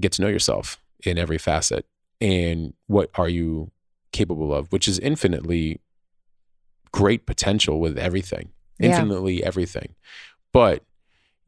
get 0.00 0.12
to 0.12 0.22
know 0.22 0.28
yourself 0.28 0.78
in 1.04 1.16
every 1.18 1.38
facet 1.38 1.86
and 2.20 2.74
what 2.86 3.10
are 3.14 3.28
you 3.28 3.70
capable 4.12 4.52
of 4.52 4.70
which 4.72 4.86
is 4.88 4.98
infinitely 4.98 5.80
great 6.92 7.26
potential 7.26 7.80
with 7.80 7.96
everything 7.98 8.50
Yeah. 8.78 8.88
infinitely 9.00 9.42
everything. 9.42 9.94
But 10.52 10.82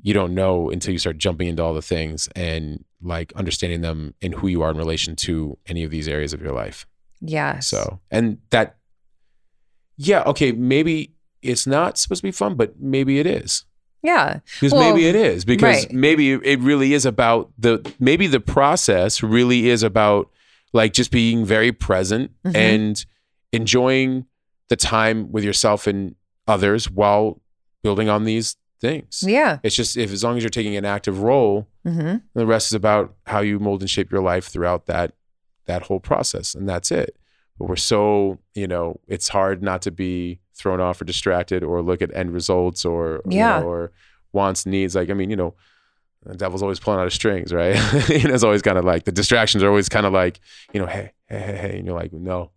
you 0.02 0.12
don't 0.14 0.34
know 0.34 0.70
until 0.70 0.92
you 0.92 0.98
start 0.98 1.18
jumping 1.18 1.48
into 1.48 1.62
all 1.62 1.74
the 1.74 1.82
things 1.82 2.28
and 2.36 2.84
like 3.02 3.32
understanding 3.34 3.80
them 3.80 4.14
and 4.22 4.34
who 4.34 4.46
you 4.48 4.62
are 4.62 4.70
in 4.70 4.76
relation 4.76 5.16
to 5.16 5.56
any 5.66 5.84
of 5.84 5.90
these 5.90 6.06
areas 6.08 6.32
of 6.32 6.40
your 6.40 6.52
life. 6.52 6.86
yes 7.20 7.66
So, 7.68 8.00
and 8.10 8.38
that, 8.50 8.76
yeah, 9.96 10.22
okay, 10.24 10.52
maybe 10.52 11.14
it's 11.42 11.66
not 11.66 11.98
supposed 11.98 12.20
to 12.20 12.26
be 12.26 12.32
fun, 12.32 12.54
but 12.54 12.78
maybe 12.80 13.18
it 13.18 13.26
is. 13.26 13.64
yeah 14.02 14.40
Because 14.60 14.72
Well, 14.72 14.90
maybe 14.92 15.06
it 15.08 15.14
is. 15.16 15.44
Because 15.44 15.84
right. 15.84 15.92
maybe 15.92 16.32
it 16.32 16.60
really 16.60 16.92
is 16.92 17.06
about 17.06 17.50
the, 17.58 17.80
maybe 17.98 18.26
the 18.26 18.40
process 18.40 19.22
really 19.22 19.68
is 19.68 19.82
about 19.82 20.30
like 20.72 20.92
just 20.92 21.10
being 21.10 21.44
very 21.44 21.72
present 21.72 22.30
Mhm. 22.44 22.54
and 22.56 23.06
enjoying 23.52 24.26
the 24.68 24.76
time 24.76 25.30
with 25.32 25.44
yourself 25.44 25.86
and 25.86 26.14
others 26.46 26.90
while 26.90 27.40
building 27.82 28.08
on 28.08 28.24
these 28.24 28.56
things. 28.80 29.22
yeah 29.26 29.58
It's 29.62 29.74
just 29.76 29.96
if 29.96 30.12
as 30.12 30.22
long 30.24 30.36
as 30.36 30.42
you're 30.42 30.50
taking 30.50 30.76
an 30.76 30.84
active 30.84 31.22
role, 31.22 31.68
mm-hmm. 31.86 32.16
the 32.34 32.46
rest 32.46 32.68
is 32.68 32.74
about 32.74 33.14
how 33.26 33.40
you 33.40 33.58
mold 33.58 33.80
and 33.82 33.90
shape 33.90 34.10
your 34.12 34.22
life 34.22 34.46
throughout 34.46 34.86
that 34.86 35.12
that 35.66 35.82
whole 35.82 36.00
process, 36.00 36.54
and 36.54 36.68
that's 36.68 36.90
it. 36.90 37.16
But 37.58 37.68
we're 37.68 37.76
so 37.76 38.38
you 38.54 38.66
know, 38.66 39.00
it's 39.08 39.28
hard 39.30 39.62
not 39.62 39.82
to 39.82 39.90
be 39.90 40.40
thrown 40.54 40.80
off 40.80 41.00
or 41.00 41.04
distracted 41.04 41.62
or 41.62 41.82
look 41.82 42.00
at 42.02 42.14
end 42.14 42.32
results 42.32 42.84
or 42.84 43.22
you 43.28 43.38
Yeah. 43.38 43.60
know, 43.60 43.66
or 43.66 43.92
wants 44.32 44.66
needs. 44.66 44.94
Like 44.94 45.10
I 45.10 45.14
mean, 45.14 45.30
you 45.30 45.36
know, 45.36 45.54
the 46.24 46.34
devil's 46.36 46.62
always 46.62 46.80
pulling 46.80 47.00
out 47.00 47.06
of 47.06 47.12
strings, 47.12 47.52
right? 47.52 47.74
you 48.08 48.28
know, 48.28 48.34
it's 48.34 48.44
always 48.44 48.62
kind 48.62 48.78
of 48.78 48.84
like 48.84 49.04
the 49.04 49.12
distractions 49.12 49.62
are 49.62 49.68
always 49.68 49.88
kind 49.88 50.06
of 50.06 50.12
like 50.12 50.40
you 50.74 50.80
know, 50.80 50.86
hey, 50.86 51.12
hey, 51.28 51.38
hey, 51.38 51.56
hey, 51.56 51.76
and 51.78 51.86
you're 51.86 51.96
like, 51.98 52.12
no, 52.12 52.50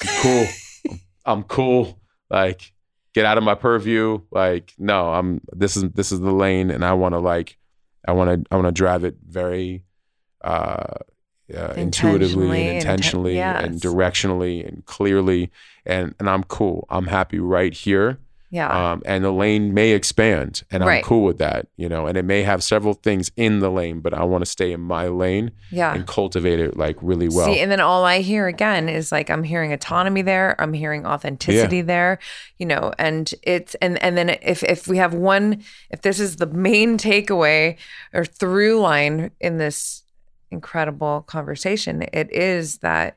I'm 0.00 0.08
cool, 0.22 0.46
I'm 1.26 1.42
cool, 1.44 2.00
like 2.30 2.72
get 3.14 3.24
out 3.24 3.38
of 3.38 3.44
my 3.44 3.54
purview. 3.54 4.20
Like, 4.30 4.74
no, 4.78 5.12
I'm 5.14 5.40
this 5.52 5.76
is 5.76 5.84
this 5.92 6.12
is 6.12 6.20
the 6.20 6.32
lane, 6.32 6.70
and 6.70 6.84
I 6.84 6.92
want 6.92 7.14
to 7.14 7.18
like, 7.20 7.56
I 8.06 8.12
want 8.12 8.44
to 8.44 8.48
I 8.52 8.56
want 8.56 8.66
to 8.66 8.72
drive 8.72 9.04
it 9.04 9.16
very 9.26 9.84
uh, 10.42 10.98
uh, 11.56 11.74
intuitively 11.76 12.68
Intentionally 12.68 12.68
and 12.68 12.76
intentionally 12.76 13.34
inten- 13.36 13.64
and 13.64 13.80
directionally 13.80 14.68
and 14.68 14.84
clearly, 14.84 15.50
and 15.86 16.14
and 16.18 16.28
I'm 16.28 16.44
cool. 16.44 16.86
I'm 16.90 17.06
happy 17.06 17.38
right 17.38 17.72
here. 17.72 18.18
Yeah 18.54 18.92
Um, 18.92 19.02
and 19.04 19.24
the 19.24 19.32
lane 19.32 19.74
may 19.74 19.90
expand, 19.90 20.62
and 20.70 20.82
I'm 20.82 21.02
cool 21.02 21.24
with 21.24 21.38
that, 21.38 21.66
you 21.76 21.88
know. 21.88 22.06
And 22.06 22.16
it 22.16 22.24
may 22.24 22.42
have 22.42 22.62
several 22.62 22.94
things 22.94 23.30
in 23.36 23.58
the 23.58 23.70
lane, 23.70 24.00
but 24.00 24.12
I 24.14 24.22
want 24.24 24.42
to 24.44 24.50
stay 24.50 24.70
in 24.72 24.80
my 24.80 25.08
lane 25.08 25.50
yeah 25.70 25.92
and 25.94 26.06
cultivate 26.06 26.60
it 26.60 26.76
like 26.76 26.96
really 27.10 27.28
well. 27.28 27.46
See, 27.46 27.60
and 27.62 27.70
then 27.72 27.80
all 27.80 28.04
I 28.04 28.20
hear 28.20 28.46
again 28.46 28.88
is 28.88 29.10
like 29.10 29.28
I'm 29.28 29.42
hearing 29.42 29.72
autonomy 29.72 30.22
there, 30.22 30.54
I'm 30.62 30.72
hearing 30.72 31.04
authenticity 31.04 31.82
there, 31.82 32.18
you 32.58 32.66
know, 32.66 32.92
and 32.98 33.32
it's 33.42 33.74
and 33.82 34.02
and 34.02 34.16
then 34.16 34.28
if 34.40 34.62
if 34.62 34.86
we 34.86 34.98
have 34.98 35.14
one, 35.14 35.62
if 35.90 36.02
this 36.02 36.20
is 36.20 36.36
the 36.36 36.46
main 36.46 36.96
takeaway 36.98 37.76
or 38.12 38.24
through 38.24 38.80
line 38.80 39.30
in 39.40 39.58
this 39.58 40.02
incredible 40.50 41.22
conversation, 41.26 42.04
it 42.12 42.30
is 42.32 42.78
that, 42.78 43.16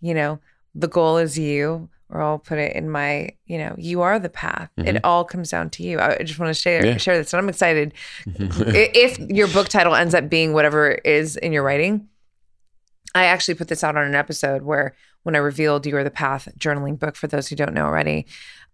you 0.00 0.14
know, 0.14 0.38
the 0.74 0.88
goal 0.88 1.18
is 1.18 1.36
you, 1.38 1.88
or 2.10 2.20
I'll 2.22 2.38
put 2.38 2.58
it 2.58 2.74
in 2.76 2.90
my, 2.90 3.30
you 3.46 3.58
know, 3.58 3.74
you 3.78 4.00
are 4.02 4.18
the 4.18 4.28
path. 4.28 4.70
It 4.76 5.04
all 5.04 5.24
comes 5.24 5.50
down 5.50 5.70
to 5.70 5.82
you. 5.82 5.98
I 5.98 6.16
I 6.20 6.22
just 6.22 6.38
want 6.38 6.50
to 6.54 6.60
share 6.60 6.84
Yeah. 6.84 6.96
share 6.96 7.16
this, 7.18 7.32
and 7.32 7.40
I'm 7.40 7.48
excited. 7.48 7.94
If 8.26 9.18
your 9.18 9.48
book 9.48 9.68
title 9.68 9.94
ends 9.94 10.14
up 10.14 10.28
being 10.28 10.52
whatever 10.52 10.90
it 10.92 11.02
is 11.06 11.36
in 11.36 11.52
your 11.52 11.62
writing, 11.62 12.08
I 13.14 13.24
actually 13.24 13.54
put 13.54 13.68
this 13.68 13.82
out 13.84 13.96
on 13.96 14.04
an 14.04 14.14
episode 14.14 14.62
where 14.62 14.94
when 15.22 15.34
I 15.34 15.38
revealed 15.38 15.84
You 15.86 15.96
Are 15.96 16.04
the 16.04 16.10
Path 16.10 16.48
journaling 16.58 16.98
book, 16.98 17.16
for 17.16 17.26
those 17.26 17.48
who 17.48 17.56
don't 17.56 17.74
know 17.74 17.84
already, 17.86 18.26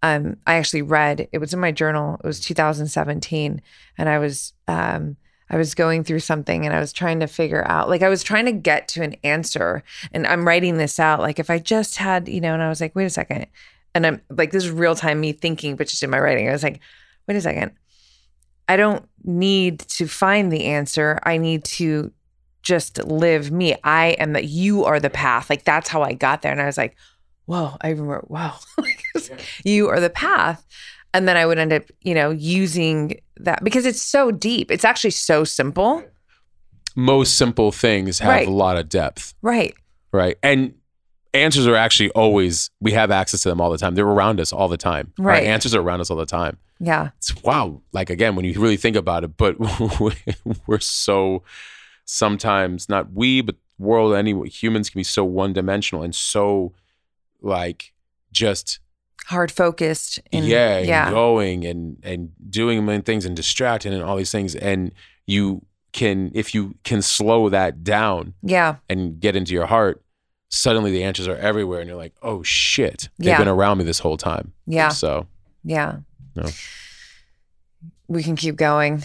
um, 0.03 0.37
I 0.45 0.55
actually 0.55 0.83
read, 0.83 1.27
it 1.31 1.39
was 1.39 1.53
in 1.53 1.59
my 1.59 1.71
journal, 1.71 2.19
it 2.23 2.25
was 2.27 2.39
2017. 2.39 3.61
And 3.97 4.07
I 4.09 4.19
was, 4.19 4.53
um, 4.67 5.17
I 5.49 5.57
was 5.57 5.73
going 5.75 6.03
through 6.03 6.19
something 6.19 6.65
and 6.65 6.75
I 6.75 6.79
was 6.79 6.91
trying 6.91 7.19
to 7.21 7.27
figure 7.27 7.65
out, 7.67 7.89
like, 7.89 8.01
I 8.01 8.09
was 8.09 8.23
trying 8.23 8.45
to 8.45 8.51
get 8.51 8.87
to 8.89 9.03
an 9.03 9.15
answer. 9.23 9.83
And 10.11 10.27
I'm 10.27 10.45
writing 10.45 10.77
this 10.77 10.99
out, 10.99 11.21
like, 11.21 11.39
if 11.39 11.49
I 11.49 11.59
just 11.59 11.97
had, 11.97 12.27
you 12.27 12.41
know, 12.41 12.53
and 12.53 12.61
I 12.61 12.69
was 12.69 12.81
like, 12.81 12.95
wait 12.95 13.05
a 13.05 13.09
second. 13.09 13.47
And 13.95 14.05
I'm 14.05 14.21
like, 14.29 14.51
this 14.51 14.65
is 14.65 14.71
real 14.71 14.95
time 14.95 15.21
me 15.21 15.31
thinking, 15.31 15.75
but 15.75 15.87
just 15.87 16.03
in 16.03 16.09
my 16.09 16.19
writing. 16.19 16.49
I 16.49 16.51
was 16.51 16.63
like, 16.63 16.81
wait 17.27 17.37
a 17.37 17.41
second. 17.41 17.71
I 18.67 18.75
don't 18.75 19.07
need 19.23 19.79
to 19.79 20.07
find 20.07 20.51
the 20.51 20.65
answer. 20.65 21.19
I 21.23 21.37
need 21.37 21.63
to 21.65 22.11
just 22.61 23.03
live 23.05 23.49
me. 23.49 23.75
I 23.83 24.07
am 24.19 24.33
that 24.33 24.45
you 24.45 24.83
are 24.83 24.99
the 24.99 25.09
path. 25.09 25.49
Like 25.49 25.63
that's 25.63 25.87
how 25.87 26.03
I 26.03 26.13
got 26.13 26.41
there. 26.41 26.51
And 26.51 26.61
I 26.61 26.65
was 26.65 26.77
like, 26.77 26.97
whoa, 27.45 27.77
I 27.79 27.89
remember, 27.89 28.25
wow, 28.27 28.59
you 29.63 29.87
are 29.87 30.01
the 30.01 30.09
path. 30.09 30.65
And 31.13 31.27
then 31.27 31.37
I 31.37 31.45
would 31.45 31.57
end 31.57 31.71
up, 31.71 31.83
you 32.01 32.13
know, 32.13 32.29
using 32.31 33.21
that 33.45 33.63
because 33.63 33.85
it's 33.85 34.01
so 34.01 34.31
deep. 34.31 34.71
It's 34.71 34.85
actually 34.85 35.11
so 35.11 35.43
simple. 35.43 36.03
Most 36.95 37.37
simple 37.37 37.71
things 37.71 38.19
have 38.19 38.29
Right. 38.29 38.47
a 38.47 38.51
lot 38.51 38.77
of 38.77 38.89
depth, 38.89 39.33
Right. 39.41 39.75
right? 40.11 40.37
And 40.41 40.73
answers 41.33 41.67
are 41.67 41.75
actually 41.75 42.09
always 42.11 42.69
we 42.81 42.93
have 42.93 43.11
access 43.11 43.41
to 43.41 43.49
them 43.49 43.61
all 43.61 43.69
the 43.69 43.77
time. 43.77 43.93
They're 43.95 44.05
around 44.07 44.39
us 44.39 44.51
all 44.51 44.67
the 44.67 44.77
time. 44.77 45.13
Right. 45.19 45.43
Answers 45.43 45.75
are 45.75 45.81
around 45.81 46.01
us 46.01 46.09
all 46.09 46.17
the 46.17 46.25
time. 46.25 46.57
Yeah. 46.79 47.09
It's 47.17 47.35
wow. 47.43 47.81
Like 47.93 48.09
again, 48.09 48.35
when 48.35 48.45
you 48.45 48.59
really 48.59 48.77
think 48.77 48.95
about 48.95 49.23
it, 49.23 49.37
but 49.37 49.55
we're 50.67 50.79
so 50.79 51.43
sometimes 52.05 52.89
not 52.89 53.11
we, 53.13 53.41
but 53.41 53.55
world 53.77 54.15
anyway. 54.15 54.49
Humans 54.49 54.89
can 54.89 54.99
be 54.99 55.03
so 55.03 55.23
one 55.23 55.53
dimensional 55.53 56.03
and 56.03 56.15
so 56.15 56.73
like 57.41 57.93
just 58.31 58.79
Hard 59.27 59.51
focused. 59.51 60.19
And, 60.31 60.45
yeah, 60.45 60.77
and 60.77 60.87
Yeah. 60.87 61.09
going 61.11 61.65
and 61.65 61.97
and 62.03 62.31
doing 62.49 62.79
a 62.79 62.81
million 62.81 63.01
things 63.01 63.25
and 63.25 63.35
distracting 63.35 63.93
and 63.93 64.01
all 64.03 64.15
these 64.17 64.31
things. 64.31 64.55
And 64.55 64.93
you 65.25 65.65
can 65.93 66.31
if 66.33 66.53
you 66.55 66.75
can 66.83 67.01
slow 67.01 67.49
that 67.49 67.83
down 67.83 68.33
Yeah. 68.41 68.75
and 68.89 69.19
get 69.19 69.35
into 69.35 69.53
your 69.53 69.65
heart, 69.65 70.01
suddenly 70.49 70.91
the 70.91 71.03
answers 71.03 71.27
are 71.27 71.35
everywhere, 71.35 71.81
and 71.81 71.89
you're 71.89 71.97
like, 71.97 72.13
oh 72.21 72.41
shit, 72.43 73.09
they've 73.17 73.27
Yeah. 73.27 73.37
been 73.39 73.47
around 73.49 73.79
me 73.79 73.83
this 73.83 73.99
whole 73.99 74.17
time. 74.17 74.53
Yeah. 74.65 74.89
So 74.89 75.27
Yeah. 75.63 75.97
No. 76.35 76.45
We 78.07 78.23
can 78.23 78.37
keep 78.37 78.55
going. 78.55 79.03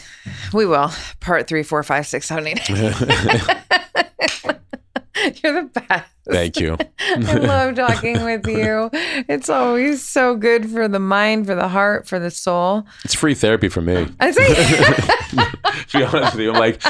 We 0.52 0.64
will. 0.66 0.92
Part 1.18 1.48
three, 1.48 1.64
four, 1.64 1.82
five, 1.82 2.06
six, 2.06 2.26
seven, 2.26 2.46
eight. 2.46 2.68
You're 5.42 5.62
the 5.62 5.70
best. 5.88 6.11
Thank 6.30 6.58
you. 6.58 6.76
I 7.00 7.14
love 7.34 7.74
talking 7.74 8.24
with 8.24 8.46
you. 8.46 8.90
It's 9.28 9.48
always 9.48 10.02
so 10.06 10.36
good 10.36 10.68
for 10.70 10.88
the 10.88 10.98
mind, 11.00 11.46
for 11.46 11.54
the 11.54 11.68
heart, 11.68 12.06
for 12.08 12.18
the 12.18 12.30
soul. 12.30 12.84
It's 13.04 13.14
free 13.14 13.34
therapy 13.34 13.68
for 13.68 13.80
me. 13.80 14.06
I 14.20 14.30
say, 14.30 14.46
to 15.88 15.98
be 15.98 16.04
honest 16.04 16.34
with 16.34 16.42
you, 16.42 16.52
I'm 16.52 16.58
like, 16.58 16.82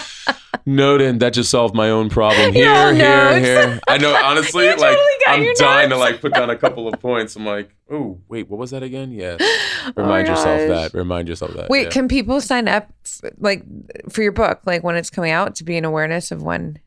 noted 0.64 1.20
that 1.20 1.32
just 1.32 1.50
solved 1.50 1.74
my 1.74 1.90
own 1.90 2.09
problem 2.09 2.52
here, 2.52 2.64
Your 2.66 2.94
here, 2.94 3.04
notes. 3.30 3.44
here. 3.44 3.80
I 3.88 3.98
know, 3.98 4.14
honestly, 4.14 4.68
like 4.68 4.78
totally 4.78 5.02
I'm 5.26 5.54
dying 5.54 5.90
to 5.90 5.96
like 5.96 6.20
put 6.20 6.32
down 6.34 6.50
a 6.50 6.56
couple 6.56 6.86
of 6.88 7.00
points. 7.00 7.34
I'm 7.36 7.44
like, 7.46 7.74
oh 7.90 8.20
wait, 8.28 8.48
what 8.48 8.59
was 8.59 8.70
that 8.70 8.82
again? 8.82 9.10
Yeah, 9.10 9.36
Oh 9.40 9.92
remind 9.96 10.28
yourself 10.28 10.68
gosh. 10.68 10.92
that. 10.92 10.94
Remind 10.96 11.28
yourself 11.28 11.54
that. 11.54 11.68
Wait, 11.68 11.84
yeah. 11.84 11.90
can 11.90 12.06
people 12.06 12.40
sign 12.40 12.68
up 12.68 12.92
f- 13.04 13.32
like 13.38 13.64
for 14.10 14.22
your 14.22 14.32
book, 14.32 14.60
like 14.64 14.84
when 14.84 14.94
it's 14.96 15.10
coming 15.10 15.32
out, 15.32 15.56
to 15.56 15.64
be 15.64 15.76
an 15.76 15.84
awareness 15.84 16.30
of 16.30 16.42
when? 16.42 16.78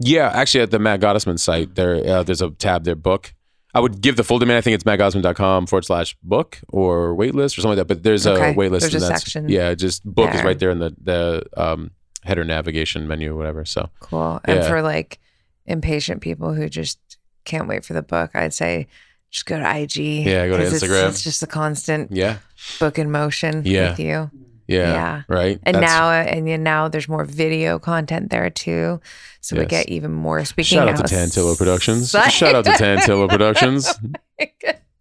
Yeah, 0.00 0.30
actually, 0.34 0.62
at 0.62 0.70
the 0.70 0.78
Matt 0.78 1.00
Gottesman 1.00 1.38
site, 1.38 1.74
there 1.74 1.96
uh, 2.06 2.22
there's 2.22 2.42
a 2.42 2.50
tab 2.50 2.84
there, 2.84 2.94
book. 2.94 3.32
I 3.76 3.80
would 3.80 4.00
give 4.00 4.14
the 4.16 4.22
full 4.22 4.38
domain. 4.38 4.56
I 4.56 4.60
think 4.60 4.76
it's 4.76 4.84
mattgottesman.com 4.84 5.66
forward 5.66 5.84
slash 5.84 6.16
book 6.22 6.60
or 6.68 7.16
waitlist 7.16 7.58
or 7.58 7.60
something 7.62 7.70
like 7.70 7.78
that. 7.78 7.84
But 7.88 8.04
there's 8.04 8.24
Okay. 8.24 8.50
a 8.50 8.54
waitlist. 8.54 8.82
There's 8.82 8.94
a 8.94 9.00
section 9.00 9.48
Yeah, 9.48 9.74
just 9.74 10.04
book 10.04 10.32
is 10.32 10.42
right 10.44 10.56
there 10.58 10.70
in 10.70 10.78
the 10.78 10.94
the 11.02 11.42
um, 11.56 11.90
header 12.22 12.44
navigation 12.44 13.08
menu, 13.08 13.32
or 13.32 13.36
whatever. 13.36 13.64
So 13.64 13.90
Cool. 14.00 14.40
And 14.44 14.60
Yeah. 14.60 14.68
for 14.68 14.80
like 14.80 15.18
impatient 15.66 16.20
people 16.20 16.54
who 16.54 16.68
just 16.68 16.98
can't 17.44 17.66
wait 17.66 17.84
for 17.84 17.94
the 17.94 18.02
book, 18.02 18.30
I'd 18.34 18.54
say 18.54 18.86
just 19.32 19.46
go 19.46 19.58
to 19.58 19.64
IG. 19.76 19.96
Yeah, 20.24 20.46
go 20.46 20.56
to 20.56 20.62
'cause 20.62 20.74
it's- 20.80 20.82
Instagram. 20.90 21.08
It's, 21.08 21.22
just 21.24 21.42
a 21.42 21.46
constant 21.48 22.12
yeah, 22.12 22.36
book 22.78 22.96
in 23.00 23.10
motion 23.10 23.62
Yeah. 23.64 23.90
with 23.90 23.98
you. 23.98 24.30
Yeah, 24.66 24.92
Yeah. 24.92 25.22
right. 25.28 25.58
And 25.64 25.74
That's- 25.76 25.90
now, 25.90 26.10
and 26.10 26.64
now 26.64 26.88
there's 26.88 27.08
more 27.08 27.24
video 27.24 27.78
content 27.78 28.30
there 28.30 28.48
too, 28.50 29.00
so 29.40 29.56
we 29.58 29.66
get 29.66 29.88
even 29.90 30.10
more. 30.12 30.44
Speaking 30.44 30.78
Shout 30.78 30.88
out 30.88 30.96
to 30.96 31.02
Tantillo 31.14 31.56
Productions. 31.56 32.10
Psych- 32.10 32.30
Shout 32.30 32.54
out 32.54 32.64
to 32.64 32.70
Tantillo 32.82 33.28
Productions. 33.28 33.92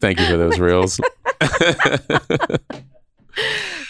Thank 0.02 0.20
you 0.20 0.26
for 0.28 0.36
those 0.38 0.60
reels. 0.60 1.00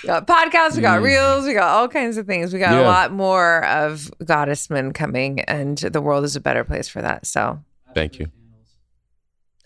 We 0.03 0.07
got 0.07 0.27
podcasts, 0.27 0.75
we 0.75 0.81
got 0.81 0.99
Mm. 0.99 1.03
reels, 1.03 1.45
we 1.45 1.53
got 1.53 1.69
all 1.69 1.87
kinds 1.87 2.17
of 2.17 2.25
things. 2.27 2.53
We 2.53 2.59
got 2.59 2.73
a 2.77 2.81
lot 2.83 3.11
more 3.11 3.65
of 3.65 4.11
Gottesman 4.21 4.93
coming, 4.93 5.41
and 5.41 5.77
the 5.77 6.01
world 6.01 6.23
is 6.23 6.35
a 6.35 6.39
better 6.41 6.63
place 6.63 6.87
for 6.87 7.01
that. 7.01 7.25
So, 7.25 7.59
Thank 7.95 8.19
you. 8.19 8.27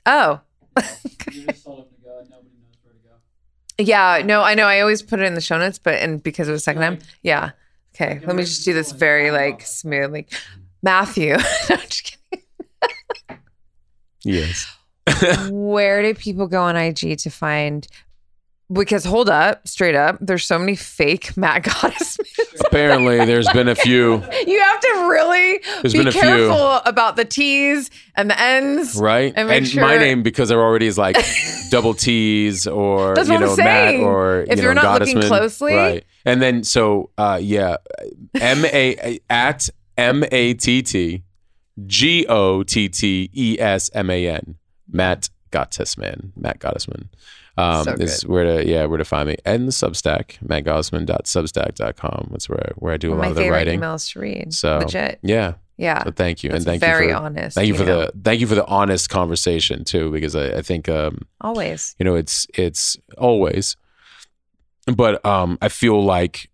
oh, 0.06 0.40
You 0.78 1.46
just 1.48 1.64
told 1.66 1.80
him 1.80 1.86
to 1.96 2.04
go 2.04 2.20
and 2.20 2.30
nobody 2.30 2.50
knows 2.62 2.78
where 2.84 2.94
to 2.94 3.00
go. 3.00 3.16
Yeah, 3.78 4.22
no, 4.26 4.42
I 4.42 4.54
know. 4.56 4.66
I 4.66 4.80
always 4.82 5.02
put 5.02 5.20
it 5.20 5.26
in 5.26 5.34
the 5.34 5.42
show 5.42 5.58
notes, 5.58 5.80
but 5.80 5.96
and 5.96 6.22
because 6.22 6.48
it 6.48 6.52
was 6.52 6.64
second 6.64 6.82
time, 6.82 7.00
yeah. 7.24 7.52
Okay, 7.96 8.20
let 8.26 8.36
me 8.36 8.44
just 8.44 8.64
do 8.64 8.74
this 8.74 8.92
very 8.92 9.32
like 9.32 9.62
smoothly. 9.62 10.28
Matthew, 10.84 11.34
No, 11.70 11.76
I'm 11.76 11.80
just 11.80 12.18
kidding. 12.32 12.46
yes. 14.24 14.68
where 15.50 16.02
do 16.04 16.14
people 16.14 16.48
go 16.48 16.62
on 16.62 16.76
IG 16.76 17.18
to 17.20 17.30
find? 17.30 17.88
Because 18.72 19.06
hold 19.06 19.30
up, 19.30 19.66
straight 19.66 19.96
up, 19.96 20.18
there's 20.20 20.46
so 20.46 20.60
many 20.60 20.76
fake 20.76 21.38
Matt 21.38 21.64
Goddess. 21.64 22.18
Apparently, 22.66 23.18
there's 23.26 23.48
been 23.54 23.70
a 23.70 23.76
few. 23.76 24.16
you 24.46 24.60
have 24.62 24.80
to 24.82 25.08
really 25.10 25.60
There's 25.82 25.94
be 25.94 26.00
been 26.00 26.08
a 26.10 26.12
few. 26.12 26.22
careful 26.22 26.82
about 26.86 27.16
the 27.16 27.24
T's 27.24 27.90
and 28.18 28.30
the 28.30 28.38
N's. 28.38 28.96
Right? 28.98 29.32
And 29.38 29.48
make 29.48 29.66
sure- 29.68 29.82
my 29.82 29.98
name, 29.98 30.22
because 30.22 30.50
there 30.50 30.62
already 30.62 30.88
is 30.88 30.98
like 30.98 31.16
double 31.72 31.94
T's 31.94 32.68
or, 32.68 33.16
That's 33.16 33.30
you 33.30 33.36
what 33.36 33.44
I'm 33.44 33.50
know, 33.50 33.56
Matt 33.56 33.90
saying. 33.92 34.04
or, 34.04 34.40
If 34.42 34.58
you 34.58 34.64
you're 34.64 34.74
know, 34.74 34.82
not 34.82 35.00
looking 35.00 35.18
Gottesman. 35.20 35.28
closely. 35.28 35.74
Right. 35.74 36.04
And 36.26 36.42
then, 36.42 36.64
so, 36.66 37.10
uh, 37.18 37.40
yeah, 37.42 37.78
M 38.36 38.66
A 38.66 39.20
at 39.30 39.70
M 39.98 40.26
A 40.30 40.54
T 40.56 40.82
T 40.82 41.24
G 41.86 42.26
O 42.28 42.64
T 42.64 42.90
T 42.90 43.30
E 43.34 43.58
S 43.62 43.90
M 43.94 44.10
A 44.10 44.28
N. 44.28 44.56
Matt 44.92 45.30
Gottesman. 45.52 46.32
Matt 46.36 46.60
Gottesman. 46.60 47.08
Um, 47.60 47.84
So 47.86 47.92
is 47.94 48.26
where 48.26 48.44
to 48.44 48.68
yeah 48.70 48.86
where 48.86 48.98
to 49.00 49.06
find 49.06 49.28
me 49.30 49.38
and 49.46 49.68
the 49.68 49.72
Substack 49.72 50.38
mattgottesman.substack.com. 50.46 52.28
That's 52.32 52.48
where 52.50 52.72
where 52.78 52.94
I 52.94 52.98
do 52.98 53.14
a 53.14 53.16
lot 53.16 53.30
of 53.30 53.36
the 53.36 53.50
writing. 53.50 53.80
emails 53.80 54.12
to 54.14 54.20
read. 54.20 54.54
So 54.54 54.78
Legit. 54.80 55.20
yeah, 55.24 55.54
Yeah. 55.78 56.04
so 56.04 56.12
thank 56.12 56.44
you 56.44 56.52
That's 56.52 56.66
and 56.66 56.66
thank 56.66 56.82
very 56.82 57.08
you 57.08 57.14
for 57.14 57.20
honest. 57.24 57.56
thank 57.56 57.68
you 57.68 57.76
for 57.76 57.84
know? 57.86 58.06
the 58.06 58.12
thank 58.24 58.42
you 58.42 58.48
for 58.48 58.56
the 58.56 58.66
honest 58.68 59.10
conversation 59.10 59.84
too 59.84 60.12
because 60.12 60.36
I, 60.36 60.58
I 60.58 60.62
think 60.62 60.88
um 60.90 61.22
always. 61.42 61.96
you 62.00 62.06
know 62.06 62.16
it's 62.16 62.46
it's 62.54 62.96
always 63.18 63.76
but 64.96 65.24
um 65.26 65.58
I 65.62 65.70
feel 65.70 66.04
like 66.04 66.50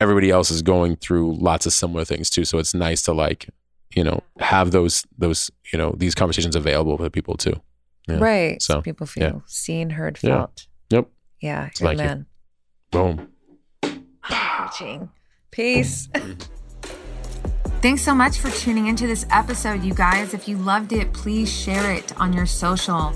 everybody 0.00 0.30
else 0.30 0.50
is 0.50 0.62
going 0.62 0.96
through 0.96 1.34
lots 1.36 1.66
of 1.66 1.72
similar 1.72 2.04
things 2.04 2.30
too 2.30 2.44
so 2.44 2.58
it's 2.58 2.74
nice 2.74 3.02
to 3.02 3.12
like 3.12 3.48
you 3.94 4.04
know 4.04 4.22
have 4.38 4.70
those 4.70 5.04
those 5.18 5.50
you 5.72 5.78
know 5.78 5.94
these 5.96 6.14
conversations 6.14 6.56
available 6.56 6.96
for 6.96 7.08
people 7.10 7.36
too 7.36 7.60
Yeah. 8.08 8.18
Right. 8.18 8.60
So 8.62 8.74
So, 8.74 8.82
people 8.82 9.06
feel 9.06 9.22
yeah. 9.22 9.40
seen, 9.46 9.90
heard, 9.90 10.18
Yeah. 10.22 10.36
felt. 10.38 10.66
Yep. 10.90 11.08
Yeah. 11.40 11.70
So 11.74 11.84
You're 11.84 11.96
thank 11.96 12.00
you. 12.00 12.06
man. 12.16 12.26
boom 12.90 13.28
Preaching. 14.22 15.10
Peace. 15.50 16.08
Thanks 17.82 18.02
so 18.02 18.14
much 18.14 18.38
for 18.38 18.50
tuning 18.50 18.88
into 18.88 19.06
this 19.06 19.24
episode, 19.30 19.82
you 19.82 19.94
guys. 19.94 20.34
If 20.34 20.46
you 20.46 20.58
loved 20.58 20.92
it, 20.92 21.14
please 21.14 21.50
share 21.50 21.90
it 21.92 22.12
on 22.20 22.34
your 22.34 22.44
social. 22.44 23.12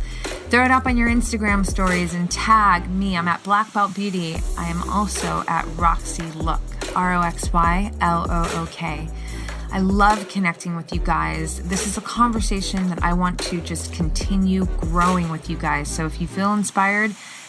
Throw 0.48 0.65
it 0.65 0.70
up 0.70 0.86
on 0.86 0.97
your 0.97 1.09
Instagram 1.09 1.66
stories 1.66 2.15
and 2.15 2.31
tag 2.31 2.89
me. 2.89 3.15
I'm 3.16 3.28
at 3.28 3.43
Black 3.43 3.73
Belt 3.74 3.94
Beauty. 3.94 4.36
I 4.56 4.69
am 4.70 4.89
also 4.89 5.44
at 5.48 5.66
Roxy 5.77 6.23
Look, 6.32 6.62
R 6.97 7.12
O 7.15 7.20
X 7.20 7.52
Y 7.52 7.93
L 8.01 8.27
O 8.31 8.62
O 8.62 8.69
K. 8.73 9.06
I 9.73 9.81
love 9.81 10.28
connecting 10.28 10.77
with 10.77 10.93
you 10.93 11.01
guys. 11.01 11.62
This 11.69 11.86
is 11.86 11.99
a 11.99 12.01
conversation 12.01 12.89
that 12.89 13.03
I 13.03 13.12
want 13.12 13.39
to 13.41 13.61
just 13.61 13.93
continue 13.93 14.66
growing 14.78 15.31
with 15.31 15.51
you 15.51 15.57
guys. 15.57 15.89
So 15.89 16.07
if 16.07 16.20
you 16.20 16.27
feel 16.27 16.55
inspired 16.55 17.15